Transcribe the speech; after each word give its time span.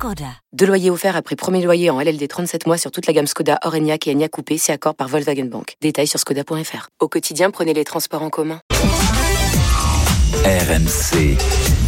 Skoda. 0.00 0.32
Deux 0.54 0.64
loyers 0.64 0.88
offerts 0.88 1.14
après 1.14 1.36
premier 1.36 1.62
loyer 1.62 1.90
en 1.90 2.00
LLD 2.00 2.26
37 2.26 2.66
mois 2.66 2.78
sur 2.78 2.90
toute 2.90 3.06
la 3.06 3.12
gamme 3.12 3.26
Skoda, 3.26 3.58
Orenia 3.64 3.98
et 4.06 4.10
Enya 4.10 4.30
Coupé, 4.30 4.56
c'est 4.56 4.72
accord 4.72 4.94
par 4.94 5.08
Volkswagen 5.08 5.44
Bank. 5.44 5.74
Détails 5.82 6.06
sur 6.06 6.18
skoda.fr. 6.18 6.88
Au 7.00 7.08
quotidien, 7.08 7.50
prenez 7.50 7.74
les 7.74 7.84
transports 7.84 8.22
en 8.22 8.30
commun. 8.30 8.62
RMC, 10.46 11.36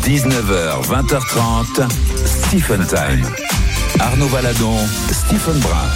19h, 0.04 0.84
20h30, 0.84 1.90
Stephen 2.26 2.86
Time. 2.86 3.26
Arnaud 3.98 4.28
Valadon, 4.28 4.76
Stephen 5.10 5.58
Brun. 5.60 5.88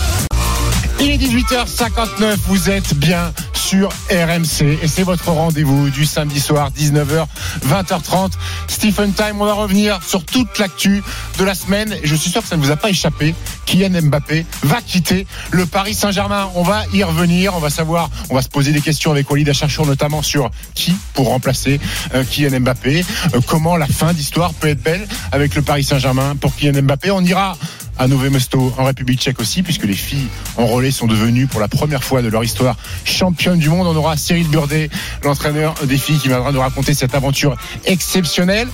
Il 0.99 1.11
est 1.11 1.19
18h59, 1.19 2.37
vous 2.47 2.71
êtes 2.71 2.95
bien 2.95 3.31
sur 3.67 3.89
RMC 4.13 4.79
et 4.81 4.87
c'est 4.87 5.03
votre 5.03 5.29
rendez-vous 5.33 5.91
du 5.91 6.07
samedi 6.07 6.39
soir 6.39 6.71
19h 6.71 7.27
20h30 7.67 8.31
Stephen 8.69 9.13
Time 9.13 9.41
on 9.41 9.45
va 9.45 9.55
revenir 9.55 9.99
sur 10.07 10.25
toute 10.25 10.61
l'actu 10.61 11.03
de 11.39 11.45
la 11.45 11.57
semaine. 11.57 11.93
Et 11.93 12.07
je 12.07 12.15
suis 12.15 12.31
sûr 12.31 12.43
que 12.43 12.49
ça 12.49 12.57
ne 12.57 12.63
vous 12.63 12.71
a 12.71 12.77
pas 12.77 12.91
échappé 12.91 13.35
Kylian 13.65 14.03
Mbappé 14.03 14.47
va 14.63 14.81
quitter 14.81 15.27
le 15.51 15.67
Paris 15.67 15.95
Saint-Germain. 15.95 16.49
On 16.55 16.63
va 16.63 16.85
y 16.93 17.03
revenir. 17.03 17.57
On 17.57 17.59
va 17.59 17.71
savoir 17.71 18.09
on 18.31 18.37
va 18.37 18.43
se 18.43 18.49
poser 18.49 18.71
des 18.71 18.81
questions 18.81 19.11
avec 19.11 19.29
Walid 19.29 19.49
Acharchour 19.49 19.85
notamment 19.85 20.23
sur 20.23 20.49
qui 20.75 20.95
pour 21.15 21.27
remplacer 21.27 21.81
euh, 22.15 22.23
Kylian 22.23 22.61
Mbappé. 22.61 23.05
Euh, 23.35 23.41
comment 23.49 23.77
la 23.77 23.89
fin 23.89 24.13
d'histoire 24.13 24.55
peut 24.55 24.69
être 24.69 24.83
belle 24.83 25.09
avec 25.33 25.57
le 25.57 25.63
Paris 25.63 25.83
Saint-Germain 25.83 26.37
pour 26.37 26.55
Kylian 26.55 26.83
Mbappé? 26.83 27.11
On 27.11 27.25
ira 27.25 27.59
à 27.99 28.09
Nové 28.09 28.31
Mesto 28.31 28.73
en 28.79 28.85
République 28.85 29.21
tchèque 29.21 29.41
aussi, 29.41 29.63
puisque 29.63 29.85
les 29.85 29.95
filles 29.95 30.29
en 30.57 30.67
relais 30.67 30.91
sont 30.91 31.07
devenues 31.07 31.47
pour 31.47 31.61
la 31.61 31.69
première 31.69 32.05
fois 32.05 32.23
de 32.23 32.29
leur 32.29 32.45
histoire 32.45 32.77
championnes 33.05 33.59
du 33.59 33.69
monde. 33.69 33.87
On 33.87 33.97
aura 33.97 34.17
Cyril 34.17 34.49
Burdet, 34.49 34.91
l'entraîneur 35.23 35.75
des 35.85 35.99
filles, 35.99 36.19
qui 36.19 36.29
viendra 36.29 36.53
nous 36.53 36.61
raconter 36.61 36.95
cette 36.95 37.15
aventure 37.15 37.57
exceptionnelle. 37.85 38.69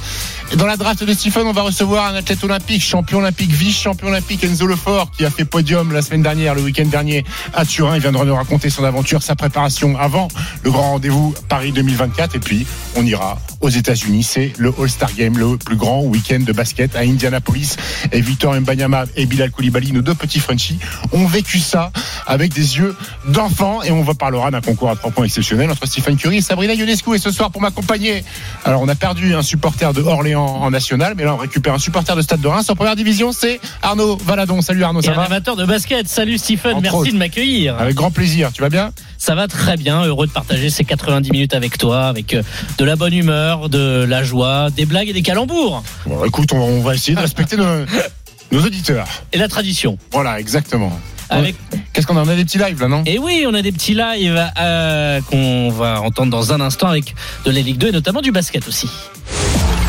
Dans 0.57 0.67
la 0.67 0.77
draft 0.77 1.03
de 1.03 1.13
Stephen, 1.15 1.47
on 1.47 1.53
va 1.53 1.63
recevoir 1.63 2.07
un 2.07 2.15
athlète 2.15 2.45
olympique, 2.45 2.83
champion 2.83 3.19
olympique, 3.19 3.51
vice-champion 3.51 4.09
olympique, 4.09 4.45
Enzo 4.45 4.67
Lefort, 4.67 5.11
qui 5.11 5.25
a 5.25 5.31
fait 5.31 5.47
podium 5.47 5.93
la 5.93 6.03
semaine 6.03 6.23
dernière, 6.23 6.55
le 6.55 6.63
week-end 6.63 6.85
dernier 6.85 7.25
à 7.55 7.65
Turin. 7.65 7.97
Il 7.97 8.03
viendra 8.03 8.25
nous 8.25 8.35
raconter 8.35 8.69
son 8.69 8.85
aventure, 8.85 9.23
sa 9.23 9.35
préparation 9.35 9.99
avant 9.99 10.29
le 10.63 10.71
grand 10.71 10.93
rendez-vous 10.93 11.35
Paris 11.49 11.73
2024. 11.73 12.37
Et 12.37 12.39
puis, 12.39 12.67
on 12.97 13.07
ira 13.07 13.39
aux 13.63 13.71
États-Unis. 13.71 14.23
C'est 14.25 14.53
le 14.59 14.75
All-Star 14.79 15.15
Game, 15.15 15.39
le 15.39 15.57
plus 15.57 15.77
grand 15.77 16.03
week-end 16.03 16.41
de 16.41 16.53
basket 16.53 16.97
à 16.97 17.01
Indianapolis. 17.01 17.77
Et 18.13 18.21
Victor 18.21 18.55
Mbanyama 18.55 19.07
et 19.17 19.27
Bilal 19.27 19.51
Koulibaly, 19.51 19.93
nos 19.93 20.03
deux 20.03 20.15
petits 20.15 20.41
Frenchies, 20.41 20.79
ont 21.13 21.27
vécu 21.27 21.59
ça 21.59 21.91
avec 22.27 22.53
des 22.53 22.79
yeux 22.79 22.95
d'enfant. 23.29 23.83
Et 23.83 23.91
on 23.91 24.03
va 24.03 24.15
parlera 24.15 24.51
d'un 24.51 24.61
concours 24.61 24.91
à 24.91 24.97
trois 24.97 25.11
points 25.11 25.25
exceptionnel 25.25 25.71
entre 25.71 25.87
Stephen 25.87 26.17
Curry 26.17 26.39
et 26.39 26.41
Sabrina 26.41 26.75
Ionescu. 26.75 27.15
Et 27.15 27.19
ce 27.19 27.31
soir, 27.31 27.51
pour 27.51 27.61
m'accompagner, 27.63 28.25
alors 28.65 28.83
on 28.83 28.89
a 28.89 28.95
perdu 28.95 29.35
un 29.35 29.43
supporter 29.43 29.93
de 29.93 30.03
Orléans 30.03 30.45
en 30.45 30.71
national, 30.71 31.15
mais 31.17 31.25
là 31.25 31.35
on 31.35 31.39
récupère 31.39 31.75
un 31.75 31.79
supporter 31.79 32.15
de 32.17 32.23
Stade 32.23 32.41
de 32.41 32.49
Reims 32.49 32.69
en 32.71 32.75
première 32.75 32.97
division. 32.97 33.33
C'est 33.33 33.61
Arnaud 33.83 34.17
Valadon. 34.17 34.61
Salut 34.63 34.85
Arnaud, 34.85 35.03
ça 35.03 35.09
Et 35.11 35.15
un 35.15 35.17
va 35.17 35.25
amateur 35.25 35.57
de 35.57 35.65
basket. 35.65 36.09
Salut 36.09 36.39
Stephen, 36.39 36.73
Entre 36.75 36.83
merci 36.83 36.97
autres. 36.97 37.13
de 37.13 37.19
m'accueillir. 37.19 37.77
Avec 37.79 37.95
grand 37.95 38.11
plaisir. 38.11 38.51
Tu 38.53 38.63
vas 38.63 38.69
bien? 38.69 38.93
Ça 39.19 39.35
va 39.35 39.47
très 39.47 39.77
bien, 39.77 40.03
heureux 40.05 40.27
de 40.27 40.33
partager 40.33 40.69
ces 40.71 40.85
90 40.85 41.31
minutes 41.31 41.55
avec 41.55 41.79
toi, 41.79 42.07
avec 42.07 42.35
euh, 42.35 42.43
de 42.79 42.85
la 42.85 42.97
bonne 42.97 43.15
humeur, 43.15 43.69
de 43.69 44.05
la 44.09 44.25
joie, 44.25 44.71
des 44.71 44.85
blagues 44.85 45.09
et 45.09 45.13
des 45.13 45.23
calembours. 45.23 45.83
Bon, 46.07 46.25
écoute, 46.25 46.53
on, 46.53 46.59
on 46.59 46.81
va 46.83 46.95
essayer 46.95 47.15
de 47.15 47.21
respecter 47.21 47.57
nos, 47.57 47.65
nos 48.53 48.65
auditeurs. 48.65 49.09
Et 49.33 49.39
la 49.39 49.49
tradition. 49.49 49.99
Voilà, 50.13 50.39
exactement. 50.39 50.93
Avec... 51.31 51.57
Qu'est-ce 51.93 52.07
qu'on 52.07 52.17
a? 52.19 52.23
On 52.23 52.29
a 52.29 52.37
des 52.37 52.45
petits 52.45 52.59
lives 52.59 52.81
là, 52.81 52.89
non? 52.89 53.03
Et 53.07 53.19
oui, 53.19 53.47
on 53.49 53.55
a 53.55 53.63
des 53.63 53.73
petits 53.73 53.95
lives 53.95 54.51
euh, 54.61 55.21
qu'on 55.23 55.71
va 55.71 56.03
entendre 56.03 56.31
dans 56.31 56.53
un 56.53 56.61
instant 56.61 56.89
avec 56.89 57.15
de 57.47 57.51
la 57.51 57.61
Ligue 57.61 57.79
2 57.79 57.89
et 57.89 57.93
notamment 57.93 58.21
du 58.21 58.33
basket 58.33 58.69
aussi. 58.69 58.89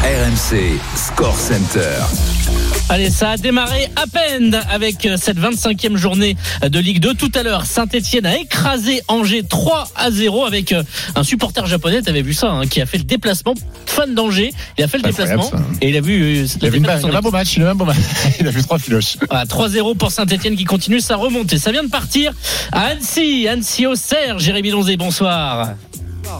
RMC, 0.03 0.79
Score 0.96 1.38
Center. 1.38 2.00
Allez, 2.89 3.09
ça 3.09 3.31
a 3.31 3.38
démarré 3.38 3.89
à 3.95 4.05
peine 4.07 4.59
avec 4.69 5.05
euh, 5.05 5.16
cette 5.19 5.39
25e 5.39 5.95
journée 5.95 6.35
de 6.61 6.79
Ligue 6.79 6.99
2. 6.99 7.13
Tout 7.16 7.31
à 7.33 7.41
l'heure, 7.41 7.66
Saint-Etienne 7.66 8.25
a 8.25 8.38
écrasé 8.38 9.01
Angers 9.07 9.44
3 9.44 9.88
à 9.95 10.11
0 10.11 10.45
avec 10.45 10.73
euh, 10.73 10.83
un 11.16 11.23
supporter 11.23 11.66
japonais, 11.66 12.01
t'avais 12.01 12.21
vu 12.21 12.33
ça, 12.33 12.51
hein, 12.51 12.67
qui 12.67 12.81
a 12.81 12.85
fait 12.85 12.97
le 12.97 13.05
déplacement, 13.05 13.55
fan 13.85 14.13
d'Angers. 14.13 14.51
Il 14.77 14.83
a 14.83 14.88
fait 14.88 14.97
le 14.97 15.03
déplacement 15.03 15.44
ça. 15.49 15.57
et 15.81 15.89
il 15.89 15.97
a 15.97 16.01
vu 16.01 16.44
euh, 16.44 16.47
Il 16.61 16.67
a 16.67 16.69
vu 16.69 16.83
un 16.85 17.21
beau 17.21 17.31
match, 17.31 17.55
il 17.57 17.63
a 17.63 17.71
un 17.71 17.75
beau 17.75 17.85
match. 17.85 17.97
Il 18.39 18.47
a 18.47 18.51
vu 18.51 18.61
trois 18.63 18.77
filoches. 18.77 19.17
Voilà, 19.29 19.45
3-0 19.45 19.97
pour 19.97 20.11
Saint-Etienne 20.11 20.55
qui 20.55 20.65
continue 20.65 21.00
sa 21.00 21.15
remontée. 21.15 21.57
Ça 21.57 21.71
vient 21.71 21.83
de 21.83 21.89
partir 21.89 22.33
à 22.71 22.88
Annecy, 22.88 23.47
Annecy 23.47 23.88
au 23.88 23.95
Serre. 23.95 24.39
Jérémy 24.39 24.71
Donzé, 24.71 24.97
bonsoir. 24.97 25.73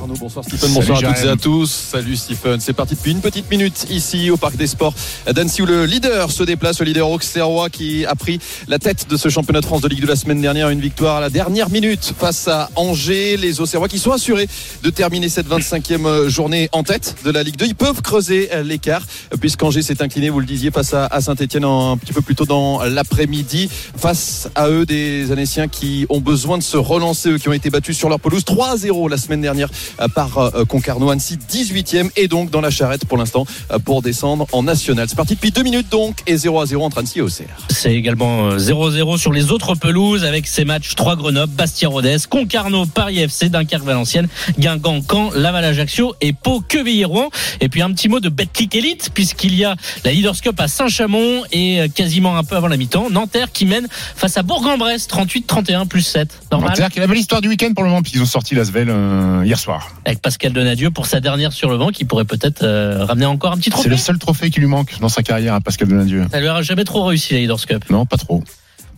Arnaud, 0.04 0.16
bonsoir 0.20 0.44
Stephen, 0.44 0.60
Salut, 0.60 0.74
bonsoir 0.74 0.98
à 0.98 1.14
toutes 1.14 1.24
et 1.24 1.30
à 1.30 1.36
tous. 1.38 1.72
Salut 1.72 2.18
Stephen, 2.18 2.60
c'est 2.60 2.74
parti 2.74 2.96
depuis 2.96 3.12
une 3.12 3.22
petite 3.22 3.50
minute 3.50 3.86
ici 3.90 4.30
au 4.32 4.36
Parc 4.36 4.58
des 4.58 4.68
Sports 4.68 4.94
d'Annecy 5.32 5.62
où 5.62 5.66
le 5.66 5.86
leader 5.86 6.30
se 6.30 6.44
déplace, 6.44 6.80
le 6.80 6.86
leader 6.88 7.10
auxerrois 7.10 7.70
qui 7.70 8.06
a 8.06 8.14
pris 8.14 8.40
la 8.68 8.80
tête 8.80 9.08
de 9.10 9.16
ce 9.16 9.30
championnat 9.30 9.62
de 9.62 9.66
France 9.66 9.80
de 9.80 9.88
Ligue 9.88 10.02
de 10.02 10.08
la 10.08 10.18
semaine 10.18 10.42
dernière, 10.42 10.70
une 10.72 10.82
victoire 10.82 11.18
à 11.18 11.22
la 11.22 11.30
dernière 11.30 11.70
minute 11.70 12.14
face 12.20 12.50
à 12.50 12.70
Angers, 12.76 13.38
les 13.38 13.62
auxerrois 13.62 13.88
qui 13.88 13.98
sont 13.98 14.12
assurés 14.12 14.50
de 14.84 14.90
terminer 14.90 15.30
cette 15.30 15.48
25e 15.48 16.28
journée 16.28 16.68
en 16.74 16.84
tête 16.84 17.16
de 17.24 17.32
la 17.32 17.42
Ligue 17.42 17.56
2. 17.56 17.68
Ils 17.68 17.76
peuvent 17.76 18.02
creuser 18.02 18.50
l'écart 18.66 19.04
puisqu'Angers 19.40 19.84
s'est 19.84 20.04
incliné, 20.04 20.30
vous 20.30 20.42
le 20.42 20.46
disiez, 20.46 20.70
face 20.72 20.94
à, 20.94 21.22
Saint-Etienne 21.22 21.64
un 21.64 21.96
petit 21.96 22.12
peu 22.12 22.22
plus 22.22 22.36
tôt 22.36 22.46
dans 22.46 22.84
l'après-midi. 22.84 23.70
Face 23.96 24.50
à 24.56 24.68
eux, 24.68 24.86
des 24.86 25.32
Annéciens 25.32 25.70
qui 25.70 26.06
ont 26.10 26.20
besoin 26.20 26.58
de 26.58 26.64
se 26.64 26.76
relancer, 26.76 27.30
eux 27.30 27.38
qui 27.38 27.48
ont 27.48 27.54
été 27.54 27.70
battus 27.70 27.98
sur 27.98 28.10
leur 28.10 28.20
pelouse 28.20 28.44
3-0 28.44 29.10
la 29.10 29.16
semaine 29.16 29.40
dernière 29.40 29.70
par 30.14 30.38
euh, 30.38 30.66
Concarneau. 30.66 31.10
Annecy 31.10 31.38
18e 31.38 32.10
et 32.16 32.28
donc 32.28 32.50
dans 32.50 32.62
la 32.62 32.70
charrette 32.70 33.06
pour 33.06 33.18
l'instant 33.18 33.46
euh, 33.72 33.80
pour 33.80 34.02
descendre 34.02 34.48
en 34.52 34.64
national. 34.64 35.08
C'est 35.10 35.16
parti 35.16 35.36
depuis 35.36 35.52
deux 35.52 35.64
minutes 35.64 35.90
donc 35.92 36.18
et 36.28 36.38
0 36.38 36.62
à 36.62 36.66
0 36.66 36.84
entre 36.84 37.00
Annecy 37.00 37.20
et 37.20 37.22
Auxerre. 37.22 37.58
C'est 37.70 37.94
également 37.94 38.48
euh, 38.50 38.58
0-0 38.58 39.18
sur 39.18 39.32
les 39.32 39.52
autres 39.52 39.76
pelouses 39.76 40.24
avec 40.24 40.48
ces 40.48 40.66
matchs 40.66 40.96
3 40.96 41.16
Grenoble, 41.16 41.54
Bastia-Rodez, 41.54 42.18
Concarneau, 42.30 42.86
Paris 42.86 43.20
FC, 43.20 43.50
Dunkerque-Valenciennes, 43.50 44.28
Guingamp, 44.58 45.02
Caen, 45.10 45.32
Laval, 45.36 45.66
Ajaccio 45.66 46.16
et 46.22 46.34
Pau, 46.34 46.62
Quevilly-Rouen. 46.62 47.30
Et 47.62 47.70
puis 47.70 47.82
un 47.82 47.92
petit 47.92 48.10
mot 48.10 48.20
de 48.20 48.30
Betclic 48.30 48.76
Elite 48.76 49.12
puisqu'il 49.14 49.56
y 49.56 49.66
a 49.66 49.76
la 50.04 50.12
Leaders 50.12 50.42
Cup 50.42 50.60
à 50.60 50.68
Saint-Chamond 50.68 51.44
et 51.52 51.82
euh, 51.82 51.88
quasiment 51.94 52.38
un 52.38 52.44
peu 52.44 52.56
avant 52.56 52.68
la 52.68 52.78
mi-temps, 52.78 53.10
Nanterre 53.10 53.52
qui 53.52 53.66
mène 53.66 53.88
face 53.90 54.38
à 54.38 54.44
Bourg-en-Bresse 54.44 55.08
38-31 55.08 55.88
plus 55.88 56.02
7. 56.02 56.40
Normal. 56.52 56.72
C'est-à-dire 56.74 56.90
qu'il 56.90 56.98
y 56.98 57.00
a 57.00 57.08
la 57.08 57.08
belle 57.08 57.20
histoire 57.20 57.42
du 57.42 57.50
week-end 57.50 57.72
pour 57.74 57.84
le 57.84 57.90
moment, 57.90 58.02
puis 58.02 58.14
ils 58.16 58.22
ont 58.22 58.26
sorti 58.26 58.56
Lasvel 58.56 58.90
euh, 58.90 59.44
hier 59.46 59.60
soir. 59.60 59.83
Avec 60.06 60.22
Pascal 60.22 60.52
Donadieu 60.54 60.92
pour 60.92 61.06
sa 61.06 61.20
dernière 61.20 61.54
sur 61.54 61.70
le 61.70 61.78
banc 61.78 61.90
qui 61.90 62.04
pourrait 62.06 62.26
peut-être 62.26 62.64
euh, 62.64 63.06
ramener 63.06 63.26
encore 63.26 63.52
un 63.54 63.58
petit 63.58 63.66
C'est 63.66 63.72
trophée. 63.72 63.90
le 63.90 63.98
seul 63.98 64.18
trophée 64.20 64.50
qui 64.50 64.60
lui 64.60 64.68
manque 64.68 65.00
dans 65.00 65.10
sa 65.10 65.24
carrière 65.24 65.54
à 65.54 65.62
Pascal 65.62 65.88
Donadieu. 65.88 66.26
Ça 66.32 66.40
lui 66.40 66.50
aura 66.50 66.62
jamais 66.62 66.84
trop 66.84 67.04
réussi 67.06 67.34
la 67.34 67.40
Leaders 67.40 67.66
Cup. 67.66 67.86
Non, 67.90 68.06
pas 68.06 68.18
trop. 68.18 68.44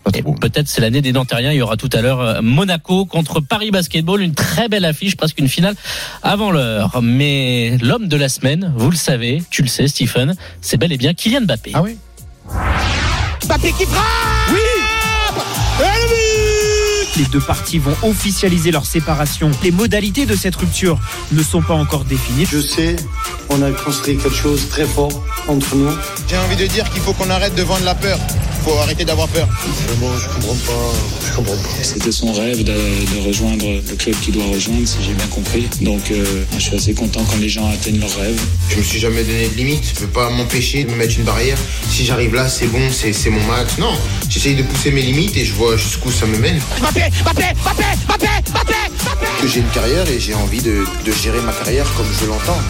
Pas 0.04 0.12
Et 0.18 0.22
trop. 0.22 0.34
peut-être 0.34 0.68
c'est 0.68 0.82
l'année 0.82 1.02
des 1.02 1.12
Nantériens. 1.12 1.52
Il 1.52 1.58
y 1.58 1.62
aura 1.62 1.78
tout 1.78 1.90
à 1.94 2.02
l'heure 2.02 2.22
euh, 2.22 2.42
Monaco 2.42 3.06
contre 3.06 3.40
Paris 3.40 3.72
Basketball, 3.72 4.22
une 4.22 4.34
très 4.34 4.68
belle 4.70 4.86
affiche, 4.86 5.16
presque 5.16 5.40
une 5.40 5.48
finale 5.50 5.76
avant 6.24 6.52
l'heure. 6.52 7.02
Mais 7.02 7.78
l'homme 7.82 8.08
de 8.08 8.18
la 8.18 8.30
semaine, 8.30 8.74
vous 8.76 8.90
le 8.92 8.96
savez, 8.98 9.44
tu 9.50 9.62
le 9.62 9.68
sais, 9.68 9.88
Stephen, 9.88 10.36
c'est 10.62 10.78
bel 10.78 10.92
et 10.92 10.98
bien 10.98 11.14
Kylian 11.14 11.42
Mbappé. 11.42 11.72
Ah 11.74 11.82
oui 11.84 11.98
Les 17.18 17.24
deux 17.26 17.40
parties 17.40 17.80
vont 17.80 17.96
officialiser 18.04 18.72
leur 18.72 18.86
séparation. 18.86 19.50
Les 19.64 19.72
modalités 19.72 20.26
de 20.26 20.36
cette 20.36 20.56
rupture 20.56 21.00
ne 21.32 21.42
sont 21.42 21.62
pas 21.62 21.74
encore 21.74 22.04
définies. 22.04 22.46
Je 22.52 22.60
sais, 22.60 22.96
on 23.50 23.62
a 23.62 23.72
construit 23.72 24.18
quelque 24.18 24.36
chose 24.36 24.66
de 24.66 24.70
très 24.70 24.86
fort 24.86 25.24
entre 25.48 25.76
nous. 25.76 25.92
J'ai 26.30 26.38
envie 26.38 26.58
de 26.58 26.66
dire 26.66 26.90
qu'il 26.92 27.02
faut 27.02 27.14
qu'on 27.14 27.30
arrête 27.30 27.56
de 27.56 27.64
vendre 27.64 27.86
la 27.86 27.96
peur. 27.96 28.20
Il 28.58 28.72
faut 28.72 28.78
arrêter 28.80 29.06
d'avoir 29.06 29.28
peur. 29.28 29.48
Vraiment, 29.88 30.18
je 30.18 30.28
comprends 30.28 30.56
pas. 30.56 30.94
Je 31.30 31.36
comprends 31.36 31.54
pas. 31.54 31.84
C'était 31.84 32.12
son 32.12 32.34
rêve 32.34 32.64
de, 32.64 32.74
de 32.74 33.28
rejoindre 33.28 33.66
le 33.66 33.96
club 33.96 34.16
qu'il 34.22 34.34
doit 34.34 34.48
rejoindre, 34.48 34.88
si 34.88 34.98
j'ai 35.06 35.14
bien 35.14 35.28
compris. 35.28 35.70
Donc, 35.82 36.10
euh, 36.10 36.24
moi, 36.50 36.58
je 36.58 36.64
suis 36.64 36.76
assez 36.76 36.94
content 36.96 37.24
quand 37.30 37.38
les 37.40 37.48
gens 37.48 37.70
atteignent 37.70 38.00
leurs 38.00 38.18
rêves. 38.18 38.42
Je 38.70 38.78
me 38.78 38.84
suis 38.84 39.00
jamais 39.00 39.24
donné 39.24 39.50
de 39.50 39.54
limite. 39.56 39.84
Je 39.96 40.02
veux 40.02 40.08
pas 40.08 40.32
m'empêcher 40.32 40.84
de 40.84 40.90
me 40.90 40.96
mettre 40.96 41.18
une 41.18 41.26
barrière. 41.26 41.58
Si 41.90 42.06
j'arrive 42.06 42.34
là, 42.34 42.50
c'est 42.50 42.68
bon, 42.68 42.82
c'est 42.92 43.14
c'est 43.14 43.30
mon 43.30 43.44
max. 43.46 43.78
Non, 43.78 43.94
j'essaye 44.30 44.56
de 44.56 44.64
pousser 44.64 44.90
mes 44.90 45.04
limites 45.04 45.38
et 45.38 45.46
je 45.46 45.54
vois 45.54 45.78
jusqu'où 45.78 46.12
ça 46.12 46.26
me 46.26 46.38
mène. 46.40 46.60
Que 49.42 49.48
j'ai 49.48 49.60
une 49.60 49.70
carrière 49.70 50.08
et 50.10 50.20
j'ai 50.20 50.34
envie 50.34 50.62
de, 50.62 50.86
de 51.06 51.12
gérer 51.12 51.40
ma 51.42 51.52
carrière 51.54 51.86
comme 51.96 52.08
je 52.20 52.26
l'entends. 52.26 52.62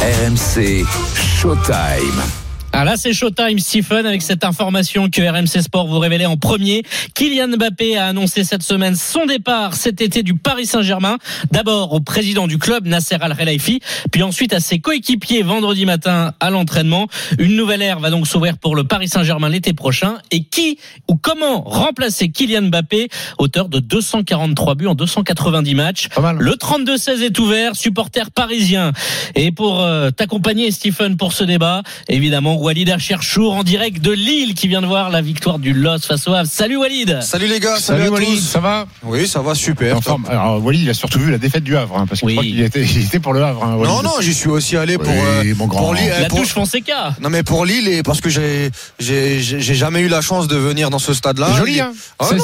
RMC, 0.00 0.84
Showtime. 1.14 2.45
Ah 2.72 2.84
là, 2.84 2.96
c'est 2.96 3.14
Showtime, 3.14 3.58
Stephen, 3.58 4.04
avec 4.04 4.20
cette 4.20 4.44
information 4.44 5.08
que 5.08 5.22
RMC 5.22 5.62
Sport 5.62 5.86
vous 5.86 5.98
révélait 5.98 6.26
en 6.26 6.36
premier. 6.36 6.82
Kylian 7.14 7.56
Mbappé 7.56 7.96
a 7.96 8.08
annoncé 8.08 8.44
cette 8.44 8.62
semaine 8.62 8.94
son 8.96 9.24
départ 9.24 9.74
cet 9.74 10.02
été 10.02 10.22
du 10.22 10.34
Paris 10.34 10.66
Saint-Germain. 10.66 11.16
D'abord 11.52 11.94
au 11.94 12.00
président 12.00 12.46
du 12.46 12.58
club, 12.58 12.86
Nasser 12.86 13.16
Al-Khelaifi, 13.18 13.80
puis 14.12 14.22
ensuite 14.22 14.52
à 14.52 14.60
ses 14.60 14.78
coéquipiers 14.78 15.42
vendredi 15.42 15.86
matin 15.86 16.34
à 16.38 16.50
l'entraînement. 16.50 17.06
Une 17.38 17.56
nouvelle 17.56 17.80
ère 17.80 17.98
va 17.98 18.10
donc 18.10 18.26
s'ouvrir 18.26 18.58
pour 18.58 18.76
le 18.76 18.84
Paris 18.84 19.08
Saint-Germain 19.08 19.48
l'été 19.48 19.72
prochain. 19.72 20.18
Et 20.30 20.44
qui 20.44 20.78
ou 21.08 21.16
comment 21.16 21.62
remplacer 21.62 22.28
Kylian 22.28 22.62
Mbappé, 22.62 23.08
auteur 23.38 23.70
de 23.70 23.78
243 23.78 24.74
buts 24.74 24.86
en 24.86 24.94
290 24.94 25.74
matchs 25.74 26.08
Le 26.38 26.52
32-16 26.52 27.22
est 27.22 27.38
ouvert, 27.38 27.74
supporter 27.74 28.30
parisien. 28.30 28.92
Et 29.34 29.50
pour 29.50 29.80
euh, 29.80 30.10
t'accompagner, 30.10 30.70
Stephen, 30.70 31.16
pour 31.16 31.32
ce 31.32 31.44
débat, 31.44 31.82
évidemment, 32.08 32.55
Walid 32.62 32.90
Acherchour 32.90 33.54
en 33.54 33.62
direct 33.62 34.00
de 34.00 34.12
Lille 34.12 34.54
qui 34.54 34.68
vient 34.68 34.80
de 34.80 34.86
voir 34.86 35.10
la 35.10 35.20
victoire 35.22 35.58
du 35.58 35.72
LOS 35.72 36.00
face 36.06 36.26
au 36.28 36.34
Havre. 36.34 36.48
Salut 36.50 36.76
Walid 36.76 37.18
Salut 37.22 37.46
les 37.46 37.60
gars, 37.60 37.78
salut, 37.78 38.00
Salut 38.02 38.08
à 38.08 38.10
Walid, 38.10 38.28
tous. 38.36 38.40
ça 38.48 38.60
va 38.60 38.86
Oui, 39.02 39.26
ça 39.26 39.40
va 39.42 39.54
super. 39.54 39.96
En 39.96 40.00
forme. 40.00 40.24
Alors, 40.28 40.62
Walid, 40.64 40.82
il 40.82 40.90
a 40.90 40.94
surtout 40.94 41.18
vu 41.18 41.30
la 41.30 41.38
défaite 41.38 41.64
du 41.64 41.76
Havre, 41.76 41.96
hein, 41.98 42.06
parce 42.08 42.20
que 42.20 42.26
Oui. 42.26 42.32
je 42.34 42.68
crois 42.68 42.80
qu'il 42.84 43.02
était, 43.04 43.20
pour 43.20 43.32
le 43.32 43.42
Havre. 43.42 43.64
hein, 43.64 43.74
Walid. 43.76 43.92
Non, 43.94 44.02
non, 44.02 44.14
j'y 44.20 44.34
suis 44.34 44.48
aussi 44.48 44.76
allé 44.76 44.98
pour, 44.98 45.08
Oui, 45.08 45.18
euh, 45.50 45.54
mon 45.56 45.66
grand. 45.66 45.80
pour 45.80 45.94
Lille. 45.94 46.10
La 46.20 46.28
pour- 46.28 46.40
touche 46.40 46.52
Fonseca 46.52 47.14
Non, 47.20 47.30
mais 47.30 47.42
pour 47.42 47.64
Lille, 47.64 47.88
et 47.88 48.02
parce 48.02 48.20
que 48.20 48.28
j'ai 48.28 48.70
j'ai 48.98 49.40
j'ai 49.40 49.60
j'ai 49.60 49.74
jamais 49.74 50.00
eu 50.00 50.08
la 50.08 50.20
chance 50.20 50.48
de 50.48 50.56
venir 50.56 50.90
dans 50.90 50.98
ce 50.98 51.14
stade-là. 51.14 51.48
C'est 51.52 51.58
joli, 51.58 51.80
hein 51.80 51.92
Ah 52.18 52.26
C'est 52.28 52.36
non, 52.36 52.42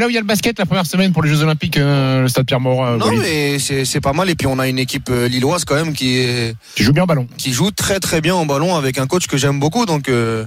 là, 0.00 0.06
où 0.06 0.10
il 0.10 0.14
y 0.14 0.18
a 0.18 0.20
le 0.20 0.26
basket 0.26 0.58
la 0.58 0.66
première 0.66 0.86
semaine 0.86 1.12
pour 1.12 1.22
les 1.22 1.30
Jeux 1.30 1.42
Olympiques, 1.42 1.76
euh, 1.78 2.22
le 2.22 2.28
stade 2.28 2.46
Pierre-Mauroy. 2.46 2.96
Non, 2.98 3.06
Walid. 3.06 3.20
mais 3.22 3.58
c'est 3.58 4.00
pas 4.00 4.12
mal. 4.12 4.28
Et 4.30 4.34
puis 4.34 4.46
on 4.46 4.58
a 4.58 4.68
une 4.68 4.78
équipe 4.78 5.08
euh, 5.10 5.28
lilloise 5.28 5.64
quand 5.64 5.74
même 5.74 5.92
qui 5.92 6.18
est 6.18 6.54
Tu 6.74 6.82
joues 6.84 6.92
bien 6.92 7.04
au 7.04 7.06
ballon. 7.06 7.26
qui 7.38 7.52
joue 7.52 7.70
très 7.70 8.00
très 8.00 8.20
bien 8.20 8.34
au 8.34 8.44
ballon 8.44 8.76
avec 8.76 8.98
un 8.98 9.06
coach 9.06 9.26
que 9.26 9.36
j'aime 9.36 9.53
beaucoup. 9.60 9.86
Donc 9.86 10.08
euh, 10.08 10.44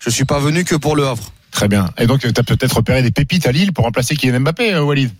je 0.00 0.10
suis 0.10 0.24
pas 0.24 0.38
venu 0.38 0.64
que 0.64 0.74
pour 0.74 0.96
le 0.96 1.06
Havre. 1.06 1.32
Très 1.50 1.68
bien. 1.68 1.90
Et 1.98 2.06
donc, 2.06 2.20
tu 2.20 2.28
as 2.28 2.42
peut-être 2.42 2.76
repéré 2.76 3.02
des 3.02 3.10
pépites 3.10 3.46
à 3.46 3.52
Lille 3.52 3.72
pour 3.72 3.84
remplacer 3.84 4.14
Kylian 4.14 4.40
Mbappé, 4.40 4.74
euh, 4.74 4.82
Walid? 4.82 5.10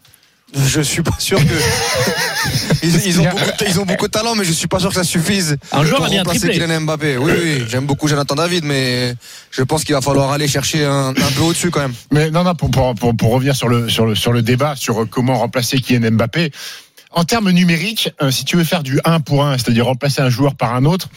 Je 0.54 0.80
suis 0.80 1.02
pas 1.02 1.16
sûr 1.18 1.38
que 1.38 1.44
ils, 2.82 3.06
ils 3.06 3.20
ont 3.20 3.24
beaucoup 3.24 3.50
de, 3.58 3.68
ils 3.68 3.80
ont 3.80 3.84
beaucoup 3.84 4.06
de 4.06 4.12
talent, 4.12 4.34
mais 4.34 4.44
je 4.44 4.52
suis 4.52 4.66
pas 4.66 4.78
sûr 4.78 4.88
que 4.88 4.94
ça 4.94 5.04
suffise. 5.04 5.58
Un 5.72 5.84
joueur 5.84 6.02
pour 6.02 6.10
remplacer. 6.10 6.48
Kylian 6.50 6.82
Mbappé. 6.82 7.18
Oui, 7.18 7.32
oui, 7.38 7.64
j'aime 7.68 7.84
beaucoup 7.84 8.08
Jonathan 8.08 8.34
David, 8.34 8.64
mais 8.64 9.14
je 9.50 9.62
pense 9.62 9.84
qu'il 9.84 9.94
va 9.94 10.00
falloir 10.00 10.32
aller 10.32 10.48
chercher 10.48 10.86
un, 10.86 11.10
un 11.10 11.32
peu 11.36 11.42
au-dessus 11.42 11.70
quand 11.70 11.80
même. 11.80 11.92
Mais 12.12 12.30
non, 12.30 12.44
non, 12.44 12.54
pour, 12.54 12.70
pour, 12.70 12.94
pour, 12.94 13.14
pour 13.14 13.32
revenir 13.32 13.54
sur 13.54 13.68
le, 13.68 13.90
sur, 13.90 14.06
le, 14.06 14.14
sur 14.14 14.32
le 14.32 14.40
débat 14.40 14.74
sur 14.74 15.02
euh, 15.02 15.06
comment 15.06 15.36
remplacer 15.38 15.80
Kylian 15.80 16.12
Mbappé, 16.12 16.50
en 17.10 17.24
termes 17.24 17.50
numériques, 17.50 18.10
euh, 18.22 18.30
si 18.30 18.44
tu 18.44 18.56
veux 18.56 18.64
faire 18.64 18.82
du 18.82 19.00
1 19.04 19.20
pour 19.20 19.44
1, 19.44 19.58
c'est-à-dire 19.58 19.84
remplacer 19.84 20.22
un 20.22 20.30
joueur 20.30 20.54
par 20.54 20.74
un 20.74 20.84
autre, 20.86 21.08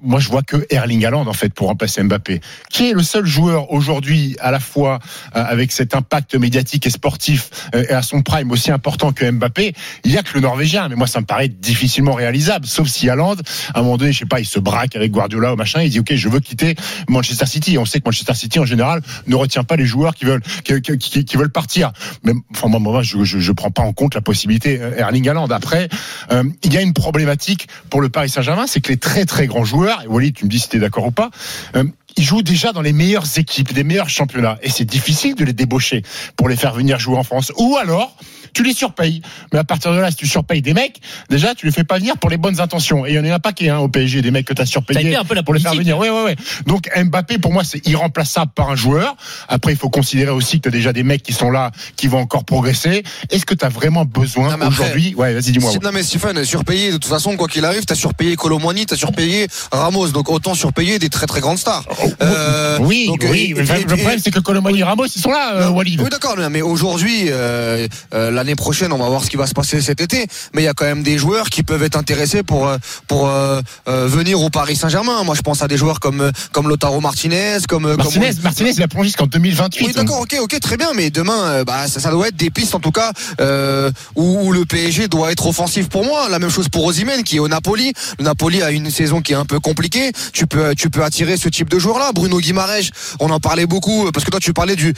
moi, 0.00 0.20
je 0.20 0.28
vois 0.28 0.42
que 0.42 0.66
Erling 0.70 1.04
Haaland 1.04 1.26
en 1.26 1.32
fait 1.34 1.52
pour 1.52 1.68
remplacer 1.68 2.02
Mbappé, 2.02 2.40
qui 2.70 2.88
est 2.90 2.92
le 2.94 3.02
seul 3.02 3.26
joueur 3.26 3.70
aujourd'hui 3.70 4.36
à 4.40 4.50
la 4.50 4.58
fois 4.60 4.98
euh, 5.34 5.44
avec 5.44 5.70
cet 5.70 5.94
impact 5.94 6.34
médiatique 6.34 6.86
et 6.86 6.90
sportif 6.90 7.50
euh, 7.74 7.84
et 7.88 7.92
à 7.92 8.00
son 8.02 8.22
prime 8.22 8.50
aussi 8.52 8.70
important 8.70 9.12
que 9.12 9.30
Mbappé. 9.30 9.74
Il 10.04 10.12
y 10.12 10.16
a 10.16 10.22
que 10.22 10.32
le 10.34 10.40
Norvégien, 10.40 10.88
mais 10.88 10.94
moi 10.96 11.06
ça 11.06 11.20
me 11.20 11.26
paraît 11.26 11.48
difficilement 11.48 12.14
réalisable, 12.14 12.66
sauf 12.66 12.88
si 12.88 13.10
Haaland, 13.10 13.36
à 13.74 13.80
un 13.80 13.82
moment 13.82 13.98
donné, 13.98 14.12
je 14.12 14.20
sais 14.20 14.24
pas, 14.26 14.40
il 14.40 14.46
se 14.46 14.58
braque 14.58 14.96
avec 14.96 15.10
Guardiola 15.12 15.52
ou 15.52 15.56
machin, 15.56 15.82
il 15.82 15.90
dit 15.90 16.00
ok, 16.00 16.14
je 16.14 16.28
veux 16.30 16.40
quitter 16.40 16.74
Manchester 17.08 17.46
City. 17.46 17.76
On 17.76 17.84
sait 17.84 18.00
que 18.00 18.04
Manchester 18.06 18.34
City 18.34 18.58
en 18.58 18.64
général 18.64 19.02
ne 19.26 19.34
retient 19.34 19.64
pas 19.64 19.76
les 19.76 19.86
joueurs 19.86 20.14
qui 20.14 20.24
veulent 20.24 20.42
qui, 20.64 20.80
qui- 20.98 21.24
qui- 21.24 21.36
veulent 21.36 21.52
partir. 21.52 21.92
Mais 22.24 22.32
enfin 22.52 22.68
moi, 22.68 22.80
moi 22.80 23.02
je, 23.02 23.22
je 23.24 23.38
je 23.38 23.52
prends 23.52 23.70
pas 23.70 23.82
en 23.82 23.92
compte 23.92 24.14
la 24.14 24.22
possibilité 24.22 24.78
euh, 24.80 24.96
Erling 24.96 25.28
Haaland. 25.28 25.48
Après, 25.48 25.88
il 26.64 26.72
y 26.72 26.78
a 26.78 26.80
une 26.80 26.94
problématique 26.94 27.68
pour 27.90 28.00
le 28.00 28.08
Paris 28.08 28.30
Saint-Germain, 28.30 28.66
c'est 28.66 28.80
que 28.80 28.88
les 28.88 28.96
très 28.96 29.26
très 29.26 29.46
grands 29.46 29.65
joueurs, 29.66 30.02
et 30.02 30.06
Wally, 30.06 30.32
tu 30.32 30.44
me 30.44 30.50
dis 30.50 30.58
si 30.58 30.68
tu 30.68 30.76
es 30.76 30.80
d'accord 30.80 31.06
ou 31.06 31.10
pas, 31.10 31.30
euh, 31.76 31.84
ils 32.16 32.24
jouent 32.24 32.42
déjà 32.42 32.72
dans 32.72 32.80
les 32.80 32.92
meilleures 32.92 33.38
équipes, 33.38 33.72
des 33.72 33.84
meilleurs 33.84 34.08
championnats. 34.08 34.58
Et 34.62 34.70
c'est 34.70 34.84
difficile 34.84 35.34
de 35.34 35.44
les 35.44 35.52
débaucher 35.52 36.02
pour 36.36 36.48
les 36.48 36.56
faire 36.56 36.72
venir 36.72 36.98
jouer 36.98 37.16
en 37.16 37.24
France. 37.24 37.52
Ou 37.58 37.76
alors, 37.76 38.16
tu 38.56 38.62
les 38.62 38.72
surpayes. 38.72 39.20
Mais 39.52 39.58
à 39.58 39.64
partir 39.64 39.92
de 39.92 39.98
là, 39.98 40.10
si 40.10 40.16
tu 40.16 40.26
surpayes 40.26 40.62
des 40.62 40.72
mecs, 40.72 40.98
déjà, 41.28 41.54
tu 41.54 41.66
les 41.66 41.72
fais 41.72 41.84
pas 41.84 41.98
venir 41.98 42.16
pour 42.16 42.30
les 42.30 42.38
bonnes 42.38 42.58
intentions. 42.58 43.04
Et 43.04 43.10
il 43.10 43.16
y 43.16 43.18
en 43.18 43.24
a 43.30 43.34
un 43.34 43.38
paquet 43.38 43.68
hein, 43.68 43.78
au 43.80 43.88
PSG, 43.88 44.22
des 44.22 44.30
mecs 44.30 44.46
que 44.46 44.54
tu 44.54 44.62
as 44.62 44.66
surpayés 44.66 45.14
un 45.14 45.24
peu 45.24 45.34
la 45.34 45.42
pour 45.42 45.52
les 45.52 45.60
faire 45.60 45.74
venir. 45.74 45.98
Ouais, 45.98 46.08
ouais, 46.08 46.22
ouais. 46.24 46.36
Donc 46.66 46.88
Mbappé, 46.96 47.36
pour 47.38 47.52
moi, 47.52 47.64
c'est 47.64 47.86
irremplaçable 47.86 48.52
par 48.54 48.70
un 48.70 48.76
joueur. 48.76 49.14
Après, 49.48 49.72
il 49.72 49.78
faut 49.78 49.90
considérer 49.90 50.30
aussi 50.30 50.56
que 50.56 50.62
tu 50.62 50.68
as 50.68 50.72
déjà 50.72 50.92
des 50.94 51.02
mecs 51.02 51.22
qui 51.22 51.34
sont 51.34 51.50
là, 51.50 51.70
qui 51.96 52.06
vont 52.08 52.18
encore 52.20 52.44
progresser. 52.44 53.02
Est-ce 53.30 53.44
que 53.44 53.54
tu 53.54 53.64
as 53.64 53.68
vraiment 53.68 54.06
besoin 54.06 54.56
aujourd'hui? 54.66 55.14
Ouais, 55.16 55.34
vas-y, 55.34 55.52
dis-moi. 55.52 55.70
Si- 55.72 55.78
Non 55.80 55.90
mais 55.92 56.02
Stéphane, 56.02 56.42
surpayé 56.44 56.88
de 56.92 56.94
toute 56.96 57.04
façon 57.04 57.36
quoi 57.36 57.48
qu'il 57.48 57.64
arrive, 57.66 57.84
t'as 57.84 57.94
surpayé 57.94 58.36
Colomboigny, 58.36 58.86
t'as 58.86 58.96
surpayé 58.96 59.48
Ramos, 59.70 60.08
donc 60.08 60.30
autant 60.30 60.54
surpayer 60.54 60.98
des 60.98 61.10
très 61.10 61.26
très 61.26 61.40
grandes 61.40 61.58
stars. 61.58 61.84
Euh, 62.22 62.78
oui, 62.80 63.06
donc, 63.06 63.22
oui. 63.30 63.48
et- 63.50 63.54
mais 63.54 63.62
et- 63.62 63.82
le 63.84 63.96
problème, 63.96 64.18
c'est 64.22 64.30
que 64.30 64.40
Colomani 64.40 64.80
et 64.80 64.84
Ramos, 64.84 65.04
ils 65.06 65.20
sont 65.20 65.30
là, 65.30 65.54
euh, 65.56 65.68
Walid. 65.68 66.00
Oui 66.00 66.08
d'accord, 66.10 66.36
mais 66.50 66.62
aujourd'hui, 66.62 67.24
euh, 67.28 67.86
euh, 68.14 68.30
l'année 68.46 68.54
prochaine, 68.54 68.92
on 68.92 68.98
va 68.98 69.08
voir 69.08 69.24
ce 69.24 69.30
qui 69.30 69.36
va 69.36 69.48
se 69.48 69.54
passer 69.54 69.80
cet 69.80 70.00
été. 70.00 70.28
Mais 70.54 70.62
il 70.62 70.64
y 70.64 70.68
a 70.68 70.72
quand 70.72 70.84
même 70.84 71.02
des 71.02 71.18
joueurs 71.18 71.50
qui 71.50 71.64
peuvent 71.64 71.82
être 71.82 71.96
intéressés 71.96 72.44
pour 72.44 72.68
euh, 72.68 72.78
pour 73.08 73.26
euh, 73.28 73.60
euh, 73.88 74.06
venir 74.06 74.40
au 74.40 74.50
Paris 74.50 74.76
Saint-Germain. 74.76 75.24
Moi, 75.24 75.34
je 75.34 75.42
pense 75.42 75.62
à 75.62 75.68
des 75.68 75.76
joueurs 75.76 75.98
comme 75.98 76.30
comme 76.52 76.68
Lautaro 76.68 77.00
Martinez, 77.00 77.58
comme 77.68 77.96
Martinez, 77.96 78.30
comme- 78.34 78.42
Martinez, 78.44 78.70
il 78.76 78.82
a 78.82 78.88
plongé 78.88 79.08
jusqu'en 79.08 79.26
2028. 79.26 79.86
oui, 79.86 79.92
d'accord, 79.92 80.20
ok, 80.20 80.36
ok, 80.40 80.60
très 80.60 80.76
bien, 80.76 80.92
mais 80.94 81.10
demain, 81.10 81.64
bah, 81.64 81.88
ça, 81.88 81.98
ça 81.98 82.10
doit 82.10 82.28
être 82.28 82.36
des 82.36 82.50
pistes 82.50 82.74
en 82.76 82.80
tout 82.80 82.92
cas 82.92 83.12
où, 84.14 84.46
où 84.46 84.52
le 84.52 84.64
PSG 84.64 85.08
doit 85.08 85.32
être 85.32 85.46
offensif 85.46 85.88
pour 85.88 86.04
moi. 86.04 86.28
La 86.28 86.38
même 86.38 86.50
chose 86.50 86.68
pour 86.68 86.84
Osimhen 86.84 87.24
qui 87.24 87.36
est 87.36 87.40
au 87.40 87.48
Napoli. 87.48 87.92
Le 88.20 88.24
Napoli 88.24 88.62
a 88.62 88.70
une 88.70 88.90
saison 88.90 89.20
qui 89.22 89.32
est 89.32 89.36
un 89.36 89.44
peu 89.44 89.58
compliquée. 89.58 90.12
Tu 90.32 90.46
peux, 90.46 90.74
tu 90.76 90.88
peux 90.88 91.02
attirer 91.02 91.36
ce 91.36 91.48
type 91.48 91.68
de 91.68 91.80
joueur-là. 91.80 92.12
Bruno 92.14 92.38
Guimaraes, 92.38 92.90
on 93.18 93.30
en 93.30 93.40
parlait 93.40 93.66
beaucoup 93.66 94.10
parce 94.12 94.24
que 94.24 94.30
toi 94.30 94.38
tu 94.40 94.52
parlais 94.52 94.76
du 94.76 94.94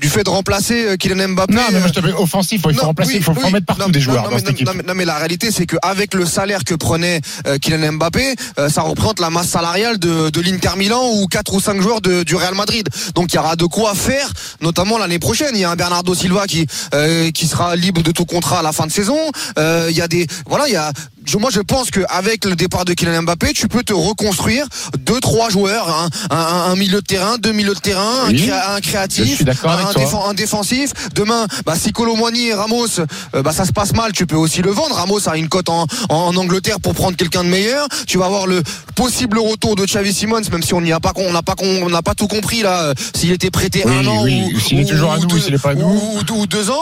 du 0.00 0.08
fait 0.08 0.24
de 0.24 0.30
remplacer 0.30 0.86
euh, 0.86 0.96
Kylian 0.96 1.28
Mbappé. 1.30 1.54
Non, 1.54 1.62
mais 1.72 1.78
moi, 1.78 1.88
je 1.88 1.92
te 1.94 2.00
fais 2.06 2.12
offensif, 2.12 2.60
il 2.60 2.60
faut 2.60 2.72
non, 2.72 2.88
remplacer, 2.88 3.14
il 3.16 3.22
faut, 3.22 3.34
faut 3.34 3.40
oui. 3.46 3.52
mettre 3.52 3.66
partout 3.66 3.82
Non, 3.82 3.88
des 3.88 4.00
joueurs 4.00 4.22
non, 4.24 4.28
dans 4.30 4.34
mais, 4.34 4.38
cette 4.40 4.50
équipe. 4.50 4.66
non, 4.66 4.72
mais- 4.76 4.82
non, 4.82 4.94
mais 4.94 5.04
la 5.04 5.16
réalité, 5.16 5.50
c'est 5.50 5.66
qu'avec 5.66 6.14
le 6.14 6.26
salaire 6.26 6.64
que 6.64 6.74
prenait 6.74 7.20
euh, 7.46 7.58
Kylian 7.58 7.92
Mbappé, 7.94 8.34
euh, 8.58 8.68
ça 8.68 8.82
représente 8.82 9.20
la 9.20 9.30
masse 9.30 9.48
salariale 9.48 9.98
de, 9.98 10.30
de 10.30 10.40
l'Inter 10.40 10.76
Milan 10.76 11.02
ou 11.14 11.26
quatre 11.26 11.54
ou 11.54 11.60
cinq 11.60 11.80
joueurs 11.80 12.00
de- 12.00 12.22
du 12.22 12.34
Real 12.36 12.54
Madrid. 12.54 12.88
Donc 13.14 13.32
il 13.32 13.36
y 13.36 13.38
aura 13.38 13.56
de 13.56 13.64
quoi 13.64 13.94
faire, 13.94 14.30
notamment 14.60 14.98
l'année 14.98 15.18
prochaine. 15.18 15.50
Il 15.54 15.60
y 15.60 15.64
a 15.64 15.70
un 15.70 15.76
Bernardo 15.76 16.14
Silva 16.14 16.46
qui 16.46 16.66
euh, 16.94 17.30
qui 17.30 17.46
sera 17.46 17.76
libre 17.76 18.02
de 18.02 18.10
tout 18.12 18.24
contrat 18.26 18.58
à 18.60 18.62
la 18.62 18.72
fin 18.72 18.86
de 18.86 18.92
saison. 18.92 19.18
Euh, 19.58 19.86
il 19.90 19.96
y 19.96 20.00
a 20.02 20.08
des 20.08 20.26
voilà, 20.46 20.68
il 20.68 20.72
y 20.72 20.76
a 20.76 20.92
moi 21.34 21.50
je 21.52 21.60
pense 21.60 21.90
qu'avec 21.90 22.44
le 22.44 22.54
départ 22.54 22.84
de 22.84 22.94
Kylian 22.94 23.22
Mbappé, 23.24 23.52
tu 23.52 23.68
peux 23.68 23.82
te 23.82 23.92
reconstruire 23.92 24.66
deux 24.98 25.20
trois 25.20 25.50
joueurs, 25.50 25.88
un, 26.30 26.34
un- 26.36 26.70
un 26.70 26.76
milieu 26.76 27.00
de 27.00 27.06
terrain, 27.06 27.36
deux 27.38 27.52
milieux 27.52 27.74
de 27.74 27.80
terrain, 27.80 28.24
un, 28.26 28.32
créa- 28.32 28.80
créatif, 28.80 29.42
un, 30.28 30.34
défensif. 30.34 30.92
Demain, 31.14 31.46
bah, 31.64 31.74
si 31.76 31.92
Colomboigny 31.92 32.48
et 32.48 32.54
Ramos, 32.54 32.86
euh, 33.00 33.42
bah, 33.42 33.52
ça 33.52 33.64
se 33.64 33.72
passe 33.72 33.92
mal, 33.92 34.12
tu 34.12 34.26
peux 34.26 34.36
aussi 34.36 34.62
le 34.62 34.70
vendre. 34.70 34.94
Ramos 34.94 35.28
a 35.28 35.36
une 35.36 35.48
cote 35.48 35.68
en, 35.68 35.86
en 36.08 36.36
Angleterre 36.36 36.80
pour 36.80 36.94
prendre 36.94 37.16
quelqu'un 37.16 37.44
de 37.44 37.48
meilleur. 37.48 37.86
Tu 38.06 38.18
vas 38.18 38.26
avoir 38.26 38.46
le 38.46 38.62
possible 38.94 39.38
retour 39.38 39.76
de 39.76 39.84
Xavi 39.84 40.14
Simons, 40.14 40.40
même 40.50 40.62
si 40.62 40.74
on 40.74 40.80
n'y 40.80 40.92
a 40.92 41.00
pas, 41.00 41.12
on 41.16 41.32
n'a 41.32 41.42
pas, 41.42 41.54
on 41.60 41.88
n'a 41.90 42.02
pas 42.02 42.14
tout 42.14 42.28
compris 42.28 42.62
là. 42.62 42.82
euh, 42.84 42.94
S'il 43.14 43.32
était 43.32 43.50
prêté 43.50 43.82
Oui, 43.84 43.92
un 43.94 44.06
an 44.06 44.22
oui, 44.24 44.52
ou, 44.54 44.60
s'il 44.60 44.78
est 44.80 44.84
ou- 44.84 44.88
toujours 44.88 45.12
à 45.12 45.16
ou 45.18 45.20
nous, 45.22 45.26
deux, 45.26 45.40
s'il 45.40 45.54
est 45.54 45.58
pas 45.62 45.70
à 45.70 45.74
nous. 45.74 45.86
ou, 45.86 46.18
ou- 46.30 46.40
ou 46.42 46.46
deux 46.46 46.70
ans, 46.70 46.76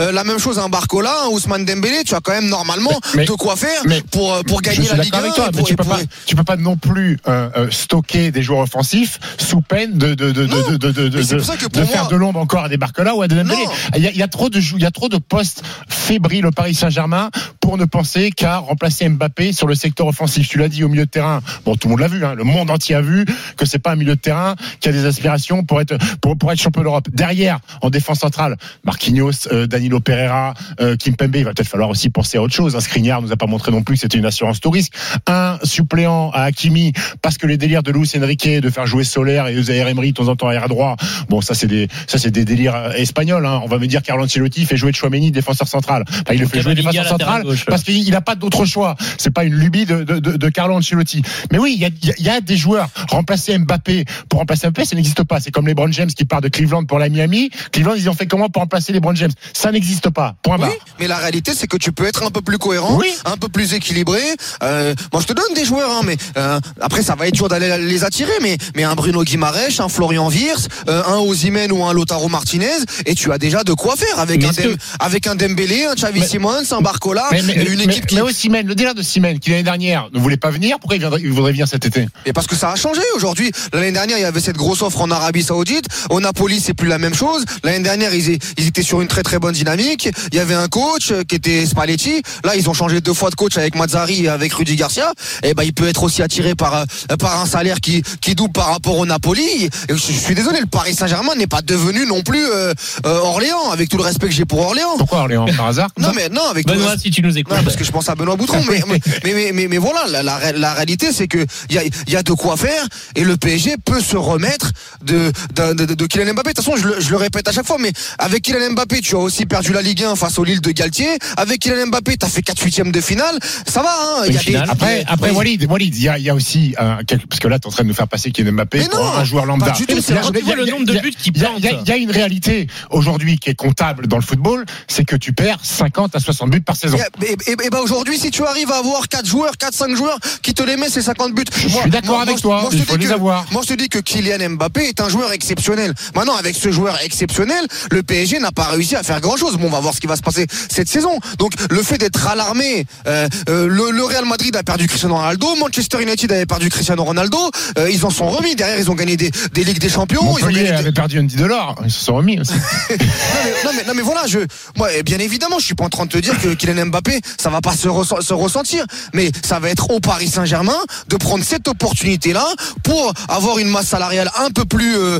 euh, 0.00 0.12
la 0.12 0.24
même 0.24 0.38
chose 0.38 0.58
un 0.58 0.68
Barcola, 0.68 1.12
un 1.24 1.28
Ousmane 1.28 1.64
Dembélé. 1.64 2.02
Tu 2.04 2.14
as 2.14 2.20
quand 2.20 2.32
même 2.32 2.48
normalement 2.48 2.98
Mais- 3.14 3.24
de 3.24 3.32
quoi 3.32 3.56
faire 3.56 3.82
mais- 3.86 4.02
pour 4.10 4.32
euh, 4.34 4.42
pour 4.42 4.60
gagner 4.62 4.88
la 4.88 5.02
Ligue 5.02 5.12
d'accord 5.12 5.20
1 5.20 5.22
avec 5.22 5.34
toi, 5.34 5.44
et 5.44 5.50
mais 5.52 5.58
pour- 5.58 5.68
tu 5.68 5.76
peux 5.76 5.84
pas, 5.84 5.98
tu 6.26 6.36
peux 6.36 6.44
pas 6.44 6.56
non 6.56 6.76
plus 6.76 7.18
euh, 7.28 7.48
euh, 7.56 7.70
stocker 7.70 8.30
des 8.30 8.42
joueurs 8.42 8.60
offensifs 8.60 9.18
sous 9.38 9.60
peine 9.60 9.96
de 9.98 10.14
de 10.14 10.30
de 10.32 10.46
Non, 10.46 10.56
de 10.70 10.76
de, 10.76 10.90
de, 10.92 11.08
de- 11.08 11.84
faire 11.84 12.08
de 12.08 12.16
l'ombre 12.16 12.40
encore 12.40 12.64
à 12.64 12.68
des 12.68 12.76
Barcola 12.76 13.14
ou 13.14 13.22
à 13.22 13.28
des 13.28 13.34
Dembélé. 13.36 13.64
Il 13.96 14.02
y 14.02 14.06
a, 14.06 14.10
il 14.10 14.16
y 14.16 14.22
a 14.22 14.28
trop 14.28 14.48
de 14.50 14.58
il 14.60 14.82
y 14.82 14.86
a 14.86 14.90
trop 14.90 15.08
de 15.08 15.18
postes 15.18 15.62
fébriles 15.88 16.46
au 16.46 16.50
Paris 16.50 16.74
Saint-Germain 16.74 17.30
pour 17.60 17.78
ne 17.78 17.84
penser 17.84 18.30
qu'à 18.30 18.58
remplacer 18.58 19.08
Mbappé 19.08 19.52
sur 19.52 19.66
le 19.66 19.74
secteur 19.74 20.06
offensif. 20.06 20.48
Tu 20.48 20.58
l'as 20.58 20.68
dit 20.68 20.84
au 20.84 20.88
milieu 20.88 21.04
de 21.06 21.10
terrain. 21.10 21.40
Bon, 21.64 21.74
tout 21.76 21.88
le 21.88 21.92
monde 21.92 22.00
l'a 22.00 22.08
vu. 22.08 22.24
Hein, 22.24 22.34
le 22.34 22.44
monde 22.44 22.70
entier 22.70 22.94
a 22.94 23.00
vu 23.00 23.24
que 23.56 23.64
c'est 23.66 23.78
pas 23.78 23.92
un 23.92 23.96
milieu 23.96 24.14
de 24.16 24.20
terrain 24.20 24.54
qui 24.80 24.88
a 24.88 24.92
des 24.92 25.04
aspirations 25.04 25.64
pour 25.64 25.80
être 25.80 25.96
pour, 26.20 26.36
pour 26.36 26.52
être 26.52 26.60
champion 26.60 26.82
d'Europe. 26.82 27.08
Derrière, 27.12 27.58
en 27.82 27.90
défense 27.90 28.20
centrale, 28.20 28.56
Marquinhos, 28.84 29.48
euh, 29.52 29.66
Danilo 29.66 30.00
Pereira, 30.00 30.54
euh, 30.80 30.96
Kimpembe. 30.96 31.36
Il 31.36 31.44
va 31.44 31.52
peut-être 31.54 31.68
falloir 31.68 31.88
aussi 31.90 32.10
penser 32.10 32.38
à 32.38 32.42
autre 32.42 32.54
chose. 32.54 32.76
Un 32.76 32.80
Skriniar 32.80 33.20
nous 33.22 33.32
a 33.32 33.36
pas 33.36 33.46
montré 33.46 33.72
non 33.76 33.82
plus 33.82 33.94
que 33.96 34.00
c'était 34.00 34.18
une 34.18 34.26
assurance 34.26 34.60
tout 34.60 34.70
risque. 34.70 34.92
Un 35.26 35.58
suppléant 35.62 36.30
à 36.32 36.42
Hakimi 36.42 36.92
parce 37.22 37.38
que 37.38 37.46
les 37.46 37.56
délires 37.56 37.82
de 37.82 37.92
Luis 37.92 38.10
Enrique 38.16 38.48
de 38.48 38.70
faire 38.70 38.86
jouer 38.86 39.04
Solaire 39.04 39.46
et 39.48 39.62
Zaire 39.62 39.88
Emery 39.88 40.10
de 40.12 40.16
temps 40.16 40.28
en 40.28 40.36
temps 40.36 40.46
arrière 40.48 40.68
droit. 40.68 40.96
Bon, 41.28 41.40
ça 41.40 41.54
c'est 41.54 41.66
des 41.66 41.88
ça 42.06 42.18
c'est 42.18 42.30
des 42.30 42.44
délires 42.44 42.74
euh, 42.74 42.92
espagnols. 42.92 43.44
Hein. 43.46 43.60
On 43.64 43.68
va 43.68 43.78
me 43.78 43.86
dire 43.86 44.02
Carlo 44.02 44.24
Ancelotti 44.24 44.64
fait 44.64 44.76
jouer 44.76 44.92
Chouameni 44.92 45.30
défenseur 45.30 45.68
central. 45.68 46.04
Enfin, 46.08 46.32
il 46.34 46.40
le 46.40 46.46
fait 46.46 46.62
jouer 46.62 46.74
défenseur 46.74 47.06
central 47.06 47.44
parce 47.66 47.82
qu'il 47.82 48.10
n'a 48.10 48.20
pas 48.20 48.34
d'autre 48.34 48.64
choix. 48.64 48.96
C'est 49.18 49.30
pas 49.32 49.44
une 49.44 49.54
lubie 49.54 49.84
de, 49.86 50.04
de, 50.04 50.18
de, 50.18 50.36
de 50.36 50.48
Carlo 50.48 50.74
Ancelotti. 50.76 51.22
Mais 51.52 51.58
oui, 51.58 51.74
il 51.76 51.80
y 51.82 51.84
a, 51.84 51.88
il 52.02 52.08
y 52.08 52.10
a- 52.10 52.14
il 52.18 52.24
y 52.24 52.30
a 52.30 52.40
des 52.40 52.56
joueurs 52.56 52.88
remplacer 53.10 53.56
Mbappé 53.58 54.04
pour 54.28 54.40
remplacer 54.40 54.66
Mbappé, 54.68 54.84
ça 54.84 54.96
n'existe 54.96 55.22
pas. 55.24 55.38
C'est 55.40 55.50
comme 55.50 55.66
les 55.66 55.72
LeBron 55.72 55.92
James 55.92 56.08
qui 56.08 56.24
part 56.24 56.40
de 56.40 56.48
Cleveland 56.48 56.84
pour 56.86 56.98
la 56.98 57.08
Miami. 57.08 57.50
Cleveland, 57.72 57.94
ils 57.94 58.08
ont 58.08 58.14
fait 58.14 58.26
comment 58.26 58.48
pour 58.48 58.62
remplacer 58.62 58.92
les 58.92 58.98
LeBron 58.98 59.14
James? 59.14 59.30
Ça 59.52 59.70
n'existe 59.70 60.08
pas. 60.10 60.34
Point 60.42 60.58
barre. 60.58 60.70
Oui, 60.70 60.76
mais 60.98 61.06
la 61.06 61.18
réalité, 61.18 61.52
c'est 61.54 61.66
que 61.66 61.76
tu 61.76 61.92
peux 61.92 62.06
être 62.06 62.24
un 62.24 62.30
peu 62.30 62.40
plus 62.40 62.58
cohérent, 62.58 62.96
Oui. 62.98 63.08
un 63.24 63.36
peu 63.36 63.48
plus 63.48 63.65
plus 63.66 63.76
équilibré. 63.76 64.20
Euh, 64.62 64.94
moi, 65.12 65.20
je 65.20 65.26
te 65.26 65.32
donne 65.32 65.52
des 65.54 65.64
joueurs, 65.64 65.90
hein, 65.90 66.00
mais 66.04 66.16
euh, 66.36 66.60
après, 66.80 67.02
ça 67.02 67.14
va 67.14 67.26
être 67.26 67.34
dur 67.34 67.48
d'aller 67.48 67.76
les 67.78 68.04
attirer. 68.04 68.32
Mais, 68.42 68.56
mais 68.74 68.84
un 68.84 68.94
Bruno 68.94 69.24
Guimarèche, 69.24 69.80
un 69.80 69.88
Florian 69.88 70.28
Wirtz, 70.28 70.68
euh, 70.88 71.02
un 71.06 71.18
Osimhen 71.18 71.72
ou 71.72 71.84
un 71.84 71.92
Lotaro 71.92 72.28
Martinez, 72.28 72.66
et 73.06 73.14
tu 73.14 73.32
as 73.32 73.38
déjà 73.38 73.64
de 73.64 73.72
quoi 73.72 73.96
faire 73.96 74.18
avec 74.18 74.40
Mais 74.40 74.46
un, 74.48 74.52
Dem- 74.52 74.76
que- 74.76 74.82
avec 75.00 75.26
un 75.26 75.34
Dembélé, 75.34 75.84
un 75.86 75.94
Xavi 75.94 76.26
Simons, 76.26 76.62
un 76.70 76.80
Barcola, 76.80 77.24
Mais, 77.32 77.42
mais, 77.42 77.54
une 77.64 77.80
équipe 77.80 78.06
qui. 78.06 78.16
mais 78.16 78.32
Simon, 78.32 78.62
le 78.64 78.74
délire 78.74 78.94
de 78.94 79.02
Simon, 79.02 79.36
qui 79.38 79.50
l'année 79.50 79.62
dernière 79.62 80.08
ne 80.12 80.20
voulait 80.20 80.36
pas 80.36 80.50
venir, 80.50 80.78
pourquoi 80.78 80.96
il, 80.96 81.00
viendrait- 81.00 81.20
il 81.22 81.30
voudrait 81.32 81.52
venir 81.52 81.66
cet 81.68 81.84
été? 81.86 82.06
Et 82.26 82.32
parce 82.32 82.46
que 82.46 82.54
ça 82.56 82.70
a 82.70 82.76
changé 82.76 83.00
aujourd'hui. 83.16 83.50
L'année 83.72 83.92
dernière, 83.92 84.18
il 84.18 84.22
y 84.22 84.24
avait 84.24 84.40
cette 84.40 84.56
grosse 84.56 84.82
offre 84.82 85.00
en 85.00 85.10
Arabie 85.10 85.42
Saoudite. 85.42 85.86
Au 86.10 86.20
Napoli, 86.20 86.60
c'est 86.60 86.74
plus 86.74 86.88
la 86.88 86.98
même 86.98 87.14
chose. 87.14 87.44
L'année 87.64 87.80
dernière, 87.82 88.14
ils, 88.14 88.38
ils 88.58 88.66
étaient 88.66 88.82
sur 88.82 89.00
une 89.00 89.08
très 89.08 89.22
très 89.22 89.38
bonne 89.38 89.54
dynamique. 89.54 90.08
Il 90.32 90.36
y 90.36 90.40
avait 90.40 90.54
un 90.54 90.68
coach 90.68 91.10
euh, 91.10 91.22
qui 91.24 91.34
était 91.36 91.64
Spalletti. 91.66 92.22
Là, 92.44 92.54
ils 92.56 92.68
ont 92.68 92.74
changé 92.74 93.00
deux 93.00 93.14
fois 93.14 93.30
de 93.30 93.34
coach 93.34 93.55
avec 93.60 93.74
Mazzari 93.74 94.24
et 94.24 94.28
avec 94.28 94.52
Rudy 94.52 94.76
Garcia. 94.76 95.12
Et 95.42 95.54
ben, 95.54 95.62
il 95.62 95.72
peut 95.72 95.88
être 95.88 96.02
aussi 96.02 96.22
attiré 96.22 96.54
par 96.54 96.74
euh, 96.74 96.84
par 97.18 97.40
un 97.40 97.46
salaire 97.46 97.80
qui 97.80 98.02
qui 98.20 98.34
double 98.34 98.52
par 98.52 98.66
rapport 98.72 98.96
au 98.98 99.06
Napoli. 99.06 99.68
Je, 99.88 99.94
je 99.94 99.98
suis 100.12 100.34
désolé, 100.34 100.60
le 100.60 100.66
Paris 100.66 100.94
Saint-Germain 100.94 101.34
n'est 101.36 101.46
pas 101.46 101.62
devenu 101.62 102.06
non 102.06 102.22
plus 102.22 102.44
euh, 102.46 102.72
euh, 103.06 103.18
Orléans, 103.18 103.70
avec 103.72 103.88
tout 103.88 103.96
le 103.96 104.02
respect 104.04 104.26
que 104.26 104.32
j'ai 104.32 104.44
pour 104.44 104.60
Orléans. 104.60 104.96
Pourquoi 104.98 105.20
Orléans 105.20 105.46
Par 105.56 105.66
hasard 105.68 105.88
Non 105.98 106.12
mais 106.14 106.28
non 106.28 106.42
avec 106.50 106.66
tout 106.66 106.72
le 106.72 106.78
Benoît, 106.78 106.92
respect- 106.92 107.08
si 107.08 107.10
tu 107.10 107.22
nous 107.22 107.36
écoutes. 107.36 107.54
non, 107.56 107.62
parce 107.62 107.76
que 107.76 107.84
je 107.84 107.90
pense 107.90 108.08
à 108.08 108.14
Benoît 108.14 108.36
Boutron, 108.36 108.62
mais, 108.68 108.82
mais, 108.88 109.00
mais, 109.24 109.50
mais, 109.52 109.68
mais 109.68 109.78
voilà, 109.78 110.06
la, 110.08 110.22
la, 110.22 110.52
la 110.52 110.74
réalité, 110.74 111.12
c'est 111.12 111.28
que 111.28 111.44
il 111.70 111.74
y 111.76 111.78
a, 111.78 111.82
il 111.84 112.12
y 112.12 112.16
a 112.16 112.22
de 112.22 112.32
quoi 112.32 112.56
faire 112.56 112.84
et 113.14 113.24
le 113.24 113.36
PSG 113.36 113.76
peut 113.84 114.00
se 114.00 114.16
remettre 114.16 114.72
de, 115.04 115.32
de, 115.54 115.72
de, 115.74 115.94
de 115.94 116.06
Kylian 116.06 116.34
Mbappé. 116.34 116.50
De 116.50 116.54
toute 116.54 116.64
façon, 116.64 116.76
je 116.76 116.86
le, 116.88 117.00
je 117.00 117.10
le 117.10 117.16
répète 117.16 117.48
à 117.48 117.52
chaque 117.52 117.66
fois, 117.66 117.76
mais 117.78 117.92
avec 118.18 118.42
Kylian 118.42 118.72
Mbappé, 118.72 119.00
tu 119.00 119.14
as 119.14 119.18
aussi 119.18 119.46
perdu 119.46 119.72
la 119.72 119.82
Ligue 119.82 120.02
1 120.04 120.16
face 120.16 120.38
au 120.38 120.44
Lille 120.44 120.60
de 120.60 120.70
Galtier. 120.70 121.08
Avec 121.36 121.60
Kylian 121.60 121.86
Mbappé, 121.88 122.16
tu 122.16 122.26
as 122.26 122.28
fait 122.28 122.42
4 122.42 122.62
huitièmes 122.62 122.92
de 122.92 123.00
finale. 123.00 123.35
Ça 123.66 123.82
va, 123.82 123.90
hein. 123.90 124.22
Il 124.26 124.34
y 124.34 124.36
a 124.36 124.40
finale. 124.40 124.68
Après, 124.70 125.04
après 125.06 125.30
Oui. 125.30 125.36
Walid, 125.36 125.66
Walid, 125.70 125.96
il 125.96 126.02
y 126.02 126.08
a, 126.08 126.18
il 126.18 126.24
y 126.24 126.30
a 126.30 126.34
aussi 126.34 126.74
quelque- 127.06 127.26
parce 127.26 127.40
que 127.40 127.48
là, 127.48 127.58
tu 127.58 127.64
es 127.64 127.66
en 127.68 127.70
train 127.72 127.82
de 127.84 127.88
nous 127.88 127.94
faire 127.94 128.08
passer 128.08 128.30
Kylian 128.30 128.52
Mbappé 128.52 128.78
Mais 128.78 128.88
pour 128.88 129.00
non, 129.00 129.12
un 129.12 129.24
joueur 129.24 129.46
lambda. 129.46 129.72
tout, 129.72 129.84
Il 129.88 129.94
y 129.94 129.98
a- 129.98 130.02
c'est 130.02 130.12
il 130.12 130.46
y 130.46 130.52
a- 130.52 130.56
le 130.56 130.66
nombre 130.66 130.84
de 130.86 130.98
buts 130.98 131.12
qu'il 131.18 131.32
il 131.36 131.42
y 131.42 131.46
a- 131.46 131.96
y, 131.96 132.00
une 132.02 132.10
réalité 132.10 132.66
aujourd'hui 132.90 133.38
qui 133.38 133.50
est 133.50 133.54
comptable 133.54 134.06
dans 134.06 134.16
le 134.16 134.22
football, 134.22 134.64
c'est 134.88 135.04
que 135.04 135.16
tu 135.16 135.32
perds 135.32 135.58
50 135.62 136.14
à 136.16 136.20
60 136.20 136.50
buts 136.50 136.60
par 136.60 136.76
saison. 136.76 136.98
Et, 137.22 137.32
et- 137.32 137.36
et- 137.52 137.66
et 137.66 137.70
ben 137.70 137.78
aujourd'hui, 137.80 138.18
si 138.18 138.30
tu 138.30 138.44
arrives 138.44 138.70
à 138.70 138.76
avoir 138.78 139.08
4 139.08 139.26
joueurs, 139.26 139.56
4, 139.58 139.74
5 139.74 139.94
joueurs 139.96 140.18
qui 140.42 140.54
te 140.54 140.62
les 140.62 140.76
met, 140.76 140.88
c'est 140.88 141.02
50 141.02 141.34
buts. 141.34 141.44
Je 141.56 141.68
suis 141.68 141.90
d'accord 141.90 142.20
avec 142.20 142.40
toi, 142.40 142.68
je 142.72 142.76
il 142.78 142.84
faut 142.84 142.96
les 142.96 143.06
que- 143.06 143.12
avoir. 143.12 143.46
Moi, 143.52 143.62
je 143.64 143.74
te 143.74 143.78
dis 143.78 143.88
que 143.88 143.98
Kylian 143.98 144.50
Mbappé 144.50 144.88
est 144.88 145.00
un 145.00 145.08
joueur 145.08 145.32
exceptionnel. 145.32 145.94
Maintenant, 146.14 146.36
avec 146.36 146.56
ce 146.56 146.70
joueur 146.70 146.98
exceptionnel, 147.02 147.66
le 147.90 148.02
PSG 148.02 148.38
n'a 148.38 148.52
pas 148.52 148.66
réussi 148.68 148.96
à 148.96 149.02
faire 149.02 149.20
grand 149.20 149.36
chose. 149.36 149.56
Bon, 149.56 149.66
on 149.66 149.70
va 149.70 149.80
voir 149.80 149.94
ce 149.94 150.00
qui 150.00 150.06
va 150.06 150.16
se 150.16 150.22
passer 150.22 150.46
cette 150.70 150.88
saison. 150.88 151.18
Donc, 151.38 151.52
le 151.70 151.82
fait 151.82 151.98
d'être 151.98 152.26
alarmé, 152.28 152.86
euh, 153.06 153.16
euh, 153.16 153.25
le, 153.48 153.90
le 153.90 154.04
Real 154.04 154.24
Madrid 154.24 154.54
a 154.56 154.62
perdu 154.62 154.86
Cristiano 154.86 155.14
Ronaldo, 155.16 155.54
Manchester 155.56 156.02
United 156.02 156.30
avait 156.32 156.46
perdu 156.46 156.68
Cristiano 156.68 157.04
Ronaldo, 157.04 157.38
euh, 157.78 157.90
ils 157.90 158.04
en 158.04 158.10
sont 158.10 158.28
remis. 158.28 158.54
Derrière, 158.56 158.78
ils 158.78 158.90
ont 158.90 158.94
gagné 158.94 159.16
des, 159.16 159.30
des 159.52 159.64
Ligues 159.64 159.78
des 159.80 159.88
Champions. 159.88 160.36
ils 160.38 160.44
ont 160.44 160.48
gagné 160.48 160.64
des- 160.64 160.72
avait 160.72 160.92
perdu 160.92 161.18
Andy 161.20 161.36
Delors, 161.36 161.76
ils 161.84 161.90
se 161.90 162.04
sont 162.04 162.16
remis 162.16 162.38
aussi. 162.40 162.52
non, 162.90 162.96
mais, 162.98 163.50
non, 163.64 163.70
mais, 163.76 163.84
non, 163.84 163.92
mais 163.94 164.02
voilà, 164.02 164.26
je, 164.26 164.38
moi, 164.76 164.88
bien 165.04 165.18
évidemment, 165.18 165.58
je 165.58 165.64
suis 165.66 165.74
pas 165.74 165.84
en 165.84 165.88
train 165.88 166.06
de 166.06 166.10
te 166.10 166.18
dire 166.18 166.38
que 166.40 166.54
Kylian 166.54 166.86
Mbappé, 166.86 167.20
ça 167.38 167.50
va 167.50 167.60
pas 167.60 167.74
se, 167.76 167.88
ressent- 167.88 168.20
se 168.20 168.34
ressentir, 168.34 168.84
mais 169.14 169.30
ça 169.44 169.58
va 169.58 169.70
être 169.70 169.90
au 169.90 170.00
Paris 170.00 170.28
Saint-Germain 170.28 170.76
de 171.08 171.16
prendre 171.16 171.44
cette 171.44 171.68
opportunité-là 171.68 172.46
pour 172.82 173.12
avoir 173.28 173.58
une 173.58 173.68
masse 173.68 173.86
salariale 173.88 174.30
un 174.38 174.50
peu 174.50 174.64
plus 174.64 174.96
euh, 174.96 175.18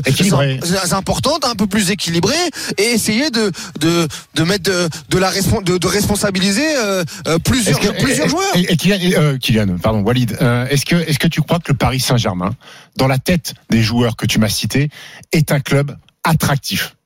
importante, 0.91 1.45
un 1.45 1.55
peu 1.55 1.67
plus 1.67 1.91
équilibrée, 1.91 2.35
et 2.77 2.83
essayer 2.91 3.29
de 3.29 3.51
de, 3.79 4.07
de 4.35 4.43
mettre 4.43 4.63
de, 4.63 4.89
de 5.09 5.17
la 5.17 5.29
respon- 5.31 5.63
de, 5.63 5.77
de 5.77 5.87
responsabiliser 5.87 6.65
euh, 6.77 7.03
euh, 7.27 7.37
plusieurs 7.39 7.79
Est-ce 7.79 7.89
que- 7.91 7.96
plusieurs 8.03 8.27
et- 8.27 8.29
joueurs. 8.29 8.55
Et, 8.55 8.71
et 8.73 8.77
Kylian, 8.77 8.97
euh, 9.21 9.37
Kylian, 9.37 9.77
pardon, 9.77 10.01
Walid, 10.01 10.37
euh, 10.41 10.67
est-ce 10.67 10.85
que, 10.85 10.95
est-ce 10.95 11.19
que 11.19 11.27
tu 11.27 11.41
crois 11.41 11.59
que 11.59 11.71
le 11.71 11.77
Paris 11.77 11.99
Saint-Germain, 11.99 12.55
dans 12.97 13.07
la 13.07 13.17
tête 13.19 13.53
des 13.69 13.81
joueurs 13.81 14.15
que 14.15 14.25
tu 14.25 14.39
m'as 14.39 14.49
cités, 14.49 14.89
est 15.31 15.51
un 15.51 15.59
club 15.59 15.95
attractif? 16.23 16.96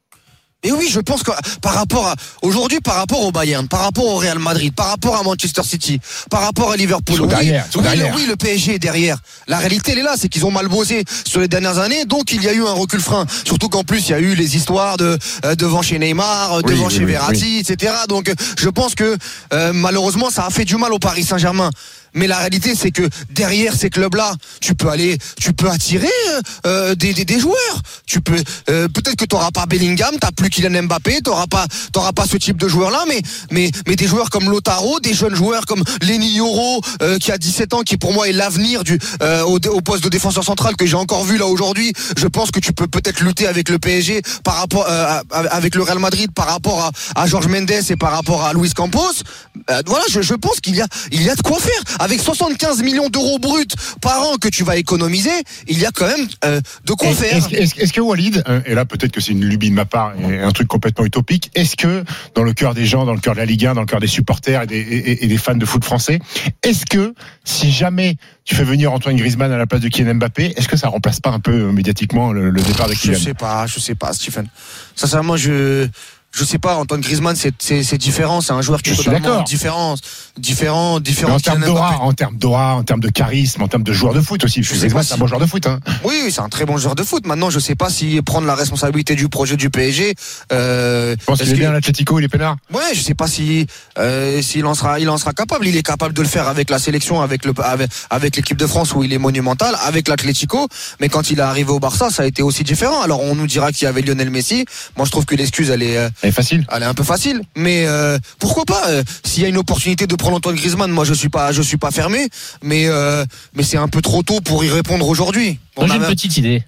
Et 0.63 0.71
oui, 0.71 0.89
je 0.91 0.99
pense 0.99 1.23
que 1.23 1.31
par 1.61 1.73
rapport 1.73 2.05
à 2.05 2.15
aujourd'hui, 2.43 2.79
par 2.81 2.95
rapport 2.95 3.21
au 3.21 3.31
Bayern, 3.31 3.67
par 3.67 3.79
rapport 3.79 4.05
au 4.05 4.17
Real 4.17 4.37
Madrid, 4.37 4.71
par 4.75 4.89
rapport 4.89 5.15
à 5.15 5.23
Manchester 5.23 5.63
City, 5.63 5.99
par 6.29 6.41
rapport 6.41 6.71
à 6.71 6.77
Liverpool, 6.77 7.21
oui, 7.21 7.27
derrière, 7.27 7.65
oui, 7.75 7.81
derrière. 7.81 8.15
oui, 8.15 8.25
le 8.27 8.35
PSG 8.35 8.75
est 8.75 8.79
derrière. 8.79 9.17
La 9.47 9.57
réalité, 9.57 9.93
elle 9.93 9.99
est 9.99 10.03
là, 10.03 10.13
c'est 10.19 10.29
qu'ils 10.29 10.45
ont 10.45 10.51
mal 10.51 10.67
bossé 10.67 11.03
sur 11.25 11.39
les 11.39 11.47
dernières 11.47 11.79
années, 11.79 12.05
donc 12.05 12.31
il 12.31 12.43
y 12.43 12.47
a 12.47 12.53
eu 12.53 12.63
un 12.63 12.73
recul 12.73 13.01
frein. 13.01 13.25
Surtout 13.43 13.69
qu'en 13.69 13.83
plus, 13.83 14.07
il 14.09 14.11
y 14.11 14.13
a 14.13 14.19
eu 14.19 14.35
les 14.35 14.55
histoires 14.55 14.97
de 14.97 15.17
euh, 15.45 15.55
devant 15.55 15.81
chez 15.81 15.97
Neymar, 15.97 16.53
euh, 16.53 16.61
devant 16.61 16.85
oui, 16.87 16.93
chez 16.93 17.05
Verratti, 17.05 17.57
etc. 17.57 17.93
Donc, 18.07 18.31
je 18.59 18.69
pense 18.69 18.93
que 18.93 19.17
euh, 19.53 19.73
malheureusement, 19.73 20.29
ça 20.29 20.45
a 20.45 20.51
fait 20.51 20.65
du 20.65 20.75
mal 20.77 20.93
au 20.93 20.99
Paris 20.99 21.23
Saint-Germain. 21.23 21.71
Mais 22.13 22.27
la 22.27 22.37
réalité, 22.37 22.75
c'est 22.75 22.91
que 22.91 23.07
derrière 23.29 23.73
ces 23.73 23.89
clubs-là, 23.89 24.35
tu 24.59 24.75
peux 24.75 24.89
aller, 24.89 25.17
tu 25.39 25.53
peux 25.53 25.69
attirer 25.69 26.07
euh, 26.65 26.95
des, 26.95 27.13
des, 27.13 27.25
des 27.25 27.39
joueurs. 27.39 27.81
Tu 28.05 28.21
peux, 28.21 28.41
euh, 28.69 28.87
peut-être 28.87 29.15
que 29.15 29.25
tu 29.25 29.35
n'auras 29.35 29.51
pas 29.51 29.65
Bellingham, 29.65 30.15
t'as 30.19 30.31
plus 30.31 30.49
Kylian 30.49 30.83
Mbappé, 30.83 31.21
t'auras 31.21 31.47
pas, 31.47 31.65
t'auras 31.93 32.11
pas 32.11 32.25
ce 32.25 32.37
type 32.37 32.57
de 32.57 32.67
joueurs-là, 32.67 33.05
mais, 33.07 33.21
mais, 33.51 33.71
mais 33.87 33.95
des 33.95 34.07
joueurs 34.07 34.29
comme 34.29 34.49
Lotaro, 34.49 34.99
des 34.99 35.13
jeunes 35.13 35.35
joueurs 35.35 35.65
comme 35.65 35.83
Lenny 36.01 36.35
Yoro, 36.35 36.81
euh, 37.01 37.17
qui 37.17 37.31
a 37.31 37.37
17 37.37 37.73
ans, 37.73 37.81
qui 37.81 37.97
pour 37.97 38.13
moi 38.13 38.27
est 38.27 38.33
l'avenir 38.33 38.83
du, 38.83 38.99
euh, 39.21 39.43
au, 39.43 39.57
au 39.57 39.81
poste 39.81 40.03
de 40.03 40.09
défenseur 40.09 40.43
central 40.43 40.75
que 40.75 40.85
j'ai 40.85 40.95
encore 40.97 41.23
vu 41.23 41.37
là 41.37 41.47
aujourd'hui. 41.47 41.93
Je 42.17 42.27
pense 42.27 42.51
que 42.51 42.59
tu 42.59 42.73
peux 42.73 42.87
peut-être 42.87 43.21
lutter 43.21 43.47
avec 43.47 43.69
le 43.69 43.79
PSG 43.79 44.21
par 44.43 44.55
rapport, 44.55 44.85
euh, 44.89 45.21
avec 45.51 45.75
le 45.75 45.83
Real 45.83 45.99
Madrid 45.99 46.31
par 46.33 46.47
rapport 46.47 46.91
à, 47.15 47.21
à 47.21 47.27
Georges 47.27 47.47
Mendes 47.47 47.71
et 47.71 47.95
par 47.95 48.11
rapport 48.11 48.43
à 48.43 48.53
Luis 48.53 48.71
Campos. 48.71 48.99
Euh, 49.69 49.81
voilà, 49.85 50.05
je, 50.09 50.21
je 50.21 50.33
pense 50.33 50.59
qu'il 50.59 50.75
y 50.75 50.81
a, 50.81 50.87
il 51.11 51.21
y 51.21 51.29
a 51.29 51.35
de 51.35 51.41
quoi 51.41 51.59
faire. 51.59 51.81
Avec 52.01 52.19
75 52.21 52.81
millions 52.83 53.09
d'euros 53.09 53.39
bruts 53.39 53.65
par 54.01 54.21
an 54.23 54.37
que 54.37 54.47
tu 54.47 54.63
vas 54.63 54.75
économiser, 54.77 55.29
il 55.67 55.79
y 55.79 55.85
a 55.85 55.91
quand 55.91 56.07
même 56.07 56.27
euh, 56.45 56.59
de 56.85 56.93
quoi 56.93 57.09
faire. 57.13 57.35
Est-ce 57.37 57.49
est-ce- 57.53 57.79
est-ce 57.79 57.93
que 57.93 58.01
Walid, 58.01 58.43
euh, 58.49 58.61
et 58.65 58.73
là 58.73 58.85
peut-être 58.85 59.11
que 59.11 59.21
c'est 59.21 59.31
une 59.31 59.45
lubie 59.45 59.69
de 59.69 59.75
ma 59.75 59.85
part 59.85 60.13
et 60.19 60.39
un 60.39 60.51
truc 60.51 60.67
complètement 60.67 61.05
utopique, 61.05 61.51
est-ce 61.55 61.75
que 61.75 62.03
dans 62.35 62.43
le 62.43 62.53
cœur 62.53 62.73
des 62.73 62.85
gens, 62.85 63.05
dans 63.05 63.13
le 63.13 63.19
cœur 63.19 63.33
de 63.35 63.39
la 63.39 63.45
Ligue 63.45 63.65
1, 63.65 63.73
dans 63.75 63.81
le 63.81 63.87
cœur 63.87 63.99
des 63.99 64.07
supporters 64.07 64.63
et 64.63 64.67
des, 64.67 64.79
et- 64.79 65.23
et 65.23 65.27
des 65.27 65.37
fans 65.37 65.55
de 65.55 65.65
foot 65.65 65.83
français, 65.83 66.19
est-ce 66.63 66.85
que 66.85 67.13
si 67.43 67.71
jamais 67.71 68.15
tu 68.45 68.55
fais 68.55 68.63
venir 68.63 68.91
Antoine 68.91 69.15
Griezmann 69.15 69.51
à 69.51 69.57
la 69.57 69.67
place 69.67 69.81
de 69.81 69.87
Kylian 69.87 70.15
Mbappé, 70.15 70.53
est-ce 70.57 70.67
que 70.67 70.77
ça 70.77 70.87
remplace 70.87 71.19
pas 71.19 71.29
un 71.29 71.39
peu 71.39 71.51
euh, 71.51 71.71
médiatiquement 71.71 72.33
le, 72.33 72.49
le 72.49 72.61
départ 72.61 72.87
de 72.87 72.93
Je 72.93 72.99
Kylian 72.99 73.19
sais 73.19 73.33
pas, 73.33 73.67
je 73.67 73.79
sais 73.79 73.95
pas, 73.95 74.11
Stephen. 74.13 74.47
Sincèrement, 74.95 75.37
je 75.37 75.87
je 76.33 76.45
sais 76.45 76.59
pas. 76.59 76.75
Antoine 76.77 77.01
Griezmann, 77.01 77.35
c'est 77.35 77.53
c'est 77.59 77.83
c'est 77.83 77.97
différent. 77.97 78.39
C'est 78.39 78.53
un 78.53 78.61
joueur 78.61 78.81
qui 78.81 78.91
Je 78.91 79.01
est 79.01 79.03
totalement 79.03 79.19
d'accord. 79.19 79.43
Différent, 80.37 80.99
différent, 80.99 81.33
Mais 81.33 81.37
différent. 81.37 81.37
en 81.37 81.39
termes 81.39 81.61
d'aura, 81.65 81.99
en 81.99 82.13
termes 82.13 82.37
d'aura, 82.37 82.75
en 82.75 82.83
termes 82.83 82.99
de 82.99 83.09
charisme, 83.09 83.61
en 83.61 83.67
termes 83.67 83.83
de 83.83 83.93
joueur 83.93 84.13
de 84.13 84.21
foot 84.21 84.43
aussi. 84.43 84.63
Je 84.63 84.73
sais 84.75 84.87
pas 84.89 85.03
c'est 85.03 85.13
un 85.13 85.17
bon 85.17 85.27
joueur 85.27 85.39
de 85.39 85.45
foot. 85.45 85.65
Hein. 85.67 85.79
Oui, 86.03 86.15
oui, 86.25 86.31
c'est 86.31 86.41
un 86.41 86.49
très 86.49 86.65
bon 86.65 86.77
joueur 86.77 86.95
de 86.95 87.03
foot. 87.03 87.25
Maintenant, 87.25 87.49
je 87.49 87.59
sais 87.59 87.75
pas 87.75 87.89
si 87.89 88.21
prendre 88.21 88.47
la 88.47 88.55
responsabilité 88.55 89.15
du 89.15 89.29
projet 89.29 89.57
du 89.57 89.69
PSG. 89.69 90.15
Euh, 90.51 91.15
Je 91.19 91.25
pense 91.25 91.39
qu'il 91.41 91.49
est 91.51 91.55
bien 91.55 91.69
à 91.69 91.73
l'Atlético, 91.73 92.19
il 92.19 92.25
est 92.25 92.29
peinard. 92.29 92.57
Ouais, 92.73 92.93
je 92.93 93.01
sais 93.01 93.13
pas 93.15 93.27
si 93.27 93.65
euh, 93.97 94.41
s'il 94.41 94.65
en 94.65 94.73
sera, 94.73 94.99
il 94.99 95.09
en 95.09 95.17
sera 95.17 95.33
capable. 95.33 95.67
Il 95.67 95.75
est 95.75 95.83
capable 95.83 96.13
de 96.13 96.21
le 96.21 96.27
faire 96.27 96.47
avec 96.47 96.69
la 96.69 96.79
sélection, 96.79 97.21
avec 97.21 97.45
le 97.45 97.53
avec, 97.63 97.89
avec 98.09 98.35
l'équipe 98.35 98.57
de 98.57 98.67
France 98.67 98.93
où 98.95 99.03
il 99.03 99.13
est 99.13 99.17
monumental, 99.17 99.75
avec 99.83 100.07
l'Atlético. 100.07 100.67
Mais 100.99 101.09
quand 101.09 101.29
il 101.31 101.39
est 101.39 101.43
arrivé 101.43 101.71
au 101.71 101.79
Barça, 101.79 102.09
ça 102.09 102.23
a 102.23 102.25
été 102.25 102.41
aussi 102.41 102.63
différent. 102.63 103.01
Alors 103.01 103.21
on 103.21 103.35
nous 103.35 103.47
dira 103.47 103.71
qu'il 103.71 103.85
y 103.85 103.87
avait 103.87 104.01
Lionel 104.01 104.29
Messi. 104.29 104.65
Moi, 104.97 105.05
je 105.05 105.11
trouve 105.11 105.25
que 105.25 105.35
l'excuse, 105.35 105.69
elle 105.69 105.83
est, 105.83 105.97
euh, 105.97 106.09
Elle 106.21 106.29
est 106.29 106.33
facile. 106.33 106.65
elle 106.71 106.83
est 106.83 106.85
un 106.85 106.93
peu 106.93 107.03
facile. 107.03 107.41
Mais 107.55 107.85
euh, 107.87 108.17
pourquoi 108.39 108.65
pas 108.65 108.87
euh, 108.89 109.03
S'il 109.23 109.43
y 109.43 109.45
a 109.45 109.49
une 109.49 109.57
opportunité 109.57 110.07
de 110.07 110.15
prendre 110.15 110.30
Antoine 110.33 110.55
Griezmann, 110.55 110.91
moi 110.91 111.05
je 111.05 111.13
suis 111.13 111.29
pas, 111.29 111.51
je 111.51 111.61
suis 111.61 111.77
pas 111.77 111.91
fermé. 111.91 112.27
Mais 112.61 112.87
euh, 112.87 113.25
mais 113.53 113.63
c'est 113.63 113.77
un 113.77 113.87
peu 113.87 114.01
trop 114.01 114.23
tôt 114.23 114.41
pour 114.41 114.63
y 114.63 114.69
répondre 114.69 115.07
aujourd'hui. 115.07 115.59
On 115.75 115.81
Moi, 115.85 115.95
j'ai 115.95 116.01
a- 116.01 116.07
une 116.07 116.13
petite 116.15 116.37
idée. 116.37 116.63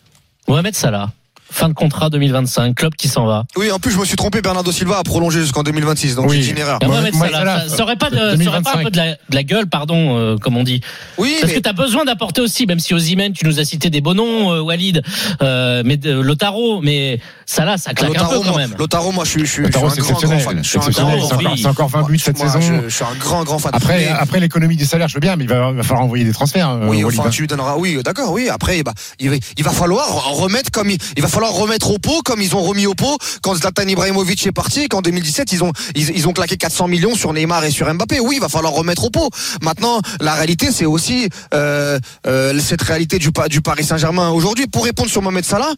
Mohamed 0.47 0.75
Salah, 0.75 1.11
fin 1.53 1.69
de 1.69 1.73
contrat 1.73 2.09
2025, 2.09 2.75
club 2.75 2.95
qui 2.95 3.07
s'en 3.07 3.25
va. 3.25 3.45
Oui, 3.55 3.71
en 3.71 3.79
plus 3.79 3.91
je 3.91 3.97
me 3.99 4.05
suis 4.05 4.15
trompé. 4.15 4.41
Bernardo 4.41 4.71
Silva 4.71 4.97
a 4.97 5.03
prolongé 5.03 5.39
jusqu'en 5.41 5.63
2026, 5.63 6.15
donc 6.15 6.29
Oui. 6.29 6.45
une 6.49 6.57
erreur. 6.57 6.79
Mohamed 6.85 7.13
Salah, 7.13 7.31
Salah, 7.37 7.69
ça, 7.69 7.77
ça 7.77 7.83
aurait 7.83 7.95
pas, 7.95 8.09
de, 8.09 8.15
ça 8.17 8.21
aurait 8.23 8.31
pas 8.31 8.37
2025. 8.37 8.79
un 8.79 8.83
peu 8.83 8.89
de 8.91 8.97
la, 8.97 9.11
de 9.11 9.17
la 9.35 9.43
gueule, 9.43 9.67
pardon, 9.67 10.17
euh, 10.17 10.37
comme 10.37 10.57
on 10.57 10.63
dit. 10.63 10.81
Oui, 11.17 11.35
Parce 11.39 11.51
mais 11.53 11.59
que 11.59 11.63
tu 11.63 11.69
as 11.69 11.73
besoin 11.73 12.05
d'apporter 12.05 12.41
aussi, 12.41 12.65
même 12.65 12.79
si 12.79 12.93
Ozymen, 12.93 13.33
tu 13.33 13.45
nous 13.45 13.59
as 13.59 13.65
cité 13.65 13.89
des 13.89 14.01
beaux 14.01 14.13
noms, 14.13 14.51
euh, 14.51 14.61
Walid, 14.61 15.01
euh, 15.41 15.83
mais 15.85 15.97
de, 15.97 16.11
Lotaro, 16.19 16.81
mais 16.81 17.19
Salah, 17.45 17.77
ça 17.77 17.93
claque 17.93 18.09
un 18.11 18.13
Lotaro, 18.13 18.31
peu 18.31 18.39
quand 18.47 18.51
moi, 18.53 18.57
même. 18.59 18.75
Lotaro, 18.77 19.11
moi 19.11 19.23
je 19.25 19.29
suis, 19.29 19.39
je 19.41 19.45
suis, 19.45 19.49
je 19.49 19.53
suis 19.53 19.63
Lotaro, 19.63 19.85
un 19.87 19.89
c'est 19.91 19.99
grand, 20.01 20.09
grand 20.13 20.19
exceptionnel. 20.33 20.39
fan. 20.43 20.63
Je 20.63 20.69
suis 20.69 20.77
un 20.77 20.81
grand, 20.81 20.91
C'est 21.27 21.33
encore, 21.33 21.51
oui. 21.53 21.59
c'est 21.61 21.67
encore 21.67 21.87
20 21.89 22.03
buts 22.03 22.19
cette 22.19 22.37
Moi, 22.39 22.47
saison. 22.49 22.61
Je, 22.83 22.89
je 22.89 22.95
suis 22.95 23.03
un 23.05 23.15
grand, 23.19 23.43
grand 23.43 23.59
fan. 23.59 23.71
Après, 23.73 23.97
Mais- 23.97 24.07
après 24.09 24.39
l'économie 24.39 24.75
des 24.75 24.85
salaires, 24.85 25.07
je 25.07 25.13
veux 25.15 25.19
bien, 25.19 25.35
mais 25.35 25.43
il 25.43 25.49
va, 25.49 25.69
il 25.71 25.75
va 25.77 25.83
falloir 25.83 26.03
envoyer 26.03 26.23
des 26.25 26.31
transferts. 26.33 26.69
euh, 26.69 26.87
oui, 26.87 27.03
enfin, 27.03 27.23
hein. 27.25 27.29
tu 27.31 27.41
lui 27.41 27.47
donneras. 27.47 27.75
Oui, 27.77 27.97
d'accord, 28.03 28.31
oui. 28.31 28.49
Après, 28.49 28.81
bah, 28.83 28.93
il, 29.19 29.29
va, 29.29 29.35
il 29.57 29.63
va 29.63 29.71
falloir 29.71 30.07
remettre 30.33 30.71
comme 30.71 30.89
il, 30.89 30.97
il 31.15 31.21
va 31.21 31.27
falloir 31.27 31.42
remettre 31.49 31.91
au 31.91 31.99
pot 31.99 32.21
comme 32.23 32.41
ils 32.41 32.55
ont 32.55 32.61
remis 32.61 32.87
au 32.87 32.93
pot 32.93 33.17
quand 33.41 33.55
Zlatan 33.55 33.87
Ibrahimovic 33.87 34.45
est 34.47 34.51
parti, 34.51 34.81
et 34.81 34.87
qu'en 34.87 35.01
2017 35.01 35.51
ils 35.51 35.63
ont 35.63 35.71
ils, 35.95 36.27
ont 36.27 36.33
claqué 36.33 36.57
400 36.57 36.87
millions 36.87 37.15
sur 37.15 37.33
Neymar 37.33 37.63
et 37.65 37.71
sur 37.71 37.91
Mbappé. 37.93 38.19
Oui, 38.19 38.35
il 38.37 38.41
va 38.41 38.49
falloir 38.49 38.73
remettre 38.73 39.03
au 39.05 39.09
pot. 39.09 39.29
Maintenant, 39.61 40.01
la 40.19 40.33
réalité, 40.33 40.71
c'est 40.71 40.85
aussi 40.85 41.29
euh, 41.53 41.99
euh, 42.27 42.59
cette 42.59 42.81
réalité 42.81 43.19
du, 43.19 43.29
du 43.49 43.61
Paris 43.61 43.83
Saint-Germain 43.83 44.29
aujourd'hui. 44.29 44.67
Pour 44.67 44.85
répondre 44.85 45.09
sur 45.09 45.21
Mohamed 45.21 45.45
Salah, 45.45 45.73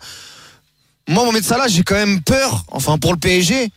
moi, 1.07 1.23
Mohamed 1.23 1.43
Salah, 1.43 1.67
j'ai 1.67 1.83
quand 1.83 1.95
même 1.95 2.21
peur, 2.21 2.65
enfin 2.71 2.97
pour 2.97 3.13
le 3.13 3.19
PSG, 3.19 3.69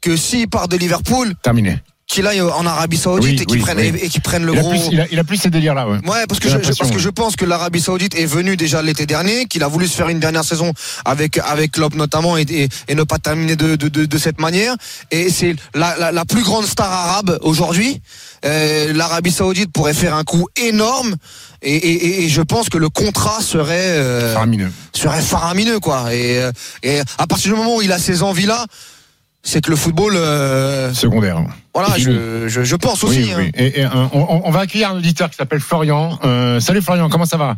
que 0.00 0.16
s'il 0.16 0.48
part 0.48 0.68
de 0.68 0.76
Liverpool, 0.76 1.34
Terminé. 1.42 1.82
Qu'il 2.06 2.26
aille 2.26 2.40
en 2.40 2.64
Arabie 2.66 2.96
Saoudite 2.96 3.30
Oui, 3.30 3.42
et 3.42 3.46
qu'il 3.46 3.56
oui, 3.58 3.62
prenne 3.62 3.78
oui. 3.78 3.92
et, 4.00 4.06
et 4.06 4.08
qu'il 4.08 4.20
prenne 4.20 4.44
le 4.44 4.52
Il 4.52 4.58
a, 4.58 4.62
gros. 4.62 4.70
plus, 4.70 4.80
il, 4.92 5.00
a, 5.00 5.06
il 5.10 5.18
a 5.18 5.24
plus 5.24 5.36
ces 5.38 5.50
délires-là, 5.50 5.88
ouais. 5.88 5.98
Ouais, 6.08 6.24
parce 6.28 6.38
que 6.38 6.48
je, 6.48 6.56
parce 6.58 6.90
que 6.90 6.98
je 6.98 7.08
pense 7.08 7.34
que 7.34 7.44
l'Arabie 7.44 7.80
Saoudite 7.80 8.14
est 8.14 8.26
venue 8.26 8.56
déjà 8.56 8.80
l'été 8.80 9.06
dernier, 9.06 9.46
qu'il 9.46 9.62
a 9.64 9.68
voulu 9.68 9.88
se 9.88 9.96
faire 9.96 10.08
une 10.08 10.20
dernière 10.20 10.44
saison 10.44 10.72
avec 11.04 11.38
avec 11.38 11.72
Klopp 11.72 11.94
notamment 11.96 12.36
et, 12.38 12.68
et, 12.88 12.94
ne 12.94 13.02
pas 13.02 13.18
terminer 13.18 13.56
de, 13.56 13.74
de, 13.74 13.88
de, 13.88 14.04
de 14.04 14.18
cette 14.18 14.40
manière. 14.40 14.74
Et 15.10 15.30
c'est 15.30 15.56
la, 15.74 15.96
la, 15.98 16.12
la 16.12 16.24
plus 16.24 16.42
grande 16.44 16.64
star 16.64 16.90
arabe 16.92 17.38
aujourd'hui. 17.42 18.00
Euh, 18.44 18.92
L'Arabie 18.92 19.32
Saoudite 19.32 19.72
pourrait 19.72 19.94
faire 19.94 20.14
un 20.14 20.22
coup 20.24 20.46
énorme 20.56 21.16
et, 21.62 21.74
et, 21.74 21.92
et- 22.06 22.24
et 22.24 22.28
je 22.28 22.42
pense 22.42 22.68
que 22.68 22.78
le 22.78 22.88
contrat 22.88 23.40
serait 23.40 23.74
euh, 23.98 24.32
Faramineux. 24.34 24.70
serait 24.92 25.22
faramineux 25.22 25.80
quoi. 25.80 26.14
Et, 26.14 26.38
euh, 26.38 26.52
et 26.84 27.00
à 27.18 27.26
partir 27.26 27.50
du 27.52 27.58
moment 27.58 27.76
où 27.76 27.82
il 27.82 27.90
a 27.90 27.98
ces 27.98 28.22
envies 28.22 28.46
là, 28.46 28.64
c'est 29.46 29.64
que 29.64 29.70
le 29.70 29.76
football, 29.76 30.14
euh, 30.16 30.92
Secondaire. 30.92 31.42
voilà, 31.72 31.96
je, 31.98 32.48
je, 32.48 32.62
je 32.64 32.76
pense 32.76 33.04
aussi. 33.04 33.20
Oui, 33.22 33.32
hein. 33.32 33.36
oui. 33.38 33.50
Et, 33.54 33.80
et, 33.80 33.84
euh, 33.84 33.88
on, 34.12 34.42
on 34.44 34.50
va 34.50 34.60
accueillir 34.60 34.90
un 34.90 34.96
auditeur 34.96 35.30
qui 35.30 35.36
s'appelle 35.36 35.60
Florian. 35.60 36.18
Euh, 36.24 36.58
salut 36.60 36.82
Florian, 36.82 37.08
comment 37.08 37.24
ça 37.26 37.36
va? 37.36 37.56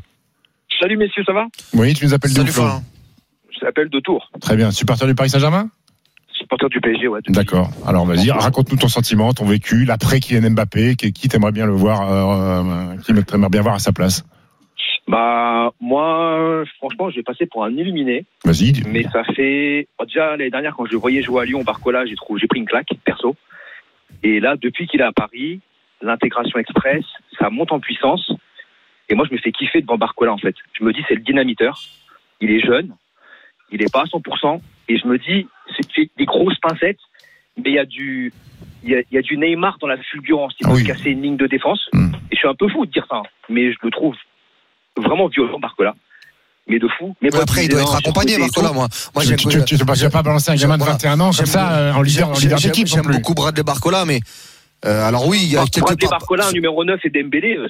Salut 0.81 0.97
messieurs, 0.97 1.25
ça 1.27 1.33
va? 1.33 1.47
Oui, 1.75 1.95
tu 1.95 2.05
nous 2.05 2.15
appelles 2.15 2.31
Salut 2.31 2.47
d'où, 2.47 2.53
Flo? 2.53 2.63
Florian. 2.65 2.83
Je 3.55 3.61
t'appelle 3.61 3.89
de 3.89 4.01
Tours, 4.01 4.31
Très 4.41 4.55
bien. 4.57 4.71
Supporter 4.71 5.07
du 5.07 5.15
Paris 5.15 5.31
Saint-Germain? 5.31 5.69
Supporter 6.39 6.69
du 6.69 6.81
PSG, 6.81 7.09
ouais. 7.09 7.21
D'accord. 7.29 7.71
Alors 7.87 8.05
vas-y, 8.07 8.31
raconte-nous 8.31 8.77
ton 8.79 8.89
sentiment, 8.89 9.33
ton 9.33 9.47
vécu, 9.47 9.85
l'après 9.85 10.21
Kylian 10.21 10.51
Mbappé, 10.51 10.95
qui, 10.95 11.13
qui 11.13 11.29
t'aimerait 11.29 11.53
bien 11.53 11.67
le 11.67 11.73
voir, 11.73 12.99
qui 13.05 13.13
t'aimerait 13.25 13.49
bien 13.49 13.63
voir 13.63 13.75
à 13.75 13.79
sa 13.81 13.93
place. 13.93 14.25
Bah 15.09 15.73
moi, 15.81 16.65
franchement, 16.77 17.09
j'ai 17.11 17.23
passé 17.23 17.47
pour 17.47 17.65
un 17.65 17.71
illuminé, 17.71 18.27
Vas-y. 18.45 18.75
mais 18.87 19.05
ça 19.05 19.25
fait 19.25 19.89
oh, 19.99 20.05
déjà 20.05 20.33
l'année 20.37 20.51
dernière 20.51 20.75
quand 20.77 20.85
je 20.85 20.93
le 20.93 20.99
voyais 20.99 21.23
jouer 21.23 21.43
à 21.43 21.45
Lyon, 21.47 21.63
Barcola, 21.65 22.05
j'ai 22.05 22.15
trouvé, 22.15 22.41
j'ai 22.41 22.47
pris 22.47 22.61
une 22.61 22.67
claque 22.67 22.91
perso. 23.05 23.35
Et 24.23 24.39
là, 24.39 24.57
depuis 24.57 24.87
qu'il 24.87 25.01
est 25.01 25.05
à 25.05 25.13
Paris, 25.13 25.61
l'intégration 26.03 26.59
express, 26.59 27.05
ça 27.39 27.49
monte 27.49 27.73
en 27.73 27.81
puissance. 27.81 28.33
Et 29.09 29.15
moi, 29.15 29.25
je 29.27 29.33
me 29.35 29.39
fais 29.39 29.51
kiffer 29.51 29.81
devant 29.81 29.97
Barcola 29.97 30.33
en 30.33 30.39
fait. 30.39 30.55
Je 30.79 30.85
me 30.85 30.93
dis 30.93 31.01
c'est 31.09 31.15
le 31.15 31.23
dynamiteur. 31.23 31.79
Il 32.43 32.51
est 32.51 32.61
jeune, 32.61 32.95
il 33.73 33.83
est 33.83 33.93
pas 33.93 34.03
à 34.03 34.05
100%, 34.05 34.61
et 34.89 34.99
je 34.99 35.07
me 35.07 35.19
dis 35.19 35.47
c'est 35.95 36.11
des 36.19 36.25
grosses 36.27 36.59
pincettes, 36.61 37.01
mais 37.57 37.71
il 37.71 37.75
y 37.75 37.79
a 37.79 37.87
du 37.87 38.33
il 38.85 38.91
y 38.91 38.95
a, 38.95 39.01
il 39.11 39.15
y 39.15 39.19
a 39.19 39.23
du 39.23 39.37
Neymar 39.39 39.79
dans 39.81 39.89
la 39.89 39.97
fulgurance. 39.97 40.55
Il 40.61 40.67
Ah 40.67 40.71
peut 40.71 40.77
oui. 40.77 40.85
casser 40.85 41.11
une 41.11 41.23
ligne 41.23 41.37
de 41.37 41.47
défense. 41.47 41.89
Hmm. 41.95 42.11
Et 42.31 42.35
je 42.35 42.39
suis 42.39 42.49
un 42.49 42.55
peu 42.55 42.69
fou 42.69 42.85
de 42.87 42.91
dire 42.93 43.07
ça, 43.11 43.17
hein, 43.17 43.23
mais 43.49 43.73
je 43.73 43.79
le 43.83 43.91
trouve 43.91 44.15
vraiment 45.01 45.29
violent, 45.29 45.59
Barcola. 45.59 45.95
Mais 46.71 46.79
de 46.79 46.87
fou. 46.99 47.15
Mais 47.23 47.35
après, 47.35 47.65
il 47.65 47.71
doit 47.71 47.81
être 47.81 47.97
accompagné, 47.97 48.39
Barcola, 48.39 48.73
moi. 48.73 48.89
Moi, 49.15 49.23
tu, 49.23 49.29
j'aime 49.31 49.39
tu, 49.39 49.49
tu, 49.49 49.65
tu, 49.65 49.79
tu 49.79 49.85
vas 49.85 50.11
pas 50.11 50.23
balancer 50.23 50.51
un 50.51 50.57
gamin 50.57 50.77
de 50.77 50.83
Voilà. 50.83 50.93
21 50.95 51.21
ans 51.21 51.25
comme 51.27 51.33
J'aime- 51.33 51.47
ça 51.47 51.93
en 51.97 52.03
leader, 52.03 52.31
d'équipe 52.61 52.87
J'aime 52.87 53.07
beaucoup 53.07 53.33
Bradley 53.35 53.63
Barcola, 53.63 54.05
mais 54.05 54.21
euh, 54.85 55.09
alors 55.09 55.27
oui, 55.27 55.39
il 55.43 55.49
y 55.53 55.57
a 55.57 55.65
quelques 55.65 55.87
Bradley 55.87 56.09
Barcola, 56.09 56.53
numéro 56.53 56.85
9 56.85 57.01
et 57.05 57.11
Dembélé, 57.11 57.57
euh, 57.57 57.69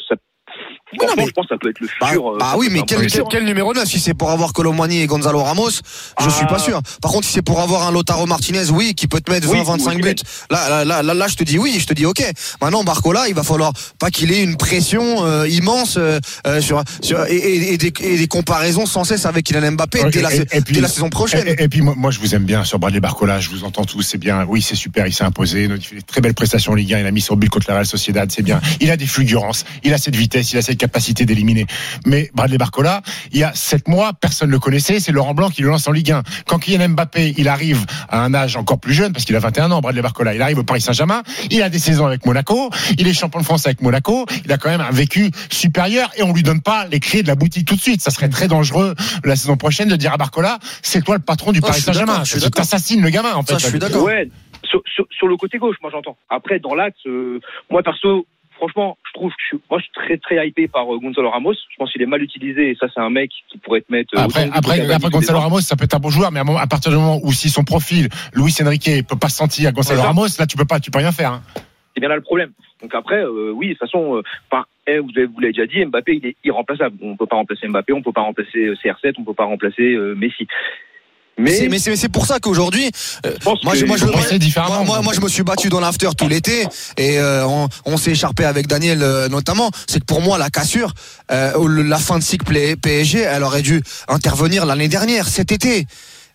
non, 1.00 1.07
mais- 1.16 1.26
je 1.26 1.33
pense 1.33 1.47
que 1.47 1.54
ça 1.54 1.59
peut 1.61 1.68
être 1.71 1.80
le 1.80 1.88
Bah, 2.00 2.07
futur. 2.09 2.30
euh, 2.35 2.38
bah 2.38 2.54
oui, 2.57 2.68
mais 2.71 2.83
quel, 2.87 3.45
numéro 3.45 3.75
9 3.75 3.87
Si 3.87 4.00
c'est 4.00 4.14
pour 4.14 4.30
avoir 4.30 4.52
Colomani 4.52 5.00
et 5.02 5.07
Gonzalo 5.07 5.42
Ramos, 5.42 5.71
je 5.71 5.80
Ah. 6.16 6.30
suis 6.30 6.47
pas 6.47 6.59
sûr. 6.59 6.80
Par 7.02 7.11
contre, 7.12 7.26
si 7.26 7.33
c'est 7.35 7.42
pour 7.42 7.61
avoir 7.61 7.87
un 7.87 7.92
Lotaro 7.92 8.26
Martinez, 8.26 8.71
oui, 8.71 8.95
qui 8.95 9.07
peut 9.07 9.21
te 9.21 9.30
mettre 9.30 9.47
20, 9.49 9.59
Oui, 9.61 9.64
25 9.66 9.97
oui, 9.97 10.02
buts, 10.02 10.14
là, 10.50 10.68
là, 10.71 10.85
là, 10.85 11.02
là, 11.02 11.14
là, 11.14 11.28
je 11.28 11.37
te 11.37 11.45
dis 11.45 11.59
oui, 11.59 11.76
je 11.78 11.87
te 11.87 11.92
dis 11.95 12.07
ok. 12.07 12.23
Maintenant, 12.62 12.85
Barcola, 12.85 13.28
il 13.28 13.35
va 13.35 13.42
falloir 13.42 13.73
pas 13.99 14.11
qu'il 14.11 14.33
ait 14.33 14.42
une 14.42 14.57
pression 14.57 15.25
euh, 15.25 15.49
immense 15.49 15.97
euh, 15.99 16.21
sur, 16.61 16.83
sur 17.02 17.25
et, 17.26 17.35
et- 17.37 17.73
et 17.75 17.78
des, 17.78 17.92
et 18.00 18.16
des 18.18 18.26
comparaisons 18.28 18.87
sans 18.87 19.04
cesse 19.04 19.26
avec 19.26 19.45
Kylian 19.47 19.73
Mbappé 19.73 20.00
dès, 20.11 20.23
la, 20.23 20.35
et- 20.35 20.40
et 20.52 20.61
puis- 20.61 20.75
dès 20.75 20.80
la 20.80 20.88
saison 20.88 21.11
prochaine. 21.11 21.47
Et, 21.47 21.64
et 21.64 21.68
puis 21.68 21.80
moi, 21.83 21.95
moi, 21.97 22.11
je 22.11 22.18
vous 22.21 22.35
aime 22.35 22.45
bien 22.45 22.64
sur 22.64 22.78
Bradley 22.78 23.00
Barcola, 23.00 23.40
je 23.40 23.50
vous 23.50 23.64
entends 23.64 23.85
tous, 23.85 24.02
c'est 24.02 24.18
bien. 24.18 24.45
Oui, 24.49 24.62
c'est 24.62 24.75
super, 24.76 25.07
il 25.07 25.12
s'est 25.12 25.25
imposé, 25.25 25.64
il 25.64 25.80
fait 25.85 25.97
des 25.97 26.02
très 26.02 26.21
belles 26.21 26.35
prestations 26.35 26.73
en 26.73 26.75
Ligue 26.75 26.95
1, 26.95 27.00
il 27.00 27.07
a 27.07 27.11
mis 27.11 27.21
son 27.21 27.37
but 27.37 27.49
contre 27.50 27.66
la 27.68 27.75
Real 27.75 27.87
Sociedad, 27.87 28.30
c'est 28.33 28.42
bien. 28.42 28.61
Il 28.80 28.90
a 28.90 28.97
des 28.97 29.07
fulgurances, 29.07 29.64
il 29.85 29.92
a 29.92 29.99
cette 29.99 30.16
vitesse, 30.16 30.52
il 30.52 30.59
a 30.59 30.62
cette 30.62 30.77
capacité 30.78 31.26
d'éliminer. 31.26 31.66
Mais 32.06 32.30
Bradley 32.35 32.58
Barcola, 32.58 33.02
il 33.32 33.38
y 33.38 33.44
a 33.44 33.52
sept 33.54 33.88
mois, 33.88 34.12
personne 34.14 34.49
ne 34.49 34.52
le 34.54 34.58
connaissait, 34.58 35.00
c'est 35.00 35.12
Laurent 35.12 35.35
Blanc 35.35 35.50
qui 35.50 35.62
le 35.62 35.68
lance 35.68 35.87
en 35.87 35.92
Ligue 35.92 36.12
1. 36.12 36.23
Quand 36.47 36.58
Kylian 36.58 36.90
Mbappé, 36.90 37.35
il 37.37 37.49
arrive 37.49 37.85
à 38.08 38.23
un 38.23 38.32
âge 38.35 38.56
encore 38.56 38.80
plus 38.80 38.94
jeune, 38.94 39.12
parce 39.12 39.25
qu'il 39.25 39.37
a 39.37 39.40
21 39.40 39.70
ans, 39.70 39.80
Bradley 39.80 40.02
Barcola, 40.02 40.35
il 40.35 40.42
arrive 40.42 40.58
au 40.58 40.64
Paris 40.64 40.80
Saint-Germain, 40.80 41.23
il 41.50 41.62
a 41.62 41.68
des 41.68 41.78
saisons 41.78 42.06
avec 42.06 42.25
Monaco, 42.25 42.70
il 42.99 43.06
est 43.06 43.12
champion 43.12 43.40
de 43.40 43.44
France 43.44 43.66
avec 43.66 43.82
Monaco, 43.82 44.25
il 44.44 44.52
a 44.52 44.58
quand 44.58 44.70
même 44.70 44.80
un 44.80 44.90
vécu 44.90 45.30
supérieur 45.50 46.11
et 46.16 46.23
on 46.23 46.32
lui 46.32 46.42
donne 46.42 46.62
pas 46.62 46.87
les 46.87 47.00
clés 47.00 47.23
de 47.23 47.28
la 47.28 47.35
boutique 47.35 47.66
tout 47.66 47.76
de 47.76 47.80
suite. 47.80 48.00
Ça 48.00 48.11
serait 48.11 48.28
très 48.28 48.49
dangereux 48.49 48.94
la 49.24 49.37
saison 49.37 49.57
prochaine 49.57 49.88
de 49.88 49.96
dire 49.96 50.12
à 50.12 50.16
Barcola, 50.16 50.59
c'est 50.83 51.05
toi 51.05 51.16
le 51.16 51.22
patron 51.22 51.52
du 51.52 51.61
Non, 51.61 51.68
Paris 51.68 51.81
Saint-Germain. 51.81 52.22
Tu 52.22 52.37
d'accord. 52.37 52.50
t'assassines 52.50 53.02
le 53.02 53.11
gamin 53.11 53.35
en 53.35 53.42
fait. 53.42 53.55
Ça, 53.55 53.59
je 53.59 53.66
suis 53.68 53.79
d'accord. 53.79 54.05
Ouais, 54.05 54.29
sur, 54.64 54.83
sur, 54.87 55.07
sur 55.11 55.29
le 55.29 55.37
côté 55.37 55.59
gauche, 55.59 55.76
moi 55.83 55.90
j'entends. 55.92 56.16
Après, 56.29 56.59
dans 56.59 56.74
l'axe, 56.74 56.98
euh, 57.07 57.40
moi 57.70 57.83
perso, 57.83 58.26
franchement, 58.59 58.99
je 59.09 59.12
trouve 59.18 59.31
que 59.31 59.37
je 59.40 59.47
suis, 59.47 59.59
moi 59.71 59.79
je 59.81 59.85
suis 59.85 59.92
très 59.94 60.18
très 60.18 60.47
hypé 60.47 60.68
par 60.68 60.85
euh, 60.92 60.99
Gonzalo 60.99 61.31
Ramos. 61.31 61.55
Je 61.55 61.77
pense 61.79 61.90
qu'il 61.92 62.03
est 62.03 62.07
mal 62.07 62.23
utilisé 62.23 62.71
et 62.71 62.77
ça, 62.79 62.87
c'est 62.92 63.01
un 63.01 63.09
mec 63.11 63.31
qui 63.51 63.57
pourrait 63.59 63.81
te 63.81 63.90
mettre. 63.90 64.11
euh, 64.16 64.23
Après, 64.25 64.49
après, 64.53 64.81
après 64.92 65.11
Gonzalo. 65.11 65.38
Ramos, 65.40 65.61
ça 65.61 65.77
peut 65.77 65.85
être 65.85 65.94
un 65.94 65.99
bon 66.01 66.11
joueur, 66.11 66.31
mais 66.31 66.40
à, 66.40 66.44
moment- 66.44 66.59
à 66.59 66.66
partir 66.66 66.90
du 66.92 66.99
moment 66.99 67.18
où 67.23 67.33
si 67.33 67.49
son 67.49 67.64
profil, 67.64 68.09
Luis 68.35 68.55
Enrique, 68.62 68.90
peut 69.09 69.16
pas 69.18 69.29
se 69.31 69.37
sentir 69.37 69.73
Gonzalo 69.73 69.97
C'est 69.97 70.03
ça. 70.03 70.09
Ramos, 70.09 70.27
là 70.38 70.47
tu 70.47 70.57
peux 70.57 70.64
pas, 70.66 70.79
tu 70.81 70.90
peux 70.90 70.99
rien 70.99 71.12
faire. 71.12 71.33
hein. 71.33 71.42
C'est 71.94 72.01
bien 72.01 72.11
là 72.11 72.16
le 72.16 72.23
problème. 72.23 72.53
Donc 72.83 72.94
après, 72.94 73.16
euh, 73.25 73.51
oui, 73.55 73.68
de 73.68 73.73
toute 73.73 73.81
façon, 73.81 74.16
euh, 74.16 74.23
eh, 74.87 74.99
vous 75.01 75.11
avez- 75.16 75.27
vous 75.27 75.40
l'avez 75.40 75.53
déjà 75.53 75.66
dit, 75.66 75.85
Mbappé, 75.85 76.14
il 76.23 76.27
est 76.27 76.37
irremplaçable. 76.44 76.97
On 77.03 77.16
peut 77.16 77.27
pas 77.27 77.35
remplacer 77.37 77.66
Mbappé, 77.66 77.92
on 77.92 78.03
peut 78.03 78.12
pas 78.12 78.21
remplacer 78.21 78.59
euh, 78.66 78.77
CR7, 78.83 79.14
on 79.18 79.25
peut 79.25 79.35
pas 79.35 79.44
remplacer 79.47 79.83
euh, 79.94 80.14
Messi. 80.14 80.47
Mais 81.38 81.53
Mais, 81.68 81.79
c'est 81.96 82.09
pour 82.09 82.27
ça 82.27 82.40
qu'aujourd'hui, 82.40 82.90
euh, 83.27 83.33
moi, 83.64 83.74
que 83.74 83.87
moi, 83.87 83.96
je, 83.96 84.05
moi, 84.68 84.79
moi, 84.87 85.03
moi, 85.03 85.12
je 85.14 85.20
me 85.20 85.29
suis 85.29 85.42
battu 85.44 85.68
dans 85.68 85.81
l'after 85.81 86.09
tout 86.16 86.29
l'été 86.29 86.66
et 86.96 87.18
euh, 87.18 87.46
on, 87.46 87.68
on 87.85 87.96
s'est 87.96 88.11
écharpé 88.11 88.44
avec 88.44 88.66
Daniel 88.66 89.03
euh, 89.03 89.29
notamment. 89.29 89.70
C'est 89.87 90.01
que 90.01 90.05
pour 90.05 90.20
moi, 90.20 90.37
la 90.38 90.51
cassure, 90.51 90.92
euh, 91.31 91.53
le- 91.66 91.83
la 91.83 91.98
fin 91.98 92.18
de 92.18 92.24
cycle 92.24 92.77
PSG, 92.77 93.20
elle 93.20 93.42
aurait 93.44 93.62
dû 93.62 93.83
intervenir 94.09 94.66
l'année 94.66 94.88
dernière, 94.88 95.29
cet 95.29 95.53
été. 95.53 95.87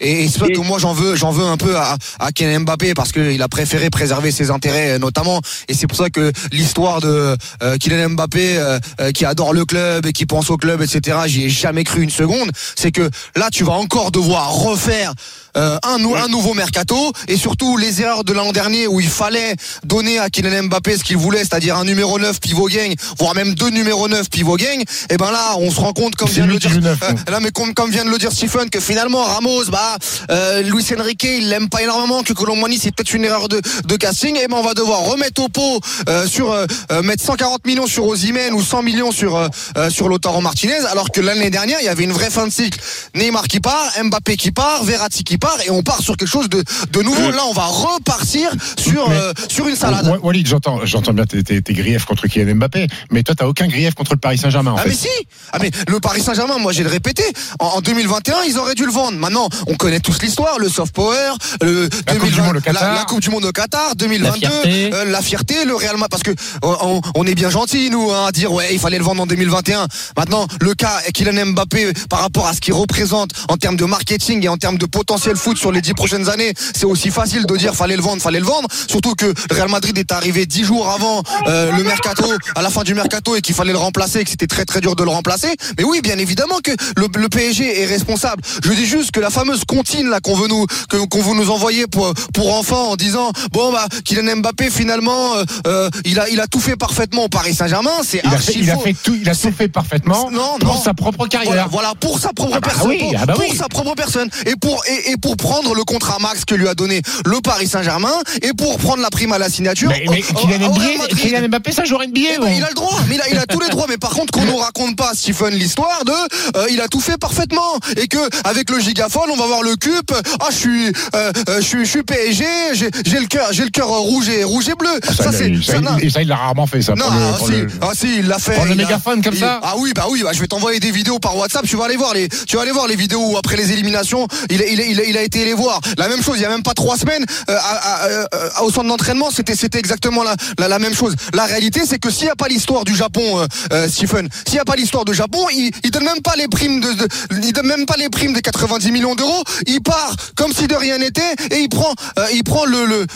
Et, 0.04 0.24
et 0.26 0.28
c'est 0.28 0.46
Et- 0.50 0.52
que 0.54 0.60
moi 0.60 0.78
j'en 0.80 0.94
veux, 0.94 1.16
j'en 1.16 1.32
veux 1.32 1.46
un 1.46 1.58
peu 1.58 1.78
à, 1.78 1.98
à 2.20 2.32
Kylian 2.32 2.62
Mbappé 2.62 2.94
parce 2.94 3.12
qu'il 3.12 3.42
a 3.42 3.48
préféré 3.48 3.90
préserver 3.90 4.32
ses 4.32 4.52
intérêts 4.52 4.92
euh, 4.92 5.00
notamment. 5.00 5.42
Et 5.68 5.74
c'est 5.74 5.88
pour 5.88 5.98
ça 5.98 6.10
que 6.10 6.32
l'histoire 6.52 7.00
de 7.02 7.36
euh, 7.64 7.78
Kylian 7.78 8.10
Mbappé 8.12 8.58
euh, 8.58 8.80
euh, 9.02 9.12
qui 9.12 9.26
adore 9.26 9.54
le 9.54 9.66
club 9.66 10.06
et 10.06 10.14
qui 10.14 10.26
pense 10.26 10.50
au 10.50 10.58
club, 10.58 10.82
etc. 10.82 11.18
J'y 11.28 11.46
ai 11.46 11.50
jamais 11.50 11.84
cru 11.84 12.02
une 12.04 12.10
seconde. 12.10 12.52
C'est 12.76 12.92
que 12.92 13.10
là 13.36 13.50
tu 13.52 13.64
vas 13.64 13.74
encore 13.74 14.12
devoir 14.12 14.52
refaire 14.54 15.14
euh, 15.58 15.78
un, 15.84 15.98
nou- 15.98 16.16
un 16.16 16.28
nouveau 16.28 16.54
mercato 16.54 17.12
et 17.28 17.38
surtout 17.38 17.78
les 17.78 18.02
erreurs 18.02 18.24
de 18.24 18.34
l'an 18.34 18.52
dernier 18.52 18.88
où 18.88 19.00
il 19.00 19.10
fallait 19.10 19.56
donner 19.84 20.20
à 20.20 20.30
Kylian 20.30 20.64
Mbappé 20.64 20.98
ce 20.98 21.04
qu'il 21.04 21.18
voulait, 21.18 21.40
c'est-à-dire 21.40 21.78
un 21.78 21.86
numéro 21.86 22.20
9 22.20 22.40
pivot 22.40 22.68
gang, 22.68 22.94
voire 23.18 23.36
même 23.36 23.54
deux 23.56 23.70
numéros 23.70 24.08
9 24.08 24.30
pivot 24.30 24.58
gang. 24.58 24.82
Et 25.10 25.18
ben 25.18 25.32
là 25.32 25.56
on 25.58 25.70
se 25.72 25.80
rend 25.80 25.94
compte 25.94 26.16
comme 26.16 26.30
vient 26.30 26.46
de 26.48 26.52
le 26.54 26.60
dire 26.60 26.72
euh. 26.84 26.96
Là, 27.32 27.40
mais 27.40 27.52
comme, 27.52 27.74
comme 27.74 27.92
vient 27.92 28.06
de 28.06 28.10
le 28.10 28.18
dire 28.18 28.32
Stephen, 28.32 28.70
que 28.70 28.80
finalement 28.80 29.24
Ramos, 29.24 29.66
bah, 29.72 29.98
euh, 30.32 30.62
Luis 30.62 30.86
Enrique, 30.98 31.24
il 31.24 31.50
l'aime 31.50 31.70
pas 31.70 31.82
énormément, 31.82 32.24
que 32.24 32.34
Colomboigny, 32.34 32.78
c'est 32.78 32.92
peut-être 32.92 33.14
une 33.14 33.26
erreur 33.26 33.48
de, 33.50 33.62
de 33.86 33.96
casting. 33.96 34.36
Et 34.38 34.48
ben, 34.48 34.58
on 34.58 34.64
va 34.64 34.74
devoir 34.74 35.00
remettre 35.02 35.42
au 35.44 35.50
pot 35.50 35.80
euh, 36.10 36.28
sur 36.28 36.56
mettre 37.04 37.24
140 37.24 37.66
millions 37.66 37.88
sur 37.88 38.06
Osimhen 38.06 38.54
ou 38.54 38.62
100 38.62 38.84
millions 38.84 39.12
sur 39.12 39.50
sur 39.90 40.10
Lautaro 40.10 40.42
Martinez, 40.42 40.86
alors 40.92 41.12
que 41.12 41.22
l'année 41.22 41.50
dernière, 41.50 41.80
il 41.82 41.86
y 41.86 41.90
avait 41.90 42.04
une 42.04 42.12
vraie 42.12 42.30
fin 42.30 42.48
de 42.48 42.52
cycle. 42.52 42.80
Neymar 43.16 43.48
qui 43.48 43.60
part, 43.60 43.92
Mbappé 44.04 44.38
qui 44.38 44.52
part, 44.52 44.84
Verratti 44.84 45.24
qui 45.24 45.38
part, 45.38 45.43
et 45.66 45.72
on 45.72 45.82
part 45.84 46.00
sur 46.02 46.18
quelque 46.18 46.30
chose 46.30 46.50
de, 46.50 46.64
de 46.92 47.02
nouveau. 47.02 47.32
Là, 47.32 47.44
on 47.50 47.54
va 47.54 47.66
repartir 47.66 48.50
sur 48.78 49.10
Mais- 49.10 49.16
euh, 49.16 49.34
sur 49.50 49.68
une 49.68 49.76
salade. 49.76 50.08
Wa- 50.08 50.20
Walid, 50.22 50.48
j'entends, 50.48 50.80
j'entends 50.86 51.14
bien 51.14 51.26
tes, 51.26 51.44
tes, 51.44 51.62
tes 51.62 51.74
griefs 51.74 52.06
contre 52.06 52.28
Kylian 52.28 52.56
Mbappé, 52.56 52.88
mais 53.12 53.24
toi 53.24 53.36
t'as 53.36 53.46
aucun 53.46 53.68
grief 53.68 53.94
contre 53.96 54.14
le 54.14 54.20
Paris 54.20 54.38
Saint-Germain 54.38 54.72
en 54.72 54.76
Ah 54.78 54.82
fait. 54.84 54.90
mais 54.90 54.96
si 54.96 55.08
Ah 55.52 55.58
mais 55.62 55.72
le 55.88 56.00
Paris 56.00 56.22
Saint-Germain, 56.22 56.58
moi 56.60 56.72
j'ai 56.72 56.84
le 56.84 56.90
répété, 56.90 57.24
en, 57.60 57.66
en 57.68 57.82
2021 57.82 58.44
ils 58.48 58.58
auraient 58.58 58.76
dû 58.76 58.86
le 58.86 58.92
vendre. 58.92 59.18
Maintenant 59.18 59.48
on 59.68 59.76
connaît 59.76 60.00
tous 60.00 60.22
l'histoire, 60.22 60.60
le 60.60 60.70
soft 60.70 60.94
power, 60.94 61.32
le 61.62 61.90
La 62.08 62.16
Coupe 62.16 62.32
du 62.32 62.42
Monde 62.42 62.58
au 62.58 62.62
Qatar. 62.62 62.84
la, 62.84 62.96
la 63.00 63.06
Coupe 63.06 63.22
du 63.22 63.30
Monde 63.30 63.46
au 63.46 63.52
Qatar, 63.52 63.96
2022, 63.96 64.40
La 64.42 64.50
fierté. 64.50 64.94
euh, 64.94 65.06
la 65.06 65.22
fierté, 65.22 65.66
le 65.66 65.76
Real 65.76 65.94
Madrid, 65.98 66.10
parce 66.10 66.24
que 66.24 66.32
on, 66.62 66.76
on- 66.82 67.02
on 67.16 67.26
est 67.28 67.36
bien 67.36 67.50
gentil 67.50 67.90
nous 67.90 68.12
hein, 68.12 68.28
à 68.28 68.32
dire 68.32 68.52
ouais 68.52 68.70
il 68.74 68.80
fallait 68.80 68.98
le 68.98 69.04
vendre 69.04 69.22
en 69.22 69.26
2021. 69.26 69.88
Maintenant 70.18 70.48
le 70.62 70.74
cas 70.76 71.00
Kylian 71.14 71.48
Mbappé 71.48 71.94
par 72.10 72.20
rapport 72.20 72.48
à 72.48 72.54
ce 72.54 72.62
qu'il 72.62 72.74
représente 72.74 73.32
en 73.50 73.58
termes 73.58 73.76
de 73.78 73.86
marketing 73.86 74.44
et 74.46 74.48
en 74.50 74.58
termes 74.58 74.78
de 74.78 74.86
potentiel 74.86 75.33
foot 75.38 75.58
sur 75.58 75.72
les 75.72 75.82
dix 75.82 75.94
prochaines 75.94 76.30
années, 76.30 76.54
c'est 76.76 76.86
aussi 76.86 77.10
facile 77.10 77.46
de 77.46 77.58
dire 77.58 77.76
fallait 77.76 77.96
le 77.96 78.02
vendre, 78.02 78.22
fallait 78.22 78.40
le 78.40 78.46
vendre. 78.46 78.68
Surtout 78.88 79.16
que 79.16 79.26
le 79.26 79.34
Real 79.56 79.70
Madrid 79.70 79.98
est 79.98 80.12
arrivé 80.12 80.46
dix 80.46 80.64
jours 80.64 80.90
avant 80.90 81.24
euh, 81.48 81.72
le 81.72 81.84
mercato, 81.84 82.26
à 82.56 82.62
la 82.62 82.70
fin 82.70 82.84
du 82.84 82.94
mercato 82.94 83.36
et 83.36 83.42
qu'il 83.42 83.56
fallait 83.56 83.72
le 83.72 83.78
remplacer 83.78 84.20
et 84.20 84.24
que 84.24 84.30
c'était 84.30 84.48
très 84.48 84.66
très 84.66 84.82
dur 84.82 84.96
de 84.96 85.04
le 85.04 85.10
remplacer. 85.10 85.50
Mais 85.78 85.84
oui, 85.84 86.02
bien 86.02 86.18
évidemment 86.18 86.60
que 86.64 86.72
le, 86.98 87.08
le 87.16 87.30
PSG 87.30 87.82
est 87.82 87.86
responsable. 87.86 88.42
Je 88.64 88.72
dis 88.74 88.86
juste 88.86 89.12
que 89.12 89.20
la 89.20 89.30
fameuse 89.30 89.64
contine 89.66 90.10
là 90.10 90.20
qu'on 90.20 90.36
veut 90.36 90.48
nous 90.48 90.66
que- 90.90 91.06
qu'on 91.08 91.22
veut 91.22 91.36
nous 91.36 91.50
envoyer 91.50 91.88
pour 91.88 92.14
pour 92.34 92.54
enfants 92.56 92.90
en 92.92 92.96
disant 92.96 93.32
bon 93.52 93.72
bah 93.72 93.88
Kylian 94.06 94.38
Mbappé 94.38 94.70
finalement 94.70 95.36
euh, 95.36 95.44
euh, 95.68 95.90
il 96.06 96.20
a 96.20 96.30
il 96.30 96.40
a 96.40 96.48
tout 96.48 96.60
fait 96.60 96.76
parfaitement 96.76 97.26
au 97.26 97.30
Paris 97.30 97.54
Saint-Germain, 97.56 97.92
c'est 98.04 98.22
Il 98.24 98.30
archi 98.34 98.54
fait, 98.54 98.60
il 98.60 98.72
a 98.72 98.78
fait 98.78 98.94
tout, 99.04 99.16
il 99.20 99.30
a 99.30 99.36
tout 99.36 99.52
fait 99.56 99.68
parfaitement 99.68 100.30
Non, 100.32 100.58
pour 100.60 100.76
non. 100.76 100.82
sa 100.82 100.94
propre 100.94 101.28
carrière. 101.28 101.52
Voilà, 101.52 101.68
voilà, 101.70 101.94
pour 102.00 102.20
sa 102.20 102.34
propre 102.34 102.54
Ah 102.56 102.60
bah 102.60 102.70
personne. 102.70 102.88
oui, 102.90 102.98
pour 103.00 103.14
ah 103.20 103.26
bah 103.26 103.34
pour 103.34 103.54
sa 103.56 103.68
propre 103.70 103.94
personne. 103.96 104.30
Et 104.46 104.56
pour, 104.56 104.84
et, 104.88 105.12
et 105.12 105.18
pour 105.24 105.36
prendre 105.38 105.74
le 105.74 105.84
contrat 105.84 106.18
max 106.20 106.46
que 106.46 106.54
lui 106.54 106.68
a 106.68 106.76
donné 106.76 107.02
le 107.26 107.40
Paris 107.42 107.68
Saint-Germain 107.68 108.14
et 108.42 108.54
pour 108.54 108.78
prendre 108.78 109.02
la 109.02 109.10
prime 109.10 109.32
à 109.32 109.38
la 109.40 109.50
signature. 109.50 109.90
Mais, 109.90 110.04
mais 110.10 110.22
au- 110.22 110.38
au- 110.38 110.48
Kylian, 110.48 110.70
au 110.70 110.74
Real 110.74 110.90
NBA, 110.92 110.98
Madrid. 111.00 111.18
Kylian 111.18 111.48
Mbappé, 111.48 111.72
ça 111.72 111.84
NBA. 111.84 112.20
Eh 112.36 112.40
ben, 112.40 112.54
il 112.58 112.64
a 112.64 112.68
le 112.70 112.74
droit, 112.76 113.00
mais 113.10 113.16
il 113.16 113.22
a, 113.22 113.30
il 113.30 113.38
a 113.38 113.46
tous 113.46 113.60
les 113.60 113.70
droits. 113.70 113.86
Mais 113.90 113.98
par 113.98 114.12
contre, 114.12 114.32
qu'on 114.32 114.46
nous 114.46 114.58
raconte 114.58 114.96
pas, 114.98 115.12
Stephen, 115.16 115.54
l'histoire 115.56 116.04
de, 116.06 116.12
euh, 116.58 116.66
il 116.70 116.80
a 116.82 116.88
tout 116.88 117.00
fait 117.00 117.18
parfaitement 117.18 117.80
et 117.98 118.08
que 118.08 118.18
avec 118.44 118.70
le 118.70 118.80
gigaphone, 118.80 119.30
on 119.32 119.36
va 119.38 119.46
voir 119.48 119.64
le 119.64 119.76
cup. 119.78 120.12
Ah, 120.42 120.48
je 120.52 120.56
suis, 120.56 120.88
euh, 120.88 121.32
euh, 121.50 121.58
je 121.58 121.62
suis, 121.66 121.86
je 121.86 121.90
suis 121.90 122.04
PSG. 122.04 122.46
J'ai 122.74 123.20
le 123.20 123.28
cœur, 123.28 123.48
j'ai 123.54 123.64
le 123.64 123.70
cœur 123.70 123.88
rouge 123.88 124.28
et 124.30 124.44
rouge 124.44 124.68
et 124.70 124.76
bleu. 124.76 124.90
Ça, 125.16 125.32
c'est, 125.32 125.48
il- 125.50 125.64
ça, 125.64 125.78
il- 126.02 126.12
ça, 126.12 126.22
il 126.22 126.28
l'a 126.28 126.36
rarement 126.36 126.68
fait, 126.68 126.82
ça. 126.82 126.96
non, 126.96 127.06
le- 127.06 127.12
ah, 127.34 127.38
pour 127.38 127.48
si, 127.48 127.54
le- 127.54 127.68
ah 127.82 127.90
si, 127.94 128.16
il 128.20 128.28
l'a 128.28 128.40
fait. 128.40 128.54
Prendre 128.54 128.70
le 128.70 128.76
mégaphone 128.76 129.22
comme 129.22 129.34
il- 129.34 129.40
ça 129.40 129.60
Ah 129.64 129.76
oui, 129.78 129.92
bah 129.96 130.08
oui, 130.10 130.22
bah, 130.24 130.32
je 130.34 130.40
vais 130.42 130.48
t'envoyer 130.48 130.80
des 130.82 130.92
vidéos 130.92 131.20
par 131.20 131.38
WhatsApp. 131.38 131.66
Tu 131.66 131.78
vas 131.78 131.86
aller 131.86 131.96
voir 131.96 132.14
les, 132.14 132.28
tu 132.30 132.58
vas 132.58 132.64
aller 132.64 132.72
voir 132.72 132.88
les 132.88 132.96
vidéos 132.98 133.22
où 133.32 133.38
après 133.38 133.56
les 133.56 133.72
éliminations, 133.72 134.28
il, 134.50 134.62
il, 134.62 134.80
il, 135.08 135.13
il 135.14 135.18
a 135.18 135.22
été 135.22 135.46
les 135.46 135.54
voir. 135.54 135.80
La 135.98 136.08
même 136.08 136.24
chose. 136.24 136.38
Il 136.38 136.42
y 136.42 136.46
a 136.46 136.50
même 136.50 136.64
pas 136.64 136.74
trois 136.74 136.98
semaines 136.98 137.24
euh, 137.50 137.56
à- 137.56 138.06
euh, 138.08 138.50
au 138.64 138.72
centre 138.72 138.88
d'entraînement, 138.88 139.30
c'était 139.32 139.78
exactement 139.78 140.24
la, 140.24 140.80
même 140.80 140.96
chose. 140.96 141.16
La 141.34 141.46
réalité, 141.46 141.82
c'est 141.88 142.00
que 142.00 142.10
s'il 142.10 142.26
n'y 142.26 142.32
a 142.32 142.36
pas 142.36 142.48
l'histoire 142.48 142.84
du 142.84 142.96
Japon, 142.96 143.40
euh, 143.40 143.46
euh, 143.74 143.88
Stephen, 143.88 144.28
s'il 144.46 144.56
n'y 144.56 144.60
a 144.60 144.66
pas 144.66 144.76
l'histoire 144.76 145.06
du 145.06 145.14
Japon, 145.14 145.46
il, 145.52 145.72
il 145.84 145.92
donne 145.92 146.04
même 146.06 146.22
pas 146.22 146.36
les 146.36 146.48
primes 146.48 146.82
de, 146.82 146.92
de- 146.94 147.62
même 147.64 147.86
pas 147.86 147.96
les 147.98 148.10
primes 148.10 148.34
des 148.34 148.42
90 148.42 148.92
millions 148.92 149.16
d'euros. 149.16 149.44
Il 149.68 149.82
part 149.82 150.16
comme 150.36 150.52
si 150.54 150.68
de 150.68 150.76
rien 150.76 150.98
n'était 150.98 151.22
et 151.52 151.60
il 151.60 151.70
prend, 151.70 151.94
euh, 152.20 152.28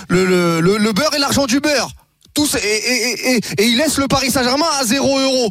le 0.10 0.91
beurre 0.93 1.13
et 1.15 1.19
l'argent 1.19 1.45
du 1.47 1.60
beurre. 1.60 1.89
Et- 2.63 3.39
et 3.57 3.65
il 3.65 3.77
laisse 3.77 3.97
le 3.97 4.07
Paris 4.07 4.29
Saint-Germain 4.31 4.67
à 4.79 4.86
0 4.86 5.19
euros. 5.19 5.49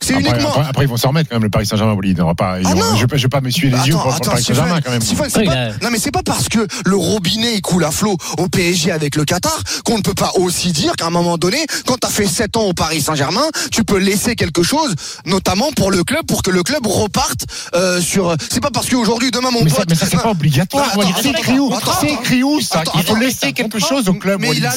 C'est 0.00 0.12
Après, 0.14 0.22
uniquement. 0.28 0.50
après, 0.50 0.66
après, 0.68 0.84
ils 0.84 0.88
vont 0.88 0.96
s'en 0.98 1.08
remettre 1.08 1.30
quand 1.30 1.36
même, 1.36 1.44
le 1.44 1.48
Paris 1.50 1.64
Saint-Germain, 1.64 1.94
Bolide. 1.94 2.20
On 2.20 2.26
va 2.26 2.34
pas, 2.34 2.60
ils 2.60 2.66
Ah 2.66 2.74
vont- 2.74 2.94
je 2.96 3.00
vais 3.00 3.06
pas, 3.06 3.16
je 3.16 3.22
vais 3.22 3.28
pas 3.30 3.40
m'essuyer 3.40 3.70
les 3.70 3.76
Bah, 3.78 3.84
yeux 3.86 3.94
attends, 3.94 4.02
pour, 4.02 4.02
pour 4.02 4.10
le 4.12 4.16
attends, 4.16 4.30
Paris 4.32 4.44
Saint-Germain 4.44 4.80
quand 4.82 4.90
même. 4.90 5.00
Après, 5.02 5.44
pas- 5.44 5.84
Non 5.84 5.90
mais 5.90 5.98
c'est 5.98 6.10
pas 6.10 6.22
parce 6.22 6.48
que 6.50 6.66
le 6.84 6.96
robinet 6.96 7.60
coule 7.62 7.84
à 7.84 7.90
flot 7.90 8.16
au 8.36 8.48
PSG 8.48 8.90
avec 8.90 9.16
le 9.16 9.24
Qatar 9.24 9.56
qu'on 9.86 9.96
ne 9.96 10.02
peut 10.02 10.12
pas 10.14 10.32
aussi 10.34 10.72
dire 10.72 10.92
qu'à 10.96 11.06
un 11.06 11.10
moment 11.10 11.38
donné, 11.38 11.56
quand 11.86 11.96
t'as 11.98 12.10
fait 12.10 12.26
7 12.26 12.56
ans 12.58 12.64
au 12.64 12.74
Paris 12.74 13.00
Saint-Germain, 13.00 13.46
tu 13.72 13.82
peux 13.84 13.96
laisser 13.96 14.36
quelque 14.36 14.62
chose, 14.62 14.94
notamment 15.24 15.72
pour 15.72 15.90
le 15.90 16.04
club, 16.04 16.26
pour 16.26 16.42
que 16.42 16.50
le 16.50 16.62
club 16.62 16.86
reparte 16.86 17.46
euh, 17.74 17.98
sur. 18.00 18.36
C'est 18.50 18.60
pas 18.60 18.70
parce 18.70 18.90
qu'aujourd'hui, 18.90 19.30
demain 19.30 19.50
mon 19.52 19.62
Mais 19.64 19.70
ça, 19.70 19.76
pote. 19.76 19.86
mais 19.88 19.94
ça, 19.94 20.06
c'est 20.10 20.18
pas 20.20 20.30
obligatoire. 20.32 20.94
Bolide. 20.94 21.12
attends, 21.12 21.22
C'est 21.22 21.28
attends, 21.30 21.38
écrit 21.38 21.58
où 21.58 21.74
attends, 21.74 21.92
C'est 22.00 22.06
attends. 22.12 22.20
écrit 22.20 22.42
où, 22.42 22.60
ça 22.60 22.80
Attends, 22.80 22.92
Il 22.96 23.04
faut 23.04 23.12
attends, 23.12 23.20
laisser 23.20 23.52
quelque 23.54 23.78
chose 23.78 24.06
au 24.10 24.14
club, 24.14 24.40
mais 24.42 24.50
il 24.54 24.66
a 24.66 24.72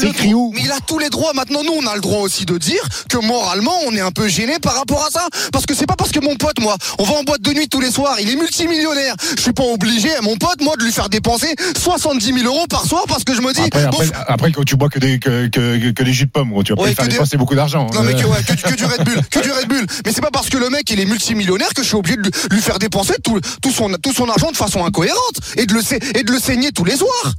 tous 0.85 0.99
les 0.99 1.09
droits. 1.09 1.33
Maintenant, 1.33 1.63
nous, 1.65 1.73
on 1.73 1.85
a 1.85 1.95
le 1.95 2.01
droit 2.01 2.19
aussi 2.21 2.45
de 2.45 2.57
dire 2.57 2.81
que 3.09 3.17
moralement, 3.17 3.73
on 3.87 3.91
est 3.93 3.99
un 3.99 4.11
peu 4.11 4.27
gêné 4.29 4.59
par 4.59 4.75
rapport 4.75 5.03
à 5.05 5.06
ça. 5.11 5.27
Parce 5.51 5.65
que 5.65 5.73
c'est 5.73 5.85
pas 5.85 5.95
parce 5.95 6.11
que 6.11 6.19
mon 6.19 6.35
pote, 6.35 6.59
moi, 6.59 6.75
on 6.99 7.03
va 7.03 7.13
en 7.15 7.23
boîte 7.23 7.41
de 7.41 7.51
nuit 7.53 7.67
tous 7.69 7.79
les 7.81 7.91
soirs, 7.91 8.15
il 8.19 8.29
est 8.29 8.35
multimillionnaire. 8.35 9.15
Je 9.37 9.41
suis 9.41 9.53
pas 9.53 9.63
obligé, 9.63 10.13
à 10.15 10.21
mon 10.21 10.35
pote, 10.37 10.61
moi, 10.61 10.75
de 10.77 10.83
lui 10.83 10.91
faire 10.91 11.09
dépenser 11.09 11.53
70 11.77 12.33
000 12.33 12.45
euros 12.45 12.67
par 12.67 12.85
soir 12.85 13.03
parce 13.07 13.23
que 13.23 13.33
je 13.35 13.41
me 13.41 13.53
dis. 13.53 13.61
Après, 13.61 13.85
bon, 13.87 13.97
après, 13.99 14.09
après, 14.27 14.51
quand 14.51 14.63
tu 14.63 14.75
bois 14.75 14.89
que 14.89 14.99
des, 14.99 15.19
que, 15.19 15.47
que, 15.47 15.91
que 15.91 16.03
des 16.03 16.13
jus 16.13 16.25
de 16.25 16.31
pomme, 16.31 16.49
gros, 16.51 16.63
tu 16.63 16.71
vas 16.73 16.75
pas 16.77 16.83
Ouais, 16.83 16.89
lui 16.89 16.95
faire 16.95 17.05
des- 17.05 17.11
dépenser 17.11 17.37
beaucoup 17.37 17.55
d'argent. 17.55 17.87
Non 17.93 18.03
mais 18.03 18.13
que, 18.13 18.21
Euh, 18.21 18.27
ouais, 18.27 18.43
que, 18.43 18.53
que 18.69 18.75
du 18.75 18.85
Red 18.85 19.03
Bull, 19.03 19.21
que 19.29 19.39
du 19.39 19.51
Red 19.51 19.67
Bull. 19.67 19.85
Mais 20.05 20.11
c'est 20.13 20.21
pas 20.21 20.31
parce 20.31 20.49
que 20.49 20.57
le 20.57 20.69
mec 20.69 20.89
il 20.89 20.99
est 20.99 21.05
multimillionnaire 21.05 21.73
que 21.73 21.81
je 21.83 21.87
suis 21.87 21.95
obligé 21.97 22.17
de 22.17 22.29
lui- 22.51 22.61
faire 22.61 22.79
dépenser 22.79 23.13
tout, 23.23 23.39
tout 23.61 23.71
son 23.71 23.89
tout 24.01 24.13
son 24.13 24.27
argent 24.29 24.51
de 24.51 24.57
façon 24.57 24.85
incohérente 24.85 25.39
et 25.55 25.65
de 25.65 25.73
le 25.73 25.81
et 26.17 26.23
de 26.23 26.31
le 26.31 26.39
saigner 26.39 26.71
tous 26.71 26.83
les 26.85 26.97
soirs. 26.97 27.33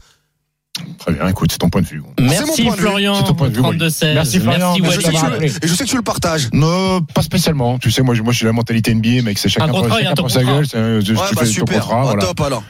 Très 0.99 1.13
bien, 1.13 1.29
écoute, 1.29 1.53
c'est 1.53 1.59
ton 1.59 1.69
point 1.71 1.81
de 1.83 1.87
vue. 1.87 2.01
Mon 2.01 2.13
Merci 2.27 2.63
point 2.65 2.75
vue. 2.75 2.81
Florian, 2.83 3.15
C'est 3.17 3.25
ton 3.25 3.35
point 3.35 3.49
de 3.49 3.55
vue, 3.55 3.63
32-16. 3.63 4.15
Merci, 4.15 4.41
Florian. 4.41 4.75
Merci 4.81 4.97
je, 4.97 5.01
sais 5.01 5.13
que 5.13 5.19
tu, 5.19 5.41
le- 5.41 5.45
et 5.47 5.69
je 5.69 5.75
sais 5.75 5.85
que 5.85 5.89
tu 5.91 5.97
le 5.97 6.03
partages. 6.03 6.49
Non, 6.53 7.01
pas 7.03 7.23
spécialement. 7.23 7.79
Tu 7.79 7.91
sais, 7.91 8.03
moi, 8.03 8.15
je- 8.15 8.23
moi, 8.23 8.33
je 8.33 8.39
suis 8.39 8.47
la 8.47 8.53
mentalité 8.53 8.93
NBA, 8.95 9.23
mec, 9.23 9.39
c'est 9.39 9.49
chacun, 9.49 9.67
Un 9.67 9.69
pour, 9.69 9.83
contrat 9.83 9.99
chacun 9.99 10.15
ton 10.15 10.29
sa 10.29 10.41
contrat. 10.41 10.55
gueule. 10.57 10.67
c'est, 10.67 10.77
euh, 10.77 11.03
tu 11.03 11.13
Ouais, 11.13 11.27
fais 11.29 11.35
bah 11.35 11.41
ton 11.43 11.47
super. 11.47 11.81
contrat, 11.81 12.01
Au 12.01 12.05
voilà. 12.05 12.23
top 12.23 12.41
alors. 12.41 12.63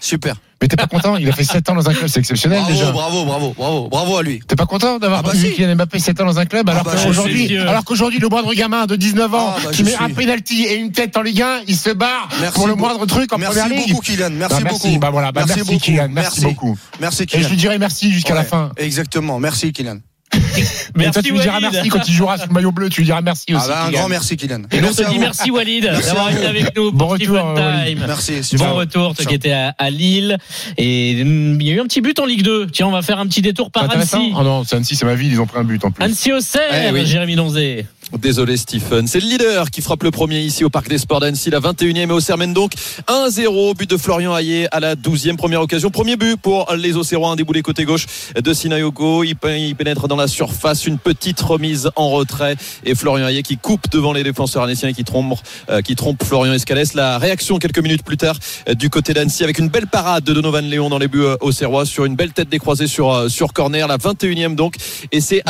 Super. 0.00 0.36
Mais 0.60 0.66
t'es 0.68 0.76
pas 0.76 0.86
content 0.90 1.16
Il 1.16 1.28
a 1.28 1.32
fait 1.32 1.44
7 1.44 1.70
ans 1.70 1.74
dans 1.74 1.88
un 1.88 1.94
club, 1.94 2.08
c'est 2.08 2.18
exceptionnel 2.20 2.58
Bravo, 2.60 2.72
déjà. 2.74 2.90
bravo, 2.92 3.24
bravo, 3.24 3.54
bravo, 3.56 3.88
bravo 3.88 4.16
à 4.16 4.22
lui. 4.22 4.40
T'es 4.46 4.56
pas 4.56 4.66
content 4.66 4.98
d'avoir 4.98 5.20
Ah 5.20 5.22
bah 5.22 5.32
vu 5.32 5.48
si. 5.48 5.54
Kylian 5.54 5.76
Mbappé 5.76 5.98
7 5.98 6.20
ans 6.20 6.26
dans 6.26 6.38
un 6.38 6.46
club 6.46 6.68
alors 6.68 6.82
bah, 6.84 6.92
qu'aujourd'hui, 7.04 7.56
alors 7.58 7.84
qu'aujourd'hui 7.84 8.18
le 8.18 8.28
moindre 8.28 8.52
gamin 8.54 8.86
de 8.86 8.96
19 8.96 9.34
ans 9.34 9.54
Ah 9.56 9.60
bah, 9.64 9.70
qui 9.72 9.84
met 9.84 9.90
suis. 9.92 10.02
un 10.04 10.10
penalty 10.10 10.64
et 10.64 10.74
une 10.76 10.90
tête 10.92 11.16
en 11.16 11.22
Ligue 11.22 11.42
1, 11.42 11.60
il 11.68 11.76
se 11.76 11.90
barre 11.90 12.28
Merci 12.40 12.54
pour 12.54 12.66
le 12.66 12.74
beaucoup. 12.74 12.88
moindre 12.88 13.06
truc 13.06 13.32
en 13.32 13.38
Merci 13.38 13.58
première 13.60 13.76
ligue. 13.78 13.88
beaucoup 13.90 14.02
Kylian, 14.02 14.30
merci 14.32 14.62
Bah, 14.64 14.70
beaucoup. 14.70 14.98
Bah 14.98 15.10
voilà, 15.10 15.30
merci, 15.34 15.60
beaucoup. 15.60 15.78
Kylian, 15.78 16.08
merci, 16.10 16.40
beaucoup. 16.40 16.76
Merci 17.00 17.22
Et 17.22 17.26
Kylian. 17.26 17.44
je 17.44 17.48
lui 17.50 17.56
dirai 17.56 17.78
merci 17.78 18.10
jusqu'à 18.12 18.34
la 18.34 18.44
fin. 18.44 18.70
Exactement, 18.76 19.38
merci 19.38 19.72
Kylian. 19.72 19.98
Et 21.00 21.10
toi, 21.10 21.22
tu 21.22 21.32
lui 21.32 21.40
diras 21.40 21.54
Walid. 21.54 21.70
merci 21.72 21.88
quand 21.88 22.06
il 22.06 22.12
jouera 22.12 22.36
sur 22.36 22.48
le 22.48 22.52
maillot 22.52 22.72
bleu, 22.72 22.88
tu 22.90 23.00
lui 23.00 23.06
diras 23.06 23.20
merci 23.22 23.46
Ah 23.52 23.56
aussi. 23.56 23.68
bah, 23.68 23.82
un 23.82 23.86
Kylian. 23.86 23.98
grand 24.00 24.08
merci 24.08 24.36
Kylian. 24.36 24.62
Et 24.72 24.80
nous, 24.80 24.88
on 24.88 24.92
te 24.94 25.08
dit 25.10 25.18
merci 25.18 25.50
Walid 25.50 25.84
d'avoir 25.84 26.30
été 26.30 26.44
avec 26.46 26.76
nous 26.76 26.92
Bon 26.92 27.06
retour, 27.08 27.34
Walid. 27.36 27.96
Time. 27.98 28.04
Merci, 28.06 28.44
super. 28.44 28.68
Bon 28.68 28.74
retour, 28.74 29.14
toi 29.14 29.24
Ciao. 29.24 29.28
qui 29.28 29.34
étais 29.34 29.52
à, 29.52 29.74
à 29.78 29.90
Lille. 29.90 30.36
Et 30.76 31.18
hum, 31.22 31.58
il 31.60 31.66
y 31.66 31.70
a 31.70 31.74
eu 31.74 31.80
un 31.80 31.84
petit 31.86 32.00
but 32.00 32.18
en 32.18 32.26
Ligue 32.26 32.42
2. 32.42 32.66
Tiens, 32.66 32.86
on 32.88 32.90
va 32.92 33.02
faire 33.02 33.18
un 33.18 33.26
petit 33.26 33.40
détour 33.42 33.70
par. 33.70 33.90
Annecy. 33.90 34.32
Oh 34.36 34.42
non, 34.42 34.64
c'est 34.64 34.76
Annecy, 34.76 34.96
c'est 34.96 35.06
ma 35.06 35.14
ville, 35.14 35.32
ils 35.32 35.40
ont 35.40 35.46
pris 35.46 35.58
un 35.60 35.64
but 35.64 35.82
en 35.84 35.90
plus. 35.90 36.04
Annecy 36.04 36.32
Auxerre, 36.32 36.88
Eh 36.88 36.92
oui. 36.92 37.06
Jérémy 37.06 37.36
Donzé. 37.36 37.86
Désolé 38.16 38.56
Stephen, 38.56 39.06
c'est 39.06 39.20
le 39.20 39.26
leader 39.28 39.70
qui 39.70 39.82
frappe 39.82 40.02
le 40.02 40.10
premier 40.10 40.40
ici 40.40 40.64
au 40.64 40.70
Parc 40.70 40.88
des 40.88 40.96
Sports 40.96 41.20
d'Annecy, 41.20 41.50
la 41.50 41.60
21e 41.60 42.08
et 42.08 42.10
au 42.10 42.20
Sermen 42.20 42.54
donc 42.54 42.72
1-0, 43.06 43.76
but 43.76 43.88
de 43.88 43.98
Florian 43.98 44.34
Hayé 44.34 44.66
à 44.74 44.80
la 44.80 44.96
12e 44.96 45.36
première 45.36 45.60
occasion. 45.60 45.90
Premier 45.90 46.16
but 46.16 46.36
pour 46.40 46.72
les 46.74 46.96
Auxerrois, 46.96 47.28
un 47.30 47.36
déboulé 47.36 47.60
côté 47.60 47.84
gauche 47.84 48.06
de 48.42 48.52
Sinayogo, 48.54 49.24
il, 49.24 49.36
pé- 49.36 49.60
il 49.60 49.76
pénètre 49.76 50.08
dans 50.08 50.16
la 50.16 50.26
surface, 50.26 50.86
une 50.86 50.96
petite 50.96 51.38
remise 51.42 51.90
en 51.96 52.08
retrait 52.08 52.56
et 52.84 52.94
Florian 52.94 53.26
Hayé 53.28 53.42
qui 53.42 53.58
coupe 53.58 53.90
devant 53.90 54.14
les 54.14 54.22
défenseurs 54.24 54.62
annéciens 54.62 54.88
et 54.88 54.94
qui 54.94 55.04
trompe, 55.04 55.38
euh, 55.68 55.82
qui 55.82 55.94
trompe 55.94 56.24
Florian 56.24 56.54
Escalès. 56.54 56.94
La 56.94 57.18
réaction 57.18 57.58
quelques 57.58 57.78
minutes 57.78 58.04
plus 58.04 58.16
tard 58.16 58.36
euh, 58.70 58.74
du 58.74 58.88
côté 58.88 59.12
d'Annecy 59.12 59.44
avec 59.44 59.58
une 59.58 59.68
belle 59.68 59.86
parade 59.86 60.24
de 60.24 60.32
Donovan 60.32 60.64
Léon 60.64 60.88
dans 60.88 60.98
les 60.98 61.08
buts 61.08 61.20
euh, 61.24 61.36
auxerrois 61.42 61.84
sur 61.84 62.06
une 62.06 62.16
belle 62.16 62.32
tête 62.32 62.48
décroisée 62.48 62.86
sur, 62.86 63.30
sur 63.30 63.52
corner, 63.52 63.86
la 63.86 63.98
21e 63.98 64.54
donc 64.54 64.76
et 65.12 65.20
c'est 65.20 65.42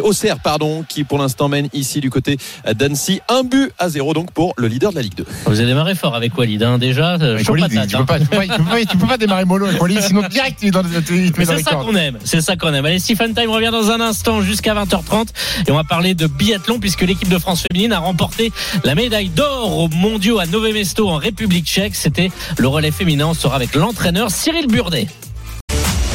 Auxerre 0.00 0.40
pardon 0.40 0.84
qui 0.88 1.04
pour 1.04 1.18
l'instant 1.18 1.48
mène 1.48 1.68
du 2.00 2.10
côté 2.10 2.36
d'Annecy 2.74 3.20
un 3.28 3.42
but 3.44 3.70
à 3.78 3.88
zéro 3.88 4.14
donc 4.14 4.30
pour 4.32 4.54
le 4.56 4.66
leader 4.68 4.90
de 4.90 4.96
la 4.96 5.02
Ligue 5.02 5.14
2 5.16 5.24
Vous 5.46 5.58
avez 5.60 5.68
démarré 5.68 5.94
fort 5.94 6.14
avec 6.14 6.36
Walid, 6.36 6.62
hein, 6.62 6.78
déjà. 6.78 7.14
euh, 7.14 7.34
Avec 7.34 7.46
chaud 7.46 7.52
Walid, 7.52 7.68
patate, 7.74 7.88
tu, 7.88 7.96
hein. 7.96 7.98
peux 8.00 8.06
pas, 8.06 8.18
tu, 8.18 8.26
peux 8.26 8.36
pas, 8.36 8.42
tu, 8.46 8.48
peux 8.62 8.64
pas, 8.64 8.84
tu 8.84 8.96
peux 8.96 9.06
pas 9.06 9.16
démarrer 9.18 9.44
mollo 9.44 9.66
avec 9.66 9.80
Walid, 9.80 10.00
sinon 10.00 10.22
direct 10.28 10.58
il, 10.62 10.68
est 10.68 10.70
dans, 10.70 10.82
il 10.82 11.02
te 11.02 11.12
met 11.12 11.30
Mais 11.38 11.44
dans 11.44 11.52
c'est 11.52 11.56
les 11.58 11.62
ça 11.62 11.70
qu'on 11.76 11.94
aime, 11.94 12.18
c'est 12.24 12.40
ça 12.40 12.56
qu'on 12.56 12.72
aime. 12.74 12.84
Allez, 12.86 12.98
Stephen 12.98 13.34
Time 13.34 13.50
revient 13.50 13.70
dans 13.70 13.90
un 13.90 14.00
instant 14.00 14.40
jusqu'à 14.42 14.74
20h30 14.74 15.26
et 15.66 15.70
on 15.70 15.74
va 15.76 15.84
parler 15.84 16.14
de 16.14 16.26
biathlon 16.26 16.78
puisque 16.80 17.02
l'équipe 17.02 17.28
de 17.28 17.38
France 17.38 17.64
féminine 17.70 17.92
a 17.92 17.98
remporté 17.98 18.52
la 18.84 18.94
médaille 18.94 19.28
d'or 19.28 19.78
aux 19.78 19.88
mondiaux 19.88 20.38
à 20.38 20.46
Nové 20.46 20.72
Mesto 20.72 21.08
en 21.08 21.16
République 21.16 21.66
tchèque. 21.66 21.94
C'était 21.94 22.30
le 22.58 22.68
relais 22.68 22.90
féminin. 22.90 23.26
On 23.26 23.34
sera 23.34 23.56
avec 23.56 23.74
l'entraîneur 23.74 24.30
Cyril 24.30 24.66
Burdet. 24.66 25.06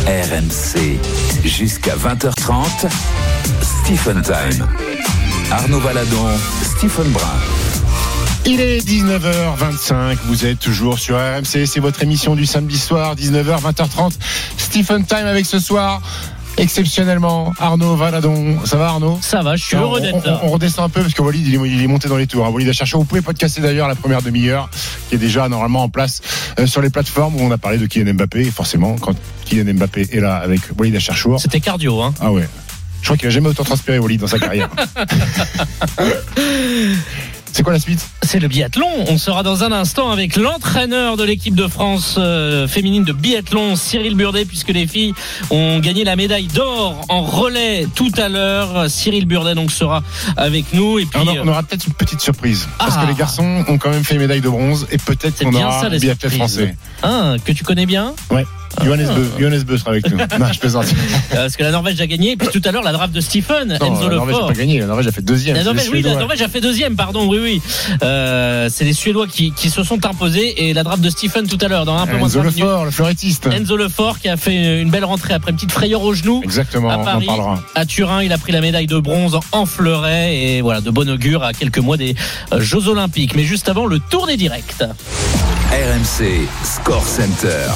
RMC 0.08 1.00
jusqu'à 1.46 1.96
20h30. 1.96 2.88
Stephen 3.84 4.22
Time. 4.22 4.68
Arnaud 5.52 5.80
Valadon, 5.80 6.26
Stephen 6.64 7.10
Brun. 7.12 7.24
Il 8.46 8.62
est 8.62 8.80
19h25, 8.88 10.18
vous 10.26 10.46
êtes 10.46 10.60
toujours 10.60 10.98
sur 11.00 11.16
RMC, 11.18 11.66
c'est 11.66 11.80
votre 11.80 12.02
émission 12.04 12.36
du 12.36 12.46
samedi 12.46 12.78
soir, 12.78 13.16
19h, 13.16 13.62
20h30. 13.62 14.14
Stephen 14.58 15.06
Time 15.06 15.26
avec 15.26 15.46
ce 15.46 15.60
soir, 15.60 16.02
exceptionnellement, 16.58 17.54
Arnaud 17.60 17.96
Valadon. 17.96 18.58
Ça 18.66 18.78
va 18.78 18.88
Arnaud? 18.90 19.20
Ça 19.22 19.42
va, 19.42 19.56
je 19.56 19.66
suis 19.66 19.76
heureux 19.76 20.00
on, 20.00 20.04
d'être 20.04 20.26
là. 20.26 20.40
on- 20.44 20.48
on 20.48 20.52
redescend 20.52 20.86
un 20.86 20.90
peu 20.90 21.02
parce 21.02 21.14
que 21.14 21.22
Walid 21.22 21.46
il 21.48 21.56
est, 21.56 21.70
il 21.70 21.84
est 21.84 21.88
monté 21.88 22.08
dans 22.08 22.18
les 22.18 22.28
tours. 22.28 22.46
hein. 22.46 22.50
Walid 22.50 22.70
a 22.70 22.74
cherché. 22.74 22.98
Vous 22.98 23.04
pouvez 23.06 23.22
podcaster 23.22 23.62
d'ailleurs 23.62 23.88
la 23.88 23.96
première 23.96 24.22
demi-heure 24.22 24.70
qui 25.10 25.16
est 25.16 25.20
déjà 25.20 25.50
normalement 25.50 25.84
en 25.84 25.90
place 25.90 26.22
euh, 26.60 26.66
sur 26.68 26.82
les 26.82 26.90
plateformes 26.90 27.36
où 27.36 27.42
on 27.42 27.52
a 27.52 27.58
parlé 27.58 27.78
de 27.78 27.86
Kylian 27.88 28.14
Mbappé. 28.14 28.42
Et 28.42 28.52
forcément, 28.52 28.96
quand 28.98 29.16
Kylian 29.46 29.74
Mbappé 29.74 30.08
est 30.12 30.20
là 30.22 30.38
avec 30.38 30.62
Walid 30.78 30.96
Acharchour, 30.96 31.40
C'était 31.40 31.60
cardio, 31.60 32.02
hein. 32.02 32.14
ah 32.22 32.32
ouais. 32.32 32.48
Je 33.02 33.06
crois 33.08 33.18
qu'il 33.18 33.28
a 33.28 33.32
jamais 33.32 33.50
autant 33.50 33.64
transpiré 33.64 33.98
Walid 34.00 34.22
dans 34.22 34.28
sa 34.28 34.40
carrière. 34.40 34.70
c'est 37.52 37.64
quoi 37.64 37.74
la 37.74 37.80
suite? 37.80 38.00
C'est 38.22 38.40
le 38.40 38.48
biathlon. 38.48 38.88
On 39.08 39.18
sera 39.18 39.42
dans 39.42 39.64
un 39.64 39.72
instant 39.72 40.12
avec 40.12 40.36
l'entraîneur 40.36 41.18
de 41.18 41.24
l'équipe 41.24 41.56
de 41.56 41.68
France 41.68 42.16
euh, 42.20 42.68
féminine 42.68 43.04
de 43.04 43.14
biathlon, 43.14 43.76
Cyril 43.76 44.16
Burdet, 44.16 44.46
puisque 44.46 44.70
les 44.70 44.86
filles 44.86 45.14
ont 45.50 45.80
gagné 45.80 46.04
la 46.04 46.16
médaille 46.16 46.48
d'or 46.48 47.06
en 47.10 47.24
relais 47.24 47.88
tout 47.96 48.12
à 48.18 48.30
l'heure. 48.30 48.90
Cyril 48.90 49.26
Burdet 49.26 49.56
donc 49.56 49.72
sera 49.72 50.04
avec 50.38 50.66
nous. 50.74 51.00
Et 51.00 51.06
puis, 51.06 51.20
on, 51.20 51.28
euh, 51.28 51.42
on 51.44 51.48
aura 51.48 51.64
peut-être 51.64 51.88
une 51.88 51.94
petite 51.94 52.22
surprise. 52.22 52.68
Parce 52.78 52.96
Ah. 52.98 53.02
que 53.04 53.08
les 53.08 53.16
garçons 53.18 53.64
ont 53.68 53.78
quand 53.80 53.90
même 53.90 54.04
fait 54.04 54.18
médaille 54.18 54.42
de 54.42 54.50
bronze 54.50 54.86
et 54.92 54.98
peut-être 55.00 55.44
qu'on 55.44 55.54
aura 55.56 55.86
un 55.86 55.90
biathlète 55.98 56.34
français. 56.34 56.76
Hein, 57.02 57.38
que 57.44 57.52
tu 57.52 57.64
connais 57.64 57.88
bien? 57.88 58.14
Ouais. 58.30 58.46
Johannes 58.84 59.64
Beu, 59.64 59.78
sera 59.78 59.92
avec 59.92 60.10
nous. 60.10 60.18
Non, 60.40 60.46
je 60.54 60.60
plaisante. 60.60 60.86
Euh, 60.86 61.36
Parce 61.36 61.58
que 61.58 61.64
la 61.64 61.72
Norvège 61.72 62.00
a 62.00 62.08
gagné. 62.08 62.32
Et 62.32 62.38
puis 62.38 62.48
tout 62.48 62.62
à 62.64 62.72
l'heure, 62.72 62.84
la 62.84 62.92
draft 62.92 63.14
de 63.14 63.20
Stephen, 63.20 63.78
Non, 63.80 63.86
Enzo 63.96 64.10
la 64.10 64.16
Norvège 64.16 64.36
n'a 64.38 64.48
pas 64.48 64.54
gagné. 64.54 64.80
La 64.80 64.86
Norvège 64.86 65.08
a 65.08 65.12
fait 65.12 65.22
deuxième. 65.22 65.56
La 65.58 65.64
Norvège, 65.64 65.90
oui, 65.92 66.02
la. 66.02 66.16
Norvège 66.16 66.42
a 66.42 66.48
fait 66.48 66.62
deuxième, 66.62 66.96
pardon, 66.96 67.28
oui, 67.28 67.40
oui. 67.42 67.62
Euh, 68.04 68.70
c'est 68.72 68.86
les 68.86 68.94
Suédois 68.94 69.28
qui, 69.28 69.52
qui 69.52 69.70
se 69.70 69.84
sont 69.84 70.06
imposés 70.06 70.70
et 70.70 70.74
la 70.74 70.84
draft 70.84 71.02
de 71.02 71.10
Stephen 71.10 71.48
tout 71.48 71.58
à 71.62 71.68
l'heure, 71.68 71.86
dans 71.86 71.98
un 71.98 72.06
peu 72.08 72.18
moins 72.18 72.28
de 72.28 72.34
Enzo 72.34 72.40
5 72.44 72.46
minutes. 72.46 72.60
Lefort, 72.64 72.86
le 72.86 72.92
fleurettiste. 72.92 73.48
Enzo 73.48 73.76
Lefort 73.76 74.20
qui 74.20 74.30
a 74.30 74.38
fait 74.38 74.82
une 74.82 74.90
belle 74.90 75.06
rentrée 75.06 75.34
après 75.34 75.52
une 75.52 75.58
petite 75.58 75.72
frayeur 75.72 76.02
au 76.02 76.14
genou. 76.14 76.42
Exactement, 76.44 76.90
à 76.90 76.98
on 76.98 77.02
en 77.02 77.04
parlera. 77.04 77.64
à 77.76 77.86
Turin, 77.86 78.24
il 78.24 78.32
a 78.32 78.38
pris 78.38 78.52
la 78.52 78.62
médaille 78.62 78.88
de 78.88 79.00
bronze 79.00 79.38
en 79.52 79.66
fleuret 79.66 80.36
et 80.36 80.62
voilà, 80.62 80.82
de 80.82 80.90
bon 80.90 81.10
augure 81.10 81.44
à 81.44 81.54
quelques 81.54 81.80
mois 81.80 81.98
des 81.98 82.16
euh, 82.54 82.62
Jeux 82.62 82.88
Olympiques. 82.88 83.36
Mais 83.36 83.44
juste 83.44 83.68
avant, 83.70 83.86
le 83.86 84.00
tour 84.00 84.28
des 84.28 84.38
directs. 84.38 84.76
RMC 85.72 86.48
Score 86.64 87.06
Center. 87.06 87.70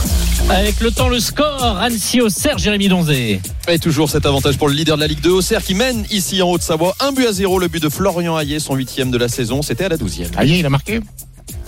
Avec 0.49 0.79
le 0.79 0.89
temps, 0.89 1.09
le 1.09 1.19
score, 1.19 1.77
Annecy 1.79 2.21
au 2.21 2.29
Serre, 2.29 2.57
Jérémy 2.57 2.87
Donzé. 2.87 3.39
Et 3.67 3.77
toujours 3.77 4.09
cet 4.09 4.25
avantage 4.25 4.57
pour 4.57 4.67
le 4.67 4.73
leader 4.73 4.95
de 4.95 5.01
la 5.01 5.07
Ligue 5.07 5.21
2, 5.21 5.29
Auxerre, 5.29 5.63
qui 5.63 5.75
mène 5.75 6.03
ici 6.09 6.41
en 6.41 6.49
Haute-Savoie. 6.49 6.95
Un 6.99 7.11
but 7.11 7.27
à 7.27 7.31
zéro, 7.31 7.59
le 7.59 7.67
but 7.67 7.83
de 7.83 7.89
Florian 7.89 8.35
Hayet, 8.35 8.57
son 8.57 8.73
huitième 8.73 9.11
de 9.11 9.17
la 9.19 9.27
saison. 9.27 9.61
C'était 9.61 9.83
à 9.83 9.89
la 9.89 9.97
douzième. 9.97 10.31
Aïe, 10.37 10.57
il 10.57 10.65
a 10.65 10.71
marqué? 10.71 11.01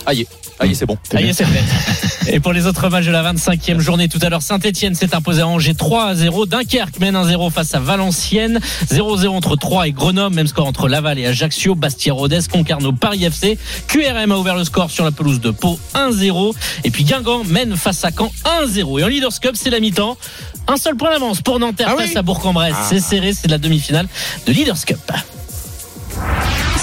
Hayet, 0.06 0.26
Hayet, 0.60 0.74
c'est 0.74 0.86
bon. 0.86 0.96
Y 1.12 1.28
est, 1.28 1.32
c'est 1.32 1.44
fait. 1.44 1.62
Et 2.32 2.40
pour 2.40 2.52
les 2.52 2.66
autres 2.66 2.88
matchs 2.88 3.06
de 3.06 3.12
la 3.12 3.32
25e 3.32 3.78
journée, 3.78 4.08
tout 4.08 4.18
à 4.22 4.28
l'heure, 4.28 4.42
Saint-Etienne 4.42 4.94
s'est 4.94 5.14
imposé 5.14 5.42
à 5.42 5.48
Angers 5.48 5.74
3 5.74 6.06
à 6.06 6.14
0. 6.14 6.46
Dunkerque 6.46 6.98
mène 6.98 7.14
1-0 7.14 7.52
face 7.52 7.74
à 7.74 7.78
Valenciennes. 7.78 8.58
0-0 8.90 9.28
entre 9.28 9.56
3 9.56 9.88
et 9.88 9.92
Grenoble. 9.92 10.34
Même 10.34 10.46
score 10.46 10.66
entre 10.66 10.88
Laval 10.88 11.18
et 11.18 11.26
Ajaccio. 11.26 11.74
Bastia-Rodez, 11.74 12.40
Concarneau, 12.50 12.92
Paris 12.92 13.24
FC. 13.24 13.58
QRM 13.86 14.32
a 14.32 14.38
ouvert 14.38 14.56
le 14.56 14.64
score 14.64 14.90
sur 14.90 15.04
la 15.04 15.12
pelouse 15.12 15.40
de 15.40 15.50
Pau 15.50 15.78
1-0. 15.94 16.54
Et 16.84 16.90
puis 16.90 17.04
Guingamp 17.04 17.44
mène 17.44 17.76
face 17.76 18.04
à 18.04 18.10
Caen 18.10 18.32
1-0. 18.64 19.00
Et 19.00 19.04
en 19.04 19.08
Leaders 19.08 19.38
Cup, 19.40 19.52
c'est 19.54 19.70
la 19.70 19.78
mi-temps. 19.78 20.16
Un 20.68 20.76
seul 20.78 20.96
point 20.96 21.10
d'avance 21.10 21.42
pour 21.42 21.60
Nanterre 21.60 21.90
Ah 21.90 21.94
oui 21.96 22.06
face 22.06 22.16
à 22.16 22.22
Bourg-en-Bresse. 22.22 22.74
C'est 22.88 23.00
serré, 23.00 23.32
c'est 23.34 23.48
la 23.48 23.58
demi-finale 23.58 24.08
de 24.46 24.52
Leaders 24.52 24.84
Cup. 24.84 25.12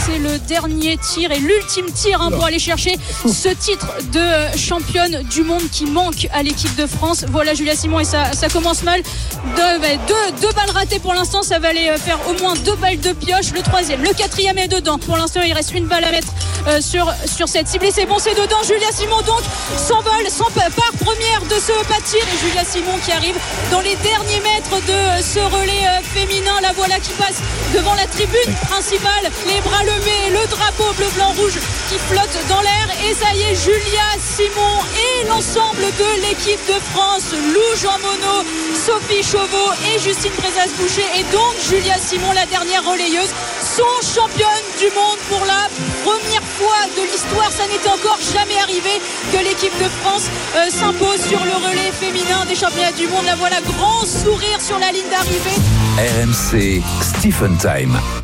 C'est 0.05 0.17
le 0.17 0.37
dernier 0.39 0.97
tir 0.97 1.31
et 1.31 1.39
l'ultime 1.39 1.85
tir 1.91 2.21
hein, 2.21 2.29
pour 2.31 2.43
aller 2.45 2.59
chercher 2.59 2.97
ce 3.25 3.49
titre 3.49 3.87
de 4.11 4.19
euh, 4.19 4.57
championne 4.57 5.23
du 5.29 5.43
monde 5.43 5.63
qui 5.71 5.85
manque 5.85 6.27
à 6.33 6.43
l'équipe 6.43 6.75
de 6.75 6.87
France. 6.87 7.25
Voilà 7.29 7.53
Julia 7.53 7.75
Simon 7.75 7.99
et 7.99 8.03
ça, 8.03 8.33
ça 8.33 8.49
commence 8.49 8.83
mal. 8.83 9.01
Deux, 9.01 9.79
bah, 9.79 9.87
deux, 10.07 10.41
deux 10.41 10.53
balles 10.53 10.71
ratées 10.71 10.99
pour 10.99 11.13
l'instant, 11.13 11.43
ça 11.43 11.59
va 11.59 11.69
aller 11.69 11.89
euh, 11.89 11.97
faire 11.97 12.19
au 12.27 12.41
moins 12.41 12.55
deux 12.55 12.75
balles 12.75 12.99
de 12.99 13.13
pioche. 13.13 13.53
Le 13.53 13.61
troisième, 13.61 14.01
le 14.03 14.13
quatrième 14.13 14.57
est 14.57 14.67
dedans. 14.67 14.97
Pour 14.97 15.15
l'instant, 15.15 15.41
il 15.45 15.53
reste 15.53 15.73
une 15.73 15.85
balle 15.85 16.03
à 16.03 16.11
mettre 16.11 16.27
euh, 16.67 16.81
sur, 16.81 17.13
sur 17.25 17.47
cette 17.47 17.67
cible 17.67 17.85
et 17.85 17.91
c'est 17.91 18.05
bon, 18.05 18.17
c'est 18.19 18.35
dedans. 18.35 18.61
Julia 18.65 18.91
Simon 18.91 19.21
donc 19.21 19.41
s'envole, 19.77 20.27
s'en 20.29 20.45
part 20.45 20.91
première 20.99 21.41
de 21.43 21.55
ce 21.55 21.71
pas 21.87 21.99
de 21.99 22.05
tir 22.05 22.19
et 22.21 22.47
Julia 22.47 22.63
Simon 22.65 22.97
qui 23.05 23.11
arrive 23.11 23.35
dans 23.71 23.81
les 23.81 23.95
derniers 23.97 24.41
mètres 24.41 24.81
de 24.87 25.23
ce 25.23 25.39
relais 25.39 26.01
féminin. 26.01 26.59
La 26.61 26.73
voilà 26.73 26.95
qui 26.99 27.11
passe 27.11 27.41
devant 27.75 27.93
la 27.95 28.07
tribune 28.07 28.53
principale, 28.69 29.31
les 29.47 29.61
bras 29.61 29.82
levés, 29.85 30.29
le 30.31 30.47
drapeau 30.47 30.91
bleu, 30.97 31.07
blanc, 31.15 31.33
rouge 31.37 31.59
qui 31.89 31.97
flotte 31.97 32.37
dans 32.49 32.61
l'air. 32.61 32.87
Et 33.07 33.13
ça 33.13 33.33
y 33.33 33.41
est, 33.41 33.55
Julia 33.55 34.07
Simon 34.19 34.79
et 34.95 35.27
l'ensemble 35.27 35.81
de 35.81 36.21
l'équipe 36.21 36.59
de 36.67 36.79
France, 36.91 37.33
Lou 37.33 37.67
Jean 37.81 37.97
Monod, 37.99 38.45
Sophie 38.73 39.23
Chauveau 39.23 39.71
et 39.89 39.99
Justine 39.99 40.31
Brezas-Boucher. 40.37 41.05
Et 41.19 41.23
donc 41.31 41.53
Julia 41.69 41.97
Simon, 41.97 42.31
la 42.33 42.45
dernière 42.45 42.83
relayeuse, 42.83 43.33
sont 43.61 43.99
championnes 44.01 44.69
du 44.79 44.87
monde 44.95 45.19
pour 45.29 45.45
la 45.45 45.67
première 46.03 46.43
fois 46.57 46.87
de 46.95 47.03
l'histoire. 47.03 47.51
Ça 47.51 47.67
n'était 47.67 47.89
encore 47.89 48.19
jamais 48.33 48.57
arrivé 48.59 49.01
que 49.31 49.37
l'équipe 49.37 49.77
de 49.79 49.89
France 50.01 50.29
euh, 50.55 50.69
s'impose 50.69 51.21
sur 51.27 51.43
le 51.43 51.53
relais 51.53 51.91
féminin 51.91 52.45
des 52.45 52.55
championnats 52.55 52.91
du 52.91 53.07
monde. 53.07 53.25
La 53.25 53.35
voilà, 53.35 53.57
grand 53.61 54.05
sourire 54.05 54.61
sur 54.61 54.79
la 54.79 54.91
ligne 54.91 55.09
d'arrivée. 55.09 55.59
RMC 55.97 56.81
Stephen 57.01 57.57
Time. 57.57 58.22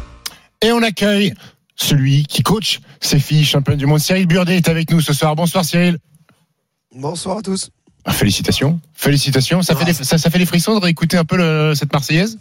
Et 0.61 0.71
on 0.71 0.81
accueille 0.83 1.33
celui 1.75 2.23
qui 2.23 2.43
coach 2.43 2.79
ses 2.99 3.19
filles 3.19 3.45
championnes 3.45 3.77
du 3.77 3.85
monde. 3.85 3.99
Cyril 3.99 4.27
Burdet 4.27 4.57
est 4.57 4.67
avec 4.67 4.91
nous 4.91 4.99
ce 5.01 5.13
soir. 5.13 5.35
Bonsoir 5.35 5.63
Cyril. 5.63 5.97
Bonsoir 6.93 7.37
à 7.37 7.41
tous. 7.41 7.69
Ah, 8.05 8.11
félicitations. 8.11 8.79
Félicitations. 8.93 9.61
Ça, 9.61 9.75
fait 9.75 9.85
des, 9.85 9.93
ça, 9.93 10.17
ça 10.17 10.29
fait 10.29 10.39
des 10.39 10.45
frissons 10.45 10.75
de 10.77 10.83
réécouter 10.83 11.17
un 11.17 11.25
peu 11.25 11.37
le- 11.37 11.73
cette 11.75 11.93
Marseillaise? 11.93 12.37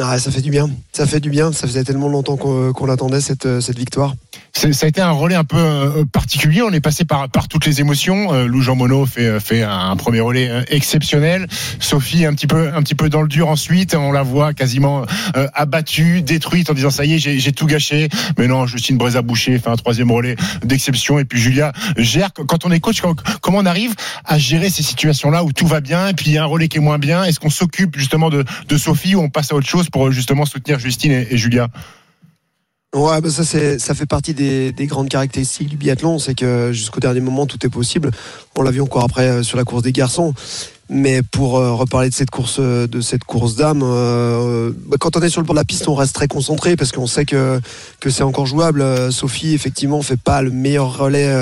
Ah, 0.00 0.18
ça 0.18 0.30
fait 0.30 0.40
du 0.40 0.50
bien. 0.50 0.70
Ça 0.92 1.06
fait 1.06 1.20
du 1.20 1.28
bien. 1.28 1.52
Ça 1.52 1.66
faisait 1.66 1.84
tellement 1.84 2.08
longtemps 2.08 2.38
qu'on 2.38 2.72
qu'on 2.72 2.86
l'attendait, 2.86 3.20
cette, 3.20 3.44
euh, 3.44 3.60
victoire. 3.76 4.14
Ça 4.54 4.68
a 4.68 4.86
été 4.86 5.00
un 5.00 5.10
relais 5.10 5.34
un 5.34 5.44
peu 5.44 5.58
euh, 5.58 6.04
particulier. 6.04 6.62
On 6.62 6.70
est 6.70 6.80
passé 6.80 7.04
par, 7.04 7.28
toutes 7.48 7.66
les 7.66 7.80
émotions. 7.80 8.32
Euh, 8.32 8.46
Lou 8.46 8.62
Jean 8.62 8.76
Monod 8.76 9.06
fait, 9.06 9.26
euh, 9.26 9.68
un 9.68 9.96
premier 9.96 10.20
relais 10.20 10.48
euh, 10.48 10.62
exceptionnel. 10.68 11.46
Sophie 11.80 12.24
un 12.24 12.34
petit 12.34 12.46
peu 12.46 13.08
dans 13.08 13.22
le 13.22 13.28
dur 13.28 13.48
ensuite. 13.48 13.94
On 13.94 14.12
la 14.12 14.22
voit 14.22 14.54
quasiment 14.54 15.04
euh, 15.36 15.48
abattue, 15.54 16.22
détruite 16.22 16.70
en 16.70 16.74
disant 16.74 16.90
ça 16.90 17.04
y 17.04 17.14
est, 17.14 17.18
j'ai 17.18 17.52
tout 17.52 17.66
gâché. 17.66 18.08
Mais 18.38 18.46
non, 18.46 18.66
Justine 18.66 18.96
Breza-Boucher 18.96 19.58
fait 19.58 19.70
un 19.70 19.76
troisième 19.76 20.10
relais 20.10 20.36
d'exception. 20.64 21.18
Et 21.18 21.24
puis 21.24 21.40
Julia 21.40 21.72
gère. 21.96 22.32
Quand 22.32 22.64
on 22.64 22.70
est 22.70 22.80
coach, 22.80 23.02
comment 23.40 23.58
on 23.58 23.66
arrive 23.66 23.94
à 24.24 24.38
gérer 24.38 24.70
ces 24.70 24.82
situations-là 24.82 25.44
où 25.44 25.52
tout 25.52 25.66
va 25.66 25.80
bien 25.80 26.08
et 26.08 26.14
puis 26.14 26.30
il 26.30 26.32
y 26.34 26.38
a 26.38 26.44
un 26.44 26.46
relais 26.46 26.68
qui 26.68 26.78
est 26.78 26.80
moins 26.80 26.98
bien? 26.98 27.24
Est-ce 27.24 27.40
qu'on 27.40 27.50
s'occupe 27.50 27.98
justement 27.98 28.30
de 28.30 28.76
Sophie 28.76 29.14
ou 29.14 29.20
on 29.20 29.28
passe 29.28 29.52
à 29.52 29.54
autre 29.54 29.66
chose? 29.66 29.81
Pour 29.90 30.08
euh, 30.08 30.10
justement 30.10 30.44
soutenir 30.46 30.78
Justine 30.78 31.12
et, 31.12 31.36
Julia 31.36 31.68
Ouais, 32.94 33.22
bah 33.22 33.30
ça, 33.30 33.42
c'est, 33.42 33.78
ça 33.78 33.94
fait 33.94 34.04
partie 34.04 34.34
des, 34.34 34.70
des 34.70 34.86
grandes 34.86 35.08
caractéristiques 35.08 35.68
du 35.68 35.78
biathlon. 35.78 36.18
C'est 36.18 36.34
que 36.34 36.72
jusqu'au 36.72 37.00
dernier 37.00 37.20
moment, 37.20 37.46
tout 37.46 37.64
est 37.64 37.70
possible. 37.70 38.10
On 38.54 38.60
l'a 38.62 38.70
vu 38.70 38.82
encore 38.82 39.02
après 39.04 39.28
euh, 39.28 39.42
sur 39.42 39.56
la 39.56 39.64
course 39.64 39.82
des 39.82 39.92
garçons. 39.92 40.34
Mais 40.90 41.22
pour 41.22 41.56
euh, 41.56 41.72
reparler 41.72 42.10
de 42.10 42.14
cette 42.14 42.28
course, 42.28 42.60
de 42.60 43.00
cette 43.00 43.24
course 43.24 43.56
d'âme, 43.56 43.80
bah, 43.80 44.96
quand 45.00 45.16
on 45.16 45.22
est 45.22 45.30
sur 45.30 45.40
le 45.40 45.46
bord 45.46 45.54
de 45.54 45.60
la 45.60 45.64
piste, 45.64 45.88
on 45.88 45.94
reste 45.94 46.14
très 46.14 46.28
concentré 46.28 46.76
parce 46.76 46.92
qu'on 46.92 47.06
sait 47.06 47.24
que 47.24 47.60
que 48.00 48.10
c'est 48.10 48.24
encore 48.24 48.44
jouable. 48.44 49.10
Sophie, 49.10 49.54
effectivement, 49.54 50.02
fait 50.02 50.18
pas 50.20 50.42
le 50.42 50.50
meilleur 50.50 50.98
relais 50.98 51.34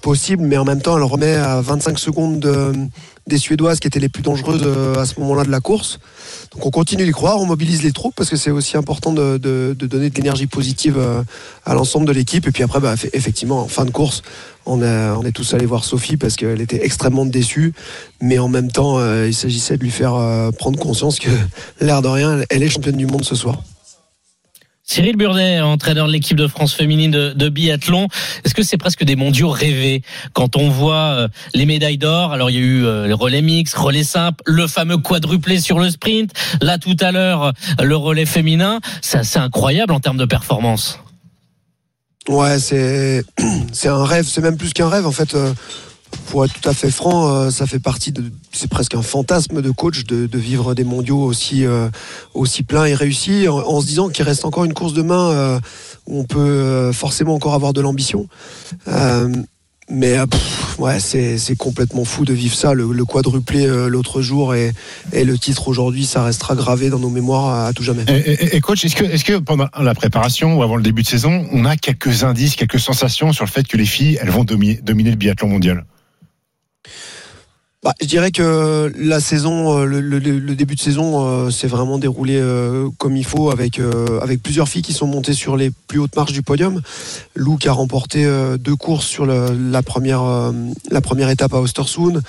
possible, 0.00 0.44
mais 0.44 0.58
en 0.58 0.64
même 0.64 0.80
temps, 0.80 0.96
elle 0.96 1.02
remet 1.02 1.34
à 1.34 1.60
25 1.60 1.98
secondes 1.98 2.38
de- 2.38 2.72
des 3.28 3.38
Suédoises 3.38 3.78
qui 3.78 3.86
étaient 3.86 4.00
les 4.00 4.08
plus 4.08 4.22
dangereuses 4.22 4.62
euh, 4.64 4.94
à 4.96 5.06
ce 5.06 5.20
moment-là 5.20 5.44
de 5.44 5.50
la 5.50 5.60
course. 5.60 5.98
Donc 6.52 6.66
on 6.66 6.70
continue 6.70 7.04
d'y 7.04 7.12
croire, 7.12 7.40
on 7.40 7.46
mobilise 7.46 7.82
les 7.82 7.92
troupes 7.92 8.14
parce 8.14 8.30
que 8.30 8.36
c'est 8.36 8.50
aussi 8.50 8.76
important 8.76 9.12
de, 9.12 9.36
donner 9.38 10.10
de 10.10 10.14
l'énergie 10.16 10.46
positive 10.46 10.96
euh, 10.98 11.22
à 11.64 11.74
l'ensemble 11.74 12.06
de 12.06 12.12
l'équipe. 12.12 12.46
Et 12.46 12.50
puis 12.50 12.62
après, 12.62 12.80
bah, 12.80 12.94
eff- 12.94 13.10
effectivement, 13.12 13.60
en 13.60 13.68
fin 13.68 13.84
de 13.84 13.90
course, 13.90 14.22
on, 14.66 14.82
on 14.82 15.22
est 15.24 15.32
tous 15.32 15.54
allés 15.54 15.66
voir 15.66 15.84
Sophie 15.84 16.16
parce 16.16 16.36
qu'elle 16.36 16.60
était 16.60 16.84
extrêmement 16.84 17.26
déçue. 17.26 17.72
Mais 18.20 18.38
en 18.38 18.48
même 18.48 18.70
temps, 18.70 18.98
euh, 18.98 19.28
il 19.28 19.34
s'agissait 19.34 19.76
de 19.76 19.82
lui 19.84 19.90
faire 19.90 20.14
prendre 20.58 20.78
conscience 20.78 21.18
que, 21.18 21.30
l'air 21.80 22.02
de 22.02 22.08
rien, 22.08 22.40
elle 22.50 22.62
est 22.62 22.68
championne 22.68 22.96
du 22.96 23.06
monde 23.06 23.24
ce 23.24 23.34
soir. 23.34 23.62
Cyril 24.88 25.16
Burdet, 25.16 25.60
entraîneur 25.60 26.06
de 26.06 26.12
l'équipe 26.12 26.36
de 26.36 26.46
France 26.46 26.72
féminine 26.72 27.10
de, 27.10 27.34
de 27.34 27.48
biathlon. 27.50 28.08
Est-ce 28.42 28.54
que 28.54 28.62
c'est 28.62 28.78
presque 28.78 29.04
des 29.04 29.16
mondiaux 29.16 29.50
rêvés 29.50 30.00
quand 30.32 30.56
on 30.56 30.70
voit 30.70 30.94
euh, 31.12 31.28
les 31.52 31.66
médailles 31.66 31.98
d'or? 31.98 32.32
Alors 32.32 32.48
il 32.48 32.56
y 32.56 32.58
a 32.58 32.62
eu 32.62 32.86
euh, 32.86 33.06
le 33.06 33.14
relais 33.14 33.42
mix, 33.42 33.74
relais 33.74 34.02
simple, 34.02 34.42
le 34.46 34.66
fameux 34.66 34.96
quadruplé 34.96 35.60
sur 35.60 35.78
le 35.78 35.90
sprint. 35.90 36.32
Là 36.62 36.78
tout 36.78 36.96
à 37.00 37.12
l'heure, 37.12 37.42
euh, 37.42 37.84
le 37.84 37.96
relais 37.96 38.24
féminin. 38.24 38.80
C'est 39.02 39.18
assez 39.18 39.38
incroyable 39.38 39.92
en 39.92 40.00
termes 40.00 40.16
de 40.16 40.24
performance. 40.24 40.98
Ouais, 42.26 42.58
c'est 42.58 43.24
c'est 43.72 43.88
un 43.88 44.04
rêve, 44.06 44.24
c'est 44.26 44.40
même 44.40 44.56
plus 44.56 44.72
qu'un 44.72 44.88
rêve 44.88 45.06
en 45.06 45.12
fait. 45.12 45.36
Pour 46.30 46.44
être 46.44 46.52
tout 46.52 46.68
à 46.68 46.74
fait 46.74 46.90
franc, 46.90 47.28
euh, 47.32 47.50
ça 47.50 47.66
fait 47.66 47.78
partie 47.78 48.12
de, 48.12 48.22
c'est 48.52 48.68
presque 48.68 48.94
un 48.94 49.02
fantasme 49.02 49.62
de 49.62 49.70
coach 49.70 50.04
de, 50.04 50.26
de 50.26 50.38
vivre 50.38 50.74
des 50.74 50.84
mondiaux 50.84 51.22
aussi 51.22 51.64
euh, 51.64 51.88
aussi 52.34 52.62
pleins 52.62 52.84
et 52.84 52.94
réussis, 52.94 53.48
en, 53.48 53.56
en 53.56 53.80
se 53.80 53.86
disant 53.86 54.08
qu'il 54.10 54.24
reste 54.24 54.44
encore 54.44 54.64
une 54.64 54.74
course 54.74 54.92
de 54.92 55.02
main 55.02 55.30
euh, 55.30 55.60
où 56.06 56.20
on 56.20 56.24
peut 56.24 56.38
euh, 56.38 56.92
forcément 56.92 57.34
encore 57.34 57.54
avoir 57.54 57.72
de 57.72 57.80
l'ambition. 57.80 58.26
Euh, 58.88 59.32
mais 59.90 60.18
euh, 60.18 60.26
pff, 60.26 60.78
ouais, 60.78 61.00
c'est 61.00 61.56
complètement 61.56 62.04
fou 62.04 62.26
de 62.26 62.34
vivre 62.34 62.54
ça, 62.54 62.74
le, 62.74 62.92
le 62.92 63.04
quadruplé 63.06 63.66
euh, 63.66 63.88
l'autre 63.88 64.20
jour 64.20 64.54
et, 64.54 64.74
et 65.14 65.24
le 65.24 65.38
titre 65.38 65.66
aujourd'hui, 65.68 66.04
ça 66.04 66.22
restera 66.24 66.54
gravé 66.54 66.90
dans 66.90 66.98
nos 66.98 67.08
mémoires 67.08 67.68
à, 67.68 67.72
tout 67.72 67.82
jamais. 67.82 68.04
Et, 68.06 68.56
et- 68.56 68.60
coach, 68.60 68.84
est-ce 68.84 68.96
que, 68.96 69.04
est-ce 69.04 69.24
que 69.24 69.38
pendant 69.38 69.68
la 69.80 69.94
préparation 69.94 70.58
ou 70.58 70.62
avant 70.62 70.76
le 70.76 70.82
début 70.82 71.02
de 71.02 71.08
saison, 71.08 71.46
on 71.52 71.64
a 71.64 71.78
quelques 71.78 72.22
indices, 72.22 72.54
quelques 72.54 72.80
sensations 72.80 73.32
sur 73.32 73.46
le 73.46 73.50
fait 73.50 73.66
que 73.66 73.78
les 73.78 73.86
filles, 73.86 74.18
elles 74.20 74.28
vont 74.30 74.44
dominer, 74.44 74.78
dominer 74.82 75.08
le 75.10 75.16
biathlon 75.16 75.48
mondial? 75.48 75.86
Bah, 77.84 77.94
je 78.00 78.06
dirais 78.06 78.32
que 78.32 78.92
la 78.98 79.20
saison, 79.20 79.78
euh, 79.78 79.84
le, 79.84 80.20
début 80.56 80.74
de 80.74 80.80
saison 80.80 81.24
euh, 81.24 81.50
s'est 81.50 81.68
vraiment 81.68 81.98
déroulé 81.98 82.34
euh, 82.36 82.88
comme 82.98 83.16
il 83.16 83.24
faut 83.24 83.52
avec, 83.52 83.80
avec 84.20 84.42
plusieurs 84.42 84.68
filles 84.68 84.82
qui 84.82 84.92
sont 84.92 85.06
montées 85.06 85.32
sur 85.32 85.56
les 85.56 85.70
plus 85.86 86.00
hautes 86.00 86.16
marches 86.16 86.32
du 86.32 86.42
podium. 86.42 86.82
Lou 87.36 87.56
qui 87.56 87.68
a 87.68 87.72
remporté 87.72 88.26
deux 88.58 88.74
courses 88.74 89.06
sur 89.06 89.26
la, 89.26 89.82
première, 89.82 90.52
la 90.90 91.00
première 91.00 91.30
étape 91.30 91.54
à 91.54 91.60
Ostersund. 91.60 92.20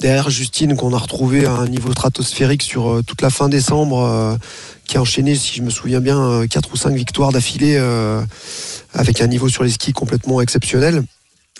Derrière 0.00 0.30
Justine 0.30 0.76
qu'on 0.76 0.92
a 0.92 0.98
retrouvé 0.98 1.46
à 1.46 1.52
un 1.52 1.68
niveau 1.68 1.92
stratosphérique 1.92 2.62
sur 2.62 3.00
toute 3.06 3.22
la 3.22 3.30
fin 3.30 3.48
décembre, 3.48 4.36
qui 4.84 4.96
a 4.96 5.00
enchaîné, 5.00 5.36
si 5.36 5.56
je 5.56 5.62
me 5.62 5.70
souviens 5.70 6.00
bien, 6.00 6.46
quatre 6.48 6.72
ou 6.72 6.76
cinq 6.76 6.94
victoires 6.94 7.30
d'affilée 7.30 7.78
avec 8.94 9.20
un 9.20 9.28
niveau 9.28 9.48
sur 9.48 9.62
les 9.62 9.70
skis 9.70 9.92
complètement 9.92 10.40
exceptionnel. 10.40 11.04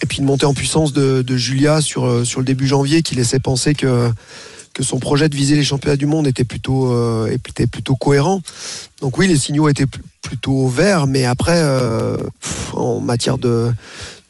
Et 0.02 0.06
puis 0.06 0.18
une 0.18 0.24
montée 0.24 0.46
en 0.46 0.54
puissance 0.54 0.92
de, 0.92 1.37
Julia 1.37 1.80
sur, 1.80 2.06
euh, 2.06 2.24
sur 2.24 2.40
le 2.40 2.46
début 2.46 2.66
janvier 2.66 3.02
qui 3.02 3.14
laissait 3.14 3.40
penser 3.40 3.74
que, 3.74 4.11
son 4.80 5.00
projet 5.00 5.28
de 5.28 5.34
viser 5.34 5.56
les 5.56 5.64
championnats 5.64 5.96
du 5.96 6.06
monde 6.06 6.28
était 6.28 6.44
plutôt, 6.44 6.92
euh, 6.92 7.37
cohérent. 7.98 8.40
Donc 9.00 9.18
oui, 9.18 9.26
les 9.26 9.37
signaux 9.37 9.68
étaient 9.68 9.87
pl- 9.87 10.04
plutôt 10.22 10.68
verts, 10.68 11.08
mais 11.08 11.24
après, 11.24 11.58
euh, 11.58 12.16
en 12.74 13.00
matière 13.00 13.38
de, 13.38 13.72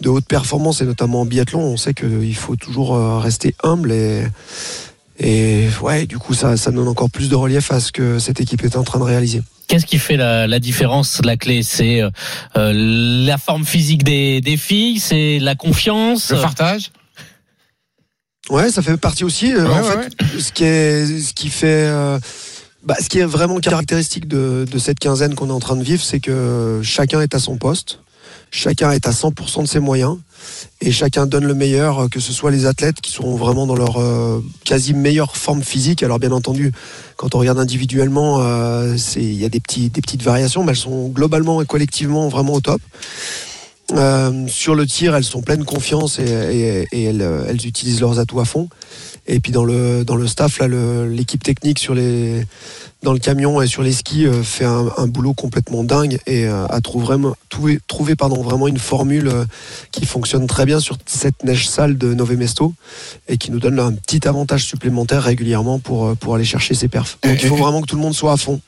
de 0.01 0.09
haute 0.09 0.25
performance 0.25 0.81
et 0.81 0.87
notamment 0.87 1.21
en 1.21 1.27
biathlon, 1.27 1.61
on 1.61 1.77
sait 1.77 1.93
qu'il 1.93 2.35
faut 2.35 2.57
toujours 2.57 2.97
rester 3.21 3.55
humble 3.63 3.93
et, 3.93 4.23
et 5.19 5.69
ouais, 5.83 6.07
du 6.07 6.19
coup, 6.19 6.35
ça, 6.35 6.57
ça 6.57 6.71
donne 6.71 6.89
encore 6.89 7.11
plus 7.11 7.29
de 7.29 7.35
relief 7.35 7.71
à 7.73 7.81
ce 7.81 7.93
que 7.93 8.19
cette 8.19 8.41
équipe 8.41 8.65
est 8.65 8.77
en 8.77 8.85
train 8.85 8.99
de 8.99 9.05
réaliser. 9.05 9.43
Qu'est-ce 9.67 9.85
qui 9.87 9.99
fait 9.99 10.17
la, 10.17 10.47
la 10.47 10.61
différence, 10.61 11.21
la 11.25 11.37
clé? 11.37 11.63
C'est 11.63 12.01
euh, 12.01 12.09
euh, 12.57 12.73
la 12.75 13.37
forme 13.37 13.65
physique 13.67 14.03
des, 14.03 14.41
des 14.41 14.57
filles, 14.57 14.99
c'est 14.99 15.39
la 15.41 15.55
confiance? 15.55 16.31
Le 16.31 16.39
fartage 16.39 16.91
Ouais, 18.51 18.71
ça 18.71 18.81
fait 18.81 18.97
partie 18.97 19.25
aussi. 19.25 19.53
euh, 19.53 19.67
Ouais, 19.67 19.75
en 19.75 19.83
ouais, 19.83 20.05
fait, 20.05 20.41
ce 20.41 20.53
qui 20.53 20.65
est, 20.65 21.21
ce 21.21 21.35
qui 21.35 21.51
fait, 21.51 21.67
euh, 21.89 22.19
bah, 22.83 22.95
ce 22.99 23.11
qui 23.11 23.19
est 23.19 23.27
vraiment 23.27 23.59
caractéristique 23.61 24.27
de, 24.27 24.67
de 24.71 24.79
cette 24.79 24.99
quinzaine 24.99 25.35
qu'on 25.35 25.49
est 25.51 25.53
en 25.53 25.61
train 25.61 25.77
de 25.77 25.83
vivre, 25.85 26.03
c'est 26.03 26.21
que 26.21 26.81
chacun 26.83 27.21
est 27.21 27.35
à 27.35 27.39
son 27.39 27.59
poste, 27.59 28.01
chacun 28.51 28.91
est 28.93 29.07
à 29.07 29.11
100% 29.11 29.65
de 29.65 29.69
ses 29.69 29.81
moyens, 29.81 30.17
et 30.81 30.93
chacun 30.93 31.27
donne 31.27 31.45
le 31.45 31.55
meilleur, 31.55 32.05
euh, 32.05 32.09
que 32.09 32.21
ce 32.21 32.33
soit 32.33 32.51
les 32.51 32.67
athlètes 32.67 33.01
qui 33.01 33.11
sont 33.11 33.37
vraiment 33.37 33.67
dans 33.67 33.75
leur 33.75 34.01
euh, 34.01 34.43
quasi 34.65 34.95
meilleure 34.95 35.37
forme 35.37 35.63
physique. 35.63 36.03
Alors 36.03 36.19
bien 36.19 36.33
entendu, 36.33 36.73
quand 37.17 37.35
on 37.35 37.39
regarde 37.39 37.59
individuellement, 37.59 38.41
euh, 38.41 38.97
il 39.17 39.35
y 39.35 39.45
a 39.45 39.49
des 39.49 39.61
petites 39.61 40.23
variations, 40.23 40.65
mais 40.65 40.73
elles 40.73 40.77
sont 40.77 41.09
globalement 41.09 41.61
et 41.63 41.67
collectivement 41.67 42.29
vraiment 42.29 42.55
au 42.55 42.61
top. 42.61 42.81
Sur 44.49 44.75
le 44.75 44.87
tir, 44.87 45.17
elles 45.17 45.25
sont 45.25 45.41
pleines 45.41 45.65
confiance 45.65 46.19
et, 46.19 46.87
elles 46.93 47.67
utilisent 47.67 48.01
leurs 48.01 48.19
atouts 48.19 48.41
à 48.41 48.45
fond. 48.45 48.69
Et 49.29 49.41
puis 49.41 49.53
dans 49.53 49.65
le 49.65 50.05
dans 50.05 50.17
le 50.17 50.27
staff, 50.27 50.59
là, 50.59 50.67
l'équipe 51.07 51.43
technique 51.43 51.79
sur 51.79 51.95
les 51.95 52.45
dans 53.03 53.13
le 53.13 53.19
camion 53.19 53.63
et 53.63 53.67
sur 53.67 53.83
les 53.83 53.93
skis 53.93 54.27
euh, 54.27 54.43
fait 54.43 54.65
un, 54.65 54.89
un 54.97 55.07
boulot 55.07 55.33
complètement 55.35 55.85
dingue 55.85 56.19
et 56.27 56.47
euh, 56.47 56.67
a 56.67 56.81
trouvé 56.81 57.05
vraiment 57.05 57.37
trouvé, 57.49 57.79
trouvé 57.87 58.17
pardon 58.17 58.43
vraiment 58.43 58.67
une 58.67 58.79
formule 58.79 59.29
euh, 59.29 59.45
qui 59.93 60.05
fonctionne 60.05 60.49
très 60.49 60.67
bien 60.67 60.81
sur 60.81 60.97
cette 61.07 61.45
neige 61.45 61.69
sale 61.69 61.97
de 61.97 62.13
Nové 62.15 62.37
Mesto 62.37 62.75
et 63.29 63.37
qui 63.37 63.53
nous 63.53 63.61
donne 63.61 63.77
là, 63.77 63.85
un 63.85 63.93
petit 63.93 64.27
avantage 64.27 64.65
supplémentaire 64.65 65.23
régulièrement 65.23 65.79
pour 65.79 66.17
pour 66.17 66.35
aller 66.35 66.45
chercher 66.45 66.75
ces 66.75 66.89
perfs. 66.89 67.19
Donc 67.23 67.41
il 67.41 67.49
faut 67.49 67.57
vraiment 67.57 67.83
que 67.83 67.87
tout 67.87 67.97
le 67.97 68.03
monde 68.03 68.15
soit 68.15 68.33
à 68.33 68.37
fond. 68.37 68.61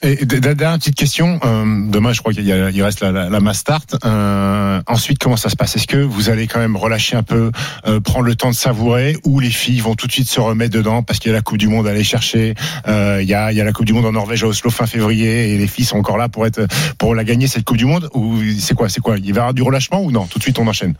Et 0.00 0.24
dernière 0.26 0.78
petite 0.78 0.94
question. 0.94 1.40
Euh, 1.44 1.64
demain, 1.90 2.12
je 2.12 2.20
crois 2.20 2.32
qu'il 2.32 2.82
reste 2.82 3.00
la, 3.00 3.10
la, 3.10 3.28
la 3.28 3.40
mass 3.40 3.58
start. 3.58 3.96
Euh, 4.04 4.80
ensuite, 4.86 5.18
comment 5.18 5.36
ça 5.36 5.48
se 5.48 5.56
passe? 5.56 5.74
Est-ce 5.74 5.88
que 5.88 5.96
vous 5.96 6.30
allez 6.30 6.46
quand 6.46 6.60
même 6.60 6.76
relâcher 6.76 7.16
un 7.16 7.24
peu, 7.24 7.50
euh, 7.86 7.98
prendre 7.98 8.24
le 8.24 8.36
temps 8.36 8.50
de 8.50 8.54
savourer, 8.54 9.16
ou 9.24 9.40
les 9.40 9.50
filles 9.50 9.80
vont 9.80 9.96
tout 9.96 10.06
de 10.06 10.12
suite 10.12 10.28
se 10.28 10.38
remettre 10.38 10.72
dedans 10.72 11.02
parce 11.02 11.18
qu'il 11.18 11.32
y 11.32 11.34
a 11.34 11.36
la 11.36 11.42
Coupe 11.42 11.58
du 11.58 11.66
Monde 11.66 11.88
à 11.88 11.90
aller 11.90 12.04
chercher 12.04 12.54
euh, 12.86 13.18
Il 13.20 13.28
y, 13.28 13.34
a, 13.34 13.50
il 13.50 13.58
y 13.58 13.60
a 13.60 13.64
la 13.64 13.72
Coupe 13.72 13.86
du 13.86 13.92
Monde 13.92 14.06
en 14.06 14.12
Norvège 14.12 14.44
à 14.44 14.46
Oslo 14.46 14.70
fin 14.70 14.86
février, 14.86 15.52
et 15.52 15.58
les 15.58 15.66
filles 15.66 15.84
sont 15.84 15.98
encore 15.98 16.16
là 16.16 16.28
pour 16.28 16.46
être 16.46 16.64
pour 16.98 17.16
la 17.16 17.24
gagner 17.24 17.48
cette 17.48 17.64
Coupe 17.64 17.76
du 17.76 17.86
Monde? 17.86 18.08
Ou 18.14 18.38
c'est 18.60 18.74
quoi 18.74 18.88
C'est 18.88 19.00
quoi 19.00 19.18
Il 19.18 19.26
y 19.26 19.30
avoir 19.30 19.52
du 19.52 19.62
relâchement 19.62 20.00
ou 20.00 20.12
non? 20.12 20.26
Tout 20.26 20.38
de 20.38 20.44
suite, 20.44 20.60
on 20.60 20.66
enchaîne. 20.68 20.94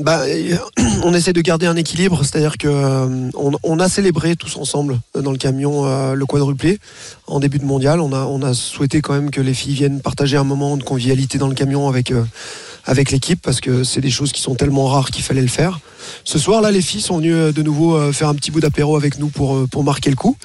Bah, 0.00 0.24
on 1.04 1.12
essaie 1.12 1.34
de 1.34 1.40
garder 1.42 1.66
un 1.66 1.76
équilibre, 1.76 2.20
c'est-à-dire 2.24 2.56
que 2.56 2.66
euh, 2.66 3.30
on, 3.34 3.52
on 3.62 3.78
a 3.78 3.90
célébré 3.90 4.36
tous 4.36 4.56
ensemble 4.56 4.98
euh, 5.14 5.20
dans 5.20 5.32
le 5.32 5.36
camion 5.36 5.84
euh, 5.84 6.14
le 6.14 6.24
quadruplé 6.24 6.78
en 7.26 7.40
début 7.40 7.58
de 7.58 7.66
mondial. 7.66 8.00
On 8.00 8.42
a, 8.42 8.54
souhaité 8.54 9.02
quand 9.02 9.12
même 9.12 9.30
que 9.30 9.42
les 9.42 9.52
filles 9.52 9.74
viennent 9.74 10.00
partager 10.00 10.38
un 10.38 10.44
moment 10.44 10.78
de 10.78 10.82
convivialité 10.82 11.36
dans 11.36 11.48
le 11.48 11.54
camion 11.54 11.88
avec 11.88 13.10
l'équipe 13.10 13.40
parce 13.42 13.60
que 13.60 13.84
c'est 13.84 14.00
des 14.00 14.10
choses 14.10 14.32
qui 14.32 14.40
sont 14.40 14.54
tellement 14.54 14.86
rares 14.86 15.10
qu'il 15.10 15.22
fallait 15.24 15.42
le 15.42 15.48
faire. 15.48 15.80
Ce 16.24 16.38
soir 16.38 16.62
là, 16.62 16.70
les 16.70 16.82
filles 16.82 17.02
sont 17.02 17.18
venues 17.18 17.52
de 17.52 17.62
nouveau 17.62 18.12
faire 18.12 18.28
un 18.28 18.34
petit 18.34 18.50
bout 18.50 18.60
d'apéro 18.60 18.96
avec 18.96 19.18
nous 19.18 19.28
pour 19.28 19.68
pour 19.68 19.84
marquer 19.84 20.10
le 20.10 20.16
coup. 20.16 20.36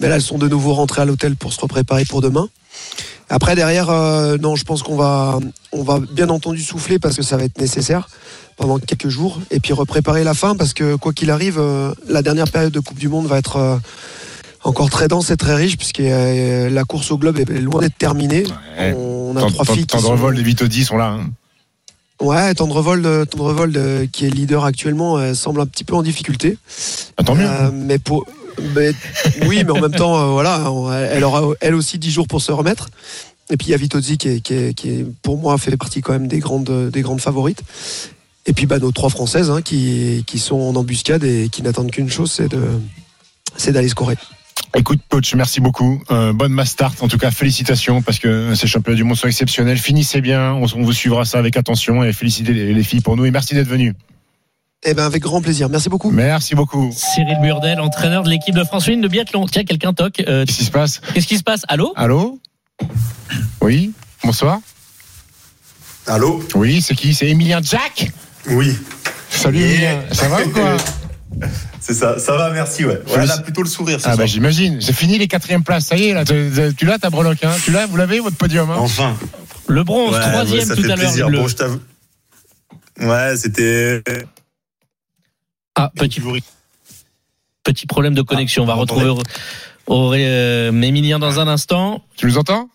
Mais 0.00 0.08
là, 0.08 0.16
elles 0.16 0.22
sont 0.22 0.38
de 0.38 0.48
nouveau 0.48 0.74
rentrées 0.74 1.02
à 1.02 1.04
l'hôtel 1.04 1.36
pour 1.36 1.52
se 1.52 1.64
préparer 1.66 2.04
pour 2.04 2.20
demain. 2.20 2.48
Après 3.32 3.54
derrière, 3.54 3.90
euh, 3.90 4.36
non, 4.38 4.56
je 4.56 4.64
pense 4.64 4.82
qu'on 4.82 4.96
va, 4.96 5.38
on 5.72 5.82
va 5.84 6.00
bien 6.00 6.28
entendu 6.28 6.60
souffler 6.62 6.98
parce 6.98 7.16
que 7.16 7.22
ça 7.22 7.36
va 7.36 7.44
être 7.44 7.58
nécessaire 7.60 8.08
pendant 8.56 8.78
quelques 8.78 9.08
jours 9.08 9.40
et 9.52 9.60
puis 9.60 9.72
repréparer 9.72 10.24
la 10.24 10.34
fin 10.34 10.56
parce 10.56 10.74
que 10.74 10.96
quoi 10.96 11.12
qu'il 11.12 11.30
arrive, 11.30 11.56
euh, 11.58 11.94
la 12.08 12.22
dernière 12.22 12.50
période 12.50 12.72
de 12.72 12.80
Coupe 12.80 12.98
du 12.98 13.08
Monde 13.08 13.26
va 13.26 13.38
être 13.38 13.56
euh, 13.56 13.76
encore 14.64 14.90
très 14.90 15.06
dense 15.08 15.30
et 15.30 15.36
très 15.36 15.54
riche 15.54 15.78
puisque 15.78 16.02
la 16.02 16.84
course 16.84 17.10
au 17.12 17.18
globe 17.18 17.38
est 17.38 17.48
loin 17.60 17.80
d'être 17.80 17.96
terminée. 17.96 18.42
On 18.78 19.34
a 19.36 19.40
Tant- 19.40 19.50
trois 19.50 19.64
tant- 19.64 19.74
filles 19.74 19.86
qui 19.86 19.96
sont... 19.96 20.02
Tendrevol 20.02 20.38
et 20.38 20.42
Vitodi 20.42 20.84
sont 20.84 20.96
là. 20.96 21.12
hein. 21.20 21.30
Ouais, 22.20 22.52
Tendrevol, 22.52 23.26
Tendrevol 23.30 23.72
euh, 23.76 24.06
qui 24.12 24.26
est 24.26 24.30
leader 24.30 24.66
actuellement, 24.66 25.34
semble 25.34 25.60
un 25.62 25.66
petit 25.66 25.84
peu 25.84 25.94
en 25.94 26.02
difficulté. 26.02 26.58
Ah, 27.16 27.22
tant 27.22 27.34
mieux. 27.34 27.48
Mais 27.72 27.98
pour, 27.98 28.26
oui, 29.46 29.64
mais 29.64 29.70
en 29.70 29.80
même 29.80 29.92
temps, 29.92 30.18
euh, 30.18 30.26
voilà, 30.26 30.64
elle 31.10 31.24
aura 31.24 31.42
elle 31.60 31.74
aussi 31.74 31.98
10 31.98 32.10
jours 32.10 32.28
pour 32.28 32.40
se 32.40 32.52
remettre. 32.52 32.90
Et 33.50 33.56
puis 33.56 33.68
il 33.68 33.70
y 33.70 33.74
a 33.74 33.76
Vitozzi 33.76 34.16
qui, 34.16 34.40
qui, 34.42 34.54
est, 34.54 35.06
pour 35.22 35.38
moi 35.38 35.58
fait 35.58 35.76
partie 35.76 36.02
quand 36.02 36.12
même 36.12 36.28
des 36.28 36.38
grandes, 36.38 36.90
des 36.90 37.02
grandes 37.02 37.20
favorites. 37.20 37.62
Et 38.46 38.52
puis 38.52 38.66
bah, 38.66 38.78
nos 38.78 38.92
trois 38.92 39.10
françaises 39.10 39.50
hein, 39.50 39.60
qui, 39.60 40.24
qui 40.26 40.38
sont 40.38 40.56
en 40.56 40.76
embuscade 40.76 41.24
et 41.24 41.48
qui 41.50 41.62
n'attendent 41.62 41.90
qu'une 41.90 42.10
chose, 42.10 42.30
c'est 42.30 42.48
de, 42.48 42.62
c'est 43.56 43.72
d'aller 43.72 43.88
scorer. 43.88 44.16
Écoute, 44.76 45.00
coach, 45.08 45.34
merci 45.34 45.60
beaucoup. 45.60 46.00
Euh, 46.12 46.32
bonne 46.32 46.52
mass 46.52 46.70
start. 46.70 47.02
En 47.02 47.08
tout 47.08 47.18
cas, 47.18 47.32
félicitations 47.32 48.02
parce 48.02 48.20
que 48.20 48.54
ces 48.54 48.68
championnats 48.68 48.96
du 48.96 49.04
monde 49.04 49.16
sont 49.16 49.26
exceptionnels. 49.26 49.78
Finissez 49.78 50.20
bien. 50.20 50.52
On, 50.52 50.66
on 50.76 50.82
vous 50.82 50.92
suivra 50.92 51.24
ça 51.24 51.38
avec 51.38 51.56
attention 51.56 52.04
et 52.04 52.12
félicitez 52.12 52.54
les, 52.54 52.72
les 52.72 52.82
filles 52.84 53.00
pour 53.00 53.16
nous 53.16 53.24
et 53.24 53.32
merci 53.32 53.54
d'être 53.54 53.68
venus. 53.68 53.94
Eh 54.82 54.94
ben 54.94 55.04
avec 55.04 55.22
grand 55.22 55.42
plaisir. 55.42 55.68
Merci 55.68 55.88
beaucoup. 55.90 56.10
Merci 56.10 56.54
beaucoup. 56.54 56.90
Cyril 56.96 57.38
Burdel, 57.42 57.80
entraîneur 57.80 58.22
de 58.22 58.30
l'équipe 58.30 58.54
de 58.54 58.64
France 58.64 58.84
féminine 58.86 59.02
de 59.02 59.08
biathlon. 59.08 59.46
Tiens, 59.46 59.64
quelqu'un 59.64 59.92
toque. 59.92 60.20
Euh, 60.26 60.44
Qu'est-ce 60.46 60.58
qui 60.58 60.64
se 60.64 60.70
passe 60.70 61.00
Qu'est-ce 61.12 61.26
qui 61.26 61.36
se 61.36 61.42
passe? 61.42 61.62
Allô? 61.68 61.92
Allô? 61.96 62.38
Oui 63.60 63.92
Bonsoir 64.24 64.60
Allô? 66.06 66.42
Oui, 66.54 66.80
c'est 66.80 66.94
qui? 66.94 67.12
C'est 67.14 67.28
Emilien 67.28 67.60
Jack? 67.62 68.10
Oui. 68.48 68.74
Salut 69.28 69.60
Emilien. 69.60 70.00
Ça 70.12 70.28
va 70.28 70.42
ou 70.44 70.50
quoi? 70.50 70.76
C'est 71.82 71.94
ça, 71.94 72.18
ça 72.18 72.36
va, 72.36 72.50
merci, 72.50 72.84
ouais. 72.84 73.00
Ouais, 73.08 73.24
là, 73.24 73.38
plutôt 73.38 73.62
le 73.62 73.68
sourire 73.68 74.00
ce 74.00 74.08
Ah 74.08 74.14
bah 74.16 74.26
j'imagine. 74.26 74.80
C'est 74.82 74.92
fini 74.92 75.16
les 75.16 75.28
quatrièmes 75.28 75.62
places. 75.64 75.86
Ça 75.86 75.96
y 75.96 76.08
est, 76.08 76.12
là, 76.12 76.24
tu, 76.26 76.50
tu 76.76 76.84
l'as 76.84 76.98
ta 76.98 77.08
breloque. 77.08 77.42
Hein? 77.42 77.52
Tu 77.64 77.70
l'as, 77.70 77.86
vous 77.86 77.96
l'avez 77.96 78.20
votre 78.20 78.36
podium. 78.36 78.70
Hein? 78.70 78.76
Enfin. 78.78 79.16
Le 79.66 79.82
bronze, 79.82 80.12
Ouais, 80.14 80.20
troisième 80.20 80.58
ouais, 80.60 80.64
ça 80.66 80.76
tout 80.76 80.82
fait 80.82 80.92
à 80.92 80.96
l'heure. 80.96 81.30
Bon, 81.30 81.48
je 81.48 81.56
t'avoue. 81.56 81.80
Ouais, 83.00 83.34
c'était. 83.36 84.02
Ah, 85.76 85.90
petit, 85.94 86.20
petit 87.62 87.86
problème 87.86 88.14
de 88.14 88.22
connexion. 88.22 88.62
On 88.64 88.66
va 88.66 88.74
retrouver 88.74 89.06
Auré- 89.86 90.26
euh, 90.26 90.72
Émilien 90.82 91.18
dans 91.18 91.40
un 91.40 91.48
instant. 91.48 92.04
Tu 92.16 92.26
nous 92.26 92.38
entends? 92.38 92.68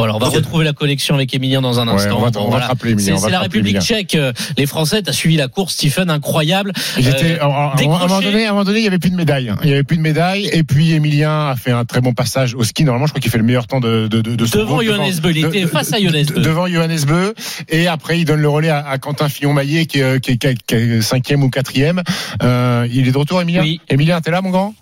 Bon, 0.00 0.04
alors 0.04 0.16
on 0.16 0.18
va 0.20 0.28
retrouver 0.30 0.64
la 0.64 0.72
connexion 0.72 1.14
avec 1.14 1.34
Émilien 1.34 1.60
dans 1.60 1.78
un 1.78 1.86
Ouais, 1.86 1.92
instant. 1.94 2.16
on 2.16 2.22
va 2.22 2.30
te- 2.30 2.38
Bon, 2.38 2.44
on 2.46 2.48
voilà. 2.48 2.70
C'est 2.80 3.12
on 3.12 3.16
va 3.16 3.20
c'est 3.20 3.26
te 3.26 3.32
la 3.32 3.40
République 3.40 3.80
tchèque. 3.82 4.14
Euh, 4.14 4.32
Les 4.56 4.64
Français, 4.64 5.02
t'as 5.02 5.12
suivi 5.12 5.36
la 5.36 5.48
course, 5.48 5.74
Stephen, 5.74 6.08
incroyable. 6.08 6.72
J'étais, 6.98 7.38
Euh, 7.38 7.42
à, 7.42 7.44
à- 7.44 7.74
à 7.76 7.80
un 7.82 7.86
moment 7.86 8.20
donné, 8.22 8.46
à 8.46 8.48
un 8.48 8.52
moment 8.52 8.64
donné, 8.64 8.78
il 8.78 8.84
y 8.84 8.88
avait 8.88 8.98
plus 8.98 9.10
de 9.10 9.16
médaille. 9.16 9.52
Il 9.62 9.68
y 9.68 9.72
avait 9.74 9.82
plus 9.82 9.98
de 9.98 10.02
médaille. 10.02 10.48
Et 10.54 10.62
puis 10.64 10.92
Emilien 10.92 11.48
a 11.50 11.56
fait 11.56 11.70
un 11.72 11.84
très 11.84 12.00
bon 12.00 12.14
passage 12.14 12.54
au 12.54 12.64
ski. 12.64 12.84
Normalement, 12.84 13.06
je 13.08 13.12
crois 13.12 13.20
qu'il 13.20 13.30
fait 13.30 13.36
le 13.36 13.44
meilleur 13.44 13.66
temps 13.66 13.80
de, 13.80 14.08
de, 14.08 14.22
de, 14.22 14.36
de 14.36 14.46
son 14.46 14.58
Devant 14.60 14.76
groupe, 14.76 14.84
Johannes 14.86 15.20
Beu, 15.22 15.30
il 15.32 15.44
était 15.44 15.60
de- 15.62 15.66
face 15.66 15.92
à 15.92 15.98
Johannes 16.00 16.24
de- 16.24 16.32
Beu. 16.32 16.40
Devant 16.40 16.66
Johannes 16.66 17.04
Beu. 17.06 17.34
Et 17.68 17.86
après, 17.86 18.18
il 18.20 18.24
donne 18.24 18.40
le 18.40 18.48
relais 18.48 18.70
à, 18.70 18.78
à 18.88 18.96
Quentin 18.96 19.28
Fillon-Maillet, 19.28 19.84
qui, 19.84 20.00
est- 20.00 20.18
qui, 20.20 20.30
est- 20.32 20.36
qui 20.38 20.46
est- 20.46 20.62
qui 20.66 20.74
est 20.74 21.02
cinquième 21.02 21.42
ou 21.42 21.50
quatrième. 21.50 22.02
Euh, 22.42 22.88
il 22.90 23.06
est 23.06 23.12
de 23.12 23.18
retour, 23.18 23.42
Emilien 23.42 23.60
Oui. 23.62 23.80
Emilien, 23.90 24.18
t'es 24.22 24.30
là, 24.30 24.40
mon 24.40 24.48
grand? 24.50 24.74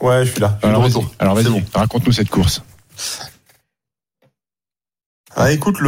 Ouais, 0.00 0.24
je 0.24 0.30
suis 0.30 0.40
là. 0.40 0.58
Je 0.62 0.66
suis 0.66 0.68
Alors, 0.68 0.82
de 0.82 0.88
vas-y, 0.88 0.94
retour. 0.96 1.14
alors, 1.18 1.34
vas-y, 1.34 1.44
C'est 1.44 1.50
bon. 1.50 1.62
raconte-nous 1.74 2.12
cette 2.12 2.28
course. 2.28 2.62
Ah, 5.40 5.52
écoute, 5.52 5.78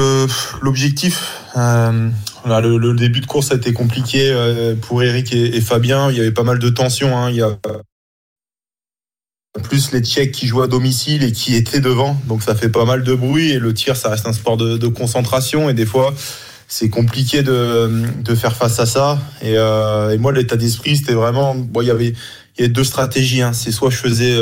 l'objectif, 0.62 1.42
euh, 1.56 2.08
voilà, 2.44 2.60
le, 2.68 2.94
début 2.94 3.20
de 3.20 3.26
course 3.26 3.50
a 3.50 3.56
été 3.56 3.72
compliqué 3.72 4.30
euh, 4.30 4.76
pour 4.80 5.02
Eric 5.02 5.34
et, 5.34 5.60
Fabien. 5.60 6.08
Il 6.08 6.16
y 6.16 6.20
avait 6.20 6.30
pas 6.30 6.44
mal 6.44 6.60
de 6.60 6.68
tensions. 6.68 7.18
Hein. 7.18 7.30
Il 7.30 7.36
y 7.36 7.42
a 7.42 7.58
plus 9.64 9.90
les 9.90 10.02
Tchèques 10.02 10.30
qui 10.30 10.46
jouent 10.46 10.62
à 10.62 10.68
domicile 10.68 11.24
et 11.24 11.32
qui 11.32 11.56
étaient 11.56 11.80
devant, 11.80 12.16
donc 12.28 12.44
ça 12.44 12.54
fait 12.54 12.68
pas 12.68 12.84
mal 12.84 13.02
de 13.02 13.12
bruit. 13.12 13.50
Et 13.50 13.58
le 13.58 13.74
tir, 13.74 13.96
ça 13.96 14.10
reste 14.10 14.24
un 14.28 14.32
sport 14.32 14.56
de, 14.56 14.86
concentration 14.86 15.68
et 15.68 15.74
des 15.74 15.86
fois, 15.86 16.14
c'est 16.68 16.88
compliqué 16.88 17.42
de, 17.42 17.90
faire 18.36 18.54
face 18.54 18.78
à 18.78 18.86
ça. 18.86 19.18
Et, 19.42 19.58
euh, 19.58 20.10
et 20.10 20.18
moi, 20.18 20.30
l'état 20.30 20.54
d'esprit, 20.54 20.96
c'était 20.96 21.14
vraiment, 21.14 21.56
il 21.80 21.88
y 21.88 21.90
avait, 21.90 22.14
deux 22.68 22.84
stratégies. 22.84 23.42
Hein. 23.42 23.52
C'est 23.52 23.72
soit 23.72 23.90
je 23.90 23.96
faisais 23.96 24.38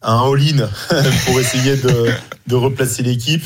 un 0.00 0.16
all-in 0.22 0.70
pour 1.26 1.38
essayer 1.38 1.76
de 1.76 2.54
replacer 2.54 3.02
l'équipe 3.02 3.44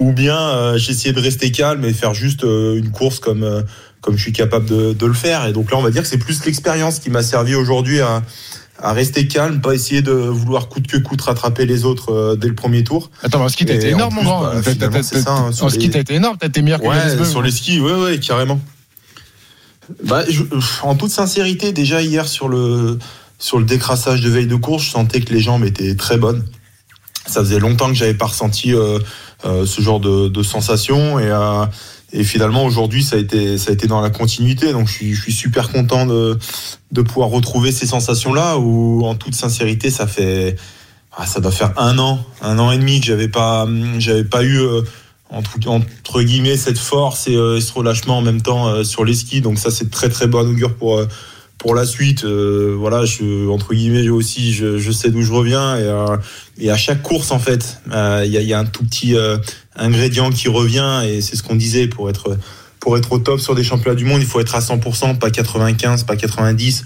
ou 0.00 0.12
bien 0.12 0.36
euh, 0.38 0.78
j'essayais 0.78 1.12
de 1.14 1.20
rester 1.20 1.52
calme 1.52 1.84
et 1.84 1.92
faire 1.92 2.14
juste 2.14 2.42
euh, 2.44 2.76
une 2.76 2.90
course 2.90 3.20
comme 3.20 3.44
euh, 3.44 3.62
comme 4.00 4.16
je 4.16 4.22
suis 4.22 4.32
capable 4.32 4.64
de, 4.66 4.92
de 4.94 5.06
le 5.06 5.12
faire. 5.12 5.46
Et 5.46 5.52
donc 5.52 5.70
là, 5.70 5.76
on 5.76 5.82
va 5.82 5.90
dire 5.90 6.02
que 6.02 6.08
c'est 6.08 6.18
plus 6.18 6.42
l'expérience 6.46 6.98
qui 6.98 7.10
m'a 7.10 7.22
servi 7.22 7.54
aujourd'hui 7.54 8.00
à, 8.00 8.22
à 8.78 8.94
rester 8.94 9.28
calme, 9.28 9.60
pas 9.60 9.74
essayer 9.74 10.00
de 10.00 10.10
vouloir 10.12 10.68
coûte 10.70 10.86
que 10.86 10.96
coûte 10.96 11.20
rattraper 11.20 11.66
les 11.66 11.84
autres 11.84 12.10
euh, 12.12 12.34
dès 12.34 12.48
le 12.48 12.54
premier 12.54 12.82
tour. 12.82 13.10
Attends, 13.22 13.44
en 13.44 13.48
ski, 13.50 13.66
t'as 13.66 13.74
Et 13.74 13.76
été 13.76 13.88
énorme, 13.90 14.14
mon 14.14 14.22
grand. 14.22 14.40
bah, 14.42 14.54
T'as- 14.64 14.74
t'as- 14.74 14.88
t'as- 14.88 15.30
En 15.62 15.68
ski, 15.68 15.78
les- 15.80 15.90
t'as 15.90 15.98
été 16.00 16.14
énorme, 16.14 16.38
t'as 16.40 16.46
été 16.46 16.62
meilleur 16.62 16.80
que 16.80 16.86
Ouais, 16.86 16.94
Johannesburg. 16.96 17.26
sur 17.26 17.42
les 17.42 17.50
skis, 17.50 17.78
ouais, 17.80 17.92
ouais, 17.92 18.18
carrément. 18.18 18.58
Bah, 20.04 20.24
je- 20.30 20.44
en 20.82 20.94
toute 20.94 21.10
sincérité, 21.10 21.72
déjà 21.72 22.00
hier 22.00 22.26
sur 22.26 22.48
le, 22.48 22.98
sur 23.38 23.58
le 23.58 23.64
décrassage 23.66 24.20
de 24.22 24.30
veille 24.30 24.46
de 24.46 24.54
course, 24.56 24.84
je 24.84 24.90
sentais 24.92 25.20
que 25.20 25.32
les 25.34 25.40
jambes 25.40 25.64
étaient 25.64 25.94
très 25.94 26.16
bonnes. 26.16 26.44
Ça 27.26 27.40
faisait 27.40 27.58
longtemps 27.58 27.88
que 27.88 27.94
j'avais 27.94 28.14
pas 28.14 28.26
ressenti 28.26 28.72
euh, 28.74 28.98
ce 29.44 29.80
genre 29.80 30.00
de, 30.00 30.28
de 30.28 30.42
sensation 30.42 31.18
et, 31.18 31.30
euh, 31.30 31.64
et 32.12 32.24
finalement 32.24 32.64
aujourd'hui 32.64 33.02
ça 33.02 33.16
a 33.16 33.18
été 33.18 33.58
ça 33.58 33.70
a 33.70 33.72
été 33.72 33.86
dans 33.86 34.00
la 34.00 34.10
continuité. 34.10 34.72
Donc 34.72 34.88
je 34.88 35.14
suis, 35.14 35.32
super 35.32 35.70
content 35.70 36.06
de, 36.06 36.38
pouvoir 37.02 37.28
retrouver 37.28 37.72
ces 37.72 37.86
sensations 37.86 38.32
là. 38.32 38.58
Où 38.58 39.04
en 39.04 39.14
toute 39.14 39.34
sincérité, 39.34 39.90
ça 39.90 40.06
fait 40.06 40.56
ah, 41.16 41.26
ça 41.26 41.40
doit 41.40 41.52
faire 41.52 41.72
un 41.76 41.98
an, 41.98 42.20
un 42.42 42.58
an 42.58 42.70
et 42.70 42.78
demi 42.78 43.00
que 43.00 43.06
j'avais 43.06 43.28
pas 43.28 43.66
j'avais 43.98 44.24
pas 44.24 44.42
eu 44.42 44.58
euh, 44.58 44.82
entre, 45.30 46.22
guillemets 46.22 46.56
cette 46.56 46.78
force 46.78 47.28
et, 47.28 47.36
euh, 47.36 47.60
ce 47.60 47.72
relâchement 47.72 48.18
en 48.18 48.22
même 48.22 48.42
temps 48.42 48.68
euh, 48.68 48.84
sur 48.84 49.04
les 49.04 49.14
skis. 49.14 49.40
Donc 49.40 49.58
ça 49.58 49.70
c'est 49.70 49.90
très 49.90 50.08
très 50.08 50.26
bon 50.26 50.48
augure 50.48 50.74
pour 50.74 50.98
euh, 50.98 51.06
pour 51.60 51.74
la 51.74 51.84
suite. 51.84 52.24
Euh, 52.24 52.74
voilà, 52.76 53.04
je, 53.04 53.48
entre 53.48 53.74
guillemets 53.74 54.02
je 54.02 54.10
aussi 54.10 54.52
je, 54.52 54.90
sais 54.90 55.10
d'où 55.10 55.22
je 55.22 55.32
reviens 55.32 55.76
et, 55.76 55.82
euh, 55.82 56.16
et 56.58 56.70
à 56.70 56.76
chaque 56.76 57.02
course 57.02 57.30
en 57.30 57.38
fait 57.38 57.78
euh, 57.92 58.24
il 58.26 58.32
y, 58.32 58.52
a, 58.52 58.58
un 58.58 58.64
tout 58.64 58.82
petit 58.82 59.14
ingrédient 59.76 60.30
qui 60.30 60.48
revient 60.48 61.02
et 61.06 61.20
c'est 61.20 61.36
ce 61.36 61.42
qu'on 61.42 61.54
disait 61.54 61.86
pour 61.86 62.10
être 62.10 62.36
pour 62.80 62.96
être 62.96 63.12
au 63.12 63.18
top 63.18 63.40
sur 63.40 63.54
des 63.54 63.62
championnats 63.62 63.94
du 63.94 64.06
monde 64.06 64.20
il 64.20 64.26
faut 64.26 64.40
être 64.40 64.54
à 64.54 64.60
100% 64.60 65.18
pas 65.18 65.30
95 65.30 66.04
pas 66.04 66.16
90 66.16 66.84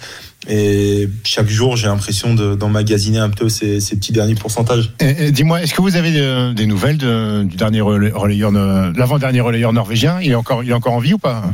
et 0.48 1.08
chaque 1.22 1.48
jour 1.48 1.76
j'ai 1.76 1.86
l'impression 1.86 2.34
de- 2.34 2.56
d'emmagasiner 2.56 3.18
un 3.18 3.30
peu 3.30 3.48
ces, 3.48 3.78
petits 3.78 4.12
derniers 4.12 4.34
pourcentages. 4.34 4.92
Dis-moi, 5.30 5.62
est-ce 5.62 5.72
que 5.72 5.80
vous 5.80 5.96
avez 5.96 6.10
des 6.52 6.66
nouvelles 6.66 6.98
de- 6.98 7.44
du 7.44 7.56
dernier 7.56 7.80
relayeur, 7.80 8.50
l'avant-dernier 8.52 9.40
relayeur 9.40 9.72
norvégien? 9.72 10.18
Il 10.20 10.32
est 10.32 10.34
encore, 10.34 10.62
il 10.62 10.68
est 10.68 10.74
encore 10.74 10.92
en 10.92 10.98
vie 10.98 11.14
ou 11.14 11.18
pas? 11.18 11.44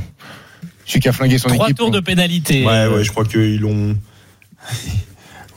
Celui 0.90 1.00
qui 1.02 1.08
a 1.08 1.12
flingué 1.12 1.38
son 1.38 1.48
Trois 1.50 1.66
équipe. 1.66 1.78
tours 1.78 1.92
de 1.92 2.00
pénalité. 2.00 2.66
Ouais, 2.66 2.88
ouais, 2.88 3.04
je 3.04 3.10
crois 3.12 3.24
qu'ils 3.24 3.60
l'ont. 3.60 3.96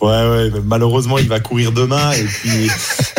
Ouais, 0.04 0.10
ouais, 0.10 0.52
malheureusement, 0.66 1.18
il 1.18 1.30
va 1.30 1.40
courir 1.40 1.72
demain. 1.72 2.12
Et 2.12 2.24
puis, 2.26 2.68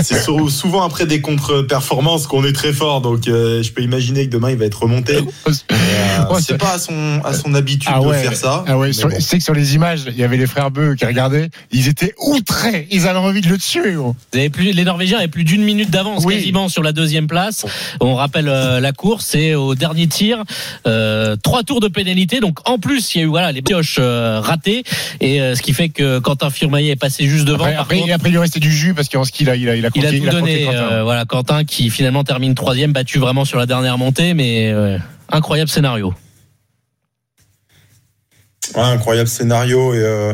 c'est 0.03 0.20
sou- 0.22 0.51
souvent 0.51 0.82
après 0.85 1.07
des 1.07 1.22
contre-performances 1.22 2.26
qu'on 2.26 2.45
est 2.45 2.53
très 2.53 2.74
fort. 2.74 3.01
Donc, 3.01 3.26
euh, 3.26 3.62
je 3.62 3.72
peux 3.72 3.80
imaginer 3.80 4.26
que 4.26 4.30
demain, 4.30 4.51
il 4.51 4.57
va 4.59 4.66
être 4.66 4.82
remonté. 4.82 5.16
Euh, 5.16 6.39
c'est 6.41 6.59
pas 6.59 6.74
à 6.74 6.78
son, 6.78 7.22
à 7.24 7.32
son 7.32 7.55
habitude 7.55 7.91
Ah 7.95 8.01
de 8.01 8.07
ouais, 8.07 8.22
faire 8.22 8.37
ça. 8.37 8.64
ah 8.66 8.76
ouais, 8.76 8.93
sur- 8.93 9.09
bon. 9.09 9.14
Je 9.16 9.20
sais 9.22 9.39
que 9.39 9.45
sur 9.45 9.55
les 9.55 9.74
images, 9.74 10.03
il 10.09 10.16
y 10.16 10.24
avait 10.24 10.37
les 10.37 10.47
frères 10.47 10.70
Beu 10.70 10.95
qui 10.95 11.07
regardaient. 11.07 11.49
Ils 11.72 11.89
étaient 11.89 12.14
outrés. 12.18 12.87
Ils 12.91 13.07
avaient 13.09 13.18
envie 13.18 13.41
de 13.41 13.49
le 13.49 13.57
tuer. 13.59 13.93
gros. 13.95 14.14
Vous 14.32 14.39
avez 14.39 14.51
plus, 14.51 14.72
les 14.72 14.85
Norvégiens 14.85 15.18
avaient 15.18 15.28
plus 15.28 15.45
d'une 15.45 15.62
minute 15.64 15.91
d'avance 15.91 16.26
quasiment 16.26 16.68
sur 16.68 16.82
la 16.82 16.93
deuxième 16.93 17.26
place. 17.28 17.64
On 18.01 18.14
rappelle 18.14 18.49
euh, 18.49 18.80
la 18.80 18.93
course, 18.93 19.26
c'est 19.30 19.55
au 19.55 19.74
dernier 19.74 20.07
tir, 20.07 20.45
euh, 20.87 21.37
trois 21.43 21.62
tours 21.62 21.80
de 21.80 21.89
pénalité. 21.89 22.41
Donc 22.41 22.59
en 22.68 22.78
plus, 22.78 23.14
il 23.14 23.18
y 23.18 23.20
a 23.22 23.24
eu 23.24 23.28
voilà 23.30 23.53
les 23.53 23.62
pioches 23.62 23.97
euh, 23.99 24.41
ratées 24.41 24.85
et 25.20 25.41
euh, 25.41 25.55
ce 25.55 25.62
qui 25.62 25.72
fait 25.72 25.89
que 25.89 26.18
Quentin 26.18 26.51
Firmaillet 26.74 26.92
est 26.92 26.96
passé 26.96 27.26
juste 27.26 27.44
devant. 27.44 27.64
Après, 27.64 27.74
Par 27.74 27.82
après, 27.82 28.00
contre, 28.00 28.12
après, 28.12 28.28
il 28.30 28.32
lui 28.32 28.38
restait 28.38 28.60
du 28.60 28.72
jus 28.72 28.94
parce 28.94 29.08
qu'en 29.08 29.24
ski, 29.24 29.44
il 29.44 29.50
a, 29.50 29.56
il 29.56 29.68
a 29.68 29.76
il 29.76 29.86
a 29.86 29.90
tout 29.90 29.98
il 29.98 30.06
a 30.06 30.10
croqué 30.10 30.30
donné. 30.30 30.64
Quentin. 30.64 30.76
euh, 30.76 31.02
voilà 31.04 31.24
Quentin 31.24 31.64
qui 31.64 31.90
finalement 31.90 32.24
termine 32.24 32.54
troisième, 32.54 32.92
battu 32.92 33.18
vraiment 33.18 33.44
sur 33.44 33.58
la 33.58 33.66
dernière 33.66 33.96
montée, 33.96 34.34
mais 34.34 34.72
euh, 34.72 34.98
incroyable 35.30 35.70
scénario. 35.70 36.12
Ouais, 38.74 38.82
incroyable 38.82 39.28
scénario 39.28 39.94
et 39.94 39.98
euh, 39.98 40.32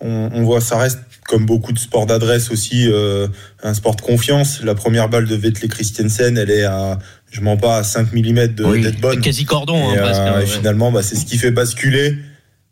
on, 0.00 0.30
on 0.34 0.42
voit 0.42 0.60
ça 0.60 0.76
reste 0.76 0.98
comme 1.26 1.46
beaucoup 1.46 1.72
de 1.72 1.78
sports 1.78 2.06
d'adresse 2.06 2.50
aussi 2.50 2.90
euh, 2.90 3.28
un 3.62 3.72
sport 3.72 3.94
de 3.94 4.00
confiance. 4.00 4.60
La 4.62 4.74
première 4.74 5.08
balle 5.08 5.26
de 5.26 5.36
Vettel 5.36 5.70
Christensen, 5.70 6.36
elle 6.36 6.50
est 6.50 6.64
à 6.64 6.98
je 7.30 7.40
mens 7.40 7.56
pas 7.56 7.76
à 7.76 7.84
5 7.84 8.12
mm 8.12 8.48
de 8.48 8.82
d'être 8.82 9.00
bonne. 9.00 9.20
Quasi 9.20 9.44
cordon, 9.44 9.90
hein, 9.90 9.94
et, 9.94 9.98
presque, 9.98 10.20
euh, 10.20 10.36
ouais. 10.38 10.42
et 10.42 10.46
finalement, 10.46 10.90
bah, 10.90 11.02
c'est 11.02 11.14
ce 11.14 11.24
qui 11.24 11.38
fait 11.38 11.52
basculer. 11.52 12.16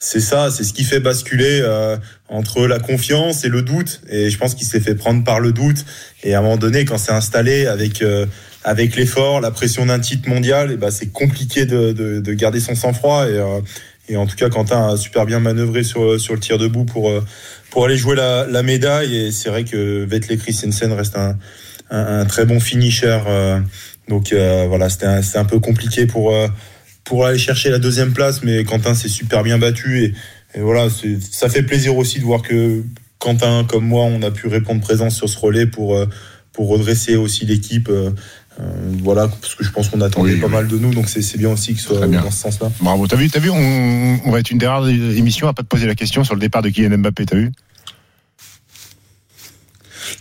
C'est 0.00 0.20
ça, 0.20 0.50
c'est 0.50 0.62
ce 0.62 0.72
qui 0.72 0.84
fait 0.84 1.00
basculer 1.00 1.60
euh, 1.60 1.96
entre 2.28 2.66
la 2.68 2.78
confiance 2.78 3.44
et 3.44 3.48
le 3.48 3.62
doute. 3.62 4.00
Et 4.08 4.30
je 4.30 4.38
pense 4.38 4.54
qu'il 4.54 4.66
s'est 4.66 4.80
fait 4.80 4.94
prendre 4.94 5.24
par 5.24 5.40
le 5.40 5.52
doute. 5.52 5.84
Et 6.22 6.34
à 6.34 6.38
un 6.38 6.42
moment 6.42 6.56
donné, 6.56 6.84
quand 6.84 6.98
c'est 6.98 7.12
installé 7.12 7.66
avec 7.66 8.00
euh, 8.02 8.26
avec 8.62 8.94
l'effort, 8.96 9.40
la 9.40 9.50
pression 9.50 9.86
d'un 9.86 9.98
titre 9.98 10.28
mondial, 10.28 10.70
et 10.70 10.76
bah, 10.76 10.90
c'est 10.90 11.10
compliqué 11.10 11.66
de, 11.66 11.92
de, 11.92 12.20
de 12.20 12.32
garder 12.32 12.60
son 12.60 12.74
sang-froid. 12.76 13.26
Et, 13.28 13.38
euh, 13.38 13.60
et 14.08 14.16
en 14.16 14.26
tout 14.26 14.36
cas, 14.36 14.48
Quentin 14.50 14.88
a 14.88 14.96
super 14.96 15.26
bien 15.26 15.40
manœuvré 15.40 15.82
sur, 15.82 16.20
sur 16.20 16.34
le 16.34 16.40
tir 16.40 16.58
debout 16.58 16.84
pour, 16.84 17.10
euh, 17.10 17.24
pour 17.70 17.84
aller 17.84 17.96
jouer 17.96 18.14
la, 18.14 18.46
la 18.46 18.62
médaille. 18.62 19.16
Et 19.16 19.32
c'est 19.32 19.48
vrai 19.48 19.64
que 19.64 20.04
Vettel 20.04 20.38
Christensen 20.38 20.92
reste 20.92 21.16
un, 21.16 21.36
un, 21.90 22.20
un 22.20 22.24
très 22.24 22.44
bon 22.44 22.60
finisher. 22.60 23.18
euh, 23.26 23.58
donc 24.08 24.32
euh, 24.32 24.66
voilà, 24.68 24.88
c'était 24.90 25.06
un, 25.06 25.20
un 25.34 25.44
peu 25.44 25.58
compliqué 25.60 26.06
pour, 26.06 26.32
pour 27.08 27.24
aller 27.24 27.38
chercher 27.38 27.70
la 27.70 27.78
deuxième 27.78 28.12
place, 28.12 28.42
mais 28.42 28.64
Quentin 28.64 28.94
s'est 28.94 29.08
super 29.08 29.42
bien 29.42 29.58
battu. 29.58 30.04
Et, 30.04 30.14
et 30.54 30.60
voilà, 30.60 30.88
ça 31.30 31.48
fait 31.48 31.62
plaisir 31.62 31.96
aussi 31.96 32.18
de 32.18 32.24
voir 32.24 32.42
que 32.42 32.82
Quentin, 33.18 33.64
comme 33.64 33.86
moi, 33.86 34.04
on 34.04 34.20
a 34.22 34.30
pu 34.30 34.46
répondre 34.46 34.82
présent 34.82 35.08
sur 35.08 35.26
ce 35.26 35.38
relais 35.38 35.64
pour, 35.66 35.96
euh, 35.96 36.06
pour 36.52 36.68
redresser 36.68 37.16
aussi 37.16 37.46
l'équipe. 37.46 37.88
euh, 37.88 38.10
euh, 38.60 38.64
voilà, 39.02 39.28
parce 39.28 39.54
que 39.54 39.64
je 39.64 39.70
pense 39.70 39.88
qu'on 39.88 40.02
attendait 40.02 40.36
pas 40.36 40.48
mal 40.48 40.68
de 40.68 40.76
nous, 40.76 40.92
donc 40.92 41.08
c'est 41.08 41.38
bien 41.38 41.50
aussi 41.50 41.74
que 41.74 41.80
ce 41.80 41.86
soit 41.94 42.06
dans 42.06 42.30
ce 42.30 42.42
sens-là. 42.42 42.70
Bravo. 42.82 43.06
T'as 43.06 43.16
vu, 43.16 43.30
t'as 43.30 43.40
vu, 43.40 43.50
on, 43.50 44.20
on 44.26 44.30
va 44.30 44.40
être 44.40 44.50
une 44.50 44.58
des 44.58 44.66
rares 44.66 44.88
émissions 44.88 45.48
à 45.48 45.54
pas 45.54 45.62
te 45.62 45.68
poser 45.68 45.86
la 45.86 45.94
question 45.94 46.24
sur 46.24 46.34
le 46.34 46.40
départ 46.40 46.60
de 46.60 46.68
Kylian 46.68 46.98
Mbappé. 46.98 47.24
T'as 47.24 47.36
vu? 47.36 47.52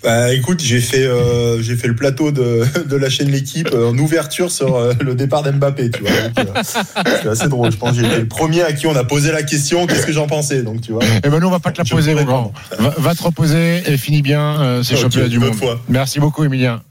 Bah 0.03 0.33
écoute, 0.33 0.61
j'ai 0.61 0.79
fait 0.79 1.05
euh, 1.05 1.61
j'ai 1.61 1.75
fait 1.75 1.87
le 1.87 1.95
plateau 1.95 2.31
de, 2.31 2.63
de 2.89 2.95
la 2.95 3.09
chaîne 3.09 3.29
l'équipe 3.29 3.69
euh, 3.73 3.89
en 3.89 3.97
ouverture 3.97 4.51
sur 4.51 4.75
euh, 4.75 4.93
le 5.01 5.15
départ 5.15 5.43
d'Mbappé, 5.43 5.91
tu 5.91 6.01
vois. 6.01 6.63
C'est 6.63 7.27
assez 7.29 7.47
drôle. 7.47 7.71
Je 7.71 7.77
pense 7.77 7.91
que 7.91 8.01
j'ai 8.01 8.07
été 8.07 8.19
le 8.19 8.27
premier 8.27 8.63
à 8.63 8.73
qui 8.73 8.87
on 8.87 8.95
a 8.95 9.03
posé 9.03 9.31
la 9.31 9.43
question. 9.43 9.87
Qu'est-ce 9.87 10.05
que 10.05 10.11
j'en 10.13 10.27
pensais 10.27 10.63
Donc 10.63 10.81
tu 10.81 10.91
vois. 10.91 11.03
Eh 11.23 11.29
ben 11.29 11.39
nous, 11.39 11.47
on 11.47 11.51
va 11.51 11.59
pas 11.59 11.71
te 11.71 11.77
la 11.79 11.83
Je 11.83 11.93
poser, 11.93 12.13
mon 12.13 12.23
grand. 12.23 12.53
Va, 12.79 12.93
va 12.97 13.15
te 13.15 13.23
reposer 13.23 13.83
et 13.85 13.97
finis 13.97 14.21
bien 14.21 14.61
euh, 14.61 14.83
ces 14.83 14.95
Ok, 14.95 15.01
championnats 15.01 15.27
du 15.29 15.39
monde. 15.39 15.53
fois. 15.55 15.79
Merci 15.89 16.19
beaucoup, 16.19 16.43
Emilien. 16.43 16.81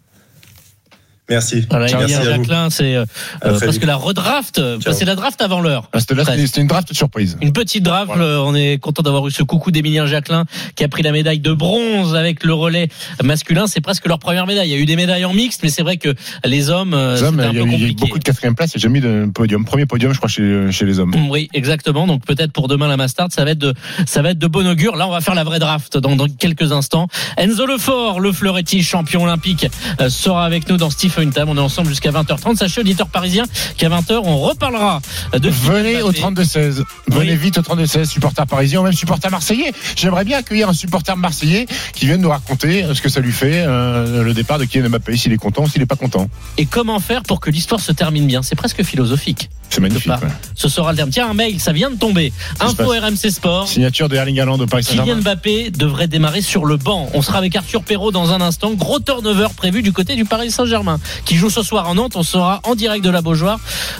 Merci. 1.28 1.66
Voilà, 1.68 1.86
Merci 1.86 1.96
Emilien 2.04 2.18
à 2.18 2.22
vous. 2.22 2.42
Jacquelin, 2.44 2.70
c'est 2.70 2.94
euh, 2.94 3.04
parce 3.42 3.78
que 3.78 3.86
la 3.86 3.96
redraft, 3.96 4.58
euh, 4.58 4.78
c'est 4.92 5.04
la 5.04 5.16
draft 5.16 5.40
avant 5.42 5.60
l'heure. 5.60 5.88
Ah, 5.92 5.98
C'était 6.00 6.60
une 6.60 6.68
draft 6.68 6.92
surprise. 6.94 7.36
Une 7.42 7.52
petite 7.52 7.82
draft. 7.82 8.12
euh, 8.16 8.38
On 8.38 8.54
est 8.54 8.78
content 8.78 9.02
d'avoir 9.02 9.26
eu 9.26 9.30
ce 9.32 9.42
coucou 9.42 9.70
d'Emilien 9.72 10.06
Jacquelin 10.06 10.44
qui 10.76 10.84
a 10.84 10.88
pris 10.88 11.02
la 11.02 11.10
médaille 11.12 11.40
de 11.40 11.52
bronze 11.52 12.14
avec 12.14 12.44
le 12.44 12.54
relais 12.54 12.88
masculin. 13.24 13.66
C'est 13.66 13.80
presque 13.80 14.06
leur 14.06 14.18
première 14.20 14.46
médaille. 14.46 14.68
Il 14.68 14.72
y 14.72 14.76
a 14.76 14.78
eu 14.78 14.86
des 14.86 14.94
médailles 14.96 15.24
en 15.24 15.32
mixte, 15.34 15.62
mais 15.64 15.68
c'est 15.68 15.82
vrai 15.82 15.96
que 15.96 16.14
les 16.44 16.70
hommes, 16.70 16.94
euh, 16.94 17.16
Les 17.16 17.22
hommes, 17.24 17.40
un 17.40 17.50
il 17.50 17.58
y 17.58 17.60
peu 17.62 17.68
y 17.70 17.84
a 17.84 17.88
eu 17.88 17.94
beaucoup 17.94 18.18
de 18.20 18.24
quatrième 18.24 18.54
place. 18.54 18.72
Il 18.74 18.78
n'y 18.78 18.82
a 18.82 18.84
jamais 18.84 19.00
de 19.00 19.28
podium. 19.34 19.64
Premier 19.64 19.86
podium, 19.86 20.12
je 20.12 20.18
crois, 20.18 20.28
chez, 20.28 20.70
chez 20.70 20.84
les 20.86 21.00
hommes. 21.00 21.12
Oui, 21.28 21.48
exactement. 21.54 22.06
Donc 22.06 22.24
peut-être 22.24 22.52
pour 22.52 22.68
demain 22.68 22.86
la 22.86 22.96
Mastart, 22.96 23.28
ça 23.32 23.44
va 23.44 23.50
être 23.50 23.58
de, 23.58 23.74
ça 24.06 24.22
va 24.22 24.30
être 24.30 24.38
de 24.38 24.46
bon 24.46 24.66
augure. 24.66 24.94
Là, 24.94 25.08
on 25.08 25.10
va 25.10 25.20
faire 25.20 25.34
la 25.34 25.44
vraie 25.44 25.58
draft 25.58 25.98
dans, 25.98 26.14
dans 26.14 26.28
quelques 26.28 26.70
instants. 26.70 27.08
Enzo 27.36 27.66
Lefort, 27.66 28.20
le 28.20 28.30
Fleuretti, 28.32 28.82
champion 28.84 29.24
olympique, 29.24 29.66
euh, 30.00 30.08
sera 30.08 30.44
avec 30.44 30.68
nous 30.68 30.76
dans 30.76 30.90
Stephen 31.16 31.32
Time. 31.32 31.48
On 31.48 31.56
est 31.56 31.60
ensemble 31.60 31.88
jusqu'à 31.88 32.10
20h30. 32.10 32.56
Sachez, 32.56 32.82
auditeur 32.82 33.08
parisien, 33.08 33.44
qu'à 33.78 33.88
20h, 33.88 34.20
on 34.22 34.38
reparlera 34.38 35.00
de 35.32 35.48
Venez 35.48 36.02
au 36.02 36.12
32-16. 36.12 36.82
Venez 37.08 37.36
vite 37.36 37.56
au 37.56 37.62
32-16, 37.62 38.04
supporter 38.04 38.46
parisien 38.46 38.80
ou 38.80 38.84
même 38.84 38.92
supporter 38.92 39.30
marseillais. 39.30 39.72
J'aimerais 39.96 40.24
bien 40.24 40.38
accueillir 40.38 40.68
un 40.68 40.74
supporter 40.74 41.16
marseillais 41.16 41.66
qui 41.94 42.04
vienne 42.04 42.20
nous 42.20 42.28
raconter 42.28 42.84
euh, 42.84 42.94
ce 42.94 43.00
que 43.00 43.08
ça 43.08 43.20
lui 43.20 43.32
fait, 43.32 43.64
euh, 43.66 44.22
le 44.22 44.34
départ 44.34 44.58
de 44.58 44.66
Kylian 44.66 44.90
Mbappé, 44.90 45.16
s'il 45.16 45.32
est 45.32 45.38
content 45.38 45.62
ou 45.62 45.68
s'il 45.68 45.80
n'est 45.80 45.86
pas 45.86 45.96
content. 45.96 46.28
Et 46.58 46.66
comment 46.66 47.00
faire 47.00 47.22
pour 47.22 47.40
que 47.40 47.48
l'histoire 47.48 47.80
se 47.80 47.92
termine 47.92 48.26
bien? 48.26 48.42
C'est 48.42 48.56
presque 48.56 48.82
philosophique. 48.82 49.48
C'est 49.70 49.80
magnifique. 49.80 50.10
Ouais. 50.12 50.28
Ce 50.54 50.68
sera 50.68 50.92
le 50.92 50.96
terme. 50.96 51.10
Tiens, 51.10 51.28
un 51.30 51.34
mail, 51.34 51.60
ça 51.60 51.72
vient 51.72 51.90
de 51.90 51.96
tomber. 51.96 52.32
Info 52.60 52.84
RMC 52.88 53.30
Sport. 53.30 53.68
Signature 53.68 54.08
de 54.08 54.16
Erling 54.16 54.40
Haaland 54.40 54.58
au 54.58 54.66
Paris 54.66 54.84
Kylian 54.84 55.02
Saint-Germain. 55.04 55.20
Mbappé 55.22 55.70
devrait 55.70 56.08
démarrer 56.08 56.40
sur 56.40 56.64
le 56.64 56.76
banc. 56.76 57.10
On 57.14 57.22
sera 57.22 57.38
avec 57.38 57.54
Arthur 57.56 57.82
Perrault 57.82 58.12
dans 58.12 58.32
un 58.32 58.40
instant. 58.40 58.72
Gros 58.72 59.00
turnover 59.00 59.48
prévu 59.56 59.82
du 59.82 59.92
côté 59.92 60.16
du 60.16 60.24
Paris 60.24 60.50
Saint-Germain, 60.50 60.98
qui 61.24 61.36
joue 61.36 61.50
ce 61.50 61.62
soir 61.62 61.88
en 61.88 61.94
Nantes. 61.94 62.16
On 62.16 62.22
sera 62.22 62.60
en 62.64 62.74
direct 62.74 63.04
de 63.04 63.10
la 63.10 63.20
Beaujoire 63.22 63.58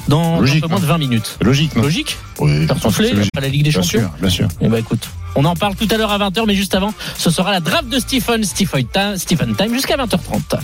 dans 0.09 0.41
Logique, 0.41 0.59
un 0.59 0.61
peu 0.61 0.69
moins 0.69 0.81
de 0.81 0.87
20 0.87 0.99
minutes. 0.99 1.37
Logique, 1.43 1.77
non 1.77 1.83
Logique 1.83 2.17
Oui, 2.39 2.67
T'as 2.67 2.75
pas 2.75 3.41
la 3.41 3.49
Ligue 3.49 3.64
des 3.64 3.71
Bien 3.71 3.83
Champions 3.83 4.01
sûr, 4.01 4.11
bien 4.21 4.31
sûr. 4.31 4.49
Eh 4.61 4.69
ben 4.69 4.79
écoute, 4.79 5.09
on 5.35 5.45
en 5.45 5.55
parle 5.55 5.75
tout 5.75 5.89
à 5.91 5.97
l'heure 5.97 6.11
à 6.11 6.19
20h, 6.19 6.45
mais 6.47 6.55
juste 6.55 6.75
avant, 6.75 6.93
ce 7.19 7.31
sera 7.31 7.51
la 7.51 7.61
draft 7.61 7.89
de 7.89 7.99
Stephen, 7.99 8.45
Stephen 8.45 8.87
Time, 8.93 9.17
Stephen 9.17 9.55
Time 9.55 9.75
jusqu'à 9.75 9.97
20h30. 9.97 10.59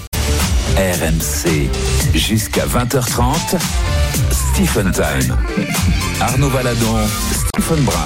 RMC 0.77 1.69
jusqu'à 2.15 2.65
20h30. 2.67 3.59
Stephen 4.31 4.91
Time. 4.93 5.37
Arnaud 6.21 6.49
Valadon, 6.49 6.97
Stephen 7.33 7.85
Brun. 7.85 7.97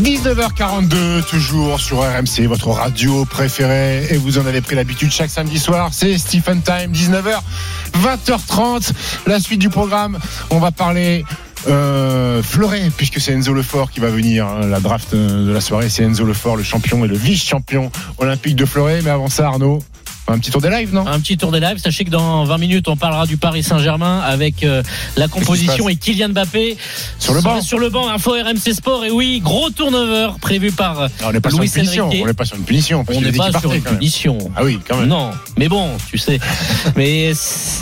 19h42, 0.00 1.22
toujours 1.24 1.78
sur 1.80 1.98
RMC, 1.98 2.46
votre 2.46 2.68
radio 2.68 3.24
préférée. 3.24 4.06
Et 4.10 4.16
vous 4.16 4.38
en 4.38 4.46
avez 4.46 4.60
pris 4.60 4.74
l'habitude 4.74 5.12
chaque 5.12 5.30
samedi 5.30 5.58
soir. 5.58 5.90
C'est 5.92 6.18
Stephen 6.18 6.62
Time, 6.62 6.92
19h, 6.92 7.40
20h30. 8.02 8.90
La 9.26 9.38
suite 9.38 9.60
du 9.60 9.68
programme, 9.68 10.18
on 10.50 10.58
va 10.58 10.70
parler 10.72 11.24
Euh, 11.68 12.42
Fleuret, 12.42 12.90
puisque 12.96 13.20
c'est 13.20 13.30
Enzo 13.30 13.52
Lefort 13.52 13.92
qui 13.92 14.00
va 14.00 14.08
venir, 14.08 14.48
hein, 14.48 14.66
la 14.66 14.80
draft 14.80 15.14
euh, 15.14 15.46
de 15.46 15.52
la 15.52 15.60
soirée, 15.60 15.88
c'est 15.88 16.02
Enzo 16.02 16.24
Lefort, 16.24 16.56
le 16.56 16.64
champion 16.64 17.04
et 17.04 17.08
le 17.08 17.16
vice-champion 17.16 17.92
olympique 18.18 18.56
de 18.56 18.64
Fleuret. 18.64 19.00
Mais 19.04 19.10
avant 19.10 19.28
ça, 19.28 19.46
Arnaud, 19.46 19.78
un 20.28 20.38
petit 20.38 20.50
tour 20.50 20.60
des 20.60 20.70
lives, 20.70 20.94
non 20.94 21.06
Un 21.06 21.20
petit 21.20 21.36
tour 21.36 21.50
des 21.50 21.60
lives. 21.60 21.78
Sachez 21.78 22.04
que 22.04 22.10
dans 22.10 22.44
20 22.44 22.58
minutes, 22.58 22.88
on 22.88 22.96
parlera 22.96 23.26
du 23.26 23.36
Paris 23.36 23.62
Saint-Germain 23.62 24.20
avec 24.20 24.62
euh, 24.62 24.82
la 25.16 25.28
composition 25.28 25.88
et 25.88 25.96
Kylian 25.96 26.30
Mbappé 26.30 26.76
Sur 27.18 27.34
le 27.34 27.40
banc. 27.40 27.60
Sur 27.60 27.78
le 27.78 27.90
banc, 27.90 28.08
info 28.08 28.32
RMC 28.32 28.72
Sport. 28.74 29.04
Et 29.04 29.10
oui, 29.10 29.40
gros 29.40 29.70
turnover 29.70 30.30
prévu 30.40 30.70
par 30.72 31.02
Non, 31.02 31.08
on 31.28 31.32
n'est 31.32 31.40
pas 31.40 31.50
sur 31.50 31.62
une 31.62 31.70
punition. 31.70 32.06
Enrique. 32.06 32.22
On 32.22 32.26
n'est 32.26 32.34
pas 32.34 32.44
sur 32.44 32.56
une 32.56 32.64
punition. 32.64 33.04
On 33.08 33.20
n'est 33.20 33.32
pas 33.32 33.50
sur 33.50 33.52
partait, 33.52 33.76
une 33.76 33.82
punition. 33.82 34.38
Ah 34.56 34.64
oui, 34.64 34.78
quand 34.86 34.96
même. 34.98 35.08
Non, 35.08 35.32
mais 35.58 35.68
bon, 35.68 35.90
tu 36.08 36.18
sais. 36.18 36.38
mais 36.96 37.32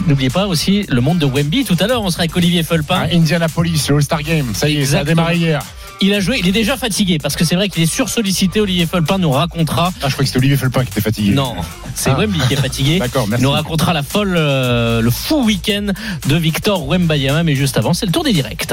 n'oubliez 0.07 0.31
pas 0.31 0.47
aussi 0.47 0.85
le 0.89 1.01
monde 1.01 1.19
de 1.19 1.27
Wemby. 1.27 1.65
Tout 1.65 1.77
à 1.79 1.87
l'heure, 1.87 2.03
on 2.03 2.11
sera 2.11 2.23
avec 2.23 2.35
Olivier 2.37 2.63
Felpin. 2.63 3.03
Ah, 3.05 3.15
Indianapolis, 3.15 3.87
le 3.89 3.97
All-Star 3.97 4.23
Game, 4.23 4.55
ça 4.55 4.69
y 4.69 4.79
est, 4.79 4.87
ça 4.87 5.01
a 5.01 5.05
démarré 5.05 5.37
hier. 5.37 5.63
Il 6.03 6.15
a 6.15 6.21
joué, 6.21 6.39
il 6.39 6.49
est 6.49 6.53
déjà 6.53 6.79
fatigué 6.79 7.19
parce 7.19 7.37
que 7.37 7.45
c'est 7.45 7.57
vrai 7.57 7.69
qu'il 7.69 7.83
est 7.83 7.87
sursollicité. 7.93 8.61
Olivier 8.61 8.87
Felpin 8.87 9.19
nous 9.19 9.31
racontera. 9.31 9.93
Ah, 10.03 10.09
je 10.09 10.15
crois 10.15 10.25
que 10.25 10.29
c'était 10.29 10.39
Olivier 10.39 10.57
Felpin 10.57 10.83
qui 10.85 10.89
était 10.93 11.01
fatigué. 11.03 11.33
Non, 11.33 11.55
c'est 11.95 12.11
Ah. 12.11 12.17
Wemby 12.19 12.39
qui 12.49 12.55
est 12.55 12.57
fatigué. 12.57 12.99
D'accord, 13.01 13.25
Il 13.27 13.31
merci. 13.31 13.45
nous 13.45 13.51
racontera 13.51 13.93
la 13.93 14.03
folle, 14.03 14.35
euh, 14.39 15.03
le 15.03 15.11
fou 15.11 15.45
week-end 15.45 15.89
de 16.27 16.37
Victor 16.37 16.87
Wembayama. 16.89 17.43
Mais 17.43 17.55
juste 17.55 17.77
avant, 17.77 17.93
c'est 17.93 18.07
le 18.07 18.13
tour 18.13 18.25
des 18.25 18.33
directs. 18.33 18.67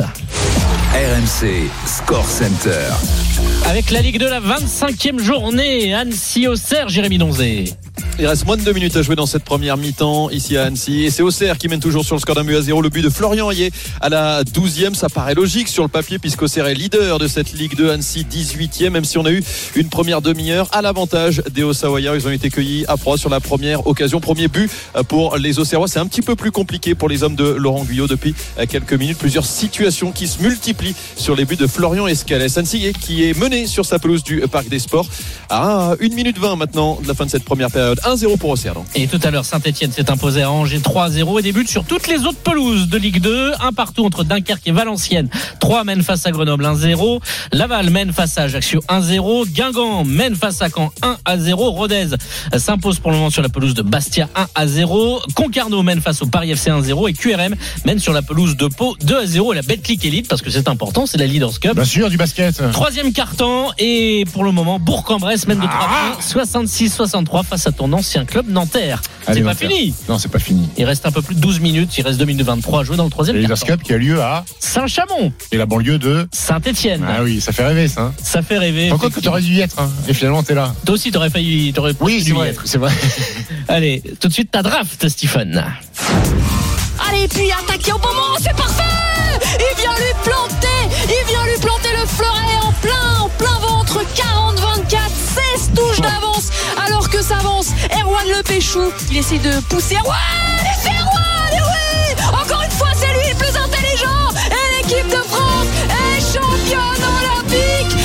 RMC 0.94 1.70
Score 1.86 2.26
Center. 2.26 2.88
Avec 3.66 3.92
la 3.92 4.02
Ligue 4.02 4.20
de 4.20 4.26
la 4.28 4.40
25e 4.40 5.20
journée, 5.20 5.94
Annecy 5.94 6.48
Auxerre, 6.48 6.88
Jérémy 6.88 7.18
Donzé. 7.18 7.74
Il 8.20 8.26
reste 8.26 8.48
moins 8.48 8.58
de 8.58 8.64
deux 8.64 8.74
minutes 8.74 8.96
à 8.96 9.04
jouer 9.04 9.16
dans 9.16 9.28
cette 9.28 9.44
première 9.44 9.78
mi-temps 9.78 10.32
ici 10.32 10.58
à 10.58 10.64
Annecy. 10.64 11.04
Et 11.04 11.12
c'est 11.12 11.22
Auxerre 11.22 11.60
qui 11.60 11.68
mène 11.68 11.80
toujours 11.80 12.04
sur 12.04 12.16
le 12.16 12.20
score 12.20 12.34
d'un 12.34 12.44
but 12.44 12.56
à 12.56 12.62
zéro. 12.62 12.82
Le 12.82 12.90
but 12.90 13.04
de 13.04 13.10
Florian 13.10 13.52
Ayé 13.52 13.72
à 14.02 14.10
la 14.10 14.44
12e. 14.44 14.96
Ça 14.96 15.08
paraît 15.08 15.36
logique 15.36 15.68
sur 15.68 15.84
le 15.84 15.90
papier 15.90 16.18
puisqu'Auxerre 16.18 16.66
est 16.66 16.74
leader 16.74 17.20
de 17.20 17.28
cette 17.28 17.54
Ligue 17.54 17.76
2. 17.76 17.92
Annecy 17.92 18.26
18e. 18.30 18.90
Même 18.90 19.06
si 19.06 19.20
on 19.20 19.26
a 19.26 19.32
eu 19.32 19.44
une 19.76 19.90
première 19.90 20.24
demi-heure 20.24 20.68
à 20.72 20.82
l'avantage 20.82 21.44
des 21.52 21.62
Osawaya. 21.62 22.16
Ils 22.16 22.28
ont 22.28 22.32
été 22.32 22.50
cueillis 22.50 22.86
à 22.88 22.98
froid 22.98 23.18
sur 23.18 23.30
la 23.30 23.40
première 23.40 23.86
occasion. 23.86 24.20
Premier 24.20 24.48
but 24.48 24.70
pour 25.08 25.38
les 25.38 25.60
Auxerrois. 25.60 25.88
C'est 25.88 26.00
un 26.00 26.08
petit 26.08 26.24
peu 26.24 26.36
plus 26.36 26.52
compliqué 26.52 26.96
pour 26.96 27.10
les 27.10 27.22
hommes 27.22 27.36
de 27.36 27.46
Laurent 27.46 27.84
Guyot 27.84 28.08
depuis 28.08 28.34
quelques 28.68 28.94
minutes. 28.94 29.20
Plusieurs 29.20 29.46
situations 29.46 30.12
qui 30.12 30.28
se 30.28 30.42
multiplient 30.42 30.96
sur 31.16 31.36
les 31.36 31.46
buts 31.46 31.56
de 31.56 31.68
Florian 31.68 32.08
Escalès. 32.08 32.58
Annecy 32.58 32.94
qui 33.00 33.26
est 33.30 33.38
mené 33.38 33.68
sur 33.68 33.86
sa 33.86 34.00
pelouse 34.00 34.24
du 34.24 34.42
Parc 34.52 34.70
des 34.70 34.80
Sports 34.80 35.08
à 35.50 35.94
1 36.02 36.16
minute 36.16 36.40
20 36.40 36.56
maintenant 36.56 36.98
de 37.02 37.08
la 37.08 37.14
fin 37.14 37.26
de 37.26 37.30
cette 37.30 37.44
première 37.44 37.70
période. 37.70 37.87
1-0 37.96 38.38
pour 38.38 38.50
Auxerre. 38.50 38.74
donc. 38.74 38.86
Et 38.96 39.08
tout 39.08 39.20
à 39.24 39.32
l'heure, 39.32 39.46
Saint-Etienne 39.46 39.92
s'est 39.92 40.10
imposé 40.12 40.42
à 40.44 40.52
Angers 40.52 40.80
3-0 40.80 41.40
et 41.40 41.42
débute 41.42 41.70
sur 41.70 41.84
toutes 41.84 42.08
les 42.08 42.26
autres 42.26 42.40
pelouses 42.40 42.88
de 42.88 42.98
Ligue 42.98 43.22
2. 43.22 43.54
Un 43.62 43.74
partout 43.74 44.06
entre 44.06 44.24
Dunkerque 44.24 44.68
et 44.68 44.72
Valenciennes. 44.72 45.30
3 45.60 45.84
mènent 45.84 46.04
face 46.04 46.26
à 46.26 46.32
Grenoble 46.32 46.66
1-0. 46.66 47.20
Laval 47.54 47.90
mène 47.90 48.12
face 48.14 48.38
à 48.38 48.44
Ajaccio 48.44 48.82
1-0. 48.90 49.48
Guingamp 49.50 50.04
mène 50.04 50.36
face 50.36 50.62
à 50.62 50.70
Caen 50.70 50.92
1-0. 51.28 51.54
Rodez 51.54 52.08
s'impose 52.58 53.00
pour 53.00 53.12
le 53.12 53.18
moment 53.18 53.30
sur 53.30 53.42
la 53.42 53.50
pelouse 53.50 53.74
de 53.74 53.82
Bastia 53.82 54.30
1-0. 54.56 55.34
Concarneau 55.34 55.84
mène 55.84 56.02
face 56.02 56.22
au 56.22 56.28
Paris 56.28 56.52
FC 56.52 56.70
1-0. 56.70 57.10
Et 57.10 57.14
QRM 57.14 57.56
mène 57.86 58.00
sur 58.00 58.14
la 58.14 58.22
pelouse 58.22 58.58
de 58.58 58.68
Pau 58.68 58.96
2-0. 59.04 59.54
Et 59.54 59.56
la 59.56 59.62
Betclic 59.62 60.04
Elite, 60.06 60.28
parce 60.28 60.42
que 60.42 60.50
c'est 60.50 60.68
important, 60.68 61.06
c'est 61.06 61.18
la 61.18 61.28
Leaders 61.28 61.60
Cup. 61.60 61.76
Bien 61.76 61.86
sûr, 61.86 62.10
du 62.10 62.18
basket. 62.18 62.62
Troisième 62.72 63.14
carton 63.14 63.68
et 63.78 64.26
pour 64.34 64.44
le 64.44 64.52
moment 64.52 64.80
Bourg-en-Bresse 64.80 65.48
mène 65.48 65.60
de 65.60 65.66
3 65.66 65.78
Ah 65.80 66.12
points 66.14 66.44
66-63 66.44 67.44
face 67.44 67.68
à 67.68 67.72
ton 67.78 67.94
ancien 67.94 68.26
club 68.26 68.50
Nanterre. 68.50 69.02
C'est 69.26 69.42
pas 69.42 69.52
Nanterre. 69.54 69.70
fini. 69.70 69.94
Non, 70.10 70.18
c'est 70.18 70.28
pas 70.32 70.40
fini. 70.40 70.68
Il 70.78 70.86
reste 70.86 71.06
un 71.06 71.12
peu 71.12 71.22
plus 71.22 71.36
de 71.36 71.40
12 71.40 71.60
minutes, 71.60 71.98
il 71.98 72.04
reste 72.04 72.18
2 72.20 72.26
minutes 72.26 72.46
23 72.46 72.82
à 72.82 72.84
jouer 72.84 72.98
dans 72.98 73.04
le 73.06 73.10
troisième 73.10 73.38
Et. 73.38 73.46
Cup 73.48 73.82
qui 73.84 73.94
a 73.94 73.98
lieu 73.98 74.22
à 74.22 74.44
Saint-Chamond, 74.60 75.32
et 75.52 75.58
la 75.58 75.66
banlieue 75.66 75.98
de. 75.98 76.28
Saint-Etienne. 76.34 77.06
Ah 77.08 77.24
oui, 77.24 77.40
ça 77.42 77.52
fait 77.52 77.66
rêver 77.66 77.88
ça. 77.88 78.02
hein. 78.02 78.14
Ça 78.22 78.42
fait 78.42 78.58
rêver. 78.58 78.92
Encore 78.92 79.12
que 79.12 79.20
tu 79.20 79.28
aurais 79.28 79.42
dû 79.42 79.54
y 79.54 79.62
être. 79.62 79.80
hein. 79.80 79.90
Et 80.08 80.14
finalement, 80.14 80.44
t'es 80.44 80.54
là. 80.56 80.74
Toi 80.86 80.96
aussi, 80.96 81.12
t'aurais 81.12 81.30
failli, 81.30 81.72
t'aurais 81.74 81.94
Oui, 82.00 82.18
dû 82.18 82.24
c'est 82.24 82.30
y 82.30 82.34
vrai. 82.34 82.50
être. 82.50 82.62
C'est 82.66 82.78
vrai. 82.78 82.92
Allez, 83.68 84.02
tout 84.20 84.28
de 84.28 84.34
suite 84.34 84.52
ta 84.52 84.62
draft, 84.64 85.08
Stephen. 85.10 85.64
Allez, 87.10 87.28
puis 87.28 87.52
attaquer 87.52 87.92
au 87.94 87.98
bon 88.00 88.08
moment, 88.10 88.38
c'est 88.40 88.56
parfait 88.56 88.84
Que 97.18 97.24
Erwan 98.00 98.28
Le 98.28 98.44
Péchou. 98.44 98.92
Il 99.10 99.18
essaie 99.18 99.40
de 99.40 99.60
pousser 99.62 99.96
Erwan 99.96 100.16
c'est 100.80 100.90
Erwan 100.90 101.50
oui 101.52 102.24
Encore 102.28 102.62
une 102.62 102.70
fois, 102.70 102.90
c'est 102.96 103.08
lui 103.08 103.28
le 103.32 103.36
plus 103.36 103.58
intelligent. 103.58 104.30
Et 104.52 104.78
l'équipe 104.78 105.08
de 105.08 105.24
France 105.24 105.66
est 105.90 106.22
championne 106.22 107.04
olympique 107.18 107.98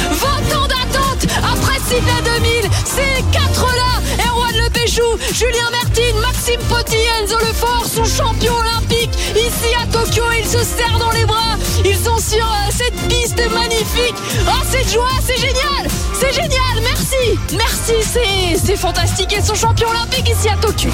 Sydney 1.93 2.22
2000 2.24 2.70
Ces 2.86 3.22
quatre-là 3.32 4.26
Erwan 4.26 4.55
Le 4.57 4.70
Péchou, 4.70 5.03
Julien 5.34 5.68
Mertine, 5.70 6.18
Maxime 6.20 6.61
Potti, 6.70 6.97
Enzo 7.20 7.38
Lefort 7.38 7.84
sont 7.84 8.05
champions 8.05 8.55
olympiques 8.57 9.12
ici 9.36 9.74
à 9.78 9.86
Tokyo. 9.86 10.24
Ils 10.38 10.47
se 10.47 10.64
serrent 10.64 10.99
dans 10.99 11.11
les 11.11 11.26
bras. 11.26 11.59
Ils 11.84 11.97
sont 11.97 12.18
sur 12.18 12.47
euh, 12.47 12.70
cette 12.70 12.97
piste 13.09 13.43
magnifique. 13.53 14.14
Oh, 14.47 14.64
cette 14.70 14.90
joie, 14.90 15.18
c'est 15.22 15.36
génial. 15.36 15.86
C'est 16.14 16.32
génial. 16.32 16.82
Merci. 16.82 17.38
Merci. 17.59 18.59
C'est 18.64 18.76
fantastique. 18.76 19.34
Ils 19.36 19.45
sont 19.45 19.55
champions 19.55 19.90
olympiques 19.90 20.30
ici 20.30 20.49
à 20.49 20.57
Tokyo. 20.57 20.88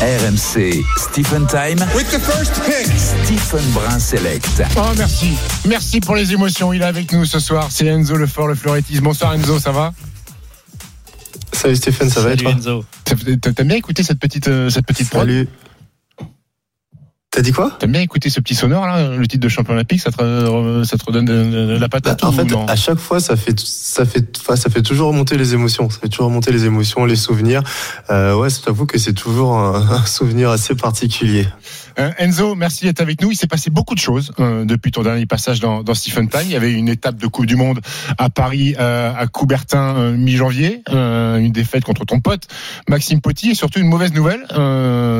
RMC 0.00 0.84
Stephen 0.96 1.46
Time. 1.48 1.84
Stephen 3.24 3.64
Brun 3.72 3.98
Select. 3.98 4.62
Oh, 4.76 4.82
merci. 4.96 5.32
Merci 5.66 6.00
pour 6.00 6.14
les 6.14 6.32
émotions. 6.32 6.72
Il 6.72 6.82
est 6.82 6.84
avec 6.84 7.12
nous 7.12 7.24
ce 7.24 7.40
soir. 7.40 7.66
C'est 7.70 7.86
Enzo 7.86 8.14
Lefort, 8.16 8.46
le 8.46 8.54
fleurettiste. 8.54 9.02
Bonsoir 9.02 9.34
Enzo, 9.34 9.58
ça 9.58 9.72
va? 9.72 9.92
Salut 11.52 11.74
Stéphane, 11.76 12.10
ça 12.10 12.20
va 12.20 12.28
et 12.28 12.36
Salut 12.38 12.42
toi? 12.44 12.52
Enzo. 12.52 12.84
T'as- 13.04 13.52
T'aimes 13.52 13.66
bien 13.68 13.76
écouter 13.76 14.04
cette 14.04 14.20
petite, 14.20 14.46
euh, 14.46 14.70
cette 14.70 14.86
petite 14.86 15.10
prod? 15.10 15.22
Salut. 15.22 15.48
T'as 17.30 17.42
dit 17.42 17.52
quoi 17.52 17.76
T'aimes 17.78 17.92
bien 17.92 18.00
écouter 18.00 18.30
ce 18.30 18.40
petit 18.40 18.54
sonore 18.54 18.86
là, 18.86 19.16
le 19.16 19.26
titre 19.26 19.42
de 19.42 19.48
champion 19.48 19.74
olympique, 19.74 20.00
ça 20.00 20.10
te, 20.10 20.82
ça 20.84 20.96
te 20.96 21.04
redonne 21.04 21.76
la 21.76 21.88
patate 21.88 22.24
En 22.24 22.30
ou 22.30 22.32
fait, 22.32 22.44
non 22.44 22.66
à 22.66 22.74
chaque 22.76 22.98
fois, 22.98 23.20
ça 23.20 23.36
fait, 23.36 23.58
ça 23.60 24.06
fait, 24.06 24.38
enfin, 24.40 24.56
ça 24.56 24.70
fait 24.70 24.82
toujours 24.82 25.08
remonter 25.08 25.36
les 25.36 25.52
émotions. 25.52 25.90
Ça 25.90 25.98
fait 26.00 26.08
toujours 26.08 26.26
remonter 26.26 26.52
les 26.52 26.64
émotions, 26.64 27.04
les 27.04 27.16
souvenirs. 27.16 27.62
Euh, 28.10 28.34
ouais, 28.34 28.48
je 28.48 28.60
t'avoue 28.60 28.86
que 28.86 28.98
c'est 28.98 29.12
toujours 29.12 29.56
un, 29.58 29.74
un 29.90 30.06
souvenir 30.06 30.50
assez 30.50 30.74
particulier. 30.74 31.46
Euh, 31.98 32.10
Enzo, 32.18 32.54
merci 32.54 32.84
d'être 32.84 33.00
avec 33.00 33.20
nous. 33.20 33.32
Il 33.32 33.36
s'est 33.36 33.46
passé 33.46 33.70
beaucoup 33.70 33.94
de 33.94 34.00
choses 34.00 34.32
euh, 34.38 34.64
depuis 34.64 34.92
ton 34.92 35.02
dernier 35.02 35.26
passage 35.26 35.60
dans, 35.60 35.82
dans 35.82 35.94
Stephen 35.94 36.28
Time. 36.28 36.42
Il 36.44 36.52
y 36.52 36.56
avait 36.56 36.72
une 36.72 36.88
étape 36.88 37.16
de 37.16 37.26
Coupe 37.26 37.46
du 37.46 37.56
Monde 37.56 37.80
à 38.18 38.30
Paris, 38.30 38.76
euh, 38.78 39.12
à 39.16 39.26
Coubertin, 39.26 40.12
mi-janvier. 40.12 40.82
Une 40.88 41.52
défaite 41.52 41.84
contre 41.84 42.04
ton 42.04 42.20
pote 42.20 42.46
Maxime 42.88 43.20
Potti. 43.20 43.50
Et 43.50 43.54
surtout 43.54 43.80
une 43.80 43.88
mauvaise 43.88 44.12
nouvelle. 44.12 44.46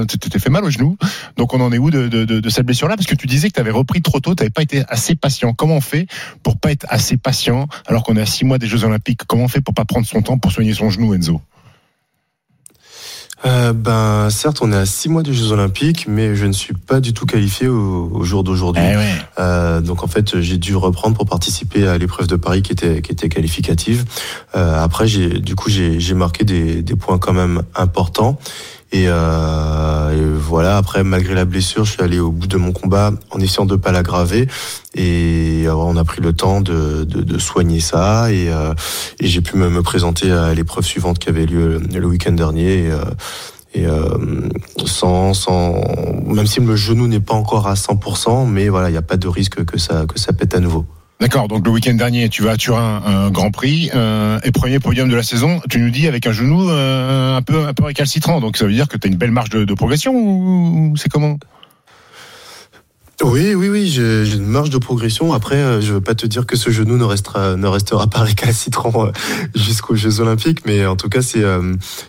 Tu 0.09 0.19
t'es 0.19 0.39
fait 0.39 0.51
mal 0.51 0.65
au 0.65 0.71
genou. 0.71 0.97
Donc 1.37 1.55
on 1.55 1.61
en 1.61 1.73
est 1.73 1.79
où 1.79 1.91
de, 1.91 2.08
de, 2.09 2.25
de, 2.25 2.41
de 2.41 2.49
cette 2.51 2.67
blessure-là 2.67 2.97
Parce 2.97 3.07
que 3.07 3.15
tu 3.15 3.27
disais 3.27 3.49
que 3.49 3.55
tu 3.55 3.61
avais 3.61 3.71
repris 3.71 4.03
trop 4.03 4.21
tôt, 4.21 4.35
tu 4.35 4.43
n'avais 4.43 4.51
pas 4.51 4.63
été 4.63 4.83
assez 4.89 5.15
patient. 5.15 5.53
Comment 5.53 5.77
on 5.77 5.81
fait 5.81 6.07
pour 6.43 6.59
pas 6.59 6.73
être 6.73 6.87
assez 6.89 7.17
patient 7.17 7.69
alors 7.87 8.03
qu'on 8.03 8.17
est 8.17 8.23
à 8.23 8.27
six 8.27 8.45
mois 8.45 8.59
des 8.59 8.67
Jeux 8.67 8.85
Olympiques? 8.85 9.21
Comment 9.27 9.45
on 9.45 9.49
fait 9.49 9.61
pour 9.61 9.75
pas 9.75 9.85
prendre 9.85 10.07
son 10.07 10.23
temps 10.23 10.39
pour 10.39 10.53
soigner 10.53 10.75
son 10.75 10.91
genou, 10.91 11.15
Enzo? 11.15 11.41
Euh, 13.47 13.73
ben, 13.73 14.31
certes, 14.31 14.59
on 14.63 14.73
est 14.73 14.77
à 14.77 14.87
six 14.87 15.09
mois 15.09 15.23
des 15.23 15.33
Jeux 15.33 15.53
Olympiques, 15.53 16.07
mais 16.09 16.35
je 16.35 16.45
ne 16.45 16.53
suis 16.53 16.75
pas 16.75 16.99
du 16.99 17.13
tout 17.13 17.25
qualifié 17.25 17.69
au, 17.69 18.11
au 18.13 18.25
jour 18.25 18.43
d'aujourd'hui. 18.43 18.83
Eh 18.85 18.97
ouais. 18.97 19.15
Euh, 19.39 19.81
donc 19.81 20.03
en 20.03 20.09
fait, 20.09 20.41
j'ai 20.41 20.59
dû 20.59 20.75
reprendre 20.75 21.17
pour 21.17 21.27
participer 21.27 21.87
à 21.87 21.99
l'épreuve 21.99 22.27
de 22.27 22.37
Paris 22.37 22.63
qui 22.63 22.73
était 22.73 23.01
qui 23.01 23.13
était 23.13 23.29
qualificative. 23.29 24.05
Euh, 24.57 24.83
après, 24.83 25.07
j'ai 25.07 25.29
du 25.39 25.55
coup 25.55 25.71
j'ai 25.71 26.01
j'ai 26.01 26.15
marqué 26.15 26.45
des 26.45 26.83
des 26.83 26.97
points 26.97 27.19
quand 27.19 27.33
même 27.33 27.63
importants. 27.77 28.39
Et, 28.91 29.05
euh, 29.07 30.13
et 30.13 30.39
voilà. 30.39 30.77
Après, 30.79 31.05
malgré 31.05 31.35
la 31.35 31.45
blessure, 31.45 31.85
je 31.85 31.93
suis 31.93 32.03
allé 32.03 32.19
au 32.19 32.31
bout 32.31 32.47
de 32.47 32.57
mon 32.57 32.73
combat 32.73 33.13
en 33.31 33.41
essayant 33.41 33.67
de 33.67 33.77
pas 33.77 33.93
l'aggraver. 33.93 34.49
Et 34.95 35.65
euh, 35.67 35.75
on 35.75 35.97
a 35.97 36.05
pris 36.05 36.23
le 36.23 36.33
temps 36.33 36.61
de, 36.61 37.05
de, 37.05 37.39
soigner 37.39 37.81
ça. 37.81 38.33
Et, 38.33 38.49
euh, 38.49 38.73
j'ai 39.21 39.41
pu 39.41 39.57
me, 39.57 39.83
présenter 39.83 40.33
à 40.33 40.55
l'épreuve 40.55 40.85
suivante 40.85 41.19
qui 41.19 41.29
avait 41.29 41.47
lieu 41.47 41.79
le 41.79 42.07
week-end 42.07 42.33
dernier. 42.33 42.91
Et, 43.75 43.87
sans, 44.87 45.35
sans, 45.35 45.81
même 46.27 46.47
si 46.47 46.61
le 46.61 46.75
genou 46.75 47.07
n'est 47.07 47.21
pas 47.21 47.35
encore 47.35 47.69
à 47.69 47.75
100%, 47.75 48.49
mais 48.49 48.69
voilà, 48.69 48.89
il 48.89 48.93
n'y 48.93 48.99
a 48.99 49.03
pas 49.03 49.17
de 49.17 49.29
risque 49.29 49.65
que 49.65 49.79
ça, 49.79 50.07
que 50.07 50.19
ça 50.19 50.33
pète 50.33 50.55
à 50.55 50.61
nouveau. 50.61 50.87
D'accord, 51.21 51.49
donc 51.49 51.67
le 51.67 51.73
week-end 51.73 51.95
dernier, 51.95 52.29
tu 52.29 52.45
vas 52.45 52.53
à 52.53 52.57
Turin, 52.57 53.03
un 53.05 53.31
Grand 53.31 53.51
Prix, 53.51 53.91
euh, 53.93 54.39
et 54.45 54.53
premier 54.53 54.79
podium 54.79 55.09
de 55.09 55.17
la 55.17 55.25
saison, 55.25 55.61
tu 55.69 55.81
nous 55.81 55.91
dis 55.91 56.07
avec 56.07 56.25
un 56.29 56.33
genou 56.33 56.71
euh, 56.71 57.37
un 57.37 57.43
peu 57.43 57.67
un 57.67 57.75
peu 57.75 57.83
récalcitrant, 57.83 58.41
donc 58.41 58.57
ça 58.57 58.67
veut 58.67 58.73
dire 58.73 58.87
que 58.87 58.97
tu 58.97 59.09
as 59.09 59.11
une 59.11 59.17
belle 59.17 59.33
marge 59.33 59.51
de, 59.51 59.75
progression 59.75 60.15
ou 60.15 60.95
c'est 60.97 61.09
comment? 61.09 61.37
Oui, 63.25 63.53
oui, 63.57 63.69
oui, 63.69 63.89
j'ai 63.89 64.33
une 64.33 64.47
marge 64.47 64.71
de 64.71 64.79
progression. 64.79 65.33
Après, 65.33 65.57
euh, 65.57 65.81
je 65.81 65.95
veux 65.95 66.01
pas 66.01 66.15
te 66.15 66.25
dire 66.25 66.47
que 66.47 66.57
ce 66.57 66.71
genou 66.71 66.97
ne 66.97 67.03
restera, 67.03 67.57
ne 67.57 67.67
restera 67.67 68.07
pas 68.07 68.21
récalcitrant 68.23 69.07
euh, 69.07 69.11
jusqu'aux 69.57 69.97
Jeux 69.97 70.21
Olympiques, 70.21 70.61
mais 70.67 70.87
en 70.87 70.95
tout 70.95 71.09
cas, 71.09 71.21
c'est 71.21 71.43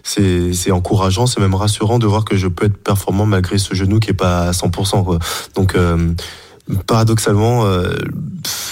c'est 0.04 0.54
c'est 0.54 0.70
encourageant, 0.70 1.26
c'est 1.26 1.40
même 1.40 1.56
rassurant 1.56 1.98
de 1.98 2.06
voir 2.06 2.26
que 2.26 2.38
je 2.38 2.48
peux 2.48 2.68
être 2.68 2.78
performant 2.78 3.26
malgré 3.26 3.58
ce 3.58 3.74
genou 3.74 4.00
qui 4.00 4.12
est 4.12 4.14
pas 4.14 4.50
à 4.50 4.52
100%. 4.52 5.04
Quoi. 5.04 5.18
Donc, 5.56 5.76
paradoxalement, 6.86 7.66
euh, 7.66 7.94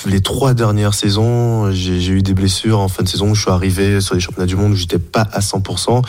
les 0.05 0.21
trois 0.21 0.53
dernières 0.53 0.93
saisons, 0.93 1.71
j'ai 1.71 2.11
eu 2.11 2.21
des 2.21 2.33
blessures 2.33 2.79
en 2.79 2.87
fin 2.87 3.03
de 3.03 3.09
saison. 3.09 3.33
Je 3.33 3.41
suis 3.41 3.51
arrivé 3.51 4.01
sur 4.01 4.15
les 4.15 4.21
championnats 4.21 4.47
du 4.47 4.55
monde 4.55 4.73
où 4.73 4.75
j'étais 4.75 4.99
pas 4.99 5.27
à 5.31 5.39
100%. 5.39 6.03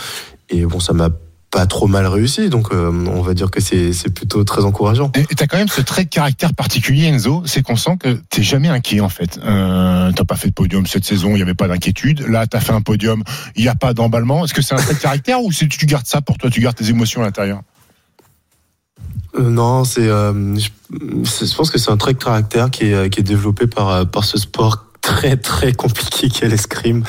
Et 0.50 0.64
bon, 0.64 0.80
ça 0.80 0.92
m'a 0.92 1.10
pas 1.50 1.66
trop 1.66 1.86
mal 1.86 2.06
réussi, 2.06 2.50
donc 2.50 2.72
euh, 2.72 2.90
on 2.90 3.22
va 3.22 3.32
dire 3.32 3.50
que 3.50 3.60
c'est 3.60 4.14
plutôt 4.14 4.44
très 4.44 4.64
encourageant. 4.64 5.10
Et 5.14 5.24
tu 5.34 5.42
as 5.42 5.46
quand 5.46 5.56
même 5.56 5.68
ce 5.68 5.80
trait 5.80 6.04
de 6.04 6.10
caractère 6.10 6.52
particulier, 6.52 7.06
Enzo, 7.06 7.42
c'est 7.46 7.62
qu'on 7.62 7.76
sent 7.76 7.96
que 7.98 8.20
t'es 8.28 8.42
jamais 8.42 8.68
inquiet 8.68 9.00
en 9.00 9.08
fait. 9.08 9.40
Euh, 9.42 10.12
t'as 10.12 10.24
pas 10.24 10.36
fait 10.36 10.48
de 10.48 10.52
podium 10.52 10.86
cette 10.86 11.04
saison, 11.04 11.30
il 11.30 11.36
n'y 11.36 11.42
avait 11.42 11.54
pas 11.54 11.68
d'inquiétude. 11.68 12.20
Là, 12.28 12.46
tu 12.46 12.56
as 12.56 12.60
fait 12.60 12.72
un 12.72 12.82
podium, 12.82 13.22
il 13.56 13.62
n'y 13.62 13.68
a 13.68 13.74
pas 13.74 13.94
d'emballement. 13.94 14.44
Est-ce 14.44 14.52
que 14.52 14.62
c'est 14.62 14.74
un 14.74 14.78
trait 14.78 14.94
de 14.94 14.98
caractère 14.98 15.42
ou 15.42 15.50
tu 15.50 15.86
gardes 15.86 16.06
ça 16.06 16.20
pour 16.20 16.36
toi, 16.36 16.50
tu 16.50 16.60
gardes 16.60 16.76
tes 16.76 16.90
émotions 16.90 17.22
à 17.22 17.24
l'intérieur? 17.24 17.62
Euh, 19.38 19.50
non, 19.50 19.84
c'est, 19.84 20.06
je, 20.06 20.68
je, 20.90 21.56
pense 21.56 21.70
que 21.70 21.78
c'est 21.78 21.90
un 21.90 21.96
trait 21.96 22.14
de 22.14 22.18
caractère 22.18 22.70
qui 22.70 22.92
est, 22.92 23.10
qui 23.10 23.20
est 23.20 23.24
développé 23.24 23.66
par, 23.66 24.06
par 24.08 24.24
ce 24.24 24.38
sport 24.38 24.87
très 25.08 25.38
très 25.38 25.72
compliqué 25.72 26.28
qu'est 26.28 26.48
l'escrime 26.48 27.02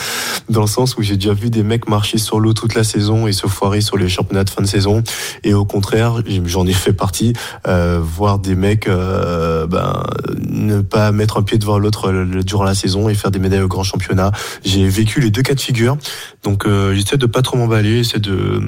dans 0.47 0.61
le 0.61 0.67
sens 0.67 0.95
où 0.95 1.01
j'ai 1.01 1.15
déjà 1.17 1.33
vu 1.33 1.49
des 1.49 1.63
mecs 1.63 1.89
marcher 1.89 2.17
sur 2.17 2.39
l'eau 2.39 2.53
toute 2.53 2.73
la 2.73 2.85
saison 2.85 3.27
et 3.27 3.33
se 3.33 3.45
foirer 3.45 3.81
sur 3.81 3.97
les 3.97 4.07
championnats 4.07 4.45
de 4.45 4.49
fin 4.49 4.61
de 4.61 4.67
saison. 4.67 5.03
Et 5.43 5.53
au 5.53 5.65
contraire 5.65 6.21
j'en 6.45 6.65
ai 6.65 6.71
fait 6.71 6.93
partie 6.93 7.33
euh, 7.67 7.99
voir 8.01 8.39
des 8.39 8.55
mecs 8.55 8.87
euh, 8.87 9.67
ben, 9.67 10.01
ne 10.47 10.79
pas 10.79 11.11
mettre 11.11 11.35
un 11.37 11.43
pied 11.43 11.57
devant 11.57 11.77
l'autre 11.77 12.25
durant 12.41 12.63
la 12.63 12.73
saison 12.73 13.09
et 13.09 13.15
faire 13.15 13.31
des 13.31 13.39
médailles 13.39 13.63
au 13.63 13.67
grand 13.67 13.83
championnat. 13.83 14.31
J'ai 14.63 14.87
vécu 14.87 15.19
les 15.19 15.29
deux 15.29 15.41
cas 15.41 15.53
de 15.53 15.59
figure. 15.59 15.97
Donc 16.41 16.65
euh, 16.65 16.95
j'essaie 16.95 17.17
de 17.17 17.25
pas 17.25 17.41
trop 17.41 17.57
m'emballer 17.57 18.01
j'essaie 18.05 18.19
de, 18.19 18.61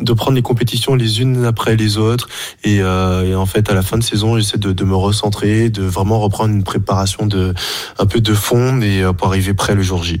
de 0.00 0.12
prendre 0.12 0.36
les 0.36 0.42
compétitions 0.42 0.94
les 0.94 1.20
unes 1.20 1.44
après 1.44 1.74
les 1.74 1.98
autres. 1.98 2.28
Et, 2.62 2.80
euh, 2.80 3.24
et 3.24 3.34
en 3.34 3.46
fait 3.46 3.68
à 3.72 3.74
la 3.74 3.82
fin 3.82 3.98
de 3.98 4.04
saison 4.04 4.38
j'essaie 4.38 4.58
de, 4.58 4.70
de 4.70 4.84
me 4.84 4.94
recentrer 4.94 5.68
de 5.68 5.82
vraiment 5.82 6.20
reprendre 6.20 6.54
une 6.54 6.62
préparation 6.62 7.26
de 7.26 7.54
un 7.98 8.06
peu 8.06 8.20
de 8.20 8.34
fond 8.34 8.67
et 8.82 9.02
euh, 9.02 9.12
pour 9.12 9.28
arriver 9.28 9.54
prêt 9.54 9.74
le 9.74 9.82
jour 9.82 10.04
J. 10.04 10.20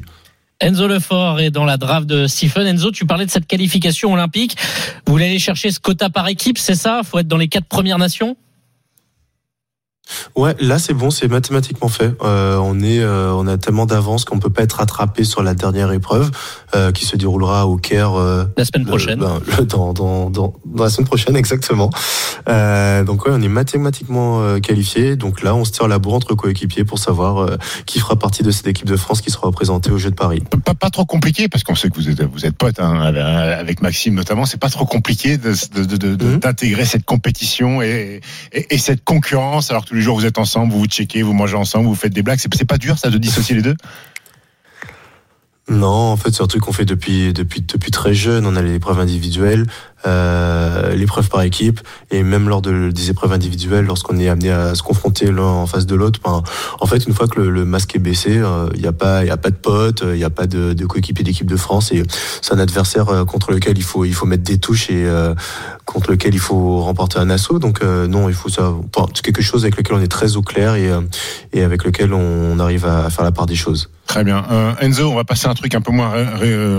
Enzo 0.60 0.88
Lefort 0.88 1.38
est 1.38 1.50
dans 1.50 1.64
la 1.64 1.76
draft 1.76 2.06
de 2.06 2.26
Stephen. 2.26 2.66
Enzo, 2.66 2.90
tu 2.90 3.06
parlais 3.06 3.26
de 3.26 3.30
cette 3.30 3.46
qualification 3.46 4.12
olympique. 4.12 4.56
Vous 5.06 5.12
voulez 5.12 5.26
aller 5.26 5.38
chercher 5.38 5.70
ce 5.70 5.78
quota 5.78 6.10
par 6.10 6.26
équipe, 6.26 6.58
c'est 6.58 6.74
ça? 6.74 7.02
Faut 7.04 7.18
être 7.18 7.28
dans 7.28 7.36
les 7.36 7.48
quatre 7.48 7.66
premières 7.66 7.98
nations? 7.98 8.36
Ouais, 10.36 10.54
là 10.60 10.78
c'est 10.78 10.94
bon, 10.94 11.10
c'est 11.10 11.28
mathématiquement 11.28 11.88
fait. 11.88 12.12
Euh, 12.22 12.56
on 12.56 12.80
est, 12.80 13.00
euh, 13.00 13.32
on 13.32 13.46
a 13.46 13.58
tellement 13.58 13.86
d'avance 13.86 14.24
qu'on 14.24 14.38
peut 14.38 14.50
pas 14.50 14.62
être 14.62 14.74
rattrapé 14.74 15.24
sur 15.24 15.42
la 15.42 15.54
dernière 15.54 15.92
épreuve 15.92 16.30
euh, 16.74 16.92
qui 16.92 17.04
se 17.04 17.16
déroulera 17.16 17.66
au 17.66 17.76
Caire 17.76 18.14
euh, 18.14 18.44
la 18.56 18.64
semaine 18.64 18.86
prochaine. 18.86 19.18
Ben, 19.18 19.40
dans, 19.64 19.92
dans, 19.92 20.30
dans, 20.30 20.54
dans, 20.64 20.84
la 20.84 20.90
semaine 20.90 21.06
prochaine 21.06 21.36
exactement. 21.36 21.90
Euh, 22.48 23.04
donc 23.04 23.26
ouais, 23.26 23.32
on 23.34 23.40
est 23.40 23.48
mathématiquement 23.48 24.58
qualifié. 24.60 25.16
Donc 25.16 25.42
là, 25.42 25.54
on 25.54 25.64
se 25.64 25.72
tire 25.72 25.88
la 25.88 25.98
bourre 25.98 26.14
entre 26.14 26.34
coéquipiers 26.34 26.84
pour 26.84 26.98
savoir 26.98 27.58
qui 27.86 27.98
fera 27.98 28.16
partie 28.16 28.42
de 28.42 28.50
cette 28.50 28.66
équipe 28.66 28.86
de 28.86 28.96
France 28.96 29.20
qui 29.20 29.30
sera 29.30 29.46
représentée 29.46 29.90
au 29.90 29.98
Jeux 29.98 30.10
de 30.10 30.14
Paris. 30.14 30.42
Pas, 30.64 30.74
pas 30.74 30.90
trop 30.90 31.04
compliqué 31.04 31.48
parce 31.48 31.64
qu'on 31.64 31.74
sait 31.74 31.90
que 31.90 31.94
vous 31.96 32.08
êtes, 32.08 32.22
vous 32.22 32.46
êtes 32.46 32.56
potes 32.56 32.80
hein, 32.80 33.00
avec 33.00 33.82
Maxime 33.82 34.14
notamment. 34.14 34.44
C'est 34.46 34.60
pas 34.60 34.70
trop 34.70 34.86
compliqué 34.86 35.36
d'intégrer 35.36 35.86
de, 35.86 35.96
de, 35.96 36.16
de, 36.16 36.82
mmh. 36.82 36.86
cette 36.86 37.04
compétition 37.04 37.82
et, 37.82 38.20
et, 38.52 38.74
et 38.74 38.78
cette 38.78 39.04
concurrence 39.04 39.70
alors 39.70 39.84
que 39.84 39.94
les 39.98 40.04
jours 40.04 40.16
vous 40.16 40.26
êtes 40.26 40.38
ensemble, 40.38 40.72
vous 40.72 40.78
vous 40.78 40.86
checkez, 40.86 41.22
vous 41.22 41.32
mangez 41.32 41.56
ensemble, 41.56 41.86
vous 41.86 41.94
faites 41.94 42.12
des 42.12 42.22
blagues. 42.22 42.38
C'est 42.40 42.64
pas 42.64 42.78
dur 42.78 42.98
ça 42.98 43.10
de 43.10 43.18
dissocier 43.18 43.56
les 43.56 43.62
deux? 43.62 43.76
Non, 45.68 45.86
en 45.88 46.16
fait, 46.16 46.34
c'est 46.34 46.42
un 46.42 46.46
truc 46.46 46.62
qu'on 46.62 46.72
fait 46.72 46.86
depuis 46.86 47.34
depuis 47.34 47.60
depuis 47.60 47.90
très 47.90 48.14
jeune. 48.14 48.46
On 48.46 48.56
a 48.56 48.62
les 48.62 48.74
épreuves 48.76 48.98
individuelles, 49.00 49.66
euh, 50.06 50.94
l'épreuve 50.94 51.28
par 51.28 51.42
équipe, 51.42 51.80
et 52.10 52.22
même 52.22 52.48
lors 52.48 52.62
de, 52.62 52.90
des 52.90 53.10
épreuves 53.10 53.32
individuelles, 53.32 53.84
lorsqu'on 53.84 54.18
est 54.18 54.30
amené 54.30 54.50
à 54.50 54.74
se 54.74 54.82
confronter 54.82 55.30
l'un 55.30 55.42
en 55.42 55.66
face 55.66 55.84
de 55.84 55.94
l'autre. 55.94 56.20
Ben, 56.24 56.42
en 56.80 56.86
fait, 56.86 57.04
une 57.04 57.12
fois 57.12 57.28
que 57.28 57.40
le, 57.40 57.64
masque 57.66 57.94
est 57.96 57.98
baissé, 57.98 58.30
il 58.30 58.42
euh, 58.42 58.70
n'y 58.78 58.86
a 58.86 58.92
pas 58.92 59.26
y 59.26 59.30
a 59.30 59.36
pas 59.36 59.50
de 59.50 59.56
potes, 59.56 60.02
il 60.06 60.16
n'y 60.16 60.24
a 60.24 60.30
pas 60.30 60.46
de, 60.46 60.72
de 60.72 60.86
coéquipier 60.86 61.22
d'équipe 61.22 61.46
de 61.46 61.56
France, 61.56 61.92
et 61.92 62.02
c'est 62.40 62.54
un 62.54 62.58
adversaire 62.60 63.10
euh, 63.10 63.24
contre 63.26 63.52
lequel 63.52 63.76
il 63.76 63.84
faut 63.84 64.06
il 64.06 64.14
faut 64.14 64.24
mettre 64.24 64.44
des 64.44 64.58
touches 64.58 64.88
et 64.88 65.04
euh, 65.04 65.34
contre 65.84 66.10
lequel 66.10 66.34
il 66.34 66.40
faut 66.40 66.80
remporter 66.80 67.18
un 67.18 67.28
assaut. 67.28 67.58
Donc 67.58 67.82
non, 67.82 68.30
il 68.30 68.34
faut 68.34 68.48
ça. 68.48 68.74
c'est 69.14 69.22
quelque 69.22 69.42
chose 69.42 69.64
avec 69.64 69.76
lequel 69.76 69.96
on 69.96 70.00
est 70.00 70.08
très 70.08 70.36
au 70.36 70.42
clair 70.42 70.76
et 70.76 70.90
et 71.52 71.62
avec 71.62 71.84
lequel 71.84 72.14
on 72.14 72.58
arrive 72.58 72.86
à 72.86 73.10
faire 73.10 73.24
la 73.24 73.32
part 73.32 73.46
des 73.46 73.54
choses. 73.54 73.90
Très 74.08 74.24
bien. 74.24 74.42
Euh, 74.50 74.74
Enzo, 74.80 75.10
on 75.10 75.14
va 75.14 75.24
passer 75.24 75.48
à 75.48 75.50
un 75.50 75.54
truc 75.54 75.74
un 75.74 75.82
peu 75.82 75.92
moins 75.92 76.10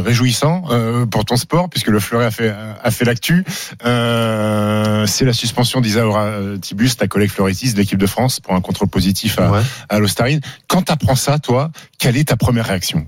réjouissant 0.02 0.64
euh, 0.72 1.06
pour 1.06 1.26
ton 1.26 1.38
sport, 1.38 1.70
puisque 1.70 1.88
le 1.88 2.00
Fleuret 2.00 2.26
a 2.26 2.32
fait, 2.32 2.50
a 2.50 2.92
fait 2.92 3.06
l'actu. 3.06 3.46
Euh, 3.86 5.06
c'est 5.06 5.26
la 5.26 5.34
suspension 5.34 5.80
d'Isaura 5.80 6.24
euh, 6.24 6.58
Tibus, 6.58 6.98
ta 6.98 7.08
collègue 7.08 7.30
fleurettiste 7.30 7.76
de 7.76 7.82
l'équipe 7.82 8.00
de 8.00 8.08
France, 8.08 8.40
pour 8.40 8.56
un 8.56 8.62
contrôle 8.62 8.88
positif 8.88 9.38
à, 9.38 9.52
ouais. 9.52 9.62
à 9.90 10.00
l'Ostarine. 10.00 10.42
Quand 10.68 10.82
tu 10.82 10.92
apprends 10.92 11.16
ça, 11.16 11.38
toi, 11.38 11.70
quelle 12.00 12.18
est 12.18 12.30
ta 12.30 12.36
première 12.36 12.66
réaction? 12.66 13.06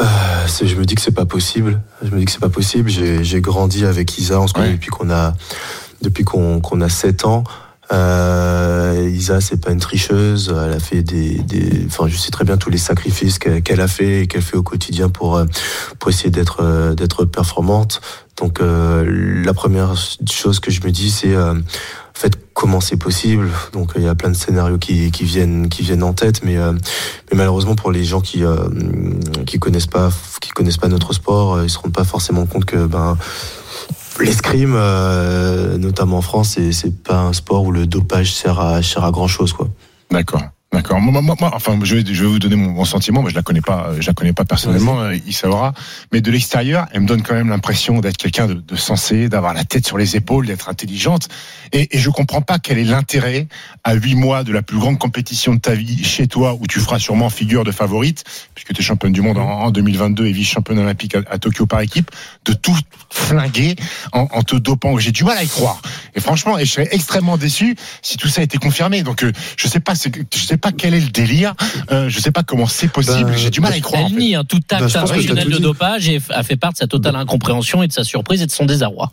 Je 0.00 0.74
me 0.76 0.86
dis 0.86 0.94
que 0.94 1.02
c'est 1.02 1.14
pas 1.14 1.26
possible. 1.26 1.82
Je 2.02 2.08
me 2.08 2.20
dis 2.20 2.24
que 2.24 2.30
c'est 2.30 2.40
pas 2.40 2.48
possible. 2.48 2.88
J'ai 2.88 3.40
grandi 3.42 3.84
avec 3.84 4.16
Isa, 4.16 4.40
on 4.40 4.46
se 4.46 4.54
connaît 4.54 4.68
ouais. 4.68 4.72
depuis 4.72 4.88
qu'on 4.88 5.10
a 5.10 5.34
depuis 6.00 6.24
qu'on 6.24 6.60
qu 6.60 6.82
a 6.82 6.88
7 6.88 7.26
ans. 7.26 7.44
Euh, 7.90 9.10
Isa, 9.14 9.40
c'est 9.40 9.60
pas 9.64 9.70
une 9.70 9.80
tricheuse. 9.80 10.54
Elle 10.64 10.72
a 10.72 10.80
fait 10.80 11.02
des, 11.02 11.36
des, 11.38 11.86
enfin, 11.86 12.06
je 12.06 12.16
sais 12.16 12.30
très 12.30 12.44
bien 12.44 12.56
tous 12.56 12.70
les 12.70 12.78
sacrifices 12.78 13.38
qu'elle 13.38 13.80
a 13.80 13.88
fait 13.88 14.22
et 14.22 14.26
qu'elle 14.26 14.42
fait 14.42 14.56
au 14.56 14.62
quotidien 14.62 15.08
pour 15.08 15.36
euh, 15.36 15.46
pour 15.98 16.10
essayer 16.10 16.30
d'être 16.30 16.62
euh, 16.62 16.94
d'être 16.94 17.24
performante. 17.24 18.00
Donc, 18.36 18.60
euh, 18.60 19.42
la 19.44 19.52
première 19.54 19.94
chose 20.30 20.60
que 20.60 20.70
je 20.70 20.82
me 20.82 20.90
dis, 20.90 21.10
c'est 21.10 21.34
euh, 21.34 21.54
en 21.54 21.58
fait 22.14 22.38
comment 22.52 22.80
c'est 22.80 22.98
possible? 22.98 23.48
Donc, 23.72 23.92
il 23.96 24.02
y 24.02 24.08
a 24.08 24.14
plein 24.14 24.30
de 24.30 24.36
scénarios 24.36 24.78
qui, 24.78 25.10
qui 25.10 25.24
viennent 25.24 25.68
qui 25.68 25.82
viennent 25.82 26.02
en 26.02 26.12
tête, 26.12 26.42
mais 26.44 26.56
mais 26.56 27.36
malheureusement 27.36 27.74
pour 27.74 27.90
les 27.90 28.04
gens 28.04 28.20
qui 28.20 28.42
qui 29.46 29.58
connaissent 29.58 29.86
pas 29.86 30.10
qui 30.40 30.50
connaissent 30.50 30.76
pas 30.76 30.88
notre 30.88 31.14
sport, 31.14 31.62
ils 31.62 31.70
se 31.70 31.78
rendent 31.78 31.92
pas 31.94 32.04
forcément 32.04 32.44
compte 32.46 32.64
que 32.64 32.86
ben 32.86 33.16
l'escrime, 34.24 34.74
euh, 34.76 35.78
notamment 35.78 36.18
en 36.18 36.22
France, 36.22 36.58
c'est 36.70 37.02
pas 37.02 37.20
un 37.20 37.32
sport 37.32 37.64
où 37.64 37.72
le 37.72 37.86
dopage 37.86 38.32
sert 38.32 38.60
à, 38.60 38.82
sert 38.82 39.04
à 39.04 39.10
grand 39.10 39.28
chose, 39.28 39.52
quoi. 39.52 39.68
D'accord. 40.10 40.42
D'accord. 40.70 41.00
Moi, 41.00 41.22
moi, 41.22 41.34
moi, 41.40 41.50
enfin, 41.54 41.78
je 41.82 41.96
vais, 41.96 42.04
je 42.04 42.22
vais 42.22 42.28
vous 42.28 42.38
donner 42.38 42.56
mon, 42.56 42.70
mon 42.72 42.84
sentiment. 42.84 43.22
Moi, 43.22 43.30
je 43.30 43.34
la 43.34 43.42
connais 43.42 43.62
pas, 43.62 43.92
je 43.98 44.06
la 44.06 44.12
connais 44.12 44.34
pas 44.34 44.44
personnellement, 44.44 45.00
euh, 45.00 45.14
Issaora. 45.26 45.72
Mais 46.12 46.20
de 46.20 46.30
l'extérieur, 46.30 46.86
elle 46.92 47.00
me 47.00 47.06
donne 47.06 47.22
quand 47.22 47.34
même 47.34 47.48
l'impression 47.48 48.00
d'être 48.00 48.18
quelqu'un 48.18 48.46
de, 48.46 48.52
de, 48.52 48.76
sensé, 48.76 49.30
d'avoir 49.30 49.54
la 49.54 49.64
tête 49.64 49.86
sur 49.86 49.96
les 49.96 50.16
épaules, 50.16 50.46
d'être 50.46 50.68
intelligente. 50.68 51.28
Et, 51.72 51.96
et 51.96 51.98
je 51.98 52.10
comprends 52.10 52.42
pas 52.42 52.58
quel 52.58 52.76
est 52.76 52.84
l'intérêt 52.84 53.46
à 53.82 53.94
huit 53.94 54.14
mois 54.14 54.44
de 54.44 54.52
la 54.52 54.60
plus 54.60 54.78
grande 54.78 54.98
compétition 54.98 55.54
de 55.54 55.58
ta 55.58 55.74
vie 55.74 56.04
chez 56.04 56.26
toi, 56.26 56.54
où 56.60 56.66
tu 56.66 56.80
feras 56.80 56.98
sûrement 56.98 57.30
figure 57.30 57.64
de 57.64 57.72
favorite, 57.72 58.24
puisque 58.54 58.74
tu 58.74 58.82
es 58.82 58.84
championne 58.84 59.12
du 59.12 59.22
monde 59.22 59.38
en, 59.38 59.48
en 59.48 59.70
2022 59.70 60.26
et 60.26 60.32
vice-championne 60.32 60.80
olympique 60.80 61.14
à, 61.14 61.22
à, 61.30 61.38
Tokyo 61.38 61.64
par 61.64 61.80
équipe, 61.80 62.10
de 62.44 62.52
tout 62.52 62.76
flinguer 63.08 63.74
en, 64.12 64.28
en 64.30 64.42
te 64.42 64.54
dopant. 64.56 64.98
J'ai 64.98 65.12
du 65.12 65.24
mal 65.24 65.38
à 65.38 65.44
y 65.44 65.48
croire. 65.48 65.80
Et 66.14 66.20
franchement, 66.20 66.58
et 66.58 66.66
je 66.66 66.72
serais 66.72 66.88
extrêmement 66.90 67.38
déçu 67.38 67.74
si 68.02 68.18
tout 68.18 68.28
ça 68.28 68.42
était 68.42 68.58
confirmé. 68.58 69.02
Donc, 69.02 69.24
euh, 69.24 69.32
je 69.56 69.66
sais 69.66 69.80
pas, 69.80 69.94
je 69.94 70.38
sais 70.38 70.57
pas 70.58 70.72
quel 70.72 70.94
est 70.94 71.00
le 71.00 71.10
délire. 71.10 71.54
Euh, 71.90 72.08
je 72.08 72.20
sais 72.20 72.30
pas 72.30 72.42
comment 72.42 72.66
c'est 72.66 72.88
possible. 72.88 73.32
J'ai 73.36 73.50
du 73.50 73.60
mal 73.60 73.72
à 73.72 73.76
y 73.76 73.80
croire. 73.80 74.02
Elle 74.06 74.16
nie 74.16 74.34
fait. 74.34 74.44
tout 74.44 74.60
acte 74.70 74.92
bah, 74.92 75.02
intentionnel 75.02 75.48
de 75.48 75.58
dopage 75.58 76.08
et 76.08 76.20
a 76.30 76.42
fait 76.42 76.56
part 76.56 76.72
de 76.72 76.78
sa 76.78 76.86
totale 76.86 77.16
incompréhension 77.16 77.82
et 77.82 77.88
de 77.88 77.92
sa 77.92 78.04
surprise 78.04 78.42
et 78.42 78.46
de 78.46 78.50
son 78.50 78.66
désarroi. 78.66 79.12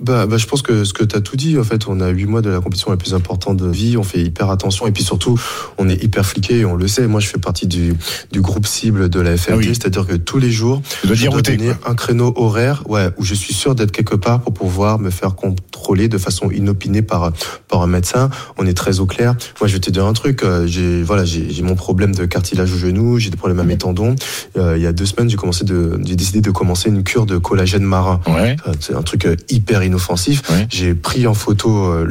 Bah, 0.00 0.26
bah, 0.26 0.36
je 0.36 0.46
pense 0.46 0.60
que 0.60 0.84
ce 0.84 0.92
que 0.92 1.04
tu 1.04 1.16
as 1.16 1.22
tout 1.22 1.36
dit, 1.36 1.58
en 1.58 1.64
fait, 1.64 1.88
on 1.88 2.00
a 2.00 2.08
huit 2.08 2.26
mois 2.26 2.42
de 2.42 2.50
la 2.50 2.60
compétition 2.60 2.90
la 2.90 2.98
plus 2.98 3.14
importante 3.14 3.56
de 3.56 3.68
vie, 3.68 3.96
on 3.96 4.02
fait 4.02 4.20
hyper 4.20 4.50
attention 4.50 4.86
et 4.86 4.92
puis 4.92 5.02
surtout, 5.02 5.40
on 5.78 5.88
est 5.88 6.02
hyper 6.02 6.26
fliqué 6.26 6.66
on 6.66 6.74
le 6.74 6.86
sait. 6.86 7.06
Moi, 7.06 7.20
je 7.20 7.28
fais 7.28 7.38
partie 7.38 7.66
du, 7.66 7.94
du 8.30 8.42
groupe 8.42 8.66
cible 8.66 9.08
de 9.08 9.20
la 9.20 9.38
FMD, 9.38 9.54
ah 9.54 9.56
oui. 9.56 9.66
c'est-à-dire 9.68 10.06
que 10.06 10.14
tous 10.14 10.38
les 10.38 10.50
jours, 10.50 10.82
je 11.02 11.08
dois, 11.08 11.30
dois 11.30 11.42
donner 11.42 11.72
quoi. 11.74 11.90
un 11.90 11.94
créneau 11.94 12.34
horaire 12.36 12.82
ouais, 12.88 13.08
où 13.16 13.24
je 13.24 13.34
suis 13.34 13.54
sûr 13.54 13.74
d'être 13.74 13.90
quelque 13.90 14.16
part 14.16 14.40
pour 14.40 14.52
pouvoir 14.52 14.98
me 14.98 15.08
faire 15.08 15.34
contrôler 15.34 16.08
de 16.08 16.18
façon 16.18 16.50
inopinée 16.50 17.02
par, 17.02 17.32
par 17.68 17.80
un 17.80 17.86
médecin. 17.86 18.28
On 18.58 18.66
est 18.66 18.76
très 18.76 19.00
au 19.00 19.06
clair. 19.06 19.34
Moi, 19.60 19.68
je 19.68 19.74
vais 19.74 19.80
te 19.80 19.90
dire 19.90 20.04
un 20.04 20.12
truc, 20.12 20.44
j'ai 20.66 21.02
voilà, 21.02 21.24
j'ai 21.24 21.62
mon 21.62 21.74
problème 21.74 22.14
de 22.14 22.26
cartilage 22.26 22.70
au 22.72 22.76
genou, 22.76 23.18
j'ai 23.18 23.30
des 23.30 23.36
problèmes 23.38 23.60
à 23.60 23.64
mes 23.64 23.78
tendons. 23.78 24.14
Euh, 24.58 24.76
il 24.76 24.82
y 24.82 24.86
a 24.86 24.92
deux 24.92 25.06
semaines, 25.06 25.30
j'ai 25.30 25.36
commencé 25.36 25.64
de, 25.64 25.98
j'ai 26.04 26.16
décidé 26.16 26.42
de 26.42 26.50
commencer 26.50 26.90
une 26.90 27.02
cure 27.02 27.24
de 27.24 27.38
collagène 27.38 27.84
marin. 27.84 28.20
Ouais. 28.26 28.56
C'est 28.80 28.94
un 28.94 29.02
truc 29.02 29.26
hyper 29.48 29.82
inoffensif. 29.86 30.42
J'ai 30.68 30.94
pris 30.94 31.26
en 31.26 31.34
photo 31.34 31.86
euh, 31.86 32.06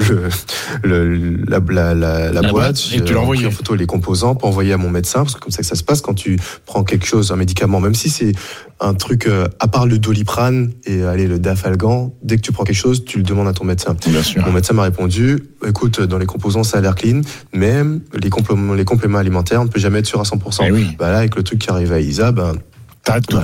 le, 0.84 1.16
le 1.16 1.38
la, 1.48 1.60
la, 1.60 1.94
la, 1.94 2.32
la, 2.32 2.42
boîte, 2.50 2.82
et 2.94 3.02
tu 3.02 3.14
l'as 3.14 3.22
pris 3.22 3.46
en 3.46 3.52
photo 3.52 3.76
les 3.76 3.86
composants 3.86 4.36
pour 4.36 4.50
envoyer 4.50 4.74
à 4.74 4.78
mon 4.78 4.90
médecin, 4.90 5.20
parce 5.20 5.36
que 5.36 5.40
comme 5.40 5.52
ça 5.52 5.60
que 5.60 5.68
ça 5.68 5.76
se 5.76 5.84
passe 5.84 6.02
quand 6.02 6.14
tu 6.14 6.40
prends 6.66 6.84
quelque 6.84 7.06
chose, 7.06 7.32
un 7.32 7.36
médicament, 7.36 7.80
même 7.80 7.96
si 7.96 8.10
c'est 8.10 8.32
un 8.80 8.94
truc 8.94 9.28
euh, 9.28 9.48
à 9.60 9.68
part 9.68 9.86
le 9.86 10.00
doliprane 10.00 10.72
et 10.86 11.04
allez 11.04 11.28
le 11.28 11.40
dafalgan, 11.40 12.14
dès 12.24 12.36
que 12.36 12.42
tu 12.42 12.52
prends 12.52 12.64
quelque 12.64 12.76
chose, 12.76 13.06
tu 13.06 13.18
le 13.18 13.24
demandes 13.24 13.48
à 13.48 13.54
ton 13.54 13.64
médecin. 13.64 13.96
Bien 14.08 14.24
sûr. 14.24 14.46
Mon 14.46 14.52
médecin 14.52 14.74
m'a 14.74 14.84
répondu, 14.84 15.38
écoute, 15.66 16.02
dans 16.02 16.18
les 16.18 16.26
composants 16.26 16.64
ça 16.64 16.80
a 16.80 16.82
l'air 16.82 16.96
clean, 16.96 17.22
mais 17.54 17.82
les 18.14 18.30
compléments, 18.30 18.74
les 18.74 18.86
compléments 18.86 19.20
alimentaires, 19.20 19.62
on 19.62 19.66
ne 19.66 19.70
peut 19.70 19.80
jamais 19.80 20.00
être 20.00 20.06
sûr 20.06 20.20
à 20.20 20.24
100%. 20.24 20.66
Eh 20.68 20.72
oui. 20.72 20.88
Bah 21.00 21.12
là, 21.12 21.20
avec 21.20 21.36
le 21.36 21.44
truc 21.44 21.60
qui 21.60 21.70
arrive 21.70 21.92
à 21.92 22.00
Isa, 22.00 22.32
ben 22.32 22.54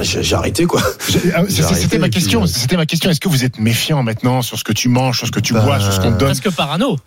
j'ai 0.01 0.35
arrêté 0.35 0.65
quoi. 0.65 0.81
Ah, 1.35 1.43
c'était 1.47 1.99
ma 1.99 2.09
question. 2.09 2.45
C'était 2.45 2.77
ma 2.77 2.85
question. 2.85 3.09
Est-ce 3.09 3.19
que 3.19 3.29
vous 3.29 3.45
êtes 3.45 3.59
méfiant 3.59 4.03
maintenant 4.03 4.41
sur 4.41 4.57
ce 4.57 4.63
que 4.63 4.73
tu 4.73 4.89
manges, 4.89 5.17
sur 5.19 5.27
ce 5.27 5.31
que 5.31 5.39
tu 5.39 5.53
bah, 5.53 5.61
bois, 5.61 5.79
sur 5.79 5.93
ce 5.93 5.99
qu'on 5.99 6.11
te 6.11 6.17
donne 6.17 6.29
Presque 6.29 6.49
parano. 6.51 6.97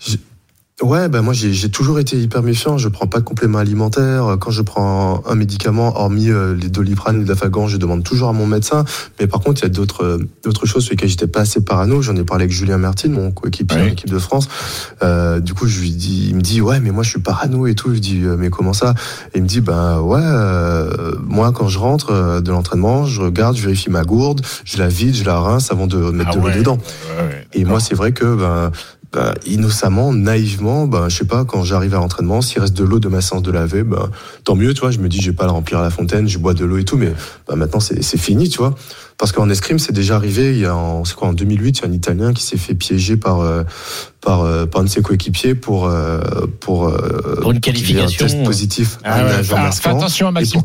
Ouais, 0.82 1.08
bah 1.08 1.22
moi 1.22 1.32
j'ai 1.34 1.68
toujours 1.70 2.00
été 2.00 2.16
hyper 2.18 2.42
méfiant. 2.42 2.78
Je 2.78 2.88
prends 2.88 3.06
pas 3.06 3.20
de 3.20 3.24
compléments 3.24 3.58
alimentaires. 3.58 4.36
Quand 4.40 4.50
je 4.50 4.60
prends 4.60 5.22
un 5.24 5.36
médicament, 5.36 5.96
hormis 5.96 6.30
euh, 6.30 6.56
les 6.56 6.68
doliprane 6.68 7.14
et 7.14 7.18
le 7.20 7.24
dafagan, 7.24 7.68
je 7.68 7.76
demande 7.76 8.02
toujours 8.02 8.28
à 8.28 8.32
mon 8.32 8.44
médecin. 8.48 8.84
Mais 9.20 9.28
par 9.28 9.40
contre, 9.40 9.60
il 9.60 9.64
y 9.64 9.66
a 9.66 9.70
d'autres 9.70 10.02
euh, 10.04 10.18
d'autres 10.42 10.66
choses 10.66 10.82
sur 10.82 10.90
lesquelles 10.90 11.08
j'étais 11.08 11.28
pas 11.28 11.42
assez 11.42 11.60
parano. 11.64 12.02
J'en 12.02 12.16
ai 12.16 12.24
parlé 12.24 12.42
avec 12.42 12.52
Julien 12.52 12.78
Mertin, 12.78 13.10
mon 13.10 13.30
coéquipier 13.30 13.80
en 13.82 13.84
équipe 13.86 14.10
de 14.10 14.18
France. 14.18 14.48
Euh, 15.04 15.38
du 15.38 15.54
coup, 15.54 15.68
je 15.68 15.78
lui 15.78 15.90
dis, 15.92 16.26
il 16.30 16.34
me 16.34 16.40
dit 16.40 16.60
ouais, 16.60 16.80
mais 16.80 16.90
moi 16.90 17.04
je 17.04 17.10
suis 17.10 17.20
parano 17.20 17.68
et 17.68 17.76
tout. 17.76 17.94
Je 17.94 18.00
dis 18.00 18.22
euh, 18.24 18.36
mais 18.36 18.50
comment 18.50 18.72
ça? 18.72 18.94
Et 19.32 19.38
il 19.38 19.44
me 19.44 19.48
dit 19.48 19.60
bah 19.60 20.00
ouais, 20.02 20.18
euh, 20.20 21.14
moi 21.24 21.52
quand 21.52 21.68
je 21.68 21.78
rentre 21.78 22.40
de 22.42 22.50
l'entraînement, 22.50 23.06
je 23.06 23.20
regarde, 23.22 23.56
je 23.56 23.62
vérifie 23.62 23.90
ma 23.90 24.02
gourde, 24.02 24.42
je 24.64 24.78
la 24.78 24.88
vide, 24.88 25.14
je 25.14 25.24
la 25.24 25.38
rince 25.38 25.70
avant 25.70 25.86
de 25.86 25.98
mettre 26.10 26.30
Ah 26.32 26.34
de 26.34 26.40
l'eau 26.40 26.46
ouais, 26.46 26.58
dedans. 26.58 26.78
ouais, 27.20 27.46
Et 27.52 27.64
moi, 27.64 27.78
c'est 27.78 27.94
vrai 27.94 28.10
que 28.10 28.34
ben, 28.34 28.72
ben, 29.14 29.32
innocemment, 29.46 30.12
naïvement, 30.12 30.86
ben, 30.88 31.08
je 31.08 31.18
sais 31.18 31.24
pas, 31.24 31.44
quand 31.44 31.62
j'arrive 31.62 31.94
à 31.94 31.98
l'entraînement, 31.98 32.42
s'il 32.42 32.60
reste 32.60 32.74
de 32.74 32.82
l'eau 32.82 32.98
de 32.98 33.08
ma 33.08 33.20
séance 33.20 33.42
de 33.42 33.52
laver, 33.52 33.84
ben, 33.84 34.10
tant 34.42 34.56
mieux, 34.56 34.74
tu 34.74 34.80
vois. 34.80 34.90
Je 34.90 34.98
me 34.98 35.08
dis, 35.08 35.20
je 35.20 35.30
vais 35.30 35.36
pas 35.36 35.46
la 35.46 35.52
remplir 35.52 35.78
à 35.78 35.82
la 35.82 35.90
fontaine, 35.90 36.26
je 36.26 36.38
bois 36.38 36.52
de 36.52 36.64
l'eau 36.64 36.78
et 36.78 36.84
tout, 36.84 36.96
mais 36.96 37.12
ben, 37.46 37.54
maintenant 37.54 37.78
c'est 37.78 38.18
fini, 38.18 38.48
tu 38.48 38.58
vois. 38.58 38.74
Parce 39.16 39.30
qu'en 39.32 39.48
escrime, 39.48 39.78
c'est 39.78 39.92
déjà 39.92 40.16
arrivé. 40.16 40.52
Il 40.52 40.58
y 40.58 40.66
a, 40.66 40.74
en, 40.74 41.04
c'est 41.04 41.14
quoi, 41.14 41.28
en 41.28 41.32
2008, 41.32 41.78
il 41.78 41.82
y 41.82 41.84
a 41.84 41.88
un 41.88 41.92
Italien 41.92 42.32
qui 42.32 42.42
s'est 42.42 42.56
fait 42.56 42.74
piéger 42.74 43.16
par 43.16 43.40
euh, 43.40 43.62
par 44.20 44.40
euh, 44.42 44.66
par 44.66 44.80
un 44.80 44.84
de 44.84 44.88
ses 44.88 45.02
coéquipiers 45.02 45.54
pour 45.54 45.86
euh, 45.86 46.20
pour 46.60 46.90
Pour 47.40 47.50
une 47.52 47.56
ait 47.56 47.58
un 47.58 47.60
qualification. 47.60 48.26
test 48.26 48.42
positif 48.44 48.98
Ah 49.04 49.14
à 49.14 49.20
un 49.20 49.24
ouais, 49.26 49.30
agent 49.34 49.56
fais- 49.56 49.88
attention 49.90 50.26
à 50.28 50.30
Maxime 50.32 50.62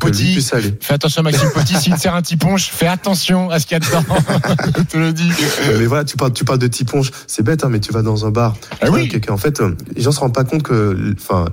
aller. 0.53 0.73
Fais 0.81 0.93
attention 0.95 1.19
à 1.19 1.23
Maxime 1.23 1.49
Petit, 1.53 1.75
s'il 1.75 1.93
te 1.93 1.99
sert 1.99 2.15
un 2.15 2.21
tiponche, 2.23 2.69
fais 2.71 2.87
attention 2.87 3.49
à 3.51 3.59
ce 3.59 3.67
qu'il 3.67 3.77
y 3.77 3.81
a 3.81 3.85
dedans. 3.85 4.03
Je 4.77 4.81
te 4.83 4.97
le 4.97 5.13
dis. 5.13 5.29
mais 5.77 5.85
voilà, 5.85 6.03
tu 6.03 6.17
parles, 6.17 6.33
tu 6.33 6.43
parles 6.43 6.59
de 6.59 6.67
tiponche. 6.67 7.11
C'est 7.27 7.43
bête, 7.43 7.63
hein, 7.63 7.69
mais 7.69 7.79
tu 7.79 7.93
vas 7.93 8.01
dans 8.01 8.25
un 8.25 8.31
bar. 8.31 8.55
Ah 8.81 8.89
oui. 8.89 9.11
en 9.29 9.37
fait, 9.37 9.61
les 9.95 10.01
gens 10.01 10.11
se 10.11 10.19
rendent 10.19 10.33
pas 10.33 10.43
compte 10.43 10.63
que, 10.63 11.13
enfin, 11.19 11.45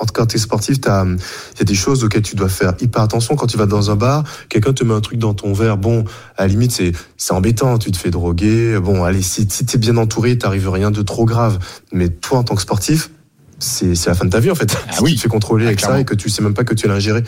en 0.00 0.06
tout 0.06 0.14
cas, 0.14 0.24
t'es 0.24 0.38
sportif, 0.38 0.80
t'as, 0.80 1.04
il 1.04 1.58
y 1.58 1.60
a 1.60 1.64
des 1.64 1.74
choses 1.74 2.02
auxquelles 2.04 2.22
tu 2.22 2.34
dois 2.34 2.48
faire 2.48 2.72
hyper 2.80 3.02
attention. 3.02 3.36
Quand 3.36 3.46
tu 3.46 3.58
vas 3.58 3.66
dans 3.66 3.90
un 3.90 3.96
bar, 3.96 4.24
quelqu'un 4.48 4.72
te 4.72 4.82
met 4.82 4.94
un 4.94 5.00
truc 5.00 5.18
dans 5.18 5.34
ton 5.34 5.52
verre. 5.52 5.76
Bon, 5.76 6.04
à 6.38 6.42
la 6.42 6.48
limite, 6.48 6.72
c'est, 6.72 6.92
c'est 7.18 7.34
embêtant. 7.34 7.78
Tu 7.78 7.92
te 7.92 7.98
fais 7.98 8.10
droguer. 8.10 8.80
Bon, 8.80 9.04
allez, 9.04 9.20
si, 9.20 9.46
si 9.50 9.66
t'es 9.66 9.76
bien 9.76 9.98
entouré, 9.98 10.38
t'arrives 10.38 10.70
rien 10.70 10.90
de 10.90 11.02
trop 11.02 11.26
grave. 11.26 11.58
Mais 11.92 12.08
toi, 12.08 12.38
en 12.38 12.44
tant 12.44 12.54
que 12.54 12.62
sportif, 12.62 13.10
c'est, 13.58 13.94
c'est 13.94 14.08
la 14.08 14.16
fin 14.16 14.24
de 14.24 14.30
ta 14.30 14.40
vie, 14.40 14.50
en 14.50 14.54
fait. 14.54 14.74
Ah 14.88 14.92
si 14.96 15.02
oui. 15.02 15.10
tu 15.12 15.16
te 15.16 15.20
fais 15.22 15.28
contrôler 15.28 15.64
Ah, 15.66 15.68
avec 15.68 15.78
clairement. 15.80 15.96
ça 15.96 16.00
et 16.00 16.04
que 16.06 16.14
tu 16.14 16.30
sais 16.30 16.42
même 16.42 16.54
pas 16.54 16.64
que 16.64 16.74
tu 16.74 16.88
l'as 16.88 16.94
ingéré. 16.94 17.22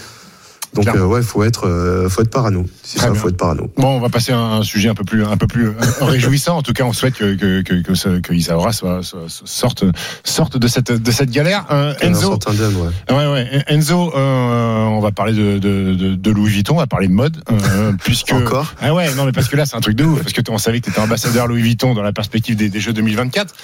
Donc, 0.75 0.89
euh, 0.89 1.05
ouais, 1.05 1.23
faut 1.23 1.45
être, 1.45 1.67
euh, 1.69 2.09
faut 2.09 2.23
être 2.23 2.31
parano. 2.31 2.65
C'est 2.83 2.99
ça, 2.99 3.11
bien. 3.11 3.21
faut 3.21 3.29
être 3.29 3.37
parano. 3.37 3.71
Bon, 3.77 3.89
on 3.97 4.01
va 4.01 4.09
passer 4.09 4.33
à 4.33 4.39
un 4.39 4.63
sujet 4.63 4.89
un 4.89 4.95
peu 4.95 5.05
plus, 5.05 5.25
un 5.25 5.37
peu 5.37 5.47
plus 5.47 5.71
réjouissant. 6.01 6.57
En 6.57 6.63
tout 6.63 6.73
cas, 6.73 6.85
on 6.85 6.93
souhaite 6.93 7.15
que 7.15 7.35
que 7.35 7.61
que, 7.63 7.83
que, 7.83 7.95
ce- 7.95 8.21
que 8.21 8.33
Isaora 8.33 8.73
soit, 8.73 9.03
soit- 9.03 9.27
sorte 9.29 9.85
sorte 10.25 10.57
de 10.57 10.67
cette 10.69 10.91
de 10.91 11.11
cette 11.11 11.31
galère. 11.31 11.67
Euh, 11.71 11.95
Enzo, 12.01 12.23
sorte 12.23 12.49
indemne, 12.49 12.75
ouais. 12.77 13.15
ouais 13.15 13.33
ouais, 13.33 13.65
Enzo, 13.69 14.13
euh, 14.17 14.85
on 14.87 15.01
va 15.01 15.13
parler 15.13 15.35
de, 15.35 15.59
de, 15.59 16.15
de, 16.15 16.31
Louis 16.31 16.51
Vuitton, 16.51 16.75
on 16.75 16.79
va 16.79 16.87
parler 16.87 17.09
de 17.09 17.13
mode, 17.13 17.37
euh, 17.51 17.93
puisque 18.03 18.33
Encore? 18.33 18.73
Ah 18.81 18.95
ouais, 18.95 19.15
non 19.15 19.25
mais 19.27 19.33
parce 19.33 19.49
que 19.49 19.57
là 19.57 19.67
c'est 19.67 19.77
un 19.77 19.81
truc 19.81 19.97
de 19.97 20.05
ouf, 20.05 20.21
parce 20.23 20.33
que 20.33 20.41
on 20.51 20.59
savait 20.59 20.81
que 20.81 20.87
tu 20.87 20.91
étais 20.91 21.01
ambassadeur 21.01 21.47
Louis 21.49 21.63
Vuitton 21.63 21.95
dans 21.95 22.03
la 22.03 22.13
perspective 22.13 22.57
des, 22.57 22.69
des 22.71 22.81
Jeux 22.81 22.93
2024, 22.95 23.55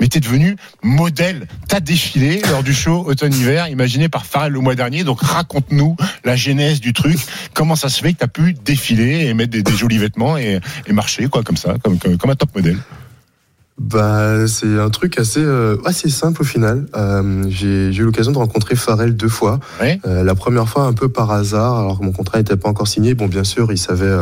mais 0.00 0.08
tu 0.08 0.18
es 0.18 0.20
devenu 0.20 0.56
modèle. 0.82 1.46
T'as 1.68 1.80
défilé 1.80 2.40
lors 2.50 2.62
du 2.62 2.72
show 2.74 3.04
automne-hiver, 3.06 3.68
imaginé 3.68 4.08
par 4.08 4.24
Pharrell 4.26 4.52
le 4.52 4.60
mois 4.60 4.74
dernier. 4.74 5.04
Donc 5.04 5.20
raconte-nous 5.20 5.96
la 6.24 6.36
du 6.54 6.92
truc. 6.92 7.18
Comment 7.52 7.76
ça 7.76 7.88
se 7.88 8.00
fait 8.00 8.12
que 8.12 8.18
tu 8.18 8.24
as 8.24 8.28
pu 8.28 8.54
défiler 8.54 9.26
et 9.26 9.34
mettre 9.34 9.50
des, 9.50 9.62
des 9.62 9.76
jolis 9.76 9.98
vêtements 9.98 10.36
et, 10.36 10.60
et 10.86 10.92
marcher 10.92 11.26
quoi 11.28 11.42
comme 11.42 11.56
ça, 11.56 11.74
comme, 11.82 11.98
comme, 11.98 12.16
comme 12.16 12.30
un 12.30 12.36
top 12.36 12.54
modèle? 12.54 12.78
Bah, 13.76 14.46
c'est 14.46 14.78
un 14.78 14.88
truc 14.88 15.18
assez 15.18 15.42
euh, 15.42 15.76
assez 15.84 16.08
simple 16.08 16.42
au 16.42 16.44
final. 16.44 16.86
Euh, 16.94 17.44
j'ai 17.48 17.92
eu 17.92 18.04
l'occasion 18.04 18.30
de 18.30 18.38
rencontrer 18.38 18.76
Pharrell 18.76 19.16
deux 19.16 19.28
fois. 19.28 19.58
Euh, 19.82 20.22
la 20.22 20.34
première 20.36 20.68
fois 20.68 20.84
un 20.84 20.92
peu 20.92 21.08
par 21.08 21.32
hasard, 21.32 21.80
alors 21.80 21.98
que 21.98 22.04
mon 22.04 22.12
contrat 22.12 22.38
n'était 22.38 22.56
pas 22.56 22.68
encore 22.68 22.86
signé. 22.86 23.14
Bon, 23.14 23.26
bien 23.26 23.42
sûr, 23.42 23.72
il 23.72 23.78
savait 23.78 24.12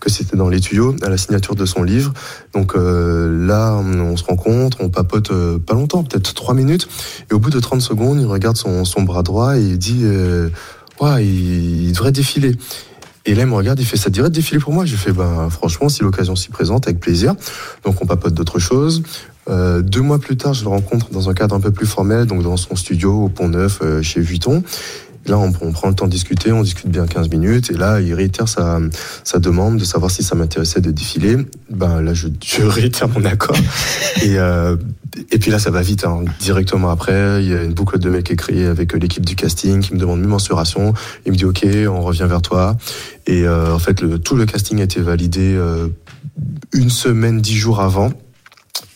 que 0.00 0.10
c'était 0.10 0.36
dans 0.36 0.48
les 0.48 0.58
tuyaux 0.58 0.96
à 1.02 1.08
la 1.08 1.18
signature 1.18 1.54
de 1.54 1.64
son 1.66 1.84
livre. 1.84 2.12
Donc 2.52 2.74
là, 2.74 3.74
on, 3.74 4.00
on 4.00 4.16
se 4.16 4.24
rencontre, 4.24 4.78
on 4.80 4.88
papote 4.88 5.30
pas 5.58 5.74
longtemps, 5.74 6.02
peut-être 6.02 6.34
trois 6.34 6.54
minutes. 6.54 6.88
Et 7.30 7.34
au 7.34 7.38
bout 7.38 7.50
de 7.50 7.60
30 7.60 7.80
secondes, 7.80 8.20
il 8.20 8.26
regarde 8.26 8.56
son, 8.56 8.84
son 8.84 9.02
bras 9.02 9.22
droit 9.22 9.56
et 9.56 9.62
il 9.62 9.78
dit 9.78 10.04
ouais, 11.00 11.24
il, 11.24 11.86
il 11.86 11.92
devrait 11.92 12.12
défiler. 12.12 12.54
Et 13.28 13.34
là, 13.34 13.42
il 13.42 13.48
me 13.48 13.54
regarde, 13.54 13.80
il 13.80 13.86
fait 13.86 13.96
ça 13.96 14.08
dirait 14.08 14.28
de 14.28 14.34
défiler 14.34 14.60
pour 14.60 14.72
moi? 14.72 14.84
Je 14.84 14.94
fais 14.94 15.12
ben 15.12 15.50
franchement, 15.50 15.88
si 15.88 16.02
l'occasion 16.02 16.36
s'y 16.36 16.48
présente, 16.48 16.86
avec 16.86 17.00
plaisir. 17.00 17.34
Donc 17.84 18.00
on 18.00 18.06
papote 18.06 18.34
d'autres 18.34 18.60
choses. 18.60 19.02
Euh, 19.48 19.80
deux 19.82 20.00
mois 20.00 20.18
plus 20.18 20.36
tard, 20.36 20.54
je 20.54 20.62
le 20.62 20.70
rencontre 20.70 21.10
dans 21.10 21.28
un 21.28 21.34
cadre 21.34 21.54
un 21.54 21.60
peu 21.60 21.70
plus 21.70 21.86
formel, 21.86 22.26
donc 22.26 22.42
dans 22.42 22.56
son 22.56 22.74
studio 22.76 23.24
au 23.24 23.28
Pont 23.28 23.48
Neuf 23.48 23.78
euh, 23.82 24.02
chez 24.02 24.20
Vuitton. 24.20 24.62
Là, 25.26 25.38
on, 25.38 25.50
prend 25.50 25.88
le 25.88 25.94
temps 25.94 26.06
de 26.06 26.12
discuter, 26.12 26.52
on 26.52 26.62
discute 26.62 26.88
bien 26.88 27.06
15 27.06 27.30
minutes, 27.30 27.70
et 27.70 27.74
là, 27.74 28.00
il 28.00 28.14
réitère 28.14 28.48
sa, 28.48 28.78
demande 29.38 29.78
de 29.78 29.84
savoir 29.84 30.10
si 30.10 30.22
ça 30.22 30.34
m'intéressait 30.34 30.80
de 30.80 30.90
défiler. 30.90 31.36
Ben 31.70 32.00
là, 32.00 32.14
je, 32.14 32.28
je 32.44 32.62
réitère 32.64 33.08
mon 33.08 33.24
accord. 33.24 33.56
et, 34.22 34.38
euh, 34.38 34.76
et 35.30 35.38
puis 35.38 35.50
là, 35.50 35.58
ça 35.58 35.70
va 35.70 35.82
vite. 35.82 36.04
Hein. 36.04 36.24
Directement 36.40 36.90
après, 36.90 37.42
il 37.42 37.50
y 37.50 37.54
a 37.54 37.62
une 37.62 37.72
boucle 37.72 37.98
de 37.98 38.14
est 38.14 38.36
créée 38.36 38.66
avec 38.66 38.94
euh, 38.94 38.98
l'équipe 38.98 39.24
du 39.24 39.34
casting 39.34 39.80
qui 39.80 39.94
me 39.94 39.98
demande 39.98 40.20
mes 40.20 40.26
mensurations. 40.26 40.94
Il 41.24 41.32
me 41.32 41.36
dit 41.36 41.44
OK, 41.44 41.66
on 41.88 42.00
revient 42.02 42.26
vers 42.28 42.42
toi. 42.42 42.76
Et 43.26 43.42
euh, 43.42 43.74
en 43.74 43.78
fait, 43.78 44.02
tout 44.22 44.36
le 44.36 44.46
casting 44.46 44.80
a 44.80 44.84
été 44.84 45.00
validé 45.00 45.54
euh, 45.54 45.88
une 46.72 46.90
semaine, 46.90 47.40
dix 47.40 47.56
jours 47.56 47.80
avant. 47.80 48.12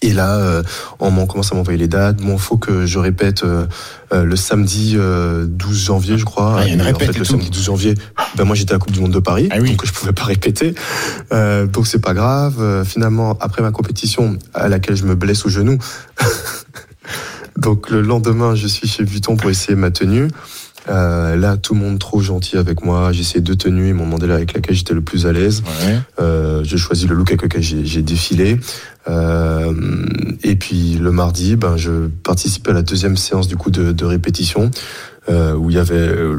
Et 0.03 0.13
là, 0.13 0.37
euh, 0.37 0.63
on 0.99 1.11
m'en 1.11 1.27
commence 1.27 1.53
à 1.53 1.55
m'envoyer 1.55 1.79
les 1.79 1.89
dates. 1.89 2.17
Bon, 2.17 2.39
faut 2.39 2.57
que 2.57 2.87
je 2.87 2.99
répète 2.99 3.45
euh, 3.45 3.67
euh, 4.13 4.25
le 4.25 4.35
samedi 4.37 4.95
euh, 4.97 5.45
12 5.47 5.85
janvier, 5.85 6.17
je 6.19 6.25
crois. 6.25 6.57
Ah, 6.59 6.63
il 6.65 6.69
y 6.69 6.71
a 6.71 6.75
une 6.75 6.95
en 6.95 6.99
fait, 6.99 7.07
le 7.09 7.13
tout. 7.15 7.25
samedi 7.25 7.51
12 7.51 7.63
janvier, 7.65 7.95
ben 8.37 8.45
moi 8.45 8.57
j'étais 8.57 8.73
à 8.73 8.75
la 8.77 8.79
Coupe 8.79 8.93
du 8.93 9.01
Monde 9.01 9.13
de 9.13 9.19
Paris, 9.21 9.49
Ah 9.53 9.57
oui. 9.61 9.71
donc 9.71 9.85
je 9.87 9.93
pouvais 9.93 10.13
pas 10.13 10.25
répéter. 10.25 10.75
Euh, 11.33 11.67
donc 11.67 11.87
c'est 11.87 12.01
pas 12.01 12.15
grave. 12.15 12.57
Euh, 12.61 12.85
finalement, 12.85 13.37
après 13.41 13.61
ma 13.63 13.73
compétition, 13.73 14.39
à 14.55 14.69
laquelle 14.69 14.97
je 14.97 15.05
me 15.05 15.15
blesse 15.15 15.45
au 15.45 15.51
genou, 15.51 15.79
donc 17.57 17.91
le 17.91 18.01
lendemain, 18.01 18.55
je 18.55 18.67
suis 18.67 18.89
chez 18.89 19.05
Vuitton 19.05 19.37
pour 19.37 19.51
essayer 19.51 19.75
ma 19.77 19.91
tenue. 19.91 20.29
Euh, 20.89 21.37
là, 21.37 21.59
tout 21.59 21.75
le 21.75 21.81
monde 21.81 21.99
trop 21.99 22.21
gentil 22.21 22.57
avec 22.57 22.83
moi. 22.83 23.13
J'ai 23.13 23.21
essayé 23.21 23.41
deux 23.43 23.55
tenues. 23.55 23.89
Ils 23.89 23.95
m'ont 23.95 24.07
demandé 24.07 24.27
là 24.27 24.35
avec 24.37 24.55
laquelle 24.55 24.75
j'étais 24.75 24.95
le 24.95 25.03
plus 25.03 25.27
à 25.27 25.33
l'aise. 25.33 25.63
Ouais. 25.85 25.99
Euh, 26.21 26.65
j'ai 26.65 26.79
choisi 26.79 27.07
le 27.07 27.15
look 27.15 27.29
avec 27.29 27.43
lequel 27.43 27.63
j'ai 27.63 28.03
défilé. 28.03 28.59
Euh, 29.09 29.73
et 30.43 30.57
puis 30.57 30.97
le 30.97 31.11
mardi, 31.11 31.57
ben, 31.57 31.77
je 31.77 32.09
participais 32.23 32.71
à 32.71 32.75
la 32.75 32.83
deuxième 32.83 33.17
séance 33.17 33.49
du 33.49 33.57
coup 33.57 33.71
de, 33.71 33.93
de 33.93 34.05
répétition 34.05 34.71
euh, 35.29 35.55
où 35.55 35.71
il 35.71 35.77
y 35.77 35.79
avait 35.79 35.95
euh, 35.95 36.39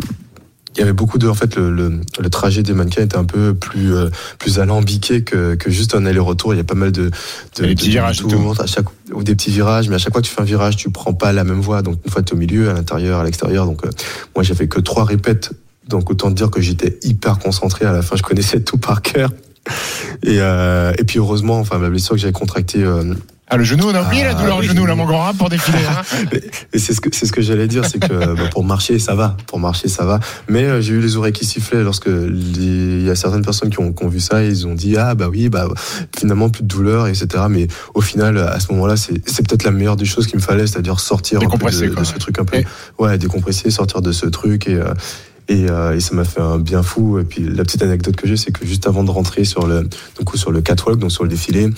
il 0.76 0.80
y 0.80 0.84
avait 0.84 0.94
beaucoup 0.94 1.18
de 1.18 1.28
en 1.28 1.34
fait 1.34 1.56
le, 1.58 1.70
le, 1.70 2.00
le 2.20 2.30
trajet 2.30 2.64
des 2.64 2.74
mannequins 2.74 3.02
était 3.02 3.18
un 3.18 3.26
peu 3.26 3.54
plus 3.54 3.94
euh, 3.94 4.10
plus 4.40 4.60
alambiqué 4.60 5.22
que, 5.24 5.56
que 5.56 5.70
juste 5.70 5.96
un 5.96 6.06
aller-retour. 6.06 6.54
Il 6.54 6.58
y 6.58 6.62
a 6.62 6.64
pas 6.64 6.76
mal 6.76 6.92
de, 6.92 7.10
de, 7.58 7.62
des 7.62 7.68
de 7.68 7.74
petits 7.74 7.90
virages 7.90 8.22
demi-tours, 8.22 8.62
à 8.62 8.68
chaque 8.68 8.86
ou 9.12 9.24
des 9.24 9.36
petits 9.36 9.52
virages 9.52 9.90
mais 9.90 9.96
à 9.96 9.98
chaque 9.98 10.14
fois 10.14 10.22
que 10.22 10.28
tu 10.28 10.34
fais 10.34 10.42
un 10.42 10.46
virage 10.46 10.78
tu 10.78 10.90
prends 10.90 11.14
pas 11.14 11.34
la 11.34 11.44
même 11.44 11.60
voie. 11.60 11.82
Donc 11.82 12.00
une 12.06 12.12
fois 12.12 12.22
tu 12.22 12.34
es 12.34 12.36
au 12.36 12.40
milieu 12.40 12.70
à 12.70 12.74
l'intérieur 12.74 13.20
à 13.20 13.24
l'extérieur. 13.26 13.66
Donc 13.66 13.86
euh, 13.86 13.90
moi 14.36 14.44
j'ai 14.44 14.56
fait 14.56 14.68
que 14.68 14.80
trois 14.80 15.04
répètes. 15.04 15.52
Donc 15.88 16.10
autant 16.10 16.30
dire 16.32 16.50
que 16.50 16.62
j'étais 16.62 17.00
hyper 17.04 17.40
concentré. 17.40 17.86
À 17.86 17.92
la 17.92 18.02
fin 18.02 18.16
je 18.16 18.24
connaissais 18.24 18.62
tout 18.62 18.78
par 18.78 19.02
cœur 19.02 19.32
et, 20.24 20.38
euh, 20.40 20.92
et 20.98 21.04
puis 21.04 21.20
heureusement 21.20 21.60
enfin 21.60 21.78
ma 21.78 21.90
blessure 21.90 22.16
que 22.16 22.22
j'avais 22.22 22.34
contractée 22.34 22.84
euh, 22.84 23.14
Ah 23.48 23.58
le 23.58 23.64
genou, 23.64 23.86
on 23.88 23.94
a 23.96 24.02
oublié 24.02 24.24
la 24.24 24.32
Ah, 24.32 24.34
douleur 24.42 24.58
au 24.58 24.62
genou 24.64 24.86
là 24.88 24.96
mon 24.96 25.06
grand 25.06 25.20
rap 25.20 25.38
pour 25.38 25.50
défiler. 25.50 25.78
hein. 25.88 26.02
et 26.74 26.80
c'est 26.80 26.94
ce 26.94 27.02
que 27.02 27.10
c'est 27.12 27.26
ce 27.28 27.32
que 27.32 27.42
j'allais 27.42 27.68
dire, 27.68 27.86
c'est 27.86 28.00
que 28.00 28.34
bah, 28.34 28.44
pour 28.52 28.64
marcher 28.64 28.98
ça 28.98 29.14
va, 29.14 29.38
pour 29.48 29.60
marcher 29.60 29.88
ça 29.88 30.04
va. 30.06 30.20
Mais 30.50 30.64
euh, 30.64 30.82
j'ai 30.82 30.94
eu 30.94 31.00
les 31.00 31.16
oreilles 31.18 31.34
qui 31.34 31.46
sifflaient 31.46 31.84
lorsque 31.84 32.08
il 32.08 33.04
y 33.06 33.10
a 33.10 33.16
certaines 33.16 33.44
personnes 33.44 33.70
qui 33.70 33.80
ont, 33.80 33.94
qui 33.94 34.04
ont 34.04 34.08
vu 34.10 34.20
ça, 34.20 34.44
et 34.44 34.48
ils 34.48 34.66
ont 34.68 34.74
dit 34.74 34.98
ah 34.98 35.14
bah 35.16 35.28
oui 35.30 35.50
bah 35.50 35.68
finalement 36.18 36.50
plus 36.50 36.64
de 36.64 36.68
douleur 36.68 37.08
etc. 37.08 37.28
Mais 37.50 37.68
au 37.94 38.02
final 38.02 38.38
à 38.40 38.60
ce 38.60 38.72
moment-là 38.72 38.96
c'est 38.98 39.22
c'est 39.30 39.48
peut-être 39.48 39.64
la 39.64 39.72
meilleure 39.72 39.96
des 39.98 40.06
choses 40.06 40.26
qu'il 40.28 40.38
me 40.38 40.44
fallait, 40.44 40.66
c'est-à-dire 40.66 41.00
sortir 41.00 41.40
un 41.40 41.46
peu 41.48 41.58
de, 41.58 41.62
quoi, 41.62 41.70
de 41.72 41.76
ce 42.06 42.14
ouais. 42.14 42.20
truc 42.20 42.40
un 42.40 42.46
peu 42.46 42.58
Et- 42.58 42.66
ouais 43.00 43.18
décompresser, 43.18 43.70
sortir 43.70 44.02
de 44.02 44.12
ce 44.12 44.26
truc 44.26 44.68
et 44.68 44.76
euh, 44.76 44.94
et, 45.48 45.70
euh, 45.70 45.96
et 45.96 46.00
ça 46.00 46.16
m'a 46.16 46.24
fait 46.24 46.42
un 46.42 46.58
bien 46.58 46.84
fou. 46.84 47.20
Et 47.20 47.24
puis 47.24 47.44
la 47.44 47.64
petite 47.64 47.84
anecdote 47.84 48.16
que 48.16 48.28
j'ai, 48.28 48.38
c'est 48.38 48.52
que 48.52 48.66
juste 48.66 48.88
avant 48.88 49.04
de 49.04 49.12
rentrer 49.12 49.44
sur 49.44 49.68
le, 49.68 49.88
coup, 50.26 50.38
sur 50.38 50.52
le 50.52 50.62
catwalk, 50.62 51.00
donc 51.00 51.12
sur 51.12 51.24
le 51.24 51.30
défilé, 51.30 51.70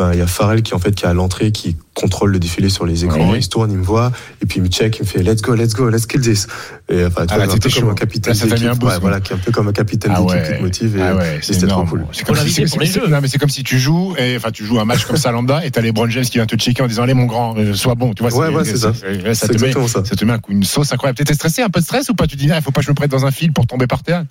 ben 0.00 0.12
il 0.14 0.18
y 0.18 0.22
a 0.22 0.26
Pharrell 0.26 0.62
qui 0.62 0.74
en 0.74 0.78
fait 0.78 0.92
qui 0.94 1.04
est 1.04 1.08
à 1.08 1.12
l'entrée, 1.14 1.52
qui 1.52 1.76
contrôle 1.94 2.30
le 2.32 2.38
défilé 2.38 2.70
sur 2.70 2.86
les 2.86 3.04
écrans. 3.04 3.30
Ouais. 3.30 3.38
Il 3.38 3.42
se 3.42 3.48
tourne, 3.50 3.70
il 3.70 3.76
me 3.78 3.84
voit, 3.84 4.10
et 4.42 4.46
puis 4.46 4.58
il 4.58 4.62
me 4.62 4.68
check, 4.68 4.96
il 4.98 5.02
me 5.02 5.06
fait 5.06 5.22
Let's 5.22 5.42
go, 5.42 5.54
let's 5.54 5.74
go, 5.74 5.90
let's 5.90 6.06
kill 6.06 6.20
this. 6.22 6.46
Et 6.88 7.04
enfin, 7.04 7.26
tu 7.26 7.34
Ah, 7.34 7.36
vois, 7.36 7.46
là, 7.46 7.52
un 7.52 7.56
peu 7.58 7.68
comme 7.70 7.90
un 7.90 7.94
capitaine 7.94 8.32
Là, 8.32 8.38
ça 8.38 8.46
t'a 8.46 8.54
mis 8.54 8.60
un 8.62 8.64
d'équipe, 8.68 8.80
boost, 8.80 8.82
ouais, 8.94 9.00
quoi. 9.00 9.08
voilà, 9.10 9.20
qui 9.20 9.32
est 9.32 9.36
un 9.36 9.38
peu 9.38 9.52
comme 9.52 9.68
un 9.68 9.72
capitaine 9.72 10.12
Ah 10.14 10.20
d'équipe 10.20 10.34
ouais. 10.36 10.48
qui 10.52 10.56
te 10.58 10.62
motive. 10.62 10.96
Et, 10.96 11.02
Ah 11.02 11.16
ouais, 11.16 11.38
c'était 11.42 11.66
trop 11.66 11.84
cool. 11.84 12.06
C'est 12.12 12.24
comme, 12.24 12.34
si, 12.36 12.40
l'inviter 12.42 12.66
c'est- 12.66 12.70
pour 12.70 12.80
les 12.80 12.86
c'est- 12.86 13.00
jeux. 13.00 13.06
non, 13.08 13.18
mais 13.20 13.28
c'est 13.28 13.38
comme 13.38 13.50
si 13.50 13.62
tu 13.62 13.78
joues 13.78 14.14
et 14.18 14.36
enfin 14.36 14.50
tu 14.50 14.64
joues 14.64 14.80
un 14.80 14.84
match 14.86 15.04
comme 15.04 15.16
ça 15.18 15.30
lambda 15.32 15.64
et 15.64 15.70
t'as 15.70 15.80
les 15.82 15.88
LeBron 15.88 16.08
James 16.08 16.24
qui 16.24 16.38
vient 16.38 16.46
te 16.46 16.56
checker 16.56 16.82
en 16.82 16.86
disant 16.86 17.02
allez 17.02 17.14
mon 17.14 17.26
grand 17.26 17.54
euh, 17.58 17.74
sois 17.74 17.94
bon 17.94 18.14
tu 18.14 18.22
vois 18.26 18.32
Ouais, 18.34 18.54
ouais, 18.54 18.64
c'est 18.64 18.76
ça. 18.78 18.92
ça 18.94 19.00
te 19.00 19.06
met 19.06 19.28
exactement 19.28 19.86
ça. 19.88 20.04
ça 20.04 20.16
te 20.16 20.24
met 20.24 20.32
un 20.32 20.38
coup- 20.38 20.52
une 20.52 20.64
sauce 20.64 20.92
incroyable 20.92 21.18
t'étais 21.18 21.34
stressé 21.34 21.60
un 21.62 21.68
peu 21.68 21.80
de 21.80 21.84
stress 21.84 22.08
ou 22.08 22.14
pas? 22.14 22.26
Tu 22.26 22.36
dis 22.36 22.50
ah, 22.50 22.56
il 22.56 22.62
faut 22.62 22.70
pas 22.70 22.80
que 22.80 22.86
je 22.86 22.90
me 22.90 22.94
prête 22.96 23.10
dans 23.10 23.26
un 23.26 23.30
fil 23.30 23.52
pour 23.52 23.66
tomber 23.66 23.86
par 23.86 24.02
terre? 24.02 24.24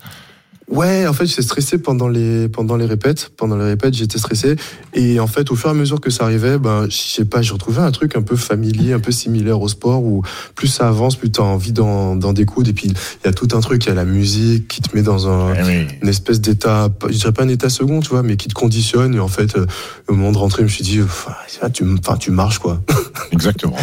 Ouais, 0.70 1.06
en 1.08 1.12
fait, 1.12 1.26
j'étais 1.26 1.42
stressé 1.42 1.78
pendant 1.78 2.06
les 2.06 2.48
pendant 2.48 2.76
les 2.76 2.86
répètes. 2.86 3.32
Pendant 3.36 3.56
les 3.56 3.64
répètes, 3.64 3.94
j'étais 3.94 4.18
stressé. 4.18 4.54
Et 4.94 5.18
en 5.18 5.26
fait, 5.26 5.50
au 5.50 5.56
fur 5.56 5.68
et 5.68 5.72
à 5.72 5.74
mesure 5.74 6.00
que 6.00 6.10
ça 6.10 6.24
arrivait, 6.24 6.58
ben, 6.58 6.86
je 6.88 6.96
sais 6.96 7.24
pas, 7.24 7.42
j'ai 7.42 7.52
retrouvé 7.52 7.78
un 7.80 7.90
truc 7.90 8.14
un 8.14 8.22
peu 8.22 8.36
familier, 8.36 8.92
un 8.92 9.00
peu 9.00 9.10
similaire 9.10 9.60
au 9.60 9.68
sport, 9.68 10.02
où 10.04 10.22
plus 10.54 10.68
ça 10.68 10.86
avance, 10.88 11.16
plus 11.16 11.30
t'as 11.30 11.42
envie 11.42 11.72
d'en 11.72 12.14
d'en 12.14 12.32
découdre. 12.32 12.70
Et 12.70 12.72
puis, 12.72 12.86
il 12.86 13.26
y 13.26 13.28
a 13.28 13.32
tout 13.32 13.48
un 13.52 13.60
truc, 13.60 13.84
il 13.84 13.88
y 13.88 13.92
a 13.92 13.94
la 13.96 14.04
musique 14.04 14.68
qui 14.68 14.80
te 14.80 14.94
met 14.96 15.02
dans 15.02 15.28
un 15.28 15.54
une 16.02 16.08
espèce 16.08 16.40
d'état, 16.40 16.88
je 17.08 17.16
dirais 17.16 17.32
pas 17.32 17.42
un 17.42 17.48
état 17.48 17.68
second, 17.68 18.00
tu 18.00 18.10
vois, 18.10 18.22
mais 18.22 18.36
qui 18.36 18.46
te 18.46 18.54
conditionne. 18.54 19.14
Et 19.16 19.20
en 19.20 19.28
fait, 19.28 19.56
euh, 19.56 19.66
au 20.06 20.14
moment 20.14 20.30
de 20.30 20.38
rentrer, 20.38 20.62
je 20.62 20.64
me 20.64 20.68
suis 20.68 20.84
dit, 20.84 21.00
enfin, 21.02 21.32
tu, 21.72 21.84
enfin, 21.98 22.16
tu 22.16 22.30
marches 22.30 22.60
quoi. 22.60 22.80
Exactement. 23.32 23.76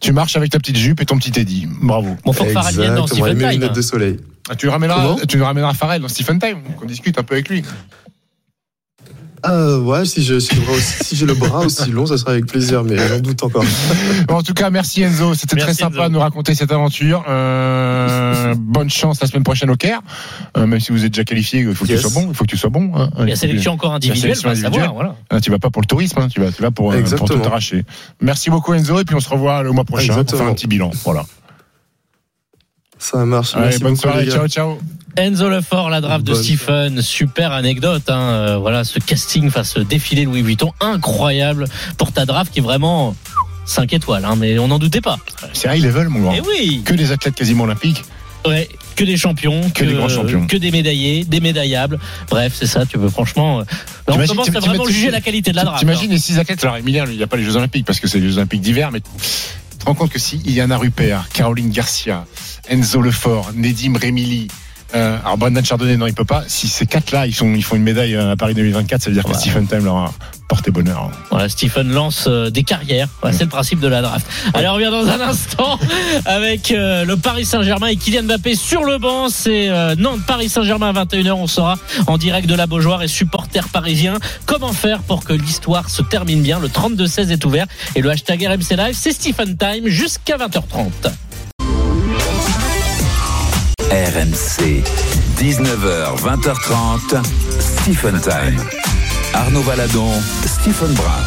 tu 0.00 0.12
marches 0.12 0.36
avec 0.36 0.50
ta 0.50 0.58
petite 0.58 0.76
jupe 0.76 1.00
et 1.00 1.06
ton 1.06 1.16
petit 1.16 1.30
Teddy. 1.30 1.68
Bravo. 1.80 2.08
Farad 2.32 2.74
vienne 2.74 2.94
dans 2.96 3.04
Exactement, 3.04 3.26
et 3.26 3.30
Stephen 3.30 3.36
mes 3.36 3.52
Time. 3.52 3.60
lunettes 3.60 3.76
de 3.76 3.82
soleil. 3.82 4.16
Ah, 4.50 4.56
tu 4.56 4.68
ramèneras, 4.68 5.02
Comment? 5.02 5.16
tu 5.26 5.38
nous 5.38 5.44
ramèneras 5.44 5.72
Farrell 5.74 6.02
dans 6.02 6.08
Stephen 6.08 6.38
Time, 6.38 6.58
qu'on 6.78 6.86
discute 6.86 7.18
un 7.18 7.22
peu 7.22 7.34
avec 7.34 7.48
lui. 7.48 7.62
Ah 9.46 9.76
ouais, 9.78 10.06
si 10.06 10.22
j'ai 10.22 11.26
le 11.26 11.34
bras 11.34 11.60
aussi 11.66 11.90
long, 11.90 12.06
ça 12.06 12.16
sera 12.16 12.30
avec 12.32 12.46
plaisir, 12.46 12.82
mais 12.82 12.96
j'en 12.96 13.18
doute 13.20 13.42
encore. 13.42 13.62
Bon, 14.26 14.36
en 14.36 14.42
tout 14.42 14.54
cas, 14.54 14.70
merci 14.70 15.02
Enzo. 15.02 15.34
C'était 15.34 15.56
très 15.56 15.74
sympa 15.74 15.96
Enzo. 15.98 16.08
de 16.08 16.12
nous 16.14 16.20
raconter 16.20 16.54
cette 16.54 16.72
aventure. 16.72 17.22
Euh, 17.28 18.54
bonne 18.58 18.88
chance 18.88 19.20
la 19.20 19.26
semaine 19.26 19.42
prochaine 19.42 19.68
au 19.70 19.76
Caire. 19.76 20.00
Euh, 20.56 20.66
même 20.66 20.80
si 20.80 20.92
vous 20.92 21.04
êtes 21.04 21.12
déjà 21.12 21.24
qualifié, 21.24 21.60
il 21.60 21.74
faut 21.74 21.84
que 21.84 21.90
Yes. 21.90 22.00
tu 22.00 22.08
sois 22.08 22.22
bon. 22.22 22.28
Il 22.30 22.34
faut 22.34 22.44
que 22.44 22.50
tu 22.50 22.56
sois 22.56 22.70
bon. 22.70 22.90
hein. 22.96 23.10
Il 23.20 23.28
y 23.28 23.32
a 23.32 23.36
sélection 23.36 23.72
encore 23.72 23.92
individuelle, 23.92 24.34
sélection 24.34 24.48
va 24.48 24.54
savoir, 24.54 24.68
individuelle. 24.72 24.94
voilà. 24.94 25.16
Ah, 25.28 25.40
tu 25.42 25.50
vas 25.50 25.58
pas 25.58 25.68
pour 25.68 25.82
le 25.82 25.86
tourisme, 25.88 26.18
hein, 26.20 26.28
tu 26.28 26.40
vas, 26.40 26.50
tu 26.50 26.62
vas 26.62 26.70
pour, 26.70 26.92
euh, 26.92 27.02
pour 27.02 27.28
tout 27.28 27.42
arracher. 27.44 27.84
Merci 28.22 28.48
beaucoup 28.48 28.72
Enzo 28.72 28.98
et 28.98 29.04
puis 29.04 29.14
on 29.14 29.20
se 29.20 29.28
revoit 29.28 29.62
le 29.62 29.72
mois 29.72 29.84
prochain 29.84 30.24
pour 30.24 30.38
faire 30.38 30.46
un 30.46 30.54
petit 30.54 30.68
bilan. 30.68 30.90
Voilà. 31.04 31.26
Ça 33.10 33.24
marche. 33.26 33.54
Merci 33.56 33.78
bonne 33.80 33.90
beaucoup, 33.94 34.02
soirée. 34.02 34.30
Ciao, 34.30 34.48
ciao. 34.48 34.78
Enzo 35.16 35.48
Lefort, 35.48 35.90
la 35.90 36.00
draft 36.00 36.24
de 36.24 36.34
Stephen, 36.34 37.02
super 37.02 37.52
anecdote. 37.52 38.08
Hein. 38.08 38.18
euh, 38.32 38.56
voilà, 38.58 38.82
ce 38.82 38.98
casting, 38.98 39.46
enfin 39.48 39.62
ce 39.62 39.78
défilé 39.80 40.24
Louis 40.24 40.42
Vuitton, 40.42 40.72
incroyable 40.80 41.66
pour 41.98 42.12
ta 42.12 42.24
draft 42.24 42.52
qui 42.52 42.60
est 42.60 42.62
vraiment 42.62 43.14
5 43.66 43.92
étoiles, 43.92 44.24
hein, 44.24 44.36
mais 44.38 44.58
on 44.58 44.68
n'en 44.68 44.78
doutait 44.78 45.00
pas. 45.02 45.18
C'est 45.52 45.68
high 45.76 45.84
level, 45.84 46.08
mon 46.08 46.20
grand. 46.20 46.32
Et 46.34 46.40
oui, 46.40 46.82
Que 46.84 46.94
des 46.94 47.12
athlètes 47.12 47.34
quasiment 47.34 47.64
olympiques. 47.64 48.02
ouais, 48.46 48.68
que 48.96 49.04
des 49.04 49.16
champions, 49.16 49.70
Que 49.70 49.84
des 49.84 49.92
grands 49.94 50.08
champions. 50.08 50.46
que 50.46 50.56
des 50.56 50.70
médaillés, 50.70 51.24
des 51.24 51.40
médaillables. 51.40 51.98
Bref, 52.30 52.54
c'est 52.58 52.66
ça. 52.66 52.84
Tu 52.86 52.98
peux 52.98 53.08
franchement, 53.08 53.60
euh, 53.60 53.64
on 54.08 54.12
T'imagines- 54.12 54.28
commence 54.34 54.48
à 54.48 54.50
t'imagines- 54.52 54.68
vraiment 54.70 54.86
juger 54.88 55.10
la 55.10 55.20
qualité 55.20 55.50
de 55.52 55.56
la 55.56 55.64
draft. 55.64 55.78
T'imagines 55.80 56.10
hein. 56.10 56.14
les 56.14 56.18
six 56.18 56.38
athlètes 56.38 56.64
Alors, 56.64 56.76
Emilien, 56.78 57.04
lui, 57.04 57.14
il 57.14 57.18
n'y 57.18 57.22
a 57.22 57.26
pas 57.28 57.36
les 57.36 57.44
Jeux 57.44 57.56
Olympiques 57.56 57.86
parce 57.86 58.00
que 58.00 58.08
c'est 58.08 58.18
les 58.18 58.28
Jeux 58.30 58.38
Olympiques 58.38 58.62
d'hiver, 58.62 58.90
mais 58.90 59.00
te 59.84 59.90
rends 59.90 59.98
compte 59.98 60.12
que 60.12 60.18
si 60.18 60.40
Yana 60.46 60.78
Rupert, 60.78 61.28
Caroline 61.32 61.70
Garcia, 61.70 62.26
Enzo 62.68 63.02
Lefort, 63.02 63.52
Nedim 63.54 63.96
Remili, 63.96 64.48
euh, 64.94 65.18
alors 65.24 65.38
Brendan 65.38 65.64
Chardonnay, 65.64 65.96
non, 65.96 66.06
il 66.06 66.14
peut 66.14 66.24
pas. 66.24 66.44
Si 66.46 66.68
ces 66.68 66.86
quatre-là, 66.86 67.26
ils, 67.26 67.34
sont, 67.34 67.52
ils 67.54 67.64
font 67.64 67.76
une 67.76 67.82
médaille 67.82 68.14
euh, 68.14 68.32
à 68.32 68.36
Paris 68.36 68.54
2024, 68.54 69.02
ça 69.02 69.10
veut 69.10 69.14
dire 69.14 69.24
que. 69.24 69.34
Stephen 69.34 69.66
Time 69.66 69.84
leur 69.84 69.96
a 69.96 70.12
porté 70.48 70.70
bonheur. 70.70 71.10
Voilà, 71.30 71.48
Stephen 71.48 71.90
lance 71.92 72.26
euh, 72.28 72.50
des 72.50 72.62
carrières. 72.62 73.08
Voilà, 73.20 73.36
c'est 73.36 73.44
le 73.44 73.50
principe 73.50 73.80
de 73.80 73.88
la 73.88 74.02
draft. 74.02 74.26
Allez, 74.52 74.68
on 74.68 74.74
revient 74.74 74.90
dans 74.90 75.06
un 75.08 75.20
instant 75.20 75.78
avec 76.26 76.70
euh, 76.70 77.04
le 77.04 77.16
Paris 77.16 77.44
Saint-Germain 77.44 77.88
et 77.88 77.96
Kylian 77.96 78.24
Mbappé 78.24 78.54
sur 78.54 78.84
le 78.84 78.98
banc. 78.98 79.28
C'est 79.28 79.68
euh, 79.68 79.94
Nantes-Paris 79.96 80.48
Saint-Germain 80.48 80.90
à 80.94 81.04
21h. 81.04 81.32
On 81.32 81.46
sera 81.46 81.76
en 82.06 82.18
direct 82.18 82.48
de 82.48 82.54
la 82.54 82.66
Beaujoire 82.66 83.02
et 83.02 83.08
supporters 83.08 83.68
parisiens. 83.68 84.18
Comment 84.46 84.72
faire 84.72 85.00
pour 85.02 85.24
que 85.24 85.32
l'histoire 85.32 85.88
se 85.90 86.02
termine 86.02 86.42
bien? 86.42 86.58
Le 86.60 86.68
32-16 86.68 87.30
est 87.30 87.44
ouvert 87.44 87.66
et 87.94 88.02
le 88.02 88.10
hashtag 88.10 88.46
RMC 88.46 88.76
Live, 88.76 88.96
c'est 88.98 89.12
Stephen 89.12 89.56
Time 89.56 89.88
jusqu'à 89.88 90.36
20h30. 90.36 91.10
RMC, 93.94 94.82
19h, 95.38 96.18
20h30, 96.18 97.22
Stephen 97.60 98.20
Time. 98.20 98.60
Arnaud 99.32 99.60
Valadon, 99.60 100.10
Stephen 100.44 100.92
Brun. 100.94 101.22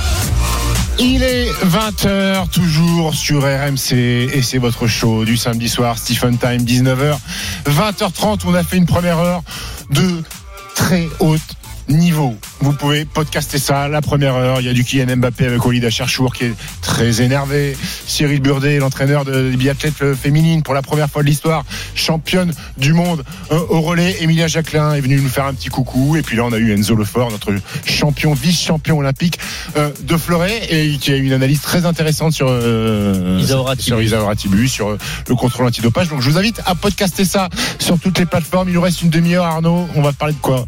Il 0.99 1.23
est 1.23 1.49
20h, 1.63 2.49
toujours 2.49 3.15
sur 3.15 3.43
RMC, 3.43 3.93
et 3.93 4.41
c'est 4.41 4.57
votre 4.57 4.85
show 4.85 5.23
du 5.23 5.37
samedi 5.37 5.69
soir, 5.69 5.97
Stephen 5.97 6.37
Time, 6.37 6.65
19h. 6.65 7.17
20h30, 7.67 8.41
on 8.45 8.53
a 8.53 8.65
fait 8.65 8.75
une 8.75 8.85
première 8.85 9.19
heure 9.19 9.43
de 9.91 10.21
très 10.75 11.07
haute 11.19 11.39
niveau. 11.89 12.35
Vous 12.59 12.73
pouvez 12.73 13.05
podcaster 13.05 13.59
ça, 13.59 13.87
la 13.87 14.01
première 14.01 14.35
heure. 14.35 14.59
Il 14.61 14.67
y 14.67 14.69
a 14.69 14.73
du 14.73 14.83
Kylian 14.83 15.17
Mbappé 15.17 15.45
avec 15.45 15.65
Olida 15.65 15.89
Cherchour 15.89 16.33
qui 16.33 16.45
est 16.45 16.53
très 16.81 17.21
énervé. 17.21 17.77
Cyril 18.05 18.41
Burdet, 18.41 18.79
l'entraîneur 18.79 19.25
de, 19.25 19.51
des 19.51 19.57
biathlètes 19.57 20.01
euh, 20.01 20.15
féminines 20.15 20.63
pour 20.63 20.73
la 20.73 20.81
première 20.81 21.09
fois 21.09 21.21
de 21.21 21.27
l'histoire, 21.27 21.63
championne 21.95 22.51
du 22.77 22.93
monde 22.93 23.23
euh, 23.51 23.59
au 23.69 23.81
relais. 23.81 24.17
Emilia 24.21 24.47
Jacquelin 24.47 24.93
est 24.93 25.01
venue 25.01 25.21
nous 25.21 25.29
faire 25.29 25.45
un 25.45 25.53
petit 25.53 25.69
coucou. 25.69 26.15
Et 26.15 26.21
puis 26.21 26.37
là, 26.37 26.43
on 26.45 26.53
a 26.53 26.57
eu 26.57 26.73
Enzo 26.73 26.95
Lefort, 26.95 27.31
notre 27.31 27.53
champion, 27.85 28.33
vice-champion 28.33 28.97
olympique 28.97 29.39
euh, 29.75 29.91
de 30.01 30.17
fleuret, 30.17 30.61
et 30.69 30.97
qui 30.97 31.11
a 31.11 31.17
eu 31.17 31.23
une 31.23 31.33
analyse 31.33 31.61
très 31.61 31.85
intéressante 31.85 32.33
sur, 32.33 32.47
euh, 32.49 33.39
sur 33.45 33.65
Tibu, 34.35 34.67
sur 34.67 34.89
euh, 34.89 34.97
le 35.27 35.35
contrôle 35.35 35.65
antidopage. 35.65 36.09
Donc 36.09 36.21
je 36.21 36.29
vous 36.29 36.37
invite 36.37 36.61
à 36.65 36.75
podcaster 36.75 37.25
ça 37.25 37.49
sur 37.79 37.99
toutes 37.99 38.19
les 38.19 38.25
plateformes. 38.25 38.69
Il 38.69 38.75
nous 38.75 38.81
reste 38.81 39.01
une 39.01 39.09
demi-heure, 39.09 39.45
Arnaud. 39.45 39.87
On 39.95 40.01
va 40.01 40.13
parler 40.13 40.33
de 40.33 40.39
quoi? 40.39 40.65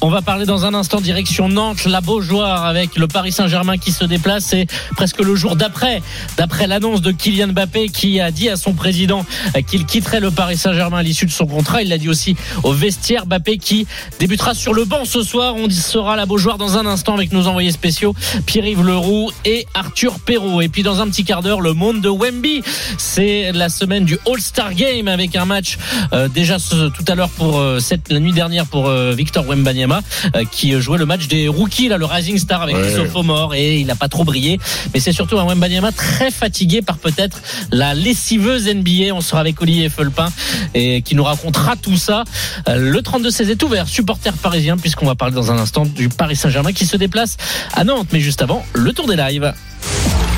On 0.00 0.10
va 0.10 0.22
parler 0.22 0.46
dans 0.46 0.64
un 0.64 0.74
instant 0.74 1.00
direction 1.00 1.48
Nantes, 1.48 1.84
la 1.84 2.00
Beaujoire 2.00 2.64
avec 2.64 2.96
le 2.96 3.08
Paris 3.08 3.32
Saint-Germain 3.32 3.78
qui 3.78 3.92
se 3.92 4.04
déplace. 4.04 4.44
C'est 4.44 4.66
presque 4.96 5.20
le 5.20 5.34
jour 5.34 5.56
d'après, 5.56 6.02
d'après 6.36 6.66
l'annonce 6.66 7.00
de 7.00 7.10
Kylian 7.10 7.48
Mbappé 7.48 7.88
qui 7.88 8.20
a 8.20 8.30
dit 8.30 8.48
à 8.48 8.56
son 8.56 8.74
président 8.74 9.24
qu'il 9.66 9.86
quitterait 9.86 10.20
le 10.20 10.30
Paris 10.30 10.56
Saint-Germain 10.56 10.98
à 10.98 11.02
l'issue 11.02 11.26
de 11.26 11.30
son 11.30 11.46
contrat. 11.46 11.82
Il 11.82 11.88
l'a 11.88 11.98
dit 11.98 12.08
aussi 12.08 12.36
au 12.62 12.72
vestiaire. 12.72 13.26
Mbappé 13.26 13.58
qui 13.58 13.86
débutera 14.18 14.54
sur 14.54 14.74
le 14.74 14.84
banc 14.84 15.04
ce 15.04 15.22
soir. 15.22 15.54
On 15.56 15.68
sera 15.70 16.16
la 16.16 16.26
Beaujoire 16.26 16.58
dans 16.58 16.76
un 16.76 16.86
instant 16.86 17.14
avec 17.14 17.32
nos 17.32 17.46
envoyés 17.46 17.72
spéciaux 17.72 18.14
Pierre-Yves 18.46 18.84
Leroux 18.84 19.30
et 19.44 19.66
Arthur 19.74 20.20
Perrault. 20.20 20.60
Et 20.60 20.68
puis 20.68 20.82
dans 20.82 21.00
un 21.00 21.08
petit 21.08 21.24
quart 21.24 21.42
d'heure, 21.42 21.60
le 21.60 21.72
monde 21.72 22.00
de 22.00 22.08
Wemby. 22.08 22.62
C'est 22.98 23.52
la 23.52 23.68
semaine 23.68 24.04
du 24.04 24.18
All-Star 24.26 24.74
Game 24.74 25.08
avec 25.08 25.34
un 25.36 25.44
match 25.44 25.78
euh, 26.12 26.28
déjà 26.28 26.58
tout 26.58 27.04
à 27.08 27.14
l'heure 27.14 27.30
pour 27.30 27.58
euh, 27.58 27.78
cette 27.78 28.10
la 28.10 28.20
nuit 28.20 28.32
dernière 28.32 28.66
pour 28.66 28.88
euh, 28.88 29.12
Victor 29.12 29.46
Wembanyama 29.46 29.67
euh, 29.68 30.44
qui 30.50 30.72
jouait 30.80 30.98
le 30.98 31.06
match 31.06 31.26
des 31.28 31.48
rookies 31.48 31.88
là 31.88 31.96
le 31.98 32.04
Rising 32.06 32.38
Star 32.38 32.62
avec 32.62 32.76
Ouais. 32.76 32.82
Christophe 32.82 33.24
Mort 33.24 33.54
et 33.54 33.78
il 33.80 33.86
n'a 33.86 33.96
pas 33.96 34.08
trop 34.08 34.24
brillé. 34.24 34.58
Mais 34.94 35.00
c'est 35.00 35.12
surtout 35.12 35.38
un 35.38 35.44
Wembanyama 35.44 35.92
très 35.92 36.30
fatigué 36.30 36.82
par 36.82 36.96
peut-être 36.98 37.40
la 37.72 37.94
lessiveuse 37.94 38.66
NBA 38.68 39.12
on 39.14 39.20
sera 39.20 39.40
avec 39.40 39.60
Olivier 39.60 39.88
Felpin 39.88 40.30
et 40.74 41.02
qui 41.02 41.14
nous 41.14 41.24
racontera 41.24 41.76
tout 41.76 41.96
ça. 41.96 42.24
Euh, 42.68 42.76
le 42.78 43.00
32-16 43.00 43.50
est 43.50 43.62
ouvert. 43.62 43.88
Supporter 43.88 44.32
parisien 44.34 44.76
puisqu'on 44.76 45.06
va 45.06 45.14
parler 45.14 45.34
dans 45.34 45.50
un 45.50 45.58
instant 45.58 45.84
du 45.84 46.08
Paris 46.08 46.36
Saint-Germain 46.36 46.72
qui 46.72 46.86
se 46.86 46.96
déplace 46.96 47.36
à 47.74 47.84
Nantes. 47.84 48.08
Mais 48.12 48.20
juste 48.20 48.42
avant 48.42 48.64
le 48.74 48.92
tour 48.92 49.06
des 49.06 49.16
lives. 49.16 49.52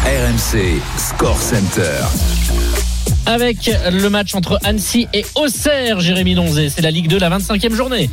RMC, 0.04 0.80
Score 0.96 1.40
Center. 1.40 1.82
avec 3.26 3.70
le 3.92 4.08
match 4.08 4.34
entre 4.34 4.58
Annecy 4.64 5.06
et 5.12 5.24
Auxerre 5.34 6.00
Jérémy 6.00 6.34
Donzé. 6.34 6.68
C'est 6.70 6.80
la 6.82 6.90
Ligue 6.90 7.06
2 7.08 7.18
la 7.18 7.30
25e 7.38 7.74
journée 7.74 8.08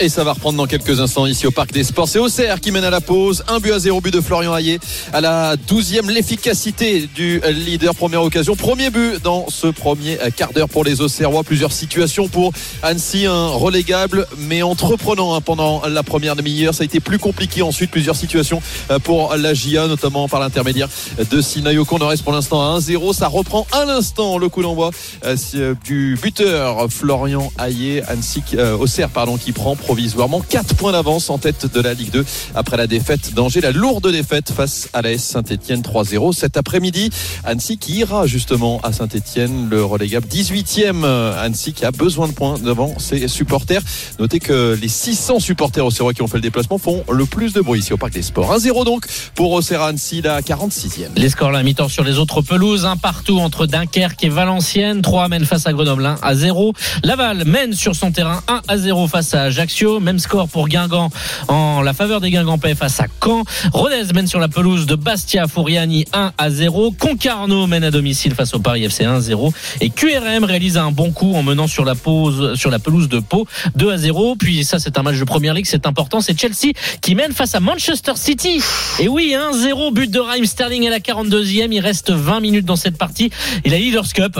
Et 0.00 0.08
ça 0.08 0.24
va 0.24 0.32
reprendre 0.32 0.58
dans 0.58 0.66
quelques 0.66 1.00
instants 1.00 1.24
ici 1.24 1.46
au 1.46 1.52
Parc 1.52 1.72
des 1.72 1.84
Sports. 1.84 2.08
C'est 2.08 2.18
Auxerre 2.18 2.60
qui 2.60 2.72
mène 2.72 2.82
à 2.82 2.90
la 2.90 3.00
pause. 3.00 3.44
Un 3.46 3.60
but 3.60 3.72
à 3.72 3.78
zéro 3.78 4.00
but 4.00 4.12
de 4.12 4.20
Florian 4.20 4.56
Hayé 4.56 4.80
à 5.12 5.20
la 5.20 5.54
12e. 5.54 6.10
L'efficacité 6.10 7.08
du 7.14 7.40
leader. 7.48 7.94
Première 7.94 8.22
occasion. 8.22 8.56
Premier 8.56 8.90
but 8.90 9.22
dans 9.22 9.46
ce 9.48 9.68
premier 9.68 10.18
quart 10.36 10.52
d'heure 10.52 10.68
pour 10.68 10.82
les 10.82 11.00
Auxerrois. 11.00 11.44
Plusieurs 11.44 11.70
situations 11.70 12.26
pour 12.26 12.52
Annecy. 12.82 13.26
Un 13.26 13.46
relégable 13.46 14.26
mais 14.36 14.62
entreprenant 14.62 15.34
hein, 15.34 15.40
pendant 15.40 15.86
la 15.86 16.02
première 16.02 16.34
demi-heure. 16.34 16.74
Ça 16.74 16.82
a 16.82 16.86
été 16.86 16.98
plus 16.98 17.20
compliqué 17.20 17.62
ensuite. 17.62 17.92
Plusieurs 17.92 18.16
situations 18.16 18.60
euh, 18.90 18.98
pour 18.98 19.36
la 19.36 19.54
GIA, 19.54 19.86
notamment 19.86 20.28
par 20.28 20.40
l'intermédiaire 20.40 20.88
de 21.30 21.40
Sinayoko. 21.40 21.96
On 22.00 22.02
en 22.02 22.08
reste 22.08 22.24
pour 22.24 22.32
l'instant 22.32 22.60
à 22.62 22.78
1-0. 22.80 23.14
Ça 23.14 23.28
reprend 23.28 23.64
à 23.70 23.84
l'instant 23.84 24.38
le 24.38 24.48
coup 24.48 24.62
d'envoi 24.62 24.90
euh, 25.24 25.74
du 25.84 26.18
buteur 26.20 26.88
Florian 26.90 27.52
Hayé. 27.60 28.02
Annecy, 28.08 28.42
euh, 28.54 28.76
Auxerre, 28.76 29.08
pardon, 29.08 29.36
qui 29.36 29.52
prend 29.52 29.76
provisoirement 29.84 30.40
4 30.40 30.76
points 30.76 30.92
d'avance 30.92 31.28
en 31.28 31.36
tête 31.36 31.70
de 31.72 31.80
la 31.80 31.92
Ligue 31.92 32.10
2 32.10 32.24
après 32.54 32.78
la 32.78 32.86
défaite 32.86 33.34
d'Angers, 33.34 33.60
la 33.60 33.70
lourde 33.70 34.10
défaite 34.10 34.50
face 34.50 34.88
à 34.94 35.02
l'AS 35.02 35.18
Saint-Etienne 35.18 35.82
3-0 35.82 36.32
cet 36.32 36.56
après-midi. 36.56 37.10
Annecy 37.44 37.76
qui 37.76 37.98
ira 37.98 38.26
justement 38.26 38.80
à 38.82 38.94
Saint-Etienne, 38.94 39.68
le 39.70 39.84
relégable 39.84 40.26
18e. 40.26 41.04
Annecy 41.04 41.74
qui 41.74 41.84
a 41.84 41.90
besoin 41.90 42.28
de 42.28 42.32
points 42.32 42.58
devant 42.58 42.98
ses 42.98 43.28
supporters. 43.28 43.82
Notez 44.18 44.38
que 44.38 44.78
les 44.80 44.88
600 44.88 45.38
supporters 45.38 45.84
auxerrois 45.84 46.14
qui 46.14 46.22
ont 46.22 46.28
fait 46.28 46.38
le 46.38 46.42
déplacement 46.42 46.78
font 46.78 47.04
le 47.10 47.26
plus 47.26 47.52
de 47.52 47.60
bruit 47.60 47.80
ici 47.80 47.92
au 47.92 47.98
Parc 47.98 48.14
des 48.14 48.22
Sports. 48.22 48.56
1-0 48.56 48.86
donc 48.86 49.06
pour 49.34 49.52
Auxerre 49.52 49.82
Annecy, 49.82 50.22
la 50.22 50.40
46e. 50.40 51.08
Les 51.16 51.28
scores 51.28 51.52
mi-temps 51.62 51.88
sur 51.88 52.04
les 52.04 52.18
autres 52.18 52.40
pelouses, 52.40 52.86
un 52.86 52.96
partout 52.96 53.38
entre 53.38 53.66
Dunkerque 53.66 54.24
et 54.24 54.30
Valenciennes, 54.30 55.02
3 55.02 55.28
mène 55.28 55.44
face 55.44 55.66
à 55.66 55.74
Grenoble 55.74 56.06
1 56.06 56.16
à 56.22 56.34
0. 56.34 56.72
Laval 57.02 57.44
mène 57.44 57.74
sur 57.74 57.94
son 57.94 58.12
terrain 58.12 58.42
1 58.48 58.62
à 58.66 58.78
0 58.78 59.08
face 59.08 59.34
à 59.34 59.42
Ajaccio. 59.42 59.73
Ajaccio. 59.74 60.00
Même 60.00 60.18
score 60.18 60.48
pour 60.48 60.68
Guingamp 60.68 61.10
en 61.48 61.82
la 61.82 61.92
faveur 61.92 62.20
des 62.20 62.30
Guingampais 62.30 62.74
face 62.74 63.00
à 63.00 63.06
Caen. 63.22 63.42
Rodez 63.72 64.12
mène 64.14 64.26
sur 64.26 64.38
la 64.38 64.48
pelouse 64.48 64.86
de 64.86 64.94
Bastia 64.94 65.46
Fouriani 65.48 66.04
1 66.12 66.32
à 66.38 66.50
0. 66.50 66.92
Concarneau 66.92 67.66
mène 67.66 67.84
à 67.84 67.90
domicile 67.90 68.34
face 68.34 68.54
au 68.54 68.60
Paris 68.60 68.84
FC 68.84 69.04
1 69.04 69.20
0. 69.20 69.52
Et 69.80 69.90
QRM 69.90 70.44
réalise 70.44 70.76
un 70.76 70.92
bon 70.92 71.10
coup 71.10 71.34
en 71.34 71.42
menant 71.42 71.66
sur 71.66 71.84
la, 71.84 71.94
pause, 71.94 72.54
sur 72.54 72.70
la 72.70 72.78
pelouse 72.78 73.08
de 73.08 73.18
Pau 73.18 73.46
2 73.74 73.90
à 73.90 73.98
0. 73.98 74.36
Puis 74.36 74.64
ça, 74.64 74.78
c'est 74.78 74.98
un 74.98 75.02
match 75.02 75.18
de 75.18 75.24
première 75.24 75.54
ligue, 75.54 75.66
c'est 75.66 75.86
important. 75.86 76.20
C'est 76.20 76.38
Chelsea 76.38 76.72
qui 77.00 77.14
mène 77.14 77.32
face 77.32 77.54
à 77.54 77.60
Manchester 77.60 78.12
City. 78.16 78.60
Et 79.00 79.08
oui, 79.08 79.34
1-0, 79.34 79.92
but 79.92 80.10
de 80.10 80.20
Raheem 80.20 80.46
Sterling 80.46 80.86
à 80.86 80.90
la 80.90 81.00
42e. 81.00 81.68
Il 81.72 81.80
reste 81.80 82.12
20 82.12 82.40
minutes 82.40 82.66
dans 82.66 82.76
cette 82.76 82.96
partie. 82.96 83.30
Et 83.64 83.70
la 83.70 83.78
Leaders 83.78 84.12
Cup, 84.12 84.38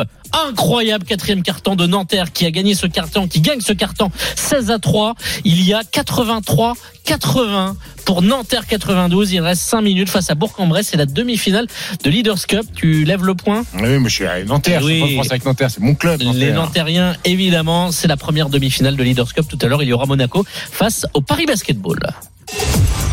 incroyable 0.48 1.04
quatrième 1.04 1.42
carton 1.42 1.76
de 1.76 1.86
Nanterre 1.86 2.32
qui 2.32 2.46
a 2.46 2.50
gagné 2.50 2.74
ce 2.74 2.86
carton, 2.86 3.28
qui 3.28 3.40
gagne 3.40 3.60
ce 3.60 3.72
carton 3.72 4.10
16 4.36 4.70
à 4.70 4.78
3. 4.78 5.14
Il 5.44 5.62
y 5.62 5.74
a 5.74 5.82
83 5.84 6.74
80 7.04 7.76
pour 8.04 8.22
Nanterre 8.22 8.66
92. 8.66 9.32
Il 9.32 9.40
reste 9.40 9.62
5 9.62 9.82
minutes 9.82 10.08
face 10.08 10.30
à 10.30 10.34
Bourg-en-Bresse. 10.34 10.88
C'est 10.90 10.96
la 10.96 11.06
demi-finale 11.06 11.66
de 12.02 12.10
Leaders 12.10 12.46
Cup. 12.46 12.66
Tu 12.74 13.04
lèves 13.04 13.24
le 13.24 13.34
point? 13.34 13.64
Oui, 13.74 13.98
mais 13.98 14.08
je 14.08 14.14
suis 14.14 14.26
à 14.26 14.42
Nanterre. 14.44 14.82
Oui. 14.82 15.00
Je 15.00 15.06
suis 15.06 15.06
pas 15.06 15.14
France 15.14 15.30
avec 15.30 15.44
Nanterre. 15.44 15.70
C'est 15.70 15.80
mon 15.80 15.94
club. 15.94 16.20
Les. 16.20 16.52
Nantériens, 16.52 17.16
évidemment, 17.24 17.92
c'est 17.92 18.08
la 18.08 18.16
première 18.16 18.48
demi-finale 18.48 18.96
de 18.96 19.02
Leaders 19.02 19.32
Cup. 19.32 19.46
Tout 19.48 19.58
à 19.60 19.66
l'heure, 19.66 19.82
il 19.82 19.88
y 19.88 19.92
aura 19.92 20.06
Monaco 20.06 20.44
face 20.48 21.06
au 21.14 21.20
Paris 21.20 21.46
Basketball. 21.46 21.98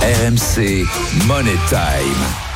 RMC 0.01 0.85
Money 1.27 1.55
Time. 1.69 2.50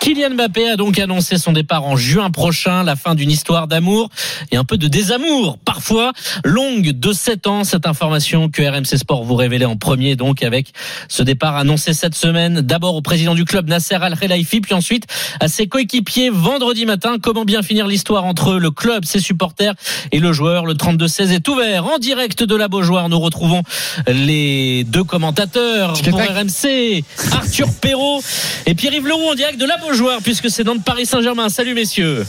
Kylian 0.00 0.30
Mbappé 0.30 0.70
a 0.70 0.76
donc 0.76 0.98
annoncé 0.98 1.38
son 1.38 1.52
départ 1.52 1.84
en 1.84 1.96
juin 1.96 2.30
prochain, 2.30 2.84
la 2.84 2.94
fin 2.94 3.14
d'une 3.14 3.30
histoire 3.30 3.66
d'amour 3.66 4.10
et 4.52 4.56
un 4.56 4.64
peu 4.64 4.76
de 4.76 4.86
désamour, 4.86 5.58
parfois 5.64 6.12
longue 6.44 6.92
de 6.92 7.12
7 7.12 7.46
ans. 7.46 7.64
Cette 7.64 7.86
information 7.86 8.48
que 8.48 8.62
RMC 8.62 8.96
Sport 8.96 9.24
vous 9.24 9.34
révélait 9.34 9.64
en 9.64 9.76
premier, 9.76 10.14
donc 10.14 10.42
avec 10.42 10.72
ce 11.08 11.22
départ 11.22 11.56
annoncé 11.56 11.94
cette 11.94 12.14
semaine, 12.14 12.60
d'abord 12.60 12.94
au 12.94 13.02
président 13.02 13.34
du 13.34 13.44
club 13.44 13.68
Nasser 13.68 13.96
Al-Khelaifi, 13.96 14.60
puis 14.60 14.74
ensuite 14.74 15.04
à 15.40 15.48
ses 15.48 15.66
coéquipiers 15.66 16.30
vendredi 16.30 16.86
matin. 16.86 17.16
Comment 17.20 17.44
bien 17.44 17.62
finir 17.62 17.86
l'histoire 17.86 18.24
entre 18.24 18.54
le 18.54 18.70
club, 18.70 19.04
ses 19.04 19.20
supporters 19.20 19.74
et 20.12 20.20
le 20.20 20.32
joueur? 20.32 20.64
Le 20.64 20.74
32-16 20.74 21.32
est 21.32 21.48
ouvert 21.48 21.86
en 21.86 21.98
direct 21.98 22.44
de 22.44 22.54
la 22.54 22.68
Beaujoire. 22.68 23.08
Nous 23.08 23.20
retrouvons 23.20 23.62
les 24.06 24.84
deux 24.84 25.04
commentateurs 25.04 25.94
pour 26.08 26.20
RMC, 26.20 27.02
Arthur 27.32 27.68
Perrault 27.80 28.22
et 28.66 28.74
Pierre-Yves 28.74 29.06
Leroux 29.06 29.30
en 29.30 29.34
direct 29.34 29.60
de 29.60 29.66
la 29.66 29.76
Beaujoire 29.76 29.87
puisque 30.22 30.50
c'est 30.50 30.64
dans 30.64 30.74
le 30.74 30.80
Paris 30.80 31.06
Saint-Germain. 31.06 31.48
Salut 31.48 31.74
messieurs. 31.74 32.26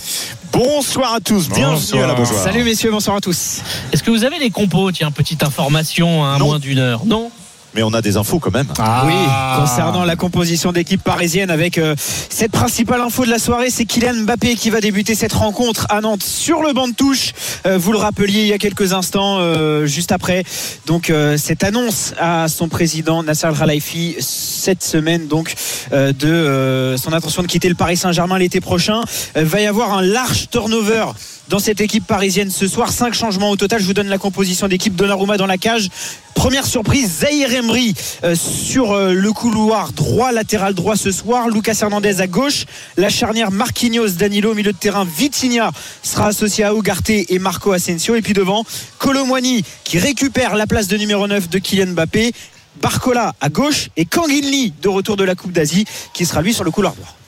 Bonsoir 0.51 1.15
à 1.15 1.19
tous, 1.19 1.49
bienvenue 1.49 2.01
à 2.01 2.07
la 2.07 2.13
Beaujoire. 2.13 2.43
Salut 2.43 2.63
messieurs, 2.63 2.89
bonsoir 2.89 3.17
à 3.17 3.21
tous. 3.21 3.61
Est-ce 3.91 4.01
que 4.01 4.11
vous 4.11 4.23
avez 4.23 4.39
les 4.39 4.49
compos? 4.49 4.91
Tiens, 4.91 5.11
petite 5.11 5.43
information 5.43 6.23
à 6.25 6.37
moins 6.39 6.59
d'une 6.59 6.79
heure. 6.79 7.05
Non? 7.05 7.31
Mais 7.75 7.83
on 7.83 7.93
a 7.93 8.01
des 8.01 8.17
infos 8.17 8.39
quand 8.39 8.53
même. 8.53 8.67
Oui, 9.05 9.13
concernant 9.57 10.03
la 10.03 10.15
composition 10.15 10.71
d'équipe 10.71 11.03
parisienne 11.03 11.51
avec 11.51 11.77
euh, 11.77 11.95
cette 12.29 12.51
principale 12.51 13.01
info 13.01 13.25
de 13.25 13.29
la 13.29 13.39
soirée, 13.39 13.69
c'est 13.69 13.85
Kylian 13.85 14.23
Mbappé 14.23 14.55
qui 14.55 14.69
va 14.69 14.81
débuter 14.81 15.13
cette 15.13 15.33
rencontre 15.33 15.85
à 15.89 16.01
Nantes 16.01 16.23
sur 16.23 16.61
le 16.63 16.73
banc 16.73 16.87
de 16.87 16.93
touche. 16.93 17.33
Euh, 17.65 17.77
vous 17.77 17.91
le 17.91 17.99
rappeliez 17.99 18.41
il 18.41 18.47
y 18.47 18.53
a 18.53 18.57
quelques 18.57 18.93
instants, 18.93 19.37
euh, 19.39 19.85
juste 19.85 20.11
après. 20.11 20.43
Donc 20.87 21.09
euh, 21.09 21.37
cette 21.37 21.63
annonce 21.63 22.13
à 22.19 22.47
son 22.47 22.69
président 22.69 23.21
Nasser 23.23 23.47
Al-Khelaifi 23.47 24.15
cette 24.19 24.83
semaine, 24.83 25.27
donc 25.27 25.53
euh, 25.93 26.11
de 26.11 26.27
euh, 26.27 26.97
son 26.97 27.13
intention 27.13 27.41
de 27.41 27.47
quitter 27.47 27.69
le 27.69 27.75
Paris 27.75 27.97
Saint-Germain 27.97 28.37
l'été 28.37 28.61
prochain. 28.61 29.01
Euh, 29.37 29.43
va 29.43 29.61
y 29.61 29.67
avoir 29.67 29.93
un 29.93 30.01
large 30.01 30.49
turnover 30.49 31.05
dans 31.49 31.59
cette 31.59 31.81
équipe 31.81 32.05
parisienne 32.05 32.51
ce 32.51 32.67
soir. 32.67 32.91
Cinq 32.91 33.13
changements 33.13 33.49
au 33.49 33.55
total. 33.55 33.81
Je 33.81 33.85
vous 33.85 33.93
donne 33.93 34.07
la 34.07 34.19
composition 34.19 34.67
d'équipe 34.67 34.95
Donnarumma 34.95 35.35
dans 35.35 35.47
la 35.47 35.57
cage. 35.57 35.89
Première 36.35 36.65
surprise, 36.65 37.21
Zahir 37.21 37.51
Emery 37.51 37.95
euh, 38.23 38.35
sur 38.35 38.93
euh, 38.93 39.13
le 39.13 39.33
couloir 39.33 39.91
droit, 39.91 40.31
latéral 40.31 40.73
droit 40.75 40.95
ce 40.95 41.11
soir. 41.11 41.49
Lucas 41.49 41.77
Hernandez 41.81 42.21
à 42.21 42.27
gauche. 42.27 42.65
La 42.97 43.09
charnière 43.09 43.51
Marquinhos, 43.51 44.09
Danilo 44.11 44.53
milieu 44.53 44.71
de 44.71 44.77
terrain. 44.77 45.05
Vitinha 45.05 45.71
sera 46.03 46.27
associé 46.27 46.63
à 46.63 46.73
Ugarte 46.73 47.09
et 47.09 47.39
Marco 47.39 47.71
Asensio. 47.71 48.15
Et 48.15 48.21
puis 48.21 48.33
devant, 48.33 48.63
Colomwani 48.99 49.63
qui 49.83 49.97
récupère 49.97 50.55
la 50.55 50.67
place 50.67 50.87
de 50.87 50.97
numéro 50.97 51.27
9 51.27 51.49
de 51.49 51.57
Kylian 51.57 51.87
Mbappé. 51.87 52.31
Barcola 52.79 53.33
à 53.41 53.49
gauche 53.49 53.89
et 53.97 54.05
Kanginli 54.05 54.73
de 54.81 54.87
retour 54.87 55.17
de 55.17 55.23
la 55.23 55.35
Coupe 55.35 55.51
d'Asie 55.51 55.85
qui 56.13 56.25
sera 56.25 56.41
lui 56.41 56.53
sur 56.53 56.63
le 56.63 56.71
couloir 56.71 56.95
droit. 56.95 57.18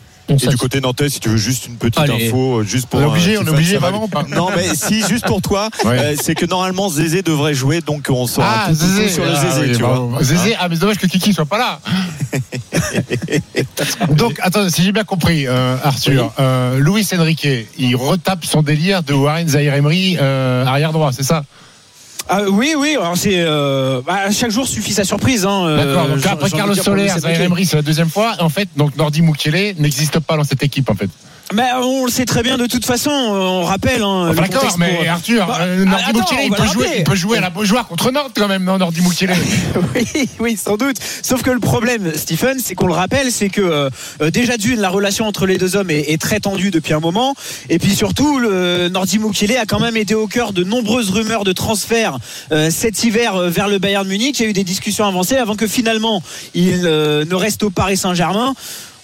Et 0.41 0.47
du 0.47 0.57
côté 0.57 0.79
nantais, 0.81 1.09
si 1.09 1.19
tu 1.19 1.29
veux 1.29 1.37
juste 1.37 1.67
une 1.67 1.75
petite 1.75 1.99
Allez. 1.99 2.27
info, 2.27 2.59
euh, 2.59 2.63
juste 2.63 2.87
pour 2.87 2.99
On 2.99 3.03
est 3.03 3.05
obligé, 3.07 3.35
euh, 3.35 3.41
on 3.41 3.45
est 3.45 3.49
obligé 3.49 3.77
vraiment 3.77 3.97
lui- 3.99 4.05
ou 4.05 4.07
pas 4.07 4.23
Non, 4.29 4.49
mais 4.55 4.75
si, 4.75 5.03
juste 5.07 5.25
pour 5.25 5.41
toi, 5.41 5.69
Ouais. 5.85 5.97
euh, 5.99 6.15
c'est 6.21 6.35
que 6.35 6.45
normalement 6.45 6.89
Zézé 6.89 7.21
devrait 7.21 7.53
jouer, 7.53 7.81
donc 7.81 8.07
on 8.09 8.27
saura 8.27 8.63
Ah, 8.65 8.69
tout, 8.69 8.75
Zézé. 8.75 9.09
sur 9.09 9.25
le 9.25 9.31
Ah, 9.35 9.41
Zézé, 9.41 9.71
oui, 9.71 9.77
tu 9.77 9.83
vois. 9.83 10.23
Zézé, 10.23 10.55
ah, 10.59 10.67
mais 10.69 10.75
c'est 10.75 10.81
dommage 10.81 10.97
que 10.97 11.07
Kiki 11.07 11.33
soit 11.33 11.45
pas 11.45 11.57
là. 11.57 11.79
Donc, 14.15 14.39
attends, 14.41 14.69
si 14.69 14.83
j'ai 14.83 14.91
bien 14.91 15.03
compris, 15.03 15.47
euh, 15.47 15.75
Arthur, 15.83 16.33
euh, 16.39 16.79
Luis 16.79 17.07
Enrique, 17.17 17.47
il 17.77 17.95
retape 17.95 18.45
son 18.45 18.61
délire 18.63 19.03
de 19.03 19.13
Warren 19.13 19.47
Zahir 19.47 19.73
Emery 19.73 20.17
euh, 20.19 20.65
arrière 20.65 20.91
droit, 20.91 21.11
c'est 21.11 21.23
ça? 21.23 21.43
Ah, 22.29 22.41
oui, 22.49 22.73
oui, 22.77 22.95
alors 22.99 23.17
c'est. 23.17 23.35
euh, 23.35 24.01
bah, 24.05 24.31
chaque 24.31 24.51
jour 24.51 24.67
suffit 24.67 24.93
sa 24.93 25.03
surprise. 25.03 25.45
Hein, 25.45 25.65
euh, 25.65 25.77
D'accord, 25.85 26.07
donc 26.15 26.25
après 26.25 26.49
Carlos 26.49 26.75
Soler, 26.75 27.09
c'est 27.09 27.75
la 27.75 27.81
deuxième 27.81 28.09
fois. 28.09 28.35
En 28.39 28.49
fait, 28.49 28.69
donc 28.77 28.95
Nordi 28.95 29.21
Mukiele 29.21 29.75
n'existe 29.79 30.19
pas 30.19 30.37
dans 30.37 30.43
cette 30.43 30.63
équipe, 30.63 30.89
en 30.89 30.95
fait. 30.95 31.09
Mais 31.53 31.69
on 31.81 32.05
le 32.05 32.11
sait 32.11 32.25
très 32.25 32.43
bien 32.43 32.57
de 32.57 32.65
toute 32.65 32.85
façon, 32.85 33.09
on 33.11 33.63
rappelle. 33.63 34.01
Hein, 34.03 34.33
D'accord, 34.33 34.75
mais 34.77 34.95
pour- 34.95 35.09
Arthur, 35.09 35.47
Bah, 35.47 35.57
euh, 35.61 35.85
Nordi 35.85 36.03
attends, 36.09 36.37
il 36.43 36.51
peut, 36.51 36.65
jouer, 36.67 36.87
il 36.99 37.03
peut 37.03 37.15
jouer 37.15 37.37
à 37.37 37.41
la 37.41 37.49
Beaujoire 37.49 37.87
contre 37.87 38.11
Nantes 38.11 38.31
quand 38.35 38.47
même, 38.47 38.63
non, 38.63 38.77
Nordi 38.77 39.01
Mukiele 39.01 39.33
oui, 39.95 40.29
oui, 40.39 40.57
sans 40.57 40.77
doute. 40.77 40.97
Sauf 41.21 41.41
que 41.41 41.49
le 41.51 41.59
problème, 41.59 42.11
Stephen, 42.15 42.57
c'est 42.63 42.75
qu'on 42.75 42.87
le 42.87 42.93
rappelle, 42.93 43.31
c'est 43.31 43.49
que 43.49 43.61
euh, 43.61 44.31
déjà 44.31 44.57
d'une, 44.57 44.79
la 44.79 44.89
relation 44.89 45.25
entre 45.27 45.45
les 45.45 45.57
deux 45.57 45.75
hommes 45.75 45.89
est, 45.89 46.11
est 46.11 46.21
très 46.21 46.39
tendue 46.39 46.71
depuis 46.71 46.93
un 46.93 46.99
moment, 46.99 47.35
et 47.69 47.79
puis 47.79 47.95
surtout, 47.95 48.39
le 48.39 48.89
Nordi 48.89 49.19
Mukiele 49.19 49.57
a 49.57 49.65
quand 49.65 49.79
même 49.79 49.97
été 49.97 50.15
au 50.15 50.27
cœur 50.27 50.53
de 50.53 50.63
nombreuses 50.63 51.09
rumeurs 51.09 51.43
de 51.43 51.53
transfert 51.53 52.17
euh, 52.51 52.69
cet 52.71 53.03
hiver 53.03 53.35
euh, 53.35 53.49
vers 53.49 53.67
le 53.67 53.77
Bayern 53.79 54.07
Munich. 54.07 54.39
Il 54.39 54.43
y 54.43 54.45
a 54.45 54.49
eu 54.49 54.53
des 54.53 54.63
discussions 54.63 55.05
avancées 55.05 55.37
avant 55.37 55.55
que 55.55 55.67
finalement 55.67 56.21
il 56.53 56.81
euh, 56.85 57.25
ne 57.25 57.35
reste 57.35 57.63
au 57.63 57.69
Paris 57.69 57.97
Saint-Germain. 57.97 58.53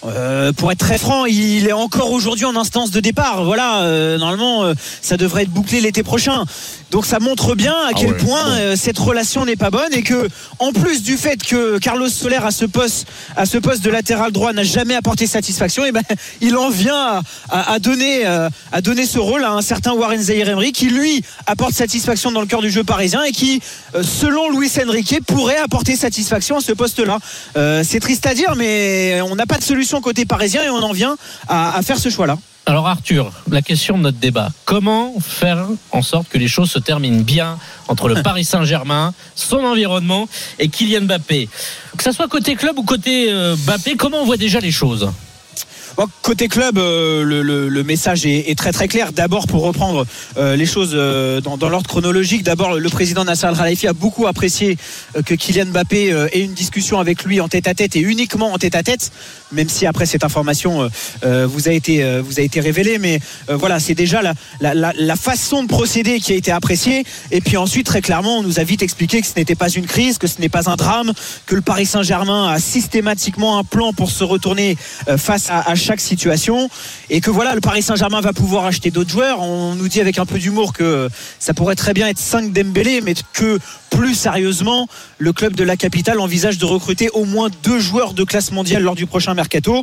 Euh, 0.04 0.52
pour 0.52 0.70
être 0.70 0.78
très 0.78 0.98
franc, 0.98 1.26
il 1.26 1.66
est 1.66 1.72
encore 1.72 2.12
aujourd'hui 2.12 2.44
en 2.44 2.56
instance 2.56 2.90
de 2.90 3.00
départ. 3.00 3.44
Voilà, 3.44 3.82
euh, 3.82 4.18
normalement, 4.18 4.64
euh, 4.64 4.74
ça 5.02 5.16
devrait 5.16 5.42
être 5.42 5.50
bouclé 5.50 5.80
l'été 5.80 6.02
prochain. 6.02 6.44
Donc 6.90 7.04
ça 7.04 7.18
montre 7.18 7.54
bien 7.54 7.74
à 7.86 7.92
quel 7.92 8.12
ouais, 8.12 8.16
point 8.16 8.44
bon. 8.44 8.50
euh, 8.60 8.74
cette 8.76 8.98
relation 8.98 9.44
n'est 9.44 9.56
pas 9.56 9.70
bonne 9.70 9.92
et 9.92 10.02
que, 10.02 10.26
en 10.58 10.72
plus 10.72 11.02
du 11.02 11.18
fait 11.18 11.36
que 11.44 11.76
Carlos 11.78 12.08
Soler 12.08 12.36
à 12.42 12.50
ce 12.50 12.64
poste, 12.64 13.06
à 13.36 13.44
ce 13.44 13.58
poste 13.58 13.82
de 13.84 13.90
latéral 13.90 14.32
droit 14.32 14.54
n'a 14.54 14.62
jamais 14.62 14.94
apporté 14.94 15.26
satisfaction, 15.26 15.84
et 15.84 15.92
ben 15.92 16.00
il 16.40 16.56
en 16.56 16.70
vient 16.70 16.96
à, 16.96 17.22
à- 17.50 17.72
à 17.72 17.78
donner, 17.78 18.26
euh, 18.26 18.48
à 18.72 18.80
donner 18.80 19.04
ce 19.04 19.18
rôle 19.18 19.44
à 19.44 19.50
un 19.52 19.60
certain 19.60 19.92
Warren 19.92 20.18
Zahir 20.20 20.48
Emery 20.48 20.72
qui 20.72 20.86
lui 20.86 21.22
apporte 21.46 21.74
satisfaction 21.74 22.32
dans 22.32 22.40
le 22.40 22.46
cœur 22.46 22.62
du 22.62 22.70
jeu 22.70 22.84
parisien 22.84 23.22
et 23.22 23.32
qui, 23.32 23.60
euh, 23.94 24.02
selon 24.02 24.50
Luis 24.50 24.70
Enrique, 24.82 25.20
pourrait 25.26 25.58
apporter 25.58 25.94
satisfaction 25.94 26.56
à 26.56 26.60
ce 26.60 26.72
poste-là. 26.72 27.18
Euh, 27.58 27.82
C'est 27.84 28.00
triste 28.00 28.24
à 28.26 28.32
dire, 28.32 28.54
mais 28.56 29.20
on 29.22 29.36
n'a 29.36 29.44
pas 29.44 29.58
de 29.58 29.62
solution 29.64 30.00
côté 30.00 30.24
parisien 30.24 30.62
et 30.62 30.70
on 30.70 30.82
en 30.82 30.92
vient 30.92 31.16
à, 31.48 31.76
à 31.76 31.82
faire 31.82 31.98
ce 31.98 32.08
choix-là. 32.08 32.38
Alors 32.68 32.86
Arthur, 32.86 33.32
la 33.50 33.62
question 33.62 33.96
de 33.96 34.02
notre 34.02 34.18
débat, 34.18 34.50
comment 34.66 35.14
faire 35.20 35.66
en 35.90 36.02
sorte 36.02 36.28
que 36.28 36.36
les 36.36 36.48
choses 36.48 36.70
se 36.70 36.78
terminent 36.78 37.22
bien 37.22 37.58
entre 37.88 38.08
le 38.10 38.22
Paris 38.22 38.44
Saint-Germain, 38.52 39.14
son 39.34 39.60
environnement 39.64 40.28
et 40.58 40.68
Kylian 40.68 41.00
Mbappé? 41.06 41.48
Que 41.96 42.02
ça 42.04 42.12
soit 42.12 42.28
côté 42.28 42.56
club 42.56 42.78
ou 42.78 42.82
côté 42.82 43.32
euh, 43.32 43.56
Mbappé, 43.56 43.96
comment 43.96 44.18
on 44.20 44.26
voit 44.26 44.36
déjà 44.36 44.60
les 44.60 44.70
choses? 44.70 45.10
Côté 46.22 46.46
club, 46.46 46.78
euh, 46.78 47.24
le, 47.24 47.42
le- 47.42 47.68
le 47.68 47.82
message 47.82 48.24
est, 48.24 48.50
est 48.50 48.56
très 48.56 48.70
très 48.70 48.86
clair. 48.86 49.10
D'abord, 49.12 49.48
pour 49.48 49.62
reprendre 49.64 50.06
euh, 50.36 50.54
les 50.54 50.66
choses 50.66 50.92
euh, 50.94 51.40
dans, 51.40 51.56
dans 51.56 51.68
l'ordre 51.68 51.88
chronologique, 51.88 52.44
d'abord 52.44 52.74
le 52.76 52.88
président 52.88 53.24
Nasser 53.24 53.46
Al-Khelaifi 53.46 53.88
a 53.88 53.92
beaucoup 53.94 54.28
apprécié 54.28 54.76
euh, 55.16 55.22
que 55.22 55.34
Kylian 55.34 55.66
Mbappé 55.72 56.12
euh, 56.12 56.28
ait 56.32 56.42
une 56.44 56.54
discussion 56.54 57.00
avec 57.00 57.24
lui 57.24 57.40
en 57.40 57.48
tête 57.48 57.66
à 57.66 57.74
tête 57.74 57.96
et 57.96 58.00
uniquement 58.00 58.52
en 58.52 58.58
tête 58.58 58.76
à 58.76 58.84
tête, 58.84 59.10
même 59.52 59.68
si 59.68 59.86
après 59.86 60.06
cette 60.06 60.24
information 60.24 60.82
euh, 60.82 60.88
euh, 61.24 61.46
vous 61.46 61.68
a 61.68 61.72
été 61.72 62.02
euh, 62.02 62.22
vous 62.24 62.38
a 62.38 62.42
été 62.42 62.60
révélée. 62.60 62.98
Mais 62.98 63.20
voilà, 63.48 63.80
c'est 63.80 63.94
déjà 63.94 64.20
la, 64.22 64.34
la, 64.74 65.16
façon 65.16 65.62
de 65.62 65.68
procéder 65.68 66.20
qui 66.20 66.32
a 66.32 66.36
été 66.36 66.50
appréciée. 66.52 67.04
Et 67.30 67.40
puis 67.40 67.56
ensuite, 67.56 67.86
très 67.86 68.00
clairement, 68.00 68.38
on 68.38 68.42
nous 68.42 68.60
a 68.60 68.64
vite 68.64 68.82
expliqué 68.82 69.20
que 69.20 69.26
ce 69.26 69.34
n'était 69.36 69.54
pas 69.54 69.68
une 69.68 69.86
crise, 69.86 70.18
que 70.18 70.26
ce 70.26 70.40
n'est 70.40 70.48
pas 70.48 70.70
un 70.70 70.76
drame, 70.76 71.12
que 71.46 71.54
le 71.54 71.60
Paris 71.60 71.86
Saint-Germain 71.86 72.48
a 72.48 72.58
systématiquement 72.60 73.58
un 73.58 73.64
plan 73.64 73.92
pour 73.92 74.10
se 74.10 74.24
retourner 74.24 74.76
face 75.16 75.50
à, 75.50 75.60
à 75.60 75.74
chaque 75.74 76.00
situation 76.00 76.68
et 77.10 77.20
que 77.20 77.30
voilà, 77.30 77.54
le 77.54 77.60
Paris 77.60 77.82
Saint-Germain 77.82 78.20
va 78.20 78.32
pouvoir 78.32 78.64
acheter 78.64 78.90
d'autres 78.90 79.10
joueurs. 79.10 79.40
On 79.40 79.74
nous 79.74 79.88
dit 79.88 80.00
avec 80.00 80.18
un 80.18 80.26
peu 80.26 80.38
d'humour 80.38 80.72
que 80.72 81.08
ça 81.38 81.54
pourrait 81.54 81.76
très 81.76 81.94
bien 81.94 82.08
être 82.08 82.18
5 82.18 82.52
Dembélé, 82.52 83.00
mais 83.00 83.14
que 83.32 83.58
plus 83.90 84.14
sérieusement, 84.14 84.88
le 85.18 85.32
club 85.32 85.54
de 85.54 85.64
la 85.64 85.76
capitale 85.76 86.20
envisage 86.20 86.58
de 86.58 86.64
recruter 86.64 87.08
au 87.10 87.24
moins 87.24 87.48
deux 87.62 87.78
joueurs 87.78 88.14
de 88.14 88.24
classe 88.24 88.52
mondiale 88.52 88.82
lors 88.82 88.94
du 88.94 89.06
prochain 89.06 89.34
mercato. 89.38 89.82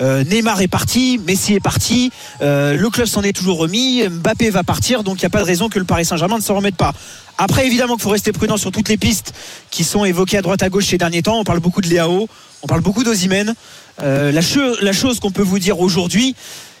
Euh, 0.00 0.24
Neymar 0.24 0.60
est 0.60 0.68
parti, 0.68 1.18
Messi 1.26 1.54
est 1.54 1.60
parti, 1.60 2.10
euh, 2.42 2.76
le 2.76 2.90
club 2.90 3.06
s'en 3.06 3.22
est 3.22 3.32
toujours 3.32 3.58
remis, 3.58 4.02
Mbappé 4.08 4.50
va 4.50 4.62
partir, 4.64 5.02
donc 5.04 5.16
il 5.18 5.22
n'y 5.24 5.26
a 5.26 5.30
pas 5.30 5.40
de 5.40 5.46
raison 5.46 5.68
que 5.68 5.78
le 5.78 5.84
Paris 5.84 6.04
Saint-Germain 6.04 6.36
ne 6.38 6.42
s'en 6.42 6.56
remette 6.56 6.76
pas. 6.76 6.92
Après, 7.38 7.66
évidemment 7.66 7.94
qu'il 7.94 8.02
faut 8.02 8.10
rester 8.10 8.32
prudent 8.32 8.56
sur 8.56 8.72
toutes 8.72 8.88
les 8.88 8.96
pistes 8.96 9.32
qui 9.70 9.84
sont 9.84 10.04
évoquées 10.04 10.38
à 10.38 10.42
droite 10.42 10.62
à 10.62 10.68
gauche 10.68 10.86
ces 10.86 10.98
derniers 10.98 11.22
temps. 11.22 11.38
On 11.38 11.44
parle 11.44 11.60
beaucoup 11.60 11.80
de 11.82 11.88
Léao, 11.88 12.28
on 12.62 12.66
parle 12.66 12.80
beaucoup 12.80 13.04
d'Ozimène. 13.04 13.54
Euh, 14.02 14.32
la, 14.32 14.42
cho- 14.42 14.76
la 14.82 14.92
chose 14.92 15.20
qu'on 15.20 15.30
peut 15.30 15.42
vous 15.42 15.58
dire 15.58 15.78
aujourd'hui, 15.80 16.34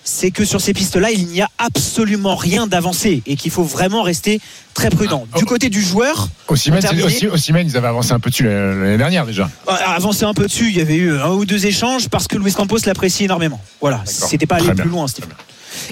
c'est 0.06 0.30
que 0.30 0.44
sur 0.44 0.60
ces 0.60 0.72
pistes-là, 0.72 1.10
il 1.10 1.26
n'y 1.26 1.40
a 1.40 1.48
absolument 1.58 2.36
rien 2.36 2.68
d'avancé 2.68 3.22
et 3.26 3.34
qu'il 3.34 3.50
faut 3.50 3.64
vraiment 3.64 4.02
rester 4.02 4.40
très 4.72 4.88
prudent. 4.88 5.26
Du 5.36 5.44
côté 5.44 5.68
du 5.68 5.82
joueur, 5.82 6.28
Osimhen, 6.46 7.66
ils 7.66 7.76
avaient 7.76 7.88
avancé 7.88 8.12
un 8.12 8.20
peu 8.20 8.30
dessus 8.30 8.44
l'année 8.44 8.96
dernière 8.98 9.26
déjà. 9.26 9.50
euh, 9.68 9.72
avancer 9.72 10.24
un 10.24 10.32
peu 10.32 10.46
dessus, 10.46 10.68
il 10.68 10.76
y 10.76 10.80
avait 10.80 10.94
eu 10.94 11.18
un 11.18 11.30
ou 11.30 11.44
deux 11.44 11.66
échanges 11.66 12.08
parce 12.08 12.28
que 12.28 12.36
Luis 12.38 12.52
Campos 12.52 12.78
l'apprécie 12.86 13.24
énormément. 13.24 13.60
Voilà, 13.80 14.02
c'était 14.04 14.46
pas 14.46 14.56
aller 14.56 14.72
plus 14.74 14.88
loin, 14.88 15.08
Steve. 15.08 15.26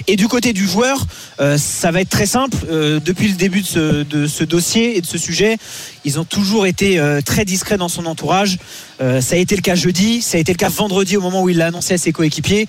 Et 0.07 0.15
du 0.15 0.27
côté 0.27 0.53
du 0.53 0.65
joueur, 0.65 1.05
euh, 1.39 1.57
ça 1.57 1.91
va 1.91 2.01
être 2.01 2.09
très 2.09 2.25
simple. 2.25 2.57
Euh, 2.69 2.99
depuis 3.03 3.27
le 3.27 3.35
début 3.35 3.61
de 3.61 3.67
ce, 3.67 4.03
de 4.03 4.27
ce 4.27 4.43
dossier 4.43 4.97
et 4.97 5.01
de 5.01 5.05
ce 5.05 5.17
sujet, 5.17 5.57
ils 6.05 6.19
ont 6.19 6.23
toujours 6.23 6.65
été 6.65 6.99
euh, 6.99 7.21
très 7.21 7.45
discrets 7.45 7.77
dans 7.77 7.89
son 7.89 8.05
entourage. 8.05 8.57
Ça 8.99 9.35
a 9.35 9.37
été 9.37 9.57
le 9.57 9.61
cas 9.61 9.75
jeudi, 9.75 10.21
ça 10.21 10.37
a 10.37 10.39
été 10.39 10.53
le 10.53 10.57
cas 10.57 10.69
vendredi 10.69 11.17
au 11.17 11.21
moment 11.21 11.43
où 11.43 11.49
il 11.49 11.57
l'a 11.57 11.67
annoncé 11.67 11.95
à 11.95 11.97
ses 11.97 12.13
coéquipiers. 12.13 12.67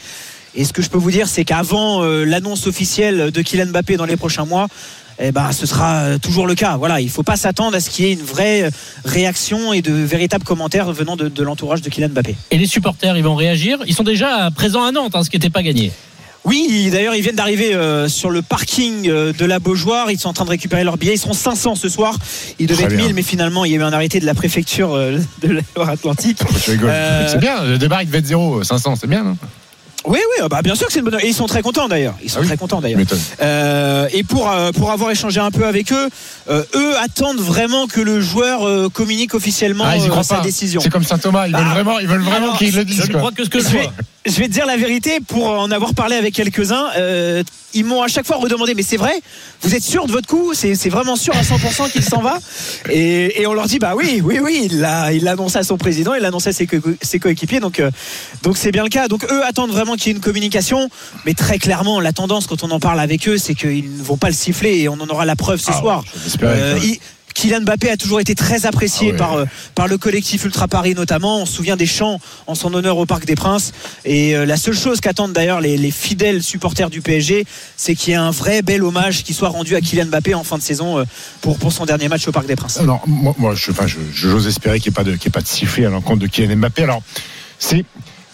Et 0.57 0.65
ce 0.65 0.73
que 0.73 0.83
je 0.83 0.89
peux 0.89 0.99
vous 0.99 1.11
dire, 1.11 1.29
c'est 1.29 1.45
qu'avant 1.45 2.03
euh, 2.03 2.25
l'annonce 2.25 2.67
officielle 2.67 3.31
de 3.31 3.43
Kylian 3.43 3.67
Mbappé 3.67 3.97
dans 3.97 4.07
les 4.07 4.17
prochains 4.17 4.47
mois, 4.47 4.69
eh 5.19 5.31
ben, 5.33 5.53
ce 5.53 5.67
sera 5.67 5.97
euh, 5.97 6.19
toujours 6.19 6.47
le 6.47 6.55
cas. 6.55 6.77
Voilà, 6.77 7.01
il 7.01 7.07
ne 7.07 7.11
faut 7.11 7.23
pas 7.23 7.37
s'attendre 7.37 7.77
à 7.77 7.81
ce 7.81 7.91
qu'il 7.91 8.07
y 8.07 8.09
ait 8.09 8.13
une 8.13 8.23
vraie 8.23 8.63
euh, 8.65 8.71
réaction 9.05 9.73
et 9.73 9.83
de 9.83 9.93
véritables 9.93 10.45
commentaires 10.45 10.91
venant 10.93 11.17
de, 11.17 11.29
de 11.29 11.43
l'entourage 11.43 11.83
de 11.83 11.89
Kylian 11.91 12.09
Mbappé. 12.09 12.37
Et 12.51 12.59
les 12.59 12.67
supporters, 12.67 13.17
ils 13.17 13.25
vont 13.25 13.35
réagir. 13.35 13.79
Ils 13.87 13.95
sont 13.95 14.03
déjà 14.03 14.51
présents 14.51 14.85
à 14.85 14.93
Nantes, 14.93 15.15
hein, 15.15 15.23
ce 15.23 15.31
qui 15.31 15.37
n'était 15.37 15.51
pas 15.51 15.63
gagné. 15.63 15.93
Oui, 16.47 16.91
d'ailleurs, 16.93 17.17
ils 17.17 17.23
viennent 17.23 17.35
d'arriver 17.35 17.75
euh, 17.75 18.09
sur 18.09 18.31
le 18.31 18.41
parking 18.41 19.09
euh, 19.09 19.33
de 19.33 19.45
la 19.45 19.59
Beaujoire. 19.59 20.13
Ils 20.13 20.19
sont 20.19 20.29
en 20.29 20.33
train 20.33 20.45
de 20.45 20.51
récupérer 20.51 20.85
leurs 20.85 20.97
billets. 20.97 21.15
Ils 21.15 21.19
seront 21.19 21.33
500 21.33 21.75
ce 21.75 21.89
soir. 21.89 22.17
Ils 22.61 22.69
devaient 22.69 22.85
Très 22.85 22.93
être 22.93 22.97
bien. 22.99 23.07
1000, 23.07 23.15
mais 23.17 23.23
finalement, 23.23 23.65
il 23.65 23.73
y 23.73 23.75
a 23.75 23.79
eu 23.79 23.83
un 23.83 23.93
arrêté 23.93 24.21
de 24.21 24.27
la 24.27 24.35
préfecture 24.35 24.95
euh, 24.95 25.19
de 25.43 25.49
la 25.49 25.61
Loire-Atlantique. 25.75 26.39
Je 26.65 26.71
rigole. 26.71 26.91
Euh, 26.93 27.29
C'est 27.29 27.41
bien, 27.41 27.65
le 27.65 27.79
départ 27.79 28.01
il 28.03 28.07
devait 28.07 28.19
être 28.19 28.27
0, 28.27 28.63
500, 28.63 28.95
c'est 28.95 29.09
bien, 29.09 29.25
non? 29.25 29.37
Oui, 30.07 30.19
oui, 30.19 30.47
bah, 30.49 30.63
bien 30.63 30.75
sûr 30.75 30.87
que 30.87 30.93
c'est 30.93 31.01
une 31.01 31.05
bonne. 31.05 31.19
Et 31.21 31.29
ils 31.29 31.35
sont 31.35 31.47
très 31.47 31.63
contents 31.63 31.89
d'ailleurs. 31.89 32.15
Ils 32.23 32.31
sont 32.31 32.43
très 32.43 32.57
contents 32.57 32.81
d'ailleurs. 32.81 33.01
Euh, 33.43 34.09
et 34.13 34.23
pour 34.23 34.51
euh, 34.51 34.71
pour 34.73 34.91
avoir 34.93 35.11
échangé 35.11 35.41
un 35.41 35.51
peu 35.51 35.67
avec 35.67 35.93
eux, 35.93 36.09
euh, 36.49 36.63
eux 36.75 36.97
attendent 36.99 37.41
vraiment 37.41 37.87
que 37.87 38.01
le 38.01 38.21
joueur 38.21 38.67
euh, 38.67 38.89
communique 38.89 39.35
officiellement 39.35 39.85
Ah, 39.87 39.97
euh, 39.97 40.23
sa 40.23 40.37
pas. 40.37 40.43
décision. 40.43 40.81
C'est 40.81 40.91
comme 40.91 41.05
Saint 41.05 41.19
Thomas, 41.19 41.47
ils 41.49 41.55
veulent 41.57 41.65
Ah. 41.69 41.75
vraiment, 41.75 41.99
ils 41.99 42.07
veulent 42.09 42.23
vraiment 42.23 42.55
qu'ils 42.57 42.75
le 42.75 42.85
disent. 42.85 43.03
je 43.07 43.13
crois 43.13 43.33
que 43.33 43.45
ce 43.45 43.49
que 43.51 43.61
je 43.61 43.69
vais, 43.69 43.91
je 44.27 44.33
vais 44.39 44.49
te 44.49 44.53
dire 44.53 44.67
la 44.67 44.77
vérité 44.77 45.19
pour 45.27 45.49
en 45.49 45.71
avoir 45.71 45.95
parlé 45.95 46.17
avec 46.17 46.35
quelques-uns. 46.35 46.89
euh, 46.97 47.43
ils 47.75 47.85
m'ont 47.85 48.01
à 48.01 48.09
chaque 48.09 48.25
fois 48.27 48.37
redemandé, 48.37 48.75
mais 48.75 48.83
c'est 48.83 48.97
vrai, 48.97 49.13
vous 49.61 49.75
êtes 49.75 49.83
sûr 49.83 50.07
de 50.07 50.13
votre 50.13 50.27
coup? 50.27 50.55
C'est 50.55 50.75
c'est 50.75 50.89
vraiment 50.89 51.15
sûr 51.15 51.37
à 51.37 51.43
100% 51.43 51.91
qu'il 51.91 52.03
s'en 52.03 52.23
va? 52.23 52.39
Et, 52.89 53.43
et 53.43 53.47
on 53.47 53.53
leur 53.53 53.67
dit, 53.67 53.79
bah 53.79 53.93
oui, 53.95 54.23
oui, 54.25 54.39
oui, 54.43 54.63
il 54.71 54.81
l'a 54.81 55.13
il 55.13 55.25
l'a 55.25 55.33
annoncé 55.33 55.59
à 55.59 55.63
son 55.63 55.77
président, 55.77 56.15
il 56.15 56.23
l'a 56.23 56.29
annoncé 56.29 56.49
à 56.51 56.53
ses, 56.55 56.67
co- 56.67 56.79
ses 57.03 57.19
coéquipiers, 57.19 57.61
donc 57.61 57.79
euh, 57.81 57.91
donc 58.43 58.57
c'est 58.57 58.73
bien 58.73 58.83
le 58.83 58.89
cas. 58.89 59.09
Donc 59.09 59.25
eux 59.31 59.45
attendent 59.45 59.73
vraiment 59.73 59.95
qu'il 59.97 60.07
y 60.07 60.11
ait 60.11 60.15
une 60.17 60.23
communication, 60.23 60.89
mais 61.27 61.35
très 61.35 61.59
clairement, 61.59 62.01
la 62.01 62.13
tendance 62.13 62.47
quand 62.47 62.63
on 62.65 62.71
en 62.71 62.81
parle 62.81 63.01
avec 63.01 63.29
eux, 63.29 63.37
c'est 63.37 63.55
qu'ils 63.55 63.99
ne 63.99 64.03
vont 64.03 64.17
pas 64.17 64.29
le 64.29 64.35
siffler 64.35 64.79
et 64.79 64.89
on 64.89 64.95
en 64.95 65.09
aura 65.09 65.27
la 65.27 65.37
preuve 65.37 65.61
ce 65.61 65.71
Ah, 65.73 65.79
soir. 65.81 66.05
Euh, 66.45 66.79
Kylian 67.37 67.61
Mbappé 67.61 67.91
a 67.91 67.99
toujours 67.99 68.19
été 68.19 68.35
très 68.35 68.65
apprécié 68.65 69.09
Ah 69.09 69.13
ouais. 69.13 69.19
par, 69.19 69.33
euh, 69.35 69.45
par 69.75 69.89
le 69.89 69.99
collectif 69.99 70.45
Ultra 70.45 70.69
Paris 70.69 70.95
notamment. 70.95 71.43
On 71.43 71.47
se 71.47 71.53
souvient 71.53 71.77
des 71.77 71.85
chants 71.87 72.19
en 72.47 72.55
son 72.55 72.73
honneur 72.73 72.97
au 72.97 73.05
Parc 73.05 73.27
des 73.27 73.35
Princes. 73.35 73.73
Et 74.07 74.35
euh, 74.35 74.47
la 74.47 74.57
seule 74.57 74.75
chose 74.75 75.01
qu'attendent 75.01 75.35
d'ailleurs 75.35 75.61
les, 75.61 75.77
les 75.77 75.91
fidèles 75.91 76.43
supporters 76.43 76.89
du 76.89 77.03
PSG, 77.03 77.45
c'est 77.77 77.95
qu'il 77.95 78.11
y 78.11 78.15
ait 78.15 78.17
un 78.17 78.31
vrai 78.31 78.63
bel 78.63 78.83
hommage 78.83 79.23
qui 79.23 79.35
soit 79.35 79.51
rendu 79.51 79.77
à 79.77 79.83
Kylian 79.83 80.07
Mbappé 80.07 80.35
en 80.35 80.45
fin 80.45 80.57
de 80.57 80.63
saison 80.63 80.99
euh, 80.99 81.05
pour, 81.43 81.59
pour 81.59 81.73
son 81.73 81.85
dernier 81.85 82.09
match 82.09 82.27
au 82.27 82.33
Parc 82.33 82.47
des 82.47 82.57
Princes. 82.57 82.81
Non, 82.81 83.01
moi, 83.07 83.35
moi, 83.37 83.55
je, 83.55 83.71
enfin, 83.71 83.87
je- 83.87 83.99
j'ose 84.15 84.47
espérer 84.47 84.81
qu'il 84.81 84.91
n'y 84.93 84.95
ait 84.95 84.97
pas 84.97 85.05
de, 85.05 85.13
qu'il 85.17 85.25
y 85.25 85.29
ait 85.29 85.31
pas 85.31 85.43
de 85.43 85.47
sifflet 85.47 85.85
à 85.85 85.91
l'encontre 85.91 86.21
de 86.23 86.27
Kylian 86.29 86.57
Mbappé. 86.57 86.85
Alors, 86.85 87.03
c'est 87.59 87.85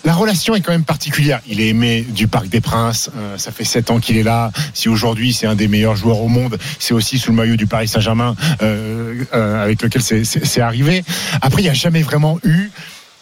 la 0.04 0.14
relation 0.14 0.54
est 0.54 0.60
quand 0.60 0.72
même 0.72 0.84
particulière. 0.84 1.40
Il 1.46 1.60
est 1.60 1.68
aimé 1.68 2.04
du 2.08 2.26
Parc 2.28 2.48
des 2.48 2.60
Princes. 2.60 3.10
euh, 3.16 3.38
ça 3.38 3.52
fait 3.52 3.64
sept 3.64 3.90
ans 3.90 4.00
qu'il 4.00 4.16
est 4.16 4.22
là. 4.22 4.50
Si 4.74 4.88
aujourd'hui 4.88 5.32
c'est 5.32 5.46
un 5.46 5.54
des 5.54 5.68
meilleurs 5.68 5.96
joueurs 5.96 6.20
au 6.20 6.28
monde, 6.28 6.58
c'est 6.78 6.94
aussi 6.94 7.18
sous 7.18 7.30
le 7.30 7.36
maillot 7.36 7.56
du 7.56 7.66
Paris 7.66 7.88
Saint-Germain 7.88 8.34
euh, 8.62 9.24
euh, 9.34 9.62
avec 9.62 9.82
lequel 9.82 10.02
c'est 10.02 10.60
arrivé. 10.60 11.04
Après, 11.40 11.62
il 11.62 11.64
n'y 11.64 11.70
a 11.70 11.74
jamais 11.74 12.02
vraiment 12.02 12.38
eu 12.44 12.70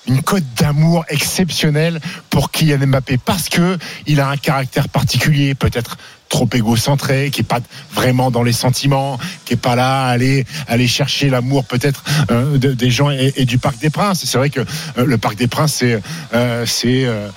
une 0.09 0.23
cote 0.23 0.45
d'amour 0.57 1.05
exceptionnelle 1.09 2.01
pour 2.31 2.51
Kylian 2.51 2.87
Mbappé 2.87 3.19
parce 3.19 3.49
que 3.49 3.79
il 4.07 4.21
a 4.21 4.29
un 4.29 4.37
caractère 4.37 4.89
particulier, 4.89 5.55
peut-être 5.55 5.99
trop 6.31 6.49
égocentré, 6.55 7.29
qui 7.31 7.43
est 7.43 7.45
pas 7.45 7.61
vraiment 7.93 8.31
dans 8.31 8.43
les 8.43 8.55
sentiments, 8.55 9.19
qui 9.45 9.53
est 9.53 9.57
pas 9.59 9.75
là 9.77 10.05
à 10.07 10.09
aller 10.09 10.47
aller 10.69 10.89
chercher 10.89 11.29
l'amour 11.29 11.65
peut-être 11.67 12.03
euh, 12.31 12.57
de- 12.57 12.73
des 12.73 12.91
gens 12.91 13.11
et, 13.11 13.35
et 13.37 13.45
du 13.45 13.59
Parc 13.59 13.79
des 13.81 13.91
Princes. 13.91 14.25
C'est 14.25 14.39
vrai 14.39 14.49
que 14.49 14.61
euh, 14.61 15.05
le 15.05 15.19
Parc 15.19 15.37
des 15.37 15.49
Princes 15.49 15.75
c'est 15.75 16.01
euh, 16.33 16.65
c'est 16.67 17.05
euh, 17.05 17.29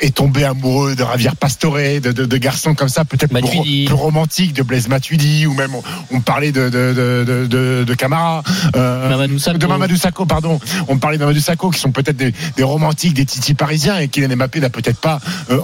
est 0.00 0.14
tombé 0.16 0.44
amoureux 0.44 0.94
de 0.96 1.04
Javier 1.04 1.30
Pastore, 1.38 1.76
de, 2.02 2.10
de, 2.10 2.24
de 2.24 2.36
garçons 2.38 2.74
comme 2.74 2.88
ça, 2.88 3.04
peut-être 3.04 3.30
plus, 3.32 3.58
ro- 3.58 3.62
plus 3.86 3.94
romantiques, 3.94 4.52
de 4.52 4.62
Blaise 4.64 4.88
Matuidi, 4.88 5.46
ou 5.46 5.54
même 5.54 5.72
on, 5.76 5.82
on 6.10 6.20
parlait 6.20 6.50
de, 6.50 6.68
de, 6.70 6.92
de, 6.92 7.24
de, 7.24 7.46
de, 7.46 7.84
de 7.84 7.94
Camara, 7.94 8.42
euh, 8.74 9.08
de 9.58 9.66
Mamadou 9.78 9.96
Sakho, 9.96 10.26
pardon. 10.26 10.58
On 10.88 10.98
parlait 10.98 11.18
de 11.18 11.22
Mamadou 11.22 11.38
Sakho, 11.40 11.70
qui 11.70 11.78
sont 11.78 11.92
peut-être 11.92 12.16
des, 12.16 12.32
des 12.56 12.62
romantiques, 12.64 13.14
des 13.14 13.26
titis 13.26 13.54
parisiens, 13.54 13.98
et 13.98 14.08
Kylian 14.08 14.34
Mbappé 14.36 14.58
n'a 14.58 14.70
peut-être 14.70 14.98
pas 14.98 15.20
euh, 15.50 15.60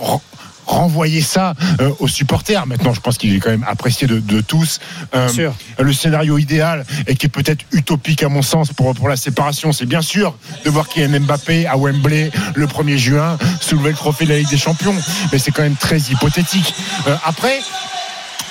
renvoyer 0.66 1.20
ça 1.20 1.54
euh, 1.80 1.90
aux 1.98 2.08
supporters. 2.08 2.66
Maintenant, 2.66 2.92
je 2.92 3.00
pense 3.00 3.18
qu'il 3.18 3.34
est 3.34 3.40
quand 3.40 3.50
même 3.50 3.66
apprécié 3.68 4.06
de, 4.06 4.20
de 4.20 4.40
tous. 4.40 4.80
Euh, 5.14 5.28
sûr. 5.28 5.54
Le 5.78 5.92
scénario 5.92 6.38
idéal 6.38 6.84
et 7.06 7.16
qui 7.16 7.26
est 7.26 7.30
peut-être 7.30 7.64
utopique 7.72 8.22
à 8.22 8.28
mon 8.28 8.42
sens 8.42 8.72
pour, 8.72 8.94
pour 8.94 9.08
la 9.08 9.16
séparation, 9.16 9.72
c'est 9.72 9.86
bien 9.86 10.02
sûr 10.02 10.36
de 10.64 10.70
voir 10.70 10.88
Kylian 10.88 11.20
Mbappé 11.20 11.66
à 11.66 11.76
Wembley 11.76 12.30
le 12.54 12.66
1er 12.66 12.96
juin 12.96 13.38
soulever 13.60 13.90
le 13.90 13.96
trophée 13.96 14.24
de 14.24 14.30
la 14.30 14.38
Ligue 14.38 14.50
des 14.50 14.58
Champions. 14.58 14.94
Mais 15.32 15.38
c'est 15.38 15.50
quand 15.50 15.62
même 15.62 15.76
très 15.76 15.98
hypothétique. 15.98 16.74
Euh, 17.06 17.16
après, 17.24 17.60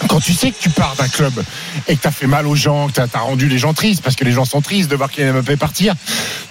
quand 0.08 0.20
tu 0.20 0.34
sais 0.34 0.52
que 0.52 0.60
tu 0.60 0.70
pars 0.70 0.96
d'un 0.96 1.08
club 1.08 1.34
et 1.88 1.96
que 1.96 2.02
tu 2.02 2.08
as 2.08 2.12
fait 2.12 2.28
mal 2.28 2.48
aux 2.48 2.56
gens, 2.56 2.88
que 2.88 2.94
tu 2.94 3.02
as, 3.02 3.20
rendu 3.20 3.48
les 3.48 3.58
gens 3.58 3.74
tristes, 3.74 4.02
parce 4.02 4.16
que 4.16 4.24
les 4.24 4.32
gens 4.32 4.46
sont 4.46 4.62
tristes 4.62 4.90
de 4.90 4.96
voir 4.96 5.12
Kylian 5.12 5.34
Mbappé 5.34 5.58
partir, 5.58 5.94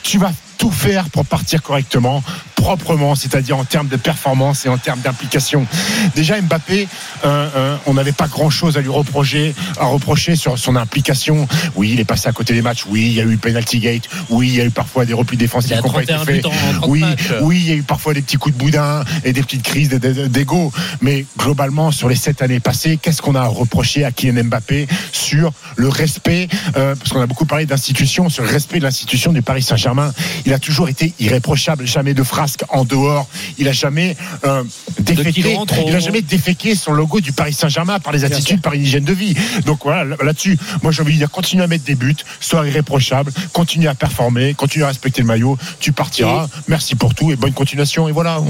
tu 0.03 0.19
vas 0.19 0.33
tout 0.61 0.71
faire 0.71 1.09
pour 1.09 1.25
partir 1.25 1.63
correctement, 1.63 2.23
proprement, 2.55 3.15
c'est-à-dire 3.15 3.57
en 3.57 3.65
termes 3.65 3.89
de 3.89 3.97
performance 3.97 4.67
et 4.67 4.69
en 4.69 4.77
termes 4.77 5.01
d'implication. 5.01 5.67
Déjà 6.15 6.39
Mbappé, 6.39 6.87
euh, 7.25 7.49
euh, 7.57 7.77
on 7.87 7.95
n'avait 7.95 8.13
pas 8.13 8.29
grand-chose 8.29 8.77
à 8.77 8.83
lui 8.83 8.91
reprocher, 8.91 9.55
à 9.79 9.87
reprocher 9.87 10.37
sur 10.37 10.59
son 10.59 10.77
implication. 10.77 11.49
Oui, 11.77 11.93
il 11.95 12.01
est 12.01 12.05
passé 12.05 12.29
à 12.29 12.33
côté 12.33 12.53
des 12.53 12.61
matchs. 12.61 12.85
Oui, 12.87 13.07
il 13.07 13.13
y 13.15 13.21
a 13.23 13.25
eu 13.25 13.39
penalty 13.39 13.79
gate. 13.81 14.03
Oui, 14.29 14.49
il 14.49 14.55
y 14.57 14.61
a 14.61 14.65
eu 14.67 14.71
parfois 14.71 15.07
des 15.07 15.15
replis 15.15 15.39
défensifs 15.39 15.79
qui 15.79 15.83
n'ont 15.83 15.93
pas 15.93 16.03
été 16.03 16.13
31 16.13 16.25
faits. 16.27 16.43
buts 16.43 16.49
en 16.49 16.73
30 16.81 16.91
Oui, 16.91 17.01
matchs. 17.01 17.33
oui, 17.41 17.57
il 17.59 17.67
y 17.67 17.73
a 17.73 17.77
eu 17.77 17.83
parfois 17.83 18.13
des 18.13 18.21
petits 18.21 18.37
coups 18.37 18.55
de 18.55 18.61
boudin 18.61 19.03
et 19.25 19.33
des 19.33 19.43
petites 19.43 19.63
crises 19.63 19.89
d'ego. 19.89 20.71
Mais 21.01 21.25
globalement, 21.39 21.91
sur 21.91 22.11
les 22.11 22.17
sept 22.17 22.43
années 22.43 22.61
passées, 22.61 22.99
qu'est-ce 23.01 23.23
qu'on 23.23 23.35
a 23.35 23.41
à 23.41 23.47
reprocher 23.47 24.05
à 24.05 24.13
Kylian 24.13 24.45
Mbappé 24.45 24.87
sur 25.13 25.53
le 25.77 25.89
respect 25.89 26.49
euh, 26.77 26.95
Parce 26.95 27.11
qu'on 27.13 27.23
a 27.23 27.27
beaucoup 27.27 27.47
parlé 27.47 27.65
d'institutions, 27.65 28.29
sur 28.29 28.43
le 28.45 28.51
respect 28.51 28.79
de 28.79 28.85
l'institution 28.85 29.33
du 29.33 29.41
Paris 29.41 29.63
Saint-Germain. 29.63 30.13
Il 30.51 30.55
a 30.55 30.59
toujours 30.59 30.89
été 30.89 31.15
irréprochable, 31.21 31.87
jamais 31.87 32.13
de 32.13 32.25
frasque 32.25 32.65
en 32.71 32.85
dehors. 32.85 33.29
Il 33.59 33.69
a 33.69 33.73
jamais 33.73 34.17
euh, 34.45 34.65
déféqué. 34.99 35.31
kilos 35.43 35.59
en 35.59 35.65
trop. 35.67 35.85
Il 35.87 35.95
a 35.95 36.01
jamais 36.01 36.23
déféqué 36.23 36.75
son 36.75 36.91
logo 36.91 37.21
du 37.21 37.31
Paris 37.31 37.53
Saint-Germain 37.53 38.01
par 38.01 38.13
les 38.13 38.25
attitudes, 38.25 38.61
par 38.61 38.73
une 38.73 38.83
hygiène 38.83 39.05
de 39.05 39.13
vie. 39.13 39.37
Donc 39.65 39.85
voilà, 39.85 40.03
là- 40.03 40.17
là-dessus, 40.21 40.59
moi 40.83 40.91
j'ai 40.91 41.03
envie 41.03 41.13
de 41.13 41.19
dire, 41.19 41.31
continue 41.31 41.63
à 41.63 41.69
mettre 41.69 41.85
des 41.85 41.95
buts, 41.95 42.17
sois 42.41 42.67
irréprochable, 42.67 43.31
continue 43.53 43.87
à 43.87 43.95
performer, 43.95 44.55
continue 44.55 44.83
à 44.83 44.89
respecter 44.89 45.21
le 45.21 45.29
maillot, 45.29 45.57
tu 45.79 45.93
partiras. 45.93 46.49
Merci 46.67 46.97
pour 46.97 47.15
tout 47.15 47.31
et 47.31 47.37
bonne 47.37 47.53
continuation. 47.53 48.09
Et 48.09 48.13
voilà. 48.13 48.41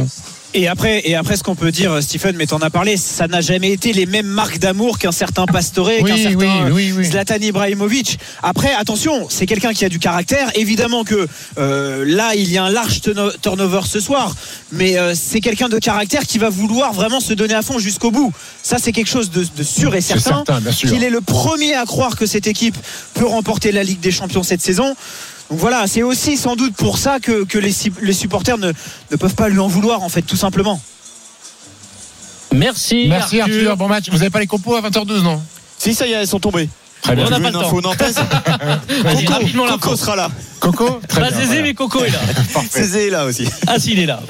Et 0.53 0.67
après, 0.67 1.03
et 1.09 1.15
après, 1.15 1.37
ce 1.37 1.45
qu'on 1.45 1.55
peut 1.55 1.71
dire, 1.71 2.03
Stephen, 2.03 2.35
mais 2.37 2.47
t'en 2.47 2.59
as 2.59 2.71
parlé, 2.71 2.97
ça 2.97 3.29
n'a 3.29 3.41
jamais 3.41 3.71
été 3.71 3.93
les 3.93 4.05
mêmes 4.07 4.27
marques 4.27 4.59
d'amour 4.59 4.99
qu'un 4.99 5.13
certain 5.13 5.47
Pastore, 5.47 5.91
Oui, 6.03 6.11
qu'un 6.11 6.17
certain 6.17 6.65
oui, 6.67 6.73
oui, 6.73 6.93
oui. 6.97 7.05
Zlatan 7.05 7.37
Ibrahimovic. 7.41 8.19
Après, 8.43 8.75
attention, 8.75 9.29
c'est 9.29 9.47
quelqu'un 9.47 9.73
qui 9.73 9.85
a 9.85 9.89
du 9.89 10.01
caractère. 10.01 10.51
Évidemment 10.57 11.05
que 11.05 11.29
euh, 11.59 12.05
là, 12.05 12.35
il 12.35 12.51
y 12.51 12.59
a 12.59 12.65
un 12.65 12.71
large 12.71 13.01
turno- 13.01 13.31
turnover 13.41 13.83
ce 13.87 14.01
soir, 14.01 14.35
mais 14.73 14.99
euh, 14.99 15.15
c'est 15.15 15.41
quelqu'un 15.41 15.69
de 15.69 15.79
caractère 15.79 16.27
qui 16.27 16.39
va 16.39 16.49
vouloir 16.51 16.93
vraiment 16.95 17.21
se 17.21 17.33
donner 17.33 17.55
à 17.55 17.63
fond 17.63 17.79
jusqu'au 17.79 18.11
bout. 18.11 18.33
Ça, 18.65 18.79
c'est 18.83 18.91
quelque 18.91 19.09
chose 19.11 19.31
de, 19.31 19.47
de 19.57 19.63
sûr 19.63 19.95
et 19.95 20.01
certain. 20.01 20.39
certain, 20.45 20.61
bien 20.61 20.73
sûr. 20.73 20.91
Qu'il 20.91 21.05
est 21.05 21.11
le 21.11 21.21
premier 21.21 21.75
à 21.75 21.85
croire 21.85 22.17
que 22.17 22.27
cette 22.27 22.49
équipe 22.49 22.77
peut 23.15 23.27
remporter 23.27 23.71
la 23.71 23.85
Ligue 23.85 24.01
des 24.01 24.11
Champions 24.11 24.43
cette 24.43 24.63
saison. 24.63 24.97
Donc 25.51 25.59
voilà, 25.59 25.87
c'est 25.89 26.05
aussi 26.05 26.37
sans 26.37 26.55
doute 26.55 26.75
pour 26.77 26.97
ça 26.97 27.19
que, 27.19 27.45
que 27.45 27.59
les, 27.59 27.73
supporters 28.13 28.57
ne, 28.57 28.73
ne 29.11 29.17
peuvent 29.17 29.35
pas 29.35 29.49
lui 29.49 29.59
en 29.59 29.67
vouloir, 29.67 30.03
en 30.03 30.09
fait, 30.09 30.23
tout 30.23 30.37
simplement. 30.37 30.81
Merci. 32.55 33.07
Merci 33.09 33.41
Arthur. 33.41 33.77
Bon 33.77 33.89
match. 33.89 34.09
Vous 34.11 34.19
n'avez 34.19 34.31
pas 34.31 34.41
les 34.41 34.47
compos 34.47 34.77
à 34.77 34.81
20h12, 34.81 35.23
non? 35.23 35.43
Si, 35.77 35.95
ça 35.95 36.07
y 36.07 36.13
est, 36.13 36.17
elles 36.17 36.27
sont 36.29 36.41
tombées. 36.41 36.69
Très 37.03 37.17
bien. 37.17 37.27
On 37.27 37.31
n'a 37.31 37.37
pas 37.41 37.43
le 37.43 37.47
une 37.49 37.53
temps. 37.61 37.67
info 37.67 37.81
nantaise 37.81 38.15
Coco, 38.89 39.33
rapidement 39.33 39.65
Coco 39.67 39.91
l'info. 39.91 39.97
sera 39.97 40.17
là. 40.17 40.31
Coco 40.61 41.01
Très 41.09 41.23
Pas 41.23 41.29
bien, 41.31 41.39
Zézé, 41.39 41.47
voilà. 41.47 41.63
mais 41.63 41.75
Coco 41.75 42.05
est 42.05 42.11
là. 42.11 42.19
Zézé 42.71 43.07
est 43.07 43.11
là 43.11 43.25
aussi. 43.25 43.47
Ah, 43.67 43.79
s'il 43.79 43.99
est 43.99 44.05
là. 44.07 44.21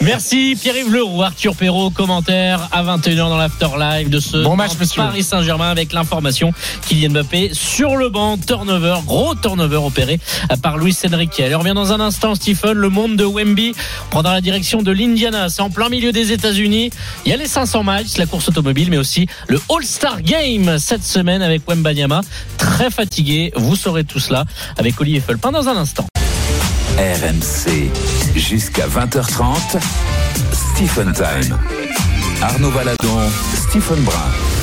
Merci 0.00 0.56
Pierre-Yves 0.60 0.92
Leroux, 0.92 1.22
Arthur 1.22 1.54
Perrault, 1.54 1.90
commentaire 1.90 2.68
à 2.72 2.82
21h 2.82 3.16
dans 3.16 3.36
l'After 3.36 3.68
Live 3.78 4.10
de 4.10 4.18
ce 4.18 4.38
Bon 4.42 4.56
match. 4.56 4.72
Paris 4.96 5.22
Saint-Germain 5.22 5.70
avec 5.70 5.92
l'information 5.92 6.52
Kylian 6.88 7.10
Mbappé 7.10 7.50
sur 7.52 7.94
le 7.96 8.08
banc, 8.08 8.36
turnover, 8.38 8.96
gros 9.06 9.36
turnover 9.36 9.76
opéré 9.76 10.18
par 10.62 10.78
Luis 10.78 10.96
Enrique. 11.12 11.38
Allez, 11.38 11.54
on 11.54 11.60
revient 11.60 11.74
dans 11.74 11.92
un 11.92 12.00
instant, 12.00 12.34
Stephen, 12.34 12.72
le 12.72 12.88
monde 12.88 13.14
de 13.16 13.24
Wemby 13.24 13.72
prendra 14.10 14.32
la 14.34 14.40
direction 14.40 14.82
de 14.82 14.90
l'Indiana. 14.90 15.48
C'est 15.48 15.62
en 15.62 15.70
plein 15.70 15.88
milieu 15.88 16.10
des 16.10 16.32
États-Unis. 16.32 16.90
Il 17.24 17.30
y 17.30 17.32
a 17.32 17.36
les 17.36 17.46
500 17.46 17.84
miles, 17.84 18.06
la 18.16 18.26
course 18.26 18.48
automobile, 18.48 18.88
mais 18.90 18.98
aussi 18.98 19.28
le 19.46 19.60
All-Star 19.70 20.22
Game 20.22 20.78
cette 20.80 21.04
semaine 21.04 21.42
avec 21.42 21.62
Wembanyama. 21.68 22.07
Très 22.56 22.90
fatigué, 22.90 23.52
vous 23.56 23.76
saurez 23.76 24.04
tout 24.04 24.20
cela 24.20 24.44
avec 24.76 25.00
Olivier 25.00 25.20
Felpin 25.20 25.52
dans 25.52 25.68
un 25.68 25.76
instant. 25.76 26.06
RMC, 26.96 27.90
jusqu'à 28.34 28.86
20h30, 28.86 29.78
Stephen 30.52 31.12
Time. 31.12 31.58
Arnaud 32.42 32.70
Valadon, 32.70 33.20
Stephen 33.54 34.02
Brun. 34.02 34.57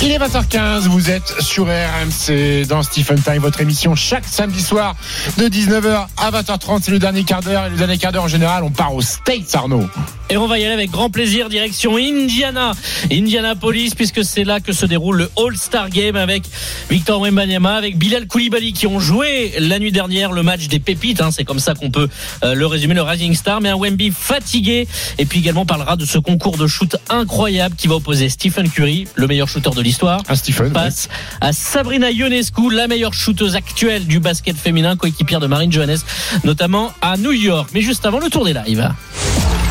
Il 0.00 0.12
est 0.12 0.18
20h15, 0.18 0.86
vous 0.86 1.10
êtes 1.10 1.34
sur 1.40 1.66
RMC 1.66 2.66
dans 2.68 2.84
Stephen 2.84 3.20
Time, 3.20 3.38
votre 3.38 3.60
émission 3.60 3.96
chaque 3.96 4.24
samedi 4.26 4.62
soir 4.62 4.94
de 5.38 5.48
19h 5.48 6.06
à 6.16 6.30
20h30. 6.30 6.82
C'est 6.82 6.92
le 6.92 7.00
dernier 7.00 7.24
quart 7.24 7.42
d'heure 7.42 7.66
et 7.66 7.70
le 7.70 7.76
dernier 7.76 7.98
quart 7.98 8.12
d'heure 8.12 8.22
en 8.22 8.28
général, 8.28 8.62
on 8.62 8.70
part 8.70 8.94
aux 8.94 9.02
States, 9.02 9.52
Arnaud. 9.54 9.88
Et 10.30 10.36
on 10.36 10.46
va 10.46 10.58
y 10.58 10.64
aller 10.64 10.74
avec 10.74 10.90
grand 10.90 11.10
plaisir, 11.10 11.48
direction 11.48 11.96
Indiana, 11.96 12.72
Indianapolis, 13.10 13.94
puisque 13.96 14.24
c'est 14.24 14.44
là 14.44 14.60
que 14.60 14.72
se 14.72 14.86
déroule 14.86 15.16
le 15.16 15.30
All-Star 15.36 15.90
Game 15.90 16.14
avec 16.14 16.44
Victor 16.90 17.20
Wembanyama, 17.20 17.74
avec 17.74 17.98
Bilal 17.98 18.28
Koulibaly 18.28 18.72
qui 18.72 18.86
ont 18.86 19.00
joué 19.00 19.54
la 19.58 19.80
nuit 19.80 19.90
dernière 19.90 20.30
le 20.30 20.44
match 20.44 20.68
des 20.68 20.78
pépites, 20.78 21.20
hein, 21.20 21.30
c'est 21.32 21.44
comme 21.44 21.58
ça 21.58 21.74
qu'on 21.74 21.90
peut 21.90 22.08
euh, 22.44 22.54
le 22.54 22.66
résumer, 22.66 22.94
le 22.94 23.02
Rising 23.02 23.34
Star, 23.34 23.60
mais 23.60 23.70
un 23.70 23.76
Wemby 23.76 24.12
fatigué, 24.16 24.86
et 25.18 25.24
puis 25.24 25.40
également 25.40 25.62
on 25.62 25.66
parlera 25.66 25.96
de 25.96 26.04
ce 26.04 26.18
concours 26.18 26.56
de 26.56 26.66
shoot 26.66 26.96
incroyable 27.08 27.74
qui 27.74 27.88
va 27.88 27.96
opposer 27.96 28.28
Stephen 28.28 28.70
Curry, 28.70 29.08
le 29.14 29.26
meilleur 29.26 29.48
shooter 29.48 29.70
de 29.70 29.87
l'histoire, 29.88 30.22
Ah, 30.28 30.36
Stephen. 30.36 30.70
face 30.72 31.08
à 31.40 31.52
Sabrina 31.54 32.10
Ionescu, 32.10 32.70
la 32.70 32.86
meilleure 32.88 33.14
shooteuse 33.14 33.54
actuelle 33.56 34.06
du 34.06 34.20
basket 34.20 34.56
féminin, 34.56 34.96
coéquipière 34.96 35.40
de 35.40 35.46
Marine 35.46 35.72
Johannes, 35.72 35.96
notamment 36.44 36.92
à 37.00 37.16
New 37.16 37.32
York. 37.32 37.70
Mais 37.72 37.80
juste 37.80 38.04
avant 38.04 38.18
le 38.20 38.28
tour 38.28 38.44
des 38.44 38.52
lives. 38.52 38.86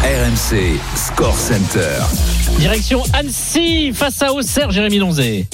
RMC, 0.04 0.80
Score 0.96 1.38
Center. 1.38 2.00
Direction 2.60 3.04
Annecy 3.14 3.92
face 3.94 4.22
à 4.24 4.34
Auxerre, 4.34 4.72
Jérémy 4.72 4.98
Donzé. 5.00 5.48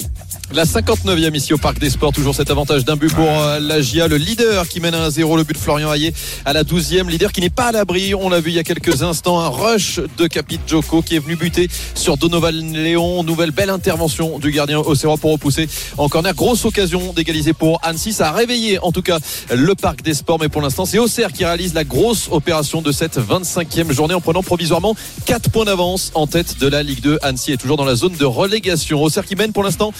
La 0.54 0.62
59e 0.62 1.34
ici 1.34 1.52
au 1.52 1.58
Parc 1.58 1.80
des 1.80 1.90
Sports, 1.90 2.12
toujours 2.12 2.32
cet 2.32 2.48
avantage 2.48 2.84
d'un 2.84 2.94
but 2.94 3.12
pour 3.12 3.28
euh, 3.28 3.58
la 3.58 3.80
GIA, 3.80 4.06
le 4.06 4.16
leader 4.16 4.68
qui 4.68 4.78
mène 4.78 4.94
à 4.94 5.08
1-0, 5.08 5.36
le 5.36 5.42
but 5.42 5.54
de 5.54 5.58
Florian 5.58 5.92
Hayé 5.92 6.14
à 6.44 6.52
la 6.52 6.62
12e, 6.62 7.10
leader 7.10 7.32
qui 7.32 7.40
n'est 7.40 7.50
pas 7.50 7.64
à 7.64 7.72
l'abri, 7.72 8.14
on 8.14 8.28
l'a 8.28 8.38
vu 8.38 8.50
il 8.50 8.54
y 8.54 8.60
a 8.60 8.62
quelques 8.62 9.02
instants, 9.02 9.40
un 9.40 9.48
rush 9.48 9.98
de 10.16 10.28
Capit 10.28 10.60
Joko 10.64 11.02
qui 11.02 11.16
est 11.16 11.18
venu 11.18 11.34
buter 11.34 11.68
sur 11.96 12.16
Donovan 12.16 12.72
Léon, 12.72 13.24
nouvelle 13.24 13.50
belle 13.50 13.68
intervention 13.68 14.38
du 14.38 14.52
gardien 14.52 14.78
Auxerrois 14.78 15.16
pour 15.16 15.32
repousser 15.32 15.68
en 15.98 16.08
corner, 16.08 16.32
grosse 16.32 16.64
occasion 16.64 17.12
d'égaliser 17.12 17.52
pour 17.52 17.80
Annecy, 17.82 18.12
ça 18.12 18.28
a 18.28 18.32
réveillé 18.32 18.78
en 18.78 18.92
tout 18.92 19.02
cas 19.02 19.18
le 19.52 19.74
Parc 19.74 20.02
des 20.02 20.14
Sports, 20.14 20.38
mais 20.40 20.48
pour 20.48 20.62
l'instant 20.62 20.84
c'est 20.84 21.00
Auxerre 21.00 21.32
qui 21.32 21.44
réalise 21.44 21.74
la 21.74 21.82
grosse 21.82 22.28
opération 22.30 22.80
de 22.80 22.92
cette 22.92 23.18
25e 23.18 23.90
journée 23.90 24.14
en 24.14 24.20
prenant 24.20 24.44
provisoirement 24.44 24.94
4 25.26 25.50
points 25.50 25.64
d'avance 25.64 26.12
en 26.14 26.28
tête 26.28 26.60
de 26.60 26.68
la 26.68 26.84
Ligue 26.84 27.00
2, 27.00 27.18
Annecy 27.22 27.50
est 27.50 27.56
toujours 27.56 27.76
dans 27.76 27.84
la 27.84 27.96
zone 27.96 28.14
de 28.14 28.24
relégation, 28.24 29.02
Auxerre 29.02 29.24
qui 29.24 29.34
mène 29.34 29.52
pour 29.52 29.64
l'instant 29.64 29.92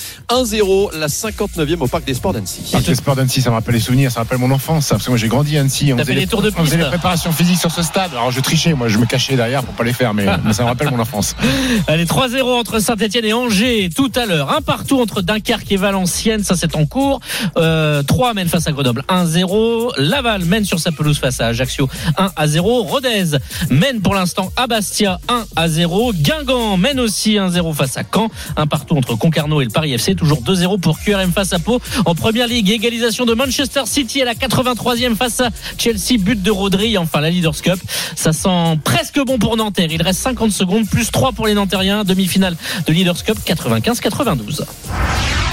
1-0, 0.45 0.99
la 0.99 1.07
59e 1.07 1.79
au 1.81 1.87
Parc 1.87 2.05
des 2.05 2.15
Sports 2.15 2.35
d'Annecy. 2.35 2.69
Parc 2.71 2.85
des 2.85 2.95
Sports 2.95 3.17
d'Annecy, 3.17 3.41
ça 3.41 3.51
me 3.51 3.55
rappelle 3.55 3.75
les 3.75 3.81
souvenirs, 3.81 4.11
ça 4.11 4.21
me 4.21 4.25
rappelle 4.25 4.39
mon 4.39 4.51
enfance, 4.51 4.87
ça, 4.87 4.97
parce 4.97 5.05
que 5.05 5.11
moi 5.11 5.19
j'ai 5.19 5.29
grandi 5.29 5.57
à 5.57 5.61
Annecy. 5.61 5.93
On 5.93 5.99
faisait 5.99 6.13
les 6.13 6.21
des 6.21 6.27
tours 6.27 6.43
de 6.43 6.53
On 6.57 6.65
faisait 6.65 6.77
les 6.77 6.85
préparations 6.85 7.33
physiques 7.33 7.59
sur 7.59 7.71
ce 7.71 7.83
stade. 7.83 8.11
Alors 8.13 8.31
je 8.31 8.41
trichais, 8.41 8.75
moi 8.75 8.89
je 8.89 8.99
me 8.99 9.07
cachais 9.07 9.37
derrière 9.37 9.63
pour 9.63 9.75
pas 9.75 9.85
les 9.85 9.93
faire, 9.93 10.13
mais, 10.13 10.27
mais 10.45 10.53
ça 10.53 10.65
me 10.65 10.69
rappelle 10.69 10.91
mon 10.91 10.99
enfance. 10.99 11.35
Allez, 11.89 12.05
3-0 12.05 12.43
entre 12.43 12.79
Saint-Etienne 12.79 13.25
et 13.25 13.33
Angers 13.33 13.89
tout 13.95 14.13
à 14.17 14.27
l'heure. 14.27 14.55
Un 14.55 14.61
partout 14.61 15.01
entre 15.01 15.23
Dunkerque 15.23 15.73
et 15.73 15.77
Valenciennes, 15.77 16.45
ça 16.45 16.57
c'est 16.57 16.77
en 16.77 16.85
cours. 16.85 17.21
Euh, 17.57 18.03
3 18.03 18.35
mène 18.35 18.49
face 18.49 18.67
à 18.67 18.73
Grenoble, 18.73 19.03
1-0. 19.09 19.93
Laval 19.99 20.45
mène 20.45 20.65
sur 20.65 20.79
sa 20.79 20.93
pelouse 20.93 21.19
face 21.19 21.41
à 21.41 21.47
Ajaccio, 21.47 21.89
1-0. 22.19 22.61
Rodez 22.61 23.39
mène 23.71 24.01
pour 24.01 24.15
l'instant 24.15 24.53
à 24.57 24.67
Bastia, 24.67 25.21
1-0. 25.57 26.15
Guingamp 26.15 26.77
mène 26.77 27.01
aussi 27.01 27.35
1-0 27.35 27.75
face 27.75 27.97
à 27.97 28.03
Caen. 28.03 28.29
Un 28.57 28.67
partout 28.67 28.97
entre 28.97 29.15
Concarneau 29.17 29.61
et 29.61 29.65
le 29.65 29.71
Paris 29.71 29.93
FC, 29.95 30.15
toujours 30.25 30.43
2-0 30.43 30.81
pour 30.81 30.99
QRM 30.99 31.33
face 31.33 31.53
à 31.53 31.59
Pau. 31.59 31.81
En 32.07 32.15
première 32.15 32.47
ligue, 32.47 32.71
égalisation 32.71 33.25
de 33.27 33.35
Manchester 33.35 33.83
City 33.87 34.23
à 34.23 34.25
la 34.25 34.35
83e 34.35 35.17
face 35.17 35.41
à 35.41 35.51
Chelsea, 35.79 36.19
but 36.19 36.43
de 36.43 36.51
Rodri. 36.51 36.97
Enfin, 36.99 37.21
la 37.21 37.31
Leaders 37.31 37.61
Cup, 37.63 37.79
ça 38.17 38.33
sent 38.33 38.79
presque 38.85 39.21
bon 39.25 39.39
pour 39.39 39.57
Nanterre. 39.57 39.89
Il 39.91 40.03
reste 40.03 40.21
50 40.21 40.51
secondes, 40.51 40.89
plus 40.89 41.11
3 41.11 41.33
pour 41.33 41.47
les 41.47 41.55
Nantériens. 41.55 42.05
Demi-finale 42.05 42.57
de 42.87 42.93
Leaders 42.93 43.23
Cup 43.23 43.39
95-92. 43.47 44.65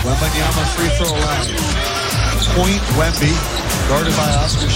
Wembanyama 0.04 0.66
free 0.76 0.90
throw 0.98 1.16
line. 1.16 1.92
Point 2.56 2.82
Wemby, 2.98 3.32
guarded 3.88 4.14
by 4.16 4.28
Oscar. 4.44 4.68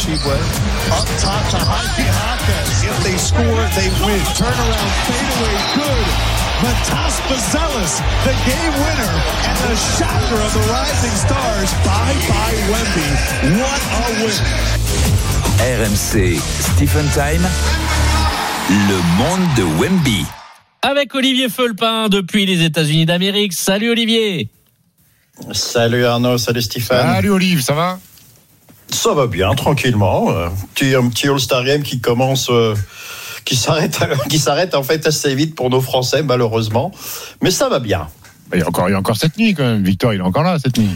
Up 0.91 1.05
top 1.19 1.43
to 1.49 1.57
Jaime 1.57 2.05
Jaquez. 2.07 2.83
If 2.85 3.03
they 3.03 3.17
score, 3.17 3.67
they 3.75 3.89
win. 4.05 4.21
Turnaround 4.37 4.91
fadeaway, 5.03 5.57
good. 5.75 6.34
Matas 6.65 7.21
Bazelis, 7.29 7.93
the 8.25 8.33
game 8.49 8.73
winner 8.81 9.13
and 9.45 9.57
the 9.69 9.75
shocker 9.75 10.39
of 10.41 10.51
the 10.57 10.63
Rising 10.73 11.15
Stars. 11.25 11.69
Bye 11.85 12.17
bye 12.27 12.57
Wemby. 12.71 13.07
What 13.61 13.81
a 13.93 14.05
win. 14.25 14.35
RMC, 15.61 16.39
Stephen 16.39 17.05
Time. 17.13 17.45
Le 18.89 18.97
monde 19.19 19.47
de 19.55 19.63
Wemby. 19.79 20.25
Avec 20.81 21.13
Olivier 21.13 21.49
Feulpin 21.49 22.09
depuis 22.09 22.47
les 22.47 22.63
États-Unis 22.63 23.05
d'Amérique. 23.05 23.53
Salut 23.53 23.91
Olivier. 23.91 24.49
Salut 25.51 26.03
Arnaud, 26.05 26.39
salut 26.39 26.63
Stéphane. 26.63 27.13
Salut 27.15 27.29
Olive, 27.29 27.61
ça 27.61 27.73
va? 27.73 27.99
Ça 28.89 29.13
va 29.13 29.27
bien, 29.27 29.53
tranquillement. 29.53 30.31
Euh, 30.31 30.49
Petit, 30.73 30.95
un 30.95 31.09
petit 31.09 31.27
All-Star 31.27 31.63
Game 31.63 31.83
qui 31.83 31.99
commence, 32.01 32.49
euh, 32.49 32.73
qui 33.45 33.55
s'arrête, 33.55 33.99
qui 34.29 34.39
s'arrête 34.39 34.75
en 34.75 34.83
fait 34.83 35.05
assez 35.07 35.33
vite 35.35 35.55
pour 35.55 35.69
nos 35.69 35.81
Français, 35.81 36.23
malheureusement. 36.23 36.91
Mais 37.41 37.51
ça 37.51 37.69
va 37.69 37.79
bien. 37.79 38.07
il 38.53 38.59
y, 38.59 38.63
a 38.63 38.67
encore, 38.67 38.89
il 38.89 38.91
y 38.91 38.95
a 38.95 38.99
encore 38.99 39.17
cette 39.17 39.37
nuit 39.37 39.53
quand 39.53 39.63
même. 39.63 39.83
Victor, 39.83 40.13
il 40.13 40.19
est 40.19 40.23
encore 40.23 40.43
là 40.43 40.57
cette 40.59 40.77
nuit. 40.77 40.89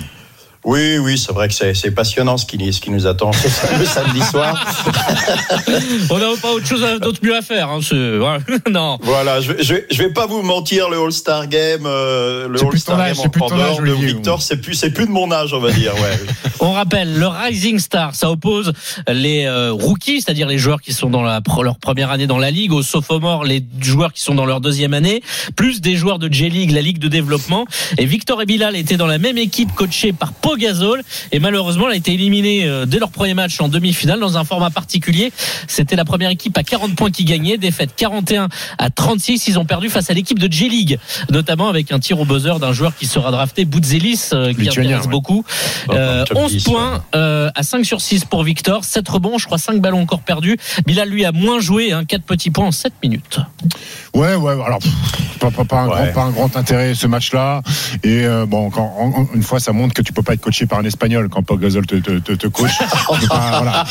Oui, 0.66 0.98
oui, 0.98 1.18
c'est 1.18 1.32
vrai 1.32 1.48
que 1.48 1.54
c'est 1.54 1.92
passionnant 1.92 2.38
ce 2.38 2.46
qui, 2.46 2.74
ce 2.74 2.82
qui 2.82 2.92
nous 2.92 3.08
attend 3.08 3.32
ce 3.32 3.48
fameux 3.48 3.86
samedi 3.86 4.22
soir. 4.22 4.66
On 6.10 6.18
n'a 6.18 6.26
pas 6.42 6.52
autre 6.52 6.66
chose, 6.68 6.84
d'autre 7.02 7.20
mieux 7.24 7.36
à 7.36 7.42
faire. 7.42 7.70
Hein, 7.70 7.80
ce- 7.82 8.18
voilà. 8.18 8.40
non. 8.70 8.98
Voilà, 9.02 9.40
je, 9.40 9.54
je, 9.62 9.74
vais- 9.76 9.88
je 9.90 10.04
vais 10.04 10.12
pas 10.12 10.28
vous 10.28 10.42
mentir, 10.42 10.90
le 10.90 10.98
All-Star 11.00 11.48
Game, 11.48 11.84
euh, 11.86 12.48
le 12.50 12.60
All-Star 12.62 12.98
Game 12.98 13.16
en 13.20 13.48
dehors 13.48 13.80
âge, 13.80 13.80
de 13.80 13.92
Victor, 13.94 14.42
c'est 14.42 14.58
plus, 14.58 14.74
c'est 14.74 14.92
plus 14.92 15.06
de 15.06 15.12
mon 15.12 15.32
âge, 15.32 15.54
on 15.54 15.60
va 15.60 15.72
dire. 15.72 15.94
Ouais. 15.96 16.20
On 16.60 16.72
rappelle, 16.74 17.18
le 17.18 17.28
Rising 17.28 17.80
Star, 17.80 18.14
ça 18.16 18.30
oppose 18.30 18.74
les 19.08 19.46
euh, 19.46 19.72
rookies, 19.72 20.22
c'est-à-dire 20.22 20.48
les 20.48 20.58
joueurs 20.58 20.82
qui 20.82 20.92
sont 20.92 21.10
dans 21.10 21.24
la, 21.24 21.42
leur 21.64 21.78
première 21.80 22.12
année 22.12 22.28
dans 22.28 22.38
la 22.38 22.52
ligue, 22.52 22.74
aux 22.74 22.84
sophomores, 22.84 23.46
les 23.46 23.64
joueurs 23.80 24.12
qui 24.12 24.22
sont 24.22 24.36
dans 24.36 24.46
leur 24.46 24.60
deuxième 24.60 24.94
année, 24.94 25.22
plus 25.56 25.80
des 25.80 25.96
joueurs 25.96 26.20
de 26.20 26.32
J-League, 26.32 26.72
la 26.72 26.82
ligue 26.82 27.00
de 27.00 27.08
développement. 27.08 27.66
Et 27.98 28.06
Victor 28.06 28.42
et 28.42 28.46
Bilal 28.46 28.76
étaient 28.76 28.98
dans 28.98 29.08
la 29.08 29.18
même 29.20 29.38
équipe 29.38 29.74
coachée 29.74 30.12
par 30.12 30.34
Pogazol. 30.50 31.04
Et 31.32 31.40
malheureusement, 31.40 31.86
elle 31.88 31.94
a 31.94 31.98
été 31.98 32.14
éliminée 32.14 32.66
euh, 32.66 32.86
dès 32.88 32.98
leur 32.98 33.12
premier 33.12 33.36
match 33.36 33.62
en 33.62 33.68
demi-finale 33.70 34.20
dans 34.20 34.36
un 34.38 34.44
format 34.44 34.72
particulier. 34.72 35.32
C'était 35.68 35.96
la 35.96 36.06
première 36.06 36.32
équipe 36.32 36.58
à 36.58 36.64
40 36.64 36.96
points 36.96 37.12
qui 37.12 37.24
gagnait, 37.24 37.58
défaite 37.60 37.92
41 37.96 38.50
à 38.80 38.90
36. 38.90 39.48
Ils 39.48 39.60
ont 39.60 39.66
perdu 39.66 39.90
face 39.90 40.10
à 40.10 40.14
l'équipe 40.16 40.40
de 40.40 40.52
J-League, 40.52 40.98
notamment 41.30 41.70
avec 41.70 41.92
un 41.92 42.00
tir 42.00 42.20
au 42.20 42.26
buzzer 42.26 42.58
d'un 42.60 42.74
joueur 42.74 42.96
qui 42.96 43.06
sera 43.06 43.30
drafté, 43.30 43.66
Boutzelis, 43.66 44.30
euh, 44.34 44.52
qui 44.54 44.62
Lituanien, 44.62 44.90
intéresse 44.98 45.06
ouais. 45.06 45.12
beaucoup. 45.12 45.46
Euh, 45.92 46.26
top 46.26 46.38
11 46.38 46.52
10, 46.52 46.64
points 46.64 47.04
euh, 47.16 47.52
à 47.54 47.62
5 47.62 47.86
sur 47.86 48.02
6 48.02 48.26
pour 48.26 48.44
Victor, 48.44 48.84
7 48.86 49.08
rebonds, 49.08 49.38
je 49.38 49.46
crois 49.46 49.60
5 49.60 49.80
ballons 49.80 50.02
encore 50.02 50.22
perdus. 50.22 50.58
Bilal 50.88 51.10
lui 51.10 51.26
a 51.26 51.32
moins 51.32 51.60
joué, 51.60 51.92
hein, 51.92 52.06
4 52.06 52.24
petits 52.24 52.50
points 52.50 52.66
en 52.68 52.72
7 52.72 52.94
minutes. 53.04 53.40
Ouais, 54.16 54.34
ouais, 54.34 54.54
alors 54.54 54.80
pas, 55.40 55.52
pas, 55.52 55.64
pas 55.66 55.78
un 55.82 55.88
Ouais. 55.90 55.96
grand, 55.96 56.14
pas 56.14 56.22
un 56.24 56.32
grand 56.32 56.58
intérêt 56.58 56.96
ce 56.96 57.06
match-là. 57.06 57.62
Et 58.04 58.26
euh, 58.26 58.46
bon, 58.48 58.72
en- 58.76 59.28
une 59.36 59.44
fois, 59.44 59.60
ça 59.60 59.72
montre 59.74 59.94
que 59.94 60.02
tu 60.02 60.14
peux 60.14 60.24
pas 60.24 60.34
être 60.34 60.39
coaché 60.40 60.66
par 60.66 60.80
un 60.80 60.84
espagnol 60.86 61.30
quand 61.30 61.44
Pau 61.44 61.58
Gasol 61.58 61.86
te, 61.86 61.96
te, 61.96 62.20
te, 62.20 62.32
te 62.34 62.48
coach. 62.48 62.72
Peux 62.78 63.28
pas, 63.28 63.60
voilà. 63.62 63.86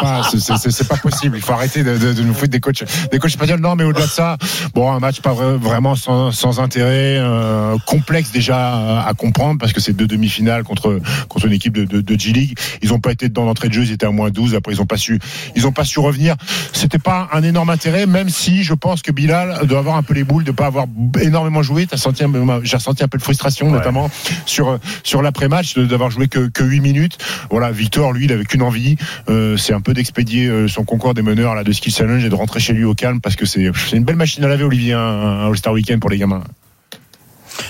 Pas, 0.00 0.22
c'est- 0.30 0.38
c'est- 0.40 0.56
c'est 0.58 0.70
c'est 0.70 0.88
pas 0.88 0.96
possible. 0.96 1.36
Il 1.36 1.42
faut 1.42 1.52
arrêter 1.52 1.82
de, 1.82 1.96
de, 1.98 2.12
de 2.12 2.22
nous 2.22 2.34
foutre 2.34 2.50
des 2.50 2.60
coachs, 2.60 2.84
des 3.10 3.18
coachs 3.18 3.30
espagnols. 3.30 3.60
Non, 3.60 3.74
mais 3.76 3.84
au-delà 3.84 4.06
de 4.06 4.10
ça, 4.10 4.36
bon, 4.74 4.90
un 4.92 4.98
match 5.00 5.20
pas 5.20 5.32
vra- 5.32 5.56
vraiment 5.56 5.94
sans, 5.94 6.32
sans 6.32 6.60
intérêt, 6.60 7.16
euh, 7.18 7.76
complexe 7.86 8.30
déjà 8.32 9.02
à, 9.06 9.12
comprendre 9.14 9.58
parce 9.58 9.72
que 9.72 9.80
c'est 9.80 9.92
deux 9.92 10.06
demi-finales 10.06 10.62
contre 10.64 11.00
contre 11.28 11.46
une 11.46 11.52
équipe 11.52 11.74
de, 11.74 11.84
de, 11.84 12.00
de 12.00 12.18
G 12.18 12.32
League. 12.32 12.58
Ils 12.82 12.92
ont 12.92 13.00
pas 13.00 13.12
été 13.12 13.28
dans 13.28 13.44
l'entrée 13.44 13.68
de 13.68 13.74
jeu, 13.74 13.82
ils 13.84 13.92
étaient 13.92 14.06
à 14.06 14.10
moins 14.10 14.30
12. 14.30 14.54
Après, 14.54 14.72
ils 14.72 14.80
ont 14.80 14.86
pas 14.86 14.96
su, 14.96 15.18
ils 15.56 15.66
ont 15.66 15.72
pas 15.72 15.84
su 15.84 15.98
revenir. 16.00 16.36
C'était 16.72 16.98
pas 16.98 17.28
un 17.32 17.42
énorme 17.42 17.70
intérêt, 17.70 18.06
même 18.06 18.28
si 18.28 18.62
je 18.62 18.74
pense 18.74 19.02
que 19.02 19.12
Bilal 19.12 19.66
doit 19.66 19.78
avoir 19.78 19.96
un 19.96 20.02
peu 20.02 20.14
les 20.14 20.24
boules 20.24 20.44
de 20.44 20.52
pas 20.52 20.66
avoir 20.66 20.86
énormément 21.20 21.62
joué. 21.62 21.86
T'as 21.86 21.96
senti, 21.96 22.24
un- 22.24 22.60
j'ai 22.62 22.76
ressenti 22.76 23.02
un 23.02 23.08
peu 23.08 23.18
de 23.18 23.22
frustration, 23.22 23.70
notamment 23.70 24.10
sur 24.46 24.78
sur 25.02 25.22
l'après-match, 25.22 25.69
d'avoir 25.78 26.10
joué 26.10 26.28
que 26.28 26.48
que 26.48 26.62
8 26.64 26.80
minutes. 26.80 27.18
Voilà, 27.50 27.70
Victor, 27.70 28.12
lui, 28.12 28.24
il 28.26 28.32
avait 28.32 28.44
qu'une 28.44 28.62
envie, 28.62 28.96
euh, 29.28 29.56
c'est 29.56 29.72
un 29.72 29.80
peu 29.80 29.94
d'expédier 29.94 30.46
euh, 30.46 30.68
son 30.68 30.84
concours 30.84 31.14
des 31.14 31.22
meneurs 31.22 31.54
là 31.54 31.64
de 31.64 31.72
ski 31.72 31.90
challenge 31.90 32.24
et 32.24 32.28
de 32.28 32.34
rentrer 32.34 32.60
chez 32.60 32.72
lui 32.72 32.84
au 32.84 32.94
calme 32.94 33.20
parce 33.20 33.36
que 33.36 33.46
c'est 33.46 33.70
une 33.92 34.04
belle 34.04 34.16
machine 34.16 34.44
à 34.44 34.48
laver, 34.48 34.64
Olivier, 34.64 34.92
un, 34.94 34.98
un 35.00 35.46
All-Star 35.48 35.72
Weekend 35.72 36.00
pour 36.00 36.10
les 36.10 36.18
gamins. 36.18 36.42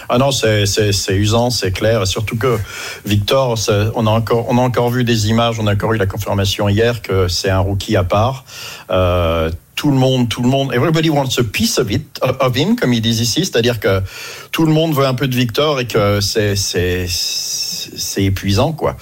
Ah 0.08 0.18
non, 0.18 0.30
c'est- 0.30 0.64
usant, 1.10 1.50
c'est 1.50 1.72
clair. 1.72 2.06
Surtout 2.06 2.36
que 2.36 2.58
Victor, 3.06 3.58
on 3.94 4.06
a, 4.06 4.10
encore, 4.10 4.46
on 4.48 4.58
a 4.58 4.60
encore 4.60 4.90
vu 4.90 5.04
des 5.04 5.28
images, 5.28 5.58
on 5.60 5.66
a 5.66 5.72
encore 5.74 5.92
eu 5.94 5.98
la 5.98 6.06
confirmation 6.06 6.68
hier 6.68 7.02
que 7.02 7.28
c'est 7.28 7.50
un 7.50 7.58
rookie 7.60 7.96
à 7.96 8.04
part. 8.04 8.44
Euh, 8.90 9.50
tout 9.80 9.90
le 9.90 9.96
monde, 9.96 10.28
tout 10.28 10.42
le 10.42 10.48
monde, 10.50 10.74
everybody 10.74 11.08
wants 11.08 11.38
a 11.38 11.42
piece 11.42 11.78
of 11.78 11.90
it, 11.90 12.20
of 12.20 12.54
him, 12.54 12.76
comme 12.76 12.92
ils 12.92 13.00
disent 13.00 13.20
ici, 13.22 13.46
c'est-à-dire 13.46 13.80
que 13.80 14.02
tout 14.52 14.66
le 14.66 14.72
monde 14.74 14.92
veut 14.94 15.06
un 15.06 15.14
peu 15.14 15.26
de 15.26 15.34
Victor 15.34 15.80
et 15.80 15.86
que 15.86 16.20
c'est 16.20 16.54
c'est 16.54 17.06
c'est 17.08 18.24
épuisant 18.24 18.72
quoi. 18.72 18.98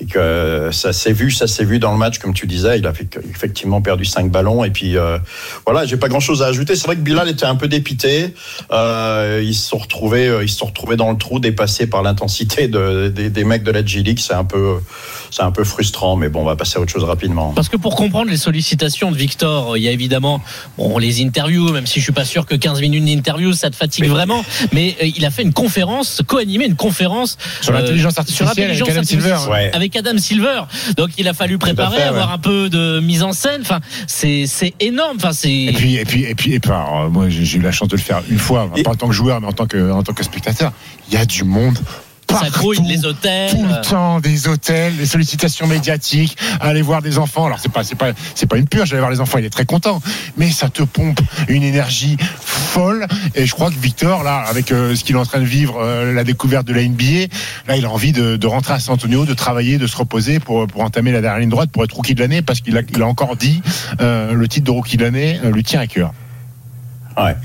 Et 0.00 0.06
que 0.06 0.70
ça 0.72 0.94
s'est 0.94 1.12
vu, 1.12 1.30
ça 1.30 1.46
s'est 1.46 1.66
vu 1.66 1.78
dans 1.78 1.92
le 1.92 1.98
match 1.98 2.18
comme 2.18 2.32
tu 2.32 2.46
disais, 2.46 2.78
il 2.78 2.86
a 2.86 2.94
effectivement 3.30 3.82
perdu 3.82 4.06
cinq 4.06 4.30
ballons 4.30 4.64
et 4.64 4.70
puis 4.70 4.96
euh, 4.96 5.18
voilà, 5.66 5.84
j'ai 5.84 5.98
pas 5.98 6.08
grand-chose 6.08 6.42
à 6.42 6.46
ajouter. 6.46 6.76
C'est 6.76 6.86
vrai 6.86 6.96
que 6.96 7.02
Bilal 7.02 7.28
était 7.28 7.44
un 7.44 7.56
peu 7.56 7.68
dépité. 7.68 8.32
Euh, 8.72 9.42
ils 9.44 9.54
se 9.54 9.68
sont 9.68 9.76
retrouvés, 9.76 10.28
euh, 10.28 10.42
ils 10.44 10.48
se 10.48 10.56
sont 10.56 10.66
retrouvés 10.66 10.96
dans 10.96 11.10
le 11.10 11.18
trou, 11.18 11.40
dépassés 11.40 11.86
par 11.86 12.02
l'intensité 12.02 12.68
de- 12.68 13.12
des, 13.14 13.28
des 13.28 13.44
mecs 13.44 13.64
de 13.64 13.70
la 13.70 13.84
G 13.84 14.02
League. 14.02 14.18
C'est 14.18 14.32
un 14.32 14.44
peu, 14.44 14.78
c'est 15.32 15.42
un 15.42 15.50
peu 15.50 15.64
frustrant, 15.64 16.14
mais 16.14 16.28
bon, 16.28 16.42
on 16.42 16.44
va 16.44 16.56
passer 16.56 16.78
à 16.78 16.80
autre 16.80 16.92
chose 16.92 17.04
rapidement. 17.04 17.52
Parce 17.54 17.70
que 17.70 17.78
pour 17.78 17.96
comprendre 17.96 18.30
les 18.30 18.36
sollicitations 18.36 19.10
de 19.10 19.16
Victor, 19.16 19.78
il 19.78 19.82
y 19.82 19.88
a 19.88 19.90
évidemment 19.90 20.42
bon, 20.76 20.98
les 20.98 21.22
interviews, 21.22 21.72
même 21.72 21.86
si 21.86 22.00
je 22.00 22.04
suis 22.04 22.12
pas 22.12 22.26
sûr 22.26 22.44
que 22.44 22.54
15 22.54 22.82
minutes 22.82 23.04
d'interview, 23.06 23.54
ça 23.54 23.70
te 23.70 23.76
fatigue 23.76 24.06
vraiment. 24.06 24.44
Mais 24.72 24.94
euh, 25.02 25.10
il 25.16 25.24
a 25.24 25.30
fait 25.30 25.42
une 25.42 25.54
conférence, 25.54 26.20
co-animé 26.26 26.66
une 26.66 26.76
conférence 26.76 27.38
Sur 27.62 27.72
l'intelligence 27.72 28.12
sur 28.12 28.20
artificielle 28.46 28.70
avec 28.70 28.78
l'intelligence 28.78 28.88
Adam 28.90 29.04
Silver. 29.04 29.50
Ouais. 29.50 29.70
avec 29.72 29.96
Adam 29.96 30.18
Silver. 30.18 30.62
Donc 30.98 31.10
il 31.16 31.26
a 31.26 31.32
fallu 31.32 31.56
préparer, 31.56 31.96
fait, 31.96 32.02
ouais. 32.02 32.08
avoir 32.08 32.30
un 32.30 32.38
peu 32.38 32.68
de 32.68 33.00
mise 33.00 33.22
en 33.22 33.32
scène. 33.32 33.62
Enfin, 33.62 33.80
c'est 34.06 34.44
c'est 34.46 34.74
énorme. 34.80 35.16
Enfin, 35.16 35.32
c'est 35.32 35.50
Et 35.50 35.72
puis, 35.72 35.96
et 35.96 36.04
puis, 36.04 36.24
et 36.24 36.34
puis, 36.34 36.52
et 36.52 36.60
puis 36.60 36.70
alors, 36.70 37.02
euh, 37.02 37.08
moi, 37.08 37.30
j'ai 37.30 37.44
j'ai 37.44 37.58
eu 37.58 37.62
la 37.62 37.72
chance 37.72 37.88
de 37.88 37.96
le 37.96 38.02
faire 38.02 38.22
une 38.30 38.38
fois, 38.38 38.70
pas 38.84 38.90
en 38.90 38.94
tant 38.94 39.08
que 39.08 39.14
joueur, 39.14 39.40
mais 39.40 39.46
en 39.46 39.52
tant 39.52 39.66
que, 39.66 39.90
en 39.90 40.02
tant 40.02 40.12
que 40.12 40.22
spectateur. 40.22 40.72
Il 41.08 41.14
y 41.14 41.16
a 41.16 41.24
du 41.24 41.44
monde. 41.44 41.78
Ça 42.32 42.50
grouille 42.50 42.80
les 42.86 43.04
hôtels. 43.04 43.50
tout 43.50 43.64
le 43.64 43.80
temps, 43.88 44.20
des 44.20 44.48
hôtels, 44.48 44.96
des 44.96 45.06
sollicitations 45.06 45.66
médiatiques, 45.66 46.36
aller 46.60 46.82
voir 46.82 47.02
des 47.02 47.18
enfants. 47.18 47.46
Alors 47.46 47.58
c'est 47.60 47.72
pas, 47.72 47.84
c'est 47.84 47.94
pas, 47.94 48.12
c'est 48.34 48.46
pas 48.46 48.56
une 48.56 48.68
purge. 48.68 48.92
Aller 48.92 49.00
voir 49.00 49.10
les 49.10 49.20
enfants, 49.20 49.38
il 49.38 49.44
est 49.44 49.50
très 49.50 49.66
content, 49.66 50.00
mais 50.36 50.50
ça 50.50 50.68
te 50.68 50.82
pompe 50.82 51.20
une 51.48 51.62
énergie 51.62 52.16
folle. 52.44 53.06
Et 53.34 53.46
je 53.46 53.52
crois 53.52 53.70
que 53.70 53.78
Victor, 53.78 54.22
là, 54.22 54.44
avec 54.48 54.72
euh, 54.72 54.94
ce 54.94 55.04
qu'il 55.04 55.16
est 55.16 55.18
en 55.18 55.24
train 55.24 55.40
de 55.40 55.44
vivre, 55.44 55.78
euh, 55.80 56.12
la 56.12 56.24
découverte 56.24 56.66
de 56.66 56.72
la 56.72 56.82
NBA, 56.82 57.28
là, 57.68 57.76
il 57.76 57.84
a 57.84 57.90
envie 57.90 58.12
de, 58.12 58.36
de 58.36 58.46
rentrer 58.46 58.74
à 58.74 58.80
San 58.80 58.94
Antonio, 58.94 59.24
de 59.24 59.34
travailler, 59.34 59.78
de 59.78 59.86
se 59.86 59.96
reposer 59.96 60.40
pour, 60.40 60.66
pour 60.66 60.82
entamer 60.82 61.12
la 61.12 61.20
dernière 61.20 61.40
ligne 61.40 61.50
droite, 61.50 61.70
pour 61.70 61.84
être 61.84 61.94
rookie 61.94 62.14
de 62.14 62.20
l'année, 62.20 62.42
parce 62.42 62.60
qu'il 62.60 62.76
a, 62.76 62.82
il 62.94 63.02
a 63.02 63.06
encore 63.06 63.36
dit 63.36 63.62
euh, 64.00 64.32
le 64.32 64.48
titre 64.48 64.66
de 64.66 64.70
rookie 64.70 64.96
de 64.96 65.04
l'année 65.04 65.40
euh, 65.44 65.50
lui 65.50 65.62
tient 65.62 65.80
à 65.80 65.86
cœur. 65.86 66.12
Ouais. 67.16 67.36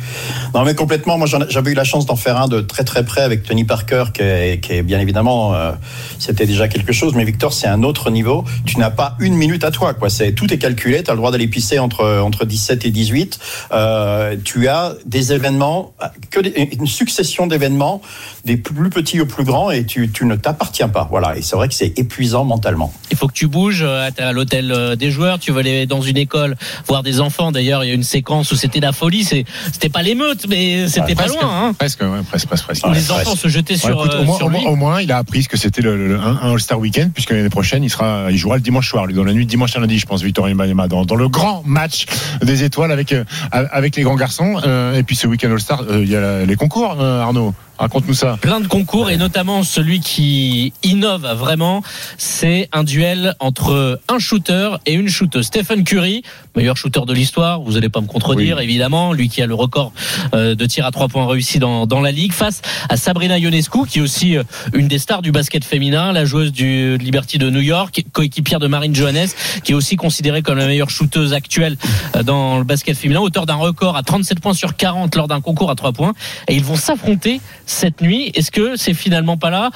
Non, 0.54 0.64
mais 0.64 0.76
complètement. 0.76 1.18
Moi, 1.18 1.28
j'avais 1.50 1.72
eu 1.72 1.74
la 1.74 1.84
chance 1.84 2.06
d'en 2.06 2.16
faire 2.16 2.38
un 2.40 2.48
de 2.48 2.62
très 2.62 2.84
très 2.84 3.04
près 3.06 3.22
avec 3.22 3.44
Tony 3.44 3.64
Parker, 3.64 4.06
qui 4.14 4.22
est, 4.22 4.60
qui 4.64 4.74
est 4.74 4.82
bien 4.84 5.00
évidemment, 5.00 5.54
euh, 5.54 5.72
c'était 6.20 6.46
déjà 6.46 6.68
quelque 6.68 6.94
chose. 6.94 7.14
Mais 7.16 7.26
Victor, 7.26 7.54
c'est 7.54 7.68
un 7.68 7.84
autre 7.84 8.10
niveau. 8.10 8.46
Tu 8.66 8.80
n'as 8.80 8.90
pas 8.92 9.16
une 9.20 9.36
minute 9.36 9.64
à 9.64 9.72
toi, 9.72 9.94
quoi. 9.94 10.10
C'est 10.10 10.32
tout 10.32 10.52
est 10.54 10.58
calculé. 10.58 11.04
Tu 11.04 11.10
as 11.12 11.14
le 11.14 11.18
droit 11.18 11.32
d'aller 11.32 11.48
pisser 11.48 11.80
entre 11.80 12.20
entre 12.22 12.46
17 12.46 12.86
et 12.86 12.92
18. 12.92 13.40
Euh, 13.72 14.36
tu 14.44 14.68
as 14.68 14.94
des 15.06 15.34
événements, 15.34 15.94
que 16.32 16.40
des- 16.40 16.70
une 16.80 16.88
succession 16.88 17.48
d'événements, 17.48 18.02
des 18.48 18.58
plus 18.58 18.90
petits 18.90 19.20
aux 19.22 19.26
plus 19.28 19.44
grands, 19.44 19.70
et 19.70 19.86
tu, 19.86 20.10
tu 20.12 20.26
ne 20.26 20.36
t'appartiens 20.36 20.88
pas. 20.90 21.08
Voilà. 21.12 21.38
Et 21.38 21.42
c'est 21.44 21.56
vrai 21.56 21.68
que 21.68 21.74
c'est 21.76 21.94
épuisant 22.00 22.46
mentalement. 22.46 22.92
Il 23.12 23.18
faut 23.18 23.28
que 23.28 23.34
tu 23.34 23.48
bouges. 23.48 23.84
euh, 23.84 24.10
à 24.18 24.32
l'hôtel 24.32 24.72
euh, 24.72 24.96
des 24.96 25.12
joueurs. 25.12 25.38
Tu 25.38 25.52
vas 25.52 25.60
aller 25.60 25.86
dans 25.86 26.02
une 26.02 26.18
école 26.18 26.56
voir 26.88 27.04
des 27.04 27.20
enfants. 27.20 27.52
D'ailleurs, 27.52 27.84
il 27.84 27.88
y 27.90 27.92
a 27.92 27.94
une 27.94 28.04
séquence 28.04 28.52
où 28.52 28.56
c'était 28.56 28.80
la 28.80 28.92
folie. 28.94 29.24
C'est- 29.24 29.46
C'était 29.72 29.90
pas 29.90 30.02
l'émeute, 30.02 30.48
mais 30.50 30.88
c'était 30.88 31.08
Ouais, 31.10 31.16
pas 31.16 31.24
presque, 31.24 31.42
loin. 31.42 31.52
Hein. 31.68 31.74
Presque, 31.78 32.02
ouais, 32.02 32.08
presque, 32.28 32.48
presque, 32.48 32.88
les 32.94 33.12
enfants 33.12 33.36
se 33.36 33.48
jetaient 33.50 33.74
Ouais, 33.74 33.80
sur, 33.80 34.00
écoute, 34.00 34.14
euh, 34.16 34.22
au, 34.22 34.24
moins, 34.24 34.38
sur 34.38 34.46
au 34.48 34.50
lui. 34.50 34.62
moins- 34.62 34.72
au 34.72 34.76
moins, 34.76 35.02
il 35.02 35.12
a 35.12 35.18
appris 35.18 35.44
ce 35.44 35.50
que 35.50 35.58
c'était 35.58 35.82
le, 35.82 36.08
le- 36.08 36.20
un, 36.20 36.38
un 36.42 36.54
All-Star 36.54 36.80
Weekend, 36.80 37.12
puisque 37.14 37.32
l'année 37.32 37.50
prochaine, 37.50 37.84
il 37.84 37.90
sera, 37.90 38.28
il 38.32 38.38
jouera 38.38 38.56
le 38.56 38.62
dimanche 38.62 38.90
soir, 38.90 39.06
lui, 39.06 39.14
dans 39.14 39.24
la 39.26 39.34
nuit 39.34 39.46
dimanche 39.46 39.76
à 39.76 39.80
lundi, 39.80 40.00
je 40.00 40.06
pense, 40.06 40.24
Victor 40.24 40.46
Wembanyama, 40.46 40.88
dans, 40.88 41.04
dans 41.06 41.16
le 41.16 41.28
grand 41.28 41.64
match 41.66 42.06
des 42.42 42.64
étoiles 42.64 42.92
avec, 42.94 43.12
euh, 43.12 43.24
avec 43.52 43.96
les 43.98 44.04
grands 44.04 44.16
garçons. 44.16 44.56
Euh, 44.66 44.98
et 44.98 45.04
puis 45.04 45.16
ce 45.18 45.28
week-end 45.28 45.52
All-Star, 45.52 45.82
euh, 45.90 46.02
il 46.04 46.10
y 46.10 46.16
a 46.16 46.46
les 46.46 46.56
concours, 46.56 46.96
euh, 47.00 47.22
Arnaud. 47.22 47.54
Raconte-nous 47.78 48.14
ça. 48.14 48.38
Plein 48.42 48.60
de 48.60 48.68
concours 48.68 49.10
et 49.10 49.18
notamment 49.18 49.64
celui 49.64 50.00
qui 50.00 50.74
innove 50.84 51.28
vraiment, 51.36 51.84
c'est 52.18 52.70
un 52.74 52.84
duel 52.84 53.36
entre 53.40 54.00
un 54.08 54.20
shooter 54.20 54.78
et 54.86 54.94
une 54.94 55.10
shooteuse. 55.10 55.46
Stephen 55.46 55.84
Curry, 55.84 56.24
meilleur 56.56 56.76
shooter 56.76 57.02
de 57.06 57.14
l'histoire, 57.14 57.62
vous 57.62 57.78
allez 57.78 57.90
pas 57.90 58.02
me 58.02 58.08
contredire 58.08 58.60
évidemment, 58.60 59.14
lui 59.14 59.30
qui 59.30 59.42
a 59.42 59.46
le 59.46 59.54
record 59.54 59.92
euh, 60.34 60.56
de 60.56 60.66
tir 60.66 60.86
à 60.86 60.92
trois 60.92 61.08
points 61.08 61.28
réussi 61.28 61.60
dans, 61.60 61.86
dans 61.86 62.02
la 62.02 62.12
ligue, 62.12 62.34
face 62.34 62.62
à 62.90 62.98
Sabrina 62.98 63.38
Ionescu 63.38 63.86
qui 63.88 64.00
est 64.00 64.02
aussi 64.02 64.38
euh, 64.38 64.44
une 64.74 64.88
des 64.88 64.98
stars 64.98 65.22
du 65.22 65.32
basket 65.32 65.64
féminin, 65.64 66.12
la 66.12 66.26
joueuse 66.26 66.52
du 66.52 66.98
Liberty 66.98 67.38
de 67.38 67.50
New 67.50 67.62
York, 67.62 68.04
coéquipière 68.12 68.60
de 68.60 68.68
Marine 68.68 68.96
Johannes, 68.96 69.30
qui 69.64 69.74
est 69.74 69.76
aussi 69.76 69.98
considérée 69.98 70.42
comme 70.42 70.58
la 70.58 70.66
meilleure 70.66 70.90
shooteuse 70.90 71.34
actuelle 71.34 71.78
euh, 72.16 72.24
dans 72.24 72.58
le 72.58 72.64
basket 72.64 72.98
féminin, 72.98 73.20
auteur 73.20 73.46
d'un 73.46 73.56
record 73.56 73.96
à 73.96 74.04
37 74.04 74.40
points 74.40 74.54
sur 74.54 74.76
40 74.76 75.16
lors 75.16 75.28
d'un 75.28 75.42
concours 75.42 75.70
à 75.70 75.76
trois 75.76 75.92
points. 75.92 76.14
Et 76.48 76.56
ils 76.56 76.64
vont 76.64 76.76
s'affronter 76.76 77.40
cette 77.70 78.02
nuit. 78.02 78.32
Est-ce 78.34 78.52
que 78.52 78.76
c'est 78.76 78.94
finalement 78.94 79.38
pas 79.38 79.50
là 79.50 79.70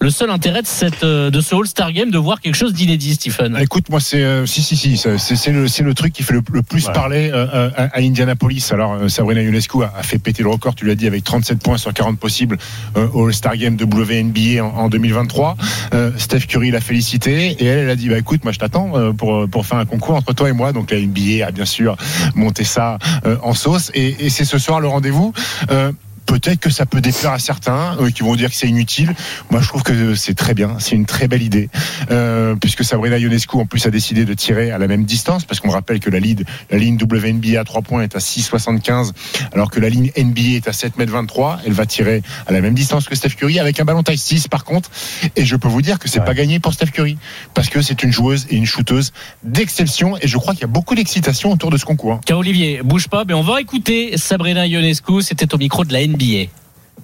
le 0.00 0.10
seul 0.10 0.28
intérêt 0.30 0.60
de, 0.60 0.66
cette, 0.66 1.02
euh, 1.02 1.30
de 1.30 1.40
ce 1.40 1.54
All-Star 1.54 1.90
Game 1.92 2.10
de 2.10 2.18
voir 2.18 2.40
quelque 2.42 2.56
chose 2.56 2.74
d'inédit, 2.74 3.14
Stephen? 3.14 3.56
Écoute, 3.60 3.88
moi, 3.88 4.00
c'est 4.00 4.22
euh, 4.22 4.44
si, 4.44 4.62
si, 4.62 4.76
si, 4.76 4.98
c'est 4.98 5.16
c'est 5.18 5.50
le, 5.52 5.66
c'est 5.68 5.82
le 5.82 5.94
truc 5.94 6.12
qui 6.12 6.22
fait 6.22 6.34
le, 6.34 6.42
le 6.52 6.62
plus 6.62 6.86
Ouais. 6.86 6.92
parler 6.92 7.30
euh, 7.32 7.46
euh, 7.54 7.70
à, 7.76 7.84
à 7.84 8.00
Indianapolis. 8.00 8.68
Alors, 8.72 8.92
euh, 8.94 9.08
Sabrina 9.08 9.40
Ionescu 9.42 9.82
a, 9.82 9.92
a 9.96 10.02
fait 10.02 10.18
péter 10.18 10.42
le 10.42 10.50
record, 10.50 10.74
tu 10.74 10.84
l'as 10.84 10.94
dit, 10.94 11.06
avec 11.06 11.24
37 11.24 11.62
points 11.62 11.78
sur 11.78 11.92
40 11.94 12.18
possibles 12.18 12.58
euh, 12.98 13.08
au 13.14 13.26
All-Star 13.28 13.56
Game 13.56 13.76
WNBA 13.80 14.62
en, 14.62 14.68
en 14.76 14.88
2023. 14.90 15.56
Euh, 15.94 16.10
Steph 16.18 16.40
Curry 16.40 16.70
l'a 16.70 16.80
félicité 16.82 17.52
et 17.58 17.64
elle, 17.64 17.78
elle 17.80 17.90
a 17.90 17.96
dit, 17.96 18.08
bah 18.10 18.18
écoute, 18.18 18.44
moi, 18.44 18.52
je 18.52 18.58
t'attends 18.58 18.90
euh, 18.96 19.12
pour 19.12 19.48
pour 19.48 19.64
faire 19.64 19.78
un 19.78 19.86
concours 19.86 20.16
entre 20.16 20.34
toi 20.34 20.50
et 20.50 20.52
moi. 20.52 20.72
Donc 20.72 20.90
la 20.90 20.98
NBA 21.00 21.46
a 21.46 21.50
bien 21.50 21.64
sûr 21.64 21.96
monté 22.34 22.64
ça 22.64 22.98
euh, 23.24 23.36
en 23.42 23.54
sauce 23.54 23.90
et, 23.94 24.26
et 24.26 24.28
c'est 24.30 24.44
ce 24.44 24.58
soir 24.58 24.80
le 24.80 24.88
rendez-vous. 24.88 25.32
Peut-être 26.26 26.60
que 26.60 26.70
ça 26.70 26.86
peut 26.86 27.00
déplaire 27.00 27.32
à 27.32 27.38
certains 27.38 27.96
euh, 28.00 28.10
qui 28.10 28.22
vont 28.22 28.34
dire 28.34 28.50
que 28.50 28.56
c'est 28.56 28.68
inutile. 28.68 29.14
Moi, 29.50 29.60
je 29.60 29.68
trouve 29.68 29.82
que 29.82 30.14
c'est 30.14 30.34
très 30.34 30.54
bien. 30.54 30.76
C'est 30.78 30.94
une 30.96 31.06
très 31.06 31.28
belle 31.28 31.42
idée. 31.42 31.68
Euh, 32.10 32.54
puisque 32.56 32.84
Sabrina 32.84 33.18
Ionescu, 33.18 33.56
en 33.56 33.66
plus, 33.66 33.86
a 33.86 33.90
décidé 33.90 34.24
de 34.24 34.34
tirer 34.34 34.70
à 34.70 34.78
la 34.78 34.88
même 34.88 35.04
distance. 35.04 35.44
Parce 35.44 35.60
qu'on 35.60 35.70
rappelle 35.70 36.00
que 36.00 36.10
la, 36.10 36.18
lead, 36.18 36.44
la 36.70 36.78
ligne 36.78 36.98
WNBA 37.00 37.60
à 37.60 37.64
3 37.64 37.82
points 37.82 38.02
est 38.02 38.16
à 38.16 38.18
6,75. 38.18 39.12
Alors 39.52 39.70
que 39.70 39.80
la 39.80 39.88
ligne 39.88 40.10
NBA 40.16 40.56
est 40.56 40.68
à 40.68 40.72
7,23 40.72 41.58
Elle 41.66 41.72
va 41.72 41.86
tirer 41.86 42.22
à 42.46 42.52
la 42.52 42.60
même 42.60 42.74
distance 42.74 43.06
que 43.06 43.14
Steph 43.14 43.30
Curry 43.30 43.58
avec 43.58 43.78
un 43.80 43.84
ballon 43.84 44.02
taille 44.02 44.18
6, 44.18 44.48
par 44.48 44.64
contre. 44.64 44.90
Et 45.36 45.44
je 45.44 45.56
peux 45.56 45.68
vous 45.68 45.82
dire 45.82 45.98
que 45.98 46.08
c'est 46.08 46.24
pas 46.24 46.34
gagné 46.34 46.58
pour 46.58 46.72
Steph 46.72 46.86
Curry. 46.86 47.18
Parce 47.52 47.68
que 47.68 47.82
c'est 47.82 48.02
une 48.02 48.12
joueuse 48.12 48.46
et 48.50 48.56
une 48.56 48.66
shooteuse 48.66 49.12
d'exception. 49.42 50.16
Et 50.20 50.28
je 50.28 50.38
crois 50.38 50.54
qu'il 50.54 50.62
y 50.62 50.64
a 50.64 50.68
beaucoup 50.68 50.94
d'excitation 50.94 51.52
autour 51.52 51.70
de 51.70 51.76
ce 51.76 51.84
concours. 51.84 52.14
hein. 52.14 52.20
Tiens, 52.24 52.36
Olivier, 52.36 52.80
bouge 52.82 53.08
pas, 53.08 53.24
mais 53.24 53.34
on 53.34 53.42
va 53.42 53.60
écouter 53.60 54.16
Sabrina 54.16 54.66
Ionescu. 54.66 55.22
C'était 55.22 55.52
au 55.54 55.58
micro 55.58 55.84
de 55.84 55.92
la 55.92 56.06
NBA 56.06 56.13
billets 56.16 56.50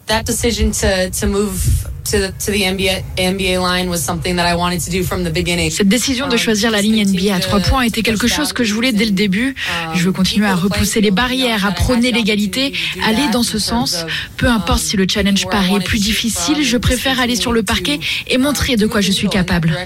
that 0.06 0.24
decision 0.24 0.70
to 0.72 1.10
to 1.10 1.26
move 1.26 1.86
to 2.04 2.18
the, 2.18 2.32
to 2.44 2.50
the 2.50 2.62
NBA 2.62 3.04
NBA 3.16 3.60
line 3.60 3.88
was 3.88 4.02
something 4.02 4.36
that 4.36 4.46
I 4.46 4.54
wanted 4.56 4.80
to 4.80 4.90
do 4.90 5.02
from 5.04 5.24
the 5.24 5.30
beginning. 5.30 5.70
Cette 5.70 5.88
décision 5.88 6.28
de 6.28 6.36
choisir 6.36 6.70
la 6.70 6.80
ligne 6.80 7.04
NBA 7.04 7.34
à 7.34 7.40
trois 7.40 7.60
points 7.60 7.82
était 7.82 8.02
quelque 8.02 8.26
chose 8.26 8.52
que 8.52 8.64
je 8.64 8.74
voulais 8.74 8.92
dès 8.92 9.04
le 9.04 9.12
début. 9.12 9.54
Je 9.94 10.04
veux 10.04 10.12
continuer 10.12 10.46
à 10.46 10.56
repousser 10.56 11.00
les 11.00 11.10
barrières, 11.10 11.64
à 11.66 11.72
prôner 11.72 12.12
l'égalité, 12.12 12.72
aller 13.06 13.28
dans 13.32 13.42
ce 13.42 13.58
sens. 13.58 14.04
Peu 14.36 14.48
importe 14.48 14.82
si 14.82 14.96
le 14.96 15.06
challenge 15.08 15.46
paraît 15.46 15.80
plus 15.80 16.00
difficile, 16.00 16.64
je 16.64 16.76
préfère 16.76 17.20
aller 17.20 17.36
sur 17.36 17.52
le 17.52 17.62
parquet 17.62 18.00
et 18.26 18.38
montrer 18.38 18.76
de 18.76 18.86
quoi 18.86 19.00
je 19.00 19.12
suis 19.12 19.28
capable. 19.28 19.76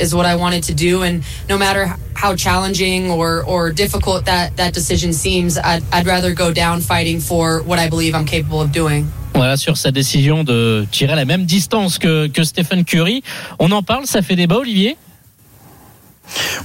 Is 0.00 0.14
what 0.14 0.26
I 0.26 0.34
wanted 0.34 0.64
to 0.64 0.74
do, 0.74 1.02
and 1.02 1.20
no 1.48 1.56
matter 1.56 1.86
how 2.14 2.34
challenging 2.36 3.10
or 3.10 3.42
or 3.46 3.72
difficult 3.72 4.24
that 4.24 4.50
that 4.56 4.72
decision 4.72 5.12
seems, 5.12 5.56
I'd, 5.58 5.82
I'd 5.92 6.06
rather 6.06 6.34
go 6.34 6.52
down 6.52 6.80
fighting 6.80 7.20
for 7.20 7.62
what 7.62 7.78
I 7.78 7.88
believe 7.88 8.14
I'm 8.14 8.26
capable 8.26 8.60
of 8.60 8.72
doing. 8.72 9.10
Voilà, 9.34 9.56
sur 9.56 9.76
sa 9.76 9.90
décision 9.90 10.44
de 10.44 10.86
tirer 10.90 11.14
la 11.14 11.24
même 11.24 11.44
distance 11.44 11.98
que, 11.98 12.26
que 12.26 12.44
Stephen 12.44 12.84
Curry. 12.84 13.22
On 13.58 13.70
en 13.72 13.82
parle, 13.82 14.06
ça 14.06 14.22
fait 14.22 14.36
débat, 14.36 14.56
Olivier? 14.56 14.96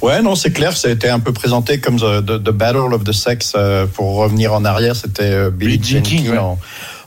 Ouais, 0.02 0.22
non, 0.22 0.36
c'est 0.36 0.52
clair, 0.52 0.76
ça 0.76 0.90
a 0.90 0.92
été 0.92 1.10
un 1.10 1.20
peu 1.20 1.32
présenté 1.34 1.80
comme 1.80 1.98
the, 1.98 2.22
the- 2.24 2.44
the 2.44 2.52
Battle 2.52 2.94
of 2.94 3.04
the 3.04 3.12
Sex. 3.14 3.54
euh, 3.56 3.86
pour 3.88 4.16
revenir 4.16 4.54
en 4.54 4.64
arrière, 4.66 4.96
c'était 4.96 5.24
euh, 5.24 5.50
Billie 5.50 5.80
Jean 5.82 6.02
King. 6.02 6.38
en- 6.38 6.60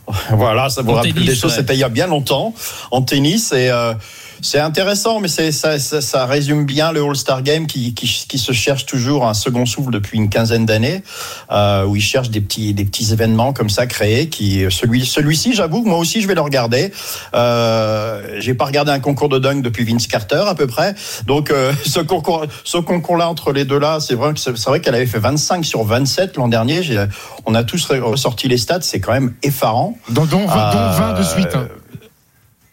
Voilà, 0.30 0.68
ça 0.70 0.82
vous 0.82 0.90
En 0.93 0.94
rappelle 0.94 1.12
tennis, 1.12 1.28
des 1.28 1.35
choses. 1.36 1.51
ouais. 1.52 1.56
C'était 1.59 1.74
il 1.74 1.80
y 1.80 1.85
a 1.85 1.89
bien 1.90 2.06
longtemps 2.06 2.55
en 2.90 3.02
tennis 3.02 3.52
et 3.52 3.68
euh, 3.70 3.93
c'est 4.40 4.60
intéressant, 4.60 5.20
mais 5.20 5.28
c'est 5.28 5.52
ça, 5.52 5.78
ça, 5.78 6.01
ça 6.01 6.27
résume 6.27 6.65
bien 6.65 6.93
le 6.93 7.02
All-Star 7.02 7.43
Game 7.43 7.66
qui, 7.66 7.94
qui, 7.94 8.06
qui 8.28 8.39
se 8.39 8.52
cherche 8.52 8.86
toujours 8.86 9.27
un 9.27 9.35
second 9.35 9.66
souffle 9.66 9.90
depuis 9.90 10.19
une 10.19 10.28
quinzaine 10.28 10.66
d'années, 10.66 11.02
euh, 11.51 11.85
où 11.85 11.97
il 11.97 12.02
cherche 12.02 12.31
des 12.31 12.40
petits 12.40 12.74
des 12.74 12.85
petits 12.85 13.12
événements 13.12 13.52
comme 13.52 13.70
ça 13.70 13.86
créés. 13.86 14.28
Qui 14.28 14.65
celui 14.70 15.05
celui-ci, 15.06 15.55
j'avoue, 15.55 15.85
moi 15.85 15.98
aussi, 15.98 16.20
je 16.20 16.28
vais 16.28 16.35
le 16.35 16.40
regarder. 16.40 16.93
Euh, 17.35 18.36
J'ai 18.40 18.55
pas 18.55 18.65
regardé 18.66 18.90
un 18.93 19.01
concours 19.01 19.28
de 19.28 19.39
dunk 19.39 19.62
depuis 19.62 19.85
Vince 19.85 20.06
Carter 20.06 20.44
à 20.47 20.55
peu 20.55 20.66
près, 20.66 20.94
donc 21.27 21.51
euh, 21.51 21.73
ce 21.86 22.01
concours 22.01 22.44
ce 22.65 22.78
concours-là 22.78 23.28
entre 23.28 23.52
les 23.52 23.65
deux 23.65 23.78
là, 23.78 23.98
c'est 24.01 24.15
vrai 24.15 24.32
c'est 24.36 24.81
qu'elle 24.81 24.94
avait 24.94 25.06
fait 25.06 25.19
25 25.19 25.65
sur 25.65 25.85
27 25.85 26.36
l'an 26.36 26.48
dernier. 26.48 26.82
J'ai- 26.82 27.06
On 27.47 27.55
a 27.55 27.65
tous 27.65 27.90
ressorti 27.90 28.48
les 28.48 28.59
stats, 28.59 28.81
c'est 28.82 29.01
quand 29.01 29.12
même 29.12 29.32
effarant. 29.43 29.97
Dont, 30.10 30.24
dont 30.27 30.47
20, 30.47 30.70
dont 30.73 30.78
Euh, 30.78 30.90
20 30.90 31.12
de 31.19 31.23
suite. 31.23 31.48
hein. 31.55 31.69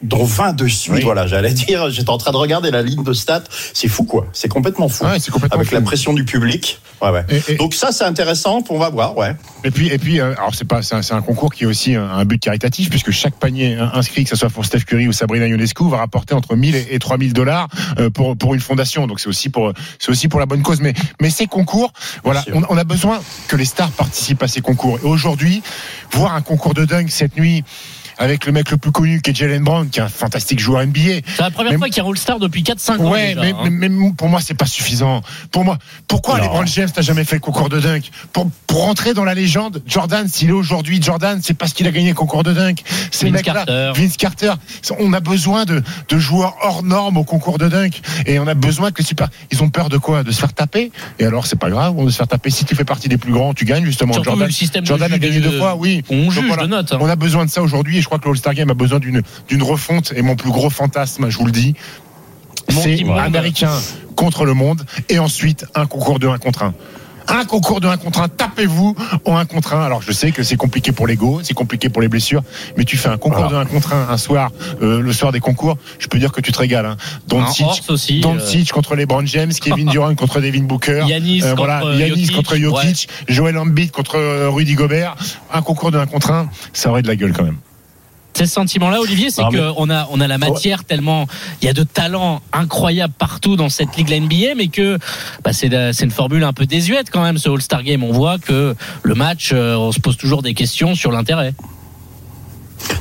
Dont 0.07 0.23
20 0.23 0.53
de 0.53 0.67
suite, 0.67 1.03
voilà, 1.03 1.27
j'allais 1.27 1.53
dire, 1.53 1.89
j'étais 1.89 2.09
en 2.09 2.17
train 2.17 2.31
de 2.31 2.37
regarder 2.37 2.71
la 2.71 2.81
ligne 2.81 3.03
de 3.03 3.13
stats, 3.13 3.43
c'est 3.73 3.87
fou 3.87 4.03
quoi, 4.03 4.27
c'est 4.33 4.47
complètement 4.49 4.89
fou. 4.89 5.05
Ouais, 5.05 5.19
c'est 5.19 5.31
complètement 5.31 5.57
Avec 5.57 5.69
fou. 5.69 5.75
la 5.75 5.81
pression 5.81 6.13
du 6.13 6.25
public. 6.25 6.79
Ouais, 7.01 7.09
ouais. 7.09 7.25
Donc 7.57 7.73
ça 7.73 7.91
c'est 7.91 8.05
intéressant, 8.05 8.63
on 8.69 8.77
va 8.79 8.89
voir, 8.89 9.17
ouais. 9.17 9.35
Et 9.63 9.71
puis, 9.71 9.87
et 9.89 9.97
puis, 9.97 10.19
euh, 10.19 10.33
alors 10.37 10.53
c'est 10.55 10.65
pas, 10.65 10.81
c'est 10.81 10.95
un, 10.95 11.01
c'est 11.01 11.13
un 11.13 11.21
concours 11.21 11.53
qui 11.53 11.63
est 11.63 11.67
aussi 11.67 11.95
un, 11.95 12.23
but 12.25 12.41
caritatif 12.41 12.89
puisque 12.89 13.11
chaque 13.11 13.35
panier 13.35 13.75
inscrit, 13.93 14.23
que 14.23 14.29
ce 14.29 14.35
soit 14.35 14.49
pour 14.49 14.65
Steph 14.65 14.81
Curry 14.81 15.07
ou 15.07 15.11
Sabrina 15.11 15.47
Ionescu, 15.47 15.89
va 15.89 15.97
rapporter 15.97 16.33
entre 16.33 16.55
1000 16.55 16.75
et 16.75 16.87
et 16.91 16.99
3000 16.99 17.33
dollars 17.33 17.67
euh, 17.99 18.09
pour 18.09 18.37
pour 18.37 18.53
une 18.53 18.59
fondation. 18.59 19.07
Donc 19.07 19.19
c'est 19.19 19.27
aussi 19.27 19.49
pour 19.49 19.73
c'est 19.99 20.09
aussi 20.09 20.27
pour 20.27 20.39
la 20.39 20.45
bonne 20.45 20.61
cause. 20.61 20.81
Mais 20.81 20.93
mais 21.21 21.29
ces 21.29 21.47
concours, 21.47 21.91
voilà, 22.23 22.43
on, 22.53 22.61
on 22.69 22.77
a 22.77 22.83
besoin 22.83 23.19
que 23.47 23.55
les 23.55 23.65
stars 23.65 23.91
participent 23.91 24.43
à 24.43 24.47
ces 24.47 24.61
concours. 24.61 24.99
Et 25.03 25.07
aujourd'hui, 25.07 25.61
voir 26.11 26.35
un 26.35 26.41
concours 26.41 26.73
de 26.73 26.85
dingue 26.85 27.09
cette 27.09 27.35
nuit. 27.37 27.63
Avec 28.17 28.45
le 28.45 28.51
mec 28.51 28.71
le 28.71 28.77
plus 28.77 28.91
connu 28.91 29.21
qui 29.21 29.31
est 29.31 29.35
Jalen 29.35 29.63
Brown, 29.63 29.89
qui 29.89 29.99
est 29.99 30.03
un 30.03 30.07
fantastique 30.07 30.59
joueur 30.59 30.85
NBA. 30.85 30.99
C'est 31.35 31.41
la 31.41 31.51
première 31.51 31.77
fois 31.77 31.87
qu'il 31.87 31.97
y 32.01 32.05
a 32.05 32.09
All-Star 32.09 32.39
depuis 32.39 32.63
4-5 32.63 32.97
ans. 33.01 33.11
Ouais, 33.11 33.29
déjà, 33.29 33.41
mais, 33.41 33.51
hein. 33.51 33.69
mais, 33.69 33.89
mais 33.89 34.11
pour 34.17 34.29
moi, 34.29 34.39
c'est 34.41 34.53
pas 34.53 34.65
suffisant. 34.65 35.21
Pour 35.51 35.65
moi, 35.65 35.77
pourquoi. 36.07 36.39
LeBron 36.39 36.65
James 36.65 36.89
n'a 36.95 37.01
jamais 37.01 37.23
fait 37.23 37.35
le 37.35 37.41
concours 37.41 37.69
de 37.69 37.79
dunk? 37.79 38.09
Pour, 38.33 38.49
pour 38.67 38.85
rentrer 38.85 39.13
dans 39.13 39.23
la 39.25 39.33
légende, 39.33 39.81
Jordan, 39.85 40.27
s'il 40.27 40.49
est 40.49 40.53
aujourd'hui 40.53 41.01
Jordan, 41.01 41.39
c'est 41.43 41.53
parce 41.53 41.73
qu'il 41.73 41.87
a 41.87 41.91
gagné 41.91 42.09
le 42.09 42.15
concours 42.15 42.43
de 42.43 42.53
dunk. 42.53 42.83
Ces 43.11 43.29
Vince 43.29 43.41
Carter. 43.41 43.91
Vince 43.95 44.17
Carter. 44.17 44.53
On 44.99 45.13
a 45.13 45.19
besoin 45.19 45.65
de, 45.65 45.81
de 46.09 46.17
joueurs 46.17 46.55
hors 46.61 46.83
normes 46.83 47.17
au 47.17 47.23
concours 47.23 47.57
de 47.57 47.67
dunk. 47.67 48.01
Et 48.25 48.39
on 48.39 48.47
a 48.47 48.53
besoin 48.53 48.91
que 48.91 49.01
les 49.01 49.05
super. 49.07 49.29
Ils 49.51 49.61
ont 49.63 49.69
peur 49.69 49.89
de 49.89 49.97
quoi? 49.97 50.23
De 50.23 50.31
se 50.31 50.39
faire 50.39 50.53
taper. 50.53 50.91
Et 51.19 51.25
alors, 51.25 51.47
c'est 51.47 51.59
pas 51.59 51.69
grave, 51.69 51.93
on 51.97 52.09
se 52.09 52.15
faire 52.15 52.27
taper. 52.27 52.49
Si 52.49 52.65
tu 52.65 52.75
fais 52.75 52.85
partie 52.85 53.09
des 53.09 53.17
plus 53.17 53.31
grands, 53.33 53.53
tu 53.53 53.65
gagnes 53.65 53.85
justement. 53.85 54.13
Surtout 54.13 54.29
Jordan, 54.83 55.11
a 55.13 55.17
gagné 55.17 55.39
de- 55.39 55.49
deux 55.49 55.57
fois, 55.57 55.75
oui. 55.75 56.03
on 56.09 56.23
Donc 56.23 56.31
juge 56.31 56.45
voilà. 56.47 56.63
de 56.63 56.67
notes, 56.67 56.91
hein. 56.93 56.97
On 57.01 57.09
a 57.09 57.15
besoin 57.15 57.45
de 57.45 57.49
ça 57.49 57.61
aujourd'hui. 57.61 58.01
Je 58.05 58.07
crois 58.07 58.19
que 58.19 58.25
le 58.25 58.33
All-Star 58.33 58.53
Game 58.53 58.69
a 58.69 58.75
besoin 58.75 58.99
d'une 58.99 59.23
d'une 59.47 59.63
refonte. 59.63 60.13
Et 60.15 60.21
mon 60.21 60.35
plus 60.35 60.51
gros 60.51 60.69
fantasme, 60.69 61.27
je 61.27 61.39
vous 61.39 61.45
le 61.47 61.51
dis, 61.51 61.73
c'est 62.69 62.97
américain 63.25 63.71
contre 64.15 64.45
le 64.45 64.53
monde 64.53 64.85
et 65.09 65.17
ensuite 65.17 65.65
un 65.73 65.87
concours 65.87 66.19
de 66.19 66.27
1 66.27 66.37
contre 66.37 66.61
1. 66.61 66.73
Un 67.27 67.45
concours 67.45 67.81
de 67.81 67.87
1 67.87 67.97
contre 67.97 68.21
1, 68.21 68.27
tapez-vous 68.27 68.95
en 69.25 69.35
1 69.37 69.45
contre 69.45 69.73
1. 69.73 69.83
Alors 69.83 70.03
je 70.03 70.11
sais 70.11 70.31
que 70.31 70.43
c'est 70.43 70.55
compliqué 70.57 70.91
pour 70.91 71.07
l'ego, 71.07 71.39
c'est 71.41 71.55
compliqué 71.55 71.89
pour 71.89 72.03
les 72.03 72.07
blessures, 72.07 72.43
mais 72.77 72.83
tu 72.83 72.95
fais 72.97 73.09
un 73.09 73.17
concours 73.17 73.47
de 73.49 73.55
1 73.55 73.65
contre 73.65 73.93
1 73.93 74.09
un 74.09 74.17
soir, 74.17 74.51
euh, 74.83 75.01
le 75.01 75.11
soir 75.13 75.31
des 75.31 75.39
concours, 75.39 75.79
je 75.97 76.05
peux 76.05 76.19
dire 76.19 76.31
que 76.31 76.39
tu 76.41 76.51
te 76.51 76.59
régales. 76.59 76.85
Hein. 76.85 76.97
Doncic, 77.27 77.65
aussi, 77.89 78.19
Doncic 78.19 78.71
contre 78.71 78.95
LeBron 78.95 79.25
James, 79.25 79.51
Kevin 79.59 79.89
Durant 79.95 80.13
contre 80.13 80.39
Devin 80.39 80.65
Booker, 80.65 81.01
Euh, 81.01 81.07
Yanis 81.07 81.41
contre 81.55 81.95
Yanis 81.95 82.25
Jokic, 82.25 82.35
contre 82.35 82.55
Jokic, 82.57 83.09
Joel 83.27 83.57
Embiid 83.57 83.89
contre 83.89 84.17
euh, 84.19 84.49
Rudy 84.51 84.75
Gobert. 84.75 85.15
Un 85.51 85.63
concours 85.63 85.89
de 85.89 85.97
1 85.97 86.05
contre 86.05 86.29
1, 86.29 86.49
ça 86.73 86.91
aurait 86.91 87.01
de 87.01 87.07
la 87.07 87.15
gueule 87.15 87.33
quand 87.33 87.43
même. 87.43 87.57
C'est 88.35 88.47
ce 88.47 88.51
sentiment-là, 88.53 88.99
Olivier, 88.99 89.29
c'est 89.29 89.43
mais- 89.49 89.59
qu'on 89.73 89.89
a, 89.89 90.07
on 90.11 90.19
a 90.19 90.27
la 90.27 90.37
matière 90.37 90.83
tellement, 90.83 91.25
il 91.61 91.65
y 91.65 91.69
a 91.69 91.73
de 91.73 91.83
talents 91.83 92.41
incroyables 92.51 93.13
partout 93.17 93.55
dans 93.55 93.69
cette 93.69 93.95
ligue 93.95 94.09
la 94.09 94.19
NBA, 94.19 94.55
mais 94.57 94.67
que 94.67 94.99
bah, 95.41 95.53
c'est 95.53 95.69
une 96.01 96.11
formule 96.11 96.43
un 96.43 96.51
peu 96.51 96.65
désuète 96.65 97.09
quand 97.09 97.23
même, 97.23 97.37
ce 97.37 97.49
All-Star 97.49 97.81
Game. 97.83 98.03
On 98.03 98.11
voit 98.11 98.37
que 98.37 98.75
le 99.03 99.15
match, 99.15 99.51
euh, 99.53 99.75
on 99.77 99.93
se 99.93 100.01
pose 100.01 100.17
toujours 100.17 100.41
des 100.41 100.53
questions 100.53 100.95
sur 100.95 101.13
l'intérêt. 101.13 101.53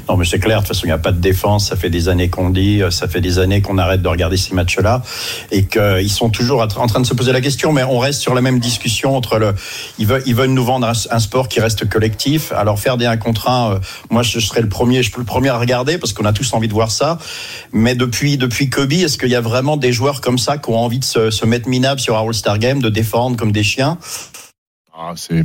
Non, 0.09 0.17
mais 0.17 0.25
c'est 0.27 0.39
clair, 0.39 0.59
de 0.59 0.67
toute 0.67 0.69
façon, 0.69 0.85
il 0.85 0.89
n'y 0.89 0.93
a 0.93 0.99
pas 0.99 1.13
de 1.13 1.21
défense. 1.21 1.69
Ça 1.69 1.77
fait 1.77 1.89
des 1.89 2.09
années 2.09 2.29
qu'on 2.29 2.51
dit, 2.51 2.83
euh, 2.83 2.91
ça 2.91 3.09
fait 3.09 3.21
des 3.21 3.39
années 3.39 3.63
qu'on 3.63 3.79
arrête 3.79 4.03
de 4.03 4.09
regarder 4.09 4.37
ces 4.37 4.55
matchs-là 4.55 5.03
et 5.51 5.65
qu'ils 5.65 6.11
sont 6.11 6.29
toujours 6.29 6.61
en 6.61 6.87
train 6.87 7.01
de 7.01 7.07
se 7.07 7.15
poser 7.15 7.33
la 7.33 7.41
question. 7.41 7.73
Mais 7.73 7.85
on 7.85 7.99
reste 7.99 8.21
sur 8.21 8.35
la 8.35 8.41
même 8.41 8.59
discussion 8.59 9.17
entre 9.17 9.39
le. 9.39 9.55
Ils 9.99 10.07
veulent, 10.07 10.51
nous 10.51 10.65
vendre 10.65 10.87
un, 10.87 11.19
sport 11.19 11.49
qui 11.49 11.61
reste 11.61 11.89
collectif. 11.89 12.53
Alors, 12.53 12.79
faire 12.79 12.97
des 12.97 13.07
1 13.07 13.17
contre 13.17 13.49
1, 13.49 13.73
euh, 13.73 13.79
moi, 14.11 14.23
je 14.23 14.39
serais 14.41 14.61
le 14.61 14.69
premier, 14.69 15.03
je 15.03 15.11
peux 15.11 15.21
le 15.21 15.27
premier 15.27 15.49
à 15.49 15.59
regarder 15.59 15.97
parce 15.97 16.13
qu'on 16.13 16.27
a 16.27 16.33
tous 16.33 16.53
envie 16.53 16.69
de 16.69 16.75
voir 16.75 16.91
ça. 16.91 17.19
Mais 17.73 17.95
depuis, 17.95 18.37
depuis 18.37 18.69
Kobe, 18.69 18.93
est-ce 18.93 19.17
qu'il 19.17 19.31
y 19.31 19.35
a 19.35 19.41
vraiment 19.41 19.77
des 19.77 19.93
joueurs 19.93 20.21
comme 20.21 20.39
ça 20.39 20.59
qui 20.59 20.71
ont 20.71 20.79
envie 20.79 20.99
de 20.99 21.05
se, 21.05 21.31
se 21.31 21.47
mettre 21.47 21.69
minables 21.69 22.01
sur 22.01 22.19
un 22.19 22.27
All-Star 22.27 22.59
Game, 22.59 22.83
de 22.83 22.91
défendre 22.91 23.37
comme 23.37 23.53
des 23.53 23.63
chiens? 23.63 23.99
Ah, 24.97 25.13
c'est. 25.17 25.43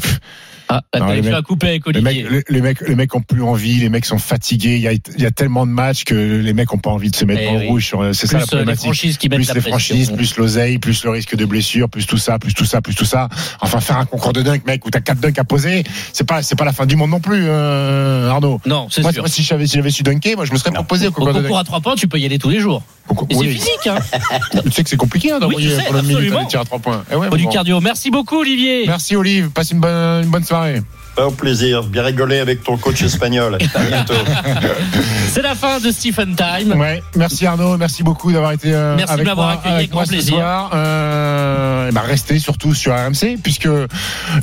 Ah, 0.72 0.84
Non, 1.00 1.08
t'as 1.08 1.16
les 1.16 1.22
mecs- 1.24 1.34
à 1.34 1.42
couper 1.42 1.68
avec 1.70 1.88
Les 1.88 2.00
Olivier. 2.00 2.24
mecs, 2.26 2.32
les, 2.50 2.56
les 2.56 2.62
mecs, 2.62 2.82
les 2.88 2.94
mecs 2.96 3.16
ont 3.16 3.22
plus 3.22 3.42
envie, 3.42 3.80
les 3.80 3.90
mecs 3.90 4.06
sont 4.06 4.20
fatigués. 4.20 4.76
Il 4.76 4.82
y 4.82 4.88
a, 4.88 4.92
il 4.94 5.02
y 5.22 5.26
a 5.26 5.32
tellement 5.32 5.66
de 5.66 5.72
matchs 5.72 6.04
que 6.04 6.14
les 6.14 6.54
mecs 6.54 6.72
ont 6.72 6.78
pas 6.78 6.92
envie 6.92 7.10
de 7.10 7.16
se 7.16 7.26
mettre 7.26 7.42
Eh 7.44 7.48
en 7.50 7.58
oui. 7.58 7.68
rouge. 7.68 7.96
C'est 8.14 8.28
ça 8.28 8.38
la 8.38 8.44
euh, 8.44 8.46
problématique. 8.46 8.84
les 8.84 8.88
franchises 8.88 9.18
qui 9.18 9.30
plus 9.30 9.48
la 9.48 9.54
les 9.56 9.62
franchises, 9.62 10.12
plus 10.12 10.38
l'oseille, 10.38 10.78
plus 10.78 11.04
le 11.04 11.10
risque 11.10 11.36
de 11.36 11.46
blessure, 11.46 11.90
plus 11.90 12.06
tout 12.06 12.18
ça, 12.20 12.38
plus 12.38 12.54
tout 12.54 12.66
ça, 12.66 12.82
plus 12.82 12.94
tout 12.94 13.06
ça. 13.06 13.30
Enfin, 13.62 13.80
faire 13.80 13.98
un 13.98 14.06
concours 14.06 14.32
de 14.34 14.44
dunk, 14.44 14.62
mec, 14.68 14.86
où 14.86 14.92
t'as 14.92 15.02
quatre 15.02 15.20
dunks 15.20 15.40
à 15.40 15.44
poser, 15.44 15.84
c'est 16.14 16.28
pas, 16.28 16.44
c'est 16.44 16.56
pas 16.56 16.66
la 16.66 16.74
fin 16.74 16.86
du 16.86 16.96
monde 16.96 17.10
non 17.10 17.20
plus, 17.20 17.46
euh, 17.48 18.30
Arnaud. 18.30 18.62
Non, 18.68 18.88
c'est 18.92 19.02
sûr. 19.02 19.12
moi, 19.22 19.28
si 19.28 19.42
j'avais, 19.42 19.66
si 19.66 19.76
j'avais 19.76 19.90
su 19.90 20.04
dunker, 20.04 20.36
moi, 20.36 20.46
je 20.46 20.54
me 20.54 20.58
serais 20.60 20.72
proposé 20.72 21.08
au 21.08 21.10
Au 21.10 21.14
concours 21.14 21.34
de 21.34 21.40
concours 21.40 21.56
dunk. 21.58 21.62
à 21.62 21.64
3 21.64 21.82
points, 21.82 21.96
tu 21.96 22.08
peux 22.08 22.20
y 22.20 22.26
aller 22.26 22.38
tous 22.38 22.50
les 22.50 22.60
jours. 22.60 22.84
Et 23.30 23.36
c'est 23.36 23.48
physique, 23.48 23.88
hein. 23.88 23.98
Tu 24.64 24.72
sais 24.72 24.84
que 24.84 24.90
c'est 24.90 24.98
compliqué, 24.98 25.32
hein, 25.32 25.40
d'envoyer 25.40 25.76
Oui, 25.76 25.84
pendant 25.88 26.00
une 26.00 26.08
minute 26.32 26.56
à 26.56 26.64
trois 26.66 26.80
points. 26.80 27.04
Eh 27.12 27.16
ouais, 27.16 27.30
Faut 27.30 27.38
du 27.38 27.46
bon. 27.46 27.50
cardio. 27.50 27.80
Merci 27.82 28.12
beaucoup, 28.12 28.40
Olivier. 28.40 28.86
Merci, 28.88 29.16
Olive. 29.16 29.50
Passe 29.50 29.72
une 29.72 29.80
bonne, 29.80 30.24
une 30.24 30.30
bonne 30.30 30.44
soirée. 30.44 30.82
Pas 31.16 31.28
au 31.28 31.32
plaisir, 31.32 31.84
bien 31.84 32.04
rigoler 32.04 32.40
avec 32.40 32.64
ton 32.64 32.78
coach 32.78 33.02
espagnol. 33.02 33.58
À 33.76 33.84
bientôt. 33.84 34.14
C'est 35.34 35.42
la 35.42 35.56
fin 35.56 35.80
de 35.80 35.92
Stephen 35.92 36.36
Time. 36.36 36.80
Ouais, 36.80 37.04
merci 37.16 37.46
Arnaud, 37.46 37.78
merci 37.78 38.04
beaucoup 38.04 38.32
d'avoir 38.32 38.52
été 38.54 38.74
euh, 38.74 38.96
Merci 38.96 39.08
de 39.10 39.14
avec 39.16 39.28
m'avoir 39.28 39.48
moi, 39.48 39.56
accueilli, 39.60 39.76
avec 39.76 39.90
grand 39.90 40.00
moi 40.00 40.06
ce 40.06 40.12
plaisir. 40.12 40.36
soir. 40.36 40.72
Euh, 40.74 41.90
et 41.90 41.92
bah, 41.92 42.02
restez 42.06 42.40
surtout 42.40 42.74
sur 42.74 42.94
RMC 42.94 43.38
puisque 43.44 43.66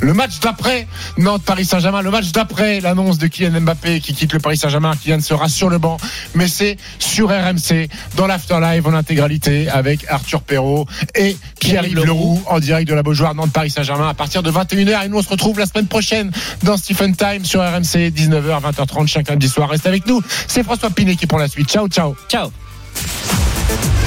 le 0.01 0.13
match 0.13 0.39
d'après 0.41 0.87
Nantes 1.17 1.43
Paris 1.43 1.65
Saint-Germain, 1.65 2.01
le 2.01 2.11
match 2.11 2.31
d'après 2.31 2.79
l'annonce 2.79 3.17
de 3.17 3.27
Kylian 3.27 3.61
Mbappé 3.61 3.99
qui 3.99 4.13
quitte 4.13 4.33
le 4.33 4.39
Paris 4.39 4.57
Saint-Germain, 4.57 4.91
Kylian 5.01 5.21
sera 5.21 5.49
sur 5.49 5.69
le 5.69 5.77
banc, 5.77 5.97
mais 6.35 6.47
c'est 6.47 6.77
sur 6.99 7.29
RMC 7.29 7.87
dans 8.15 8.27
l'afterlive 8.27 8.87
en 8.87 8.93
intégralité 8.93 9.69
avec 9.69 10.05
Arthur 10.09 10.41
Perrault 10.41 10.85
et 11.15 11.35
Pierre-Yves 11.59 12.05
Leroux 12.05 12.41
en 12.47 12.59
direct 12.59 12.87
de 12.89 12.93
la 12.93 13.03
Beaujoire 13.03 13.33
Nantes 13.35 13.51
Paris 13.51 13.69
Saint-Germain 13.71 14.09
à 14.09 14.13
partir 14.13 14.43
de 14.43 14.51
21h 14.51 15.05
et 15.05 15.09
nous 15.09 15.17
on 15.17 15.23
se 15.23 15.29
retrouve 15.29 15.59
la 15.59 15.65
semaine 15.65 15.87
prochaine 15.87 16.31
dans 16.63 16.77
Stephen 16.77 17.15
Time 17.15 17.45
sur 17.45 17.61
RMC 17.61 18.11
19h 18.11 18.61
20h30 18.61 19.07
chaque 19.07 19.29
lundi 19.29 19.47
soir. 19.47 19.69
Reste 19.69 19.85
avec 19.85 20.05
nous. 20.07 20.21
C'est 20.47 20.63
François 20.63 20.89
Pinet 20.89 21.15
qui 21.15 21.27
prend 21.27 21.37
la 21.37 21.47
suite. 21.47 21.69
Ciao 21.69 21.87
ciao. 21.87 22.15
Ciao. 22.29 22.51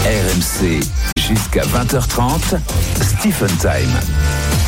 RMC 0.05 0.81
jusqu'à 1.19 1.63
20h30, 1.63 2.59
Stephen 3.01 3.57
Time. 3.59 4.51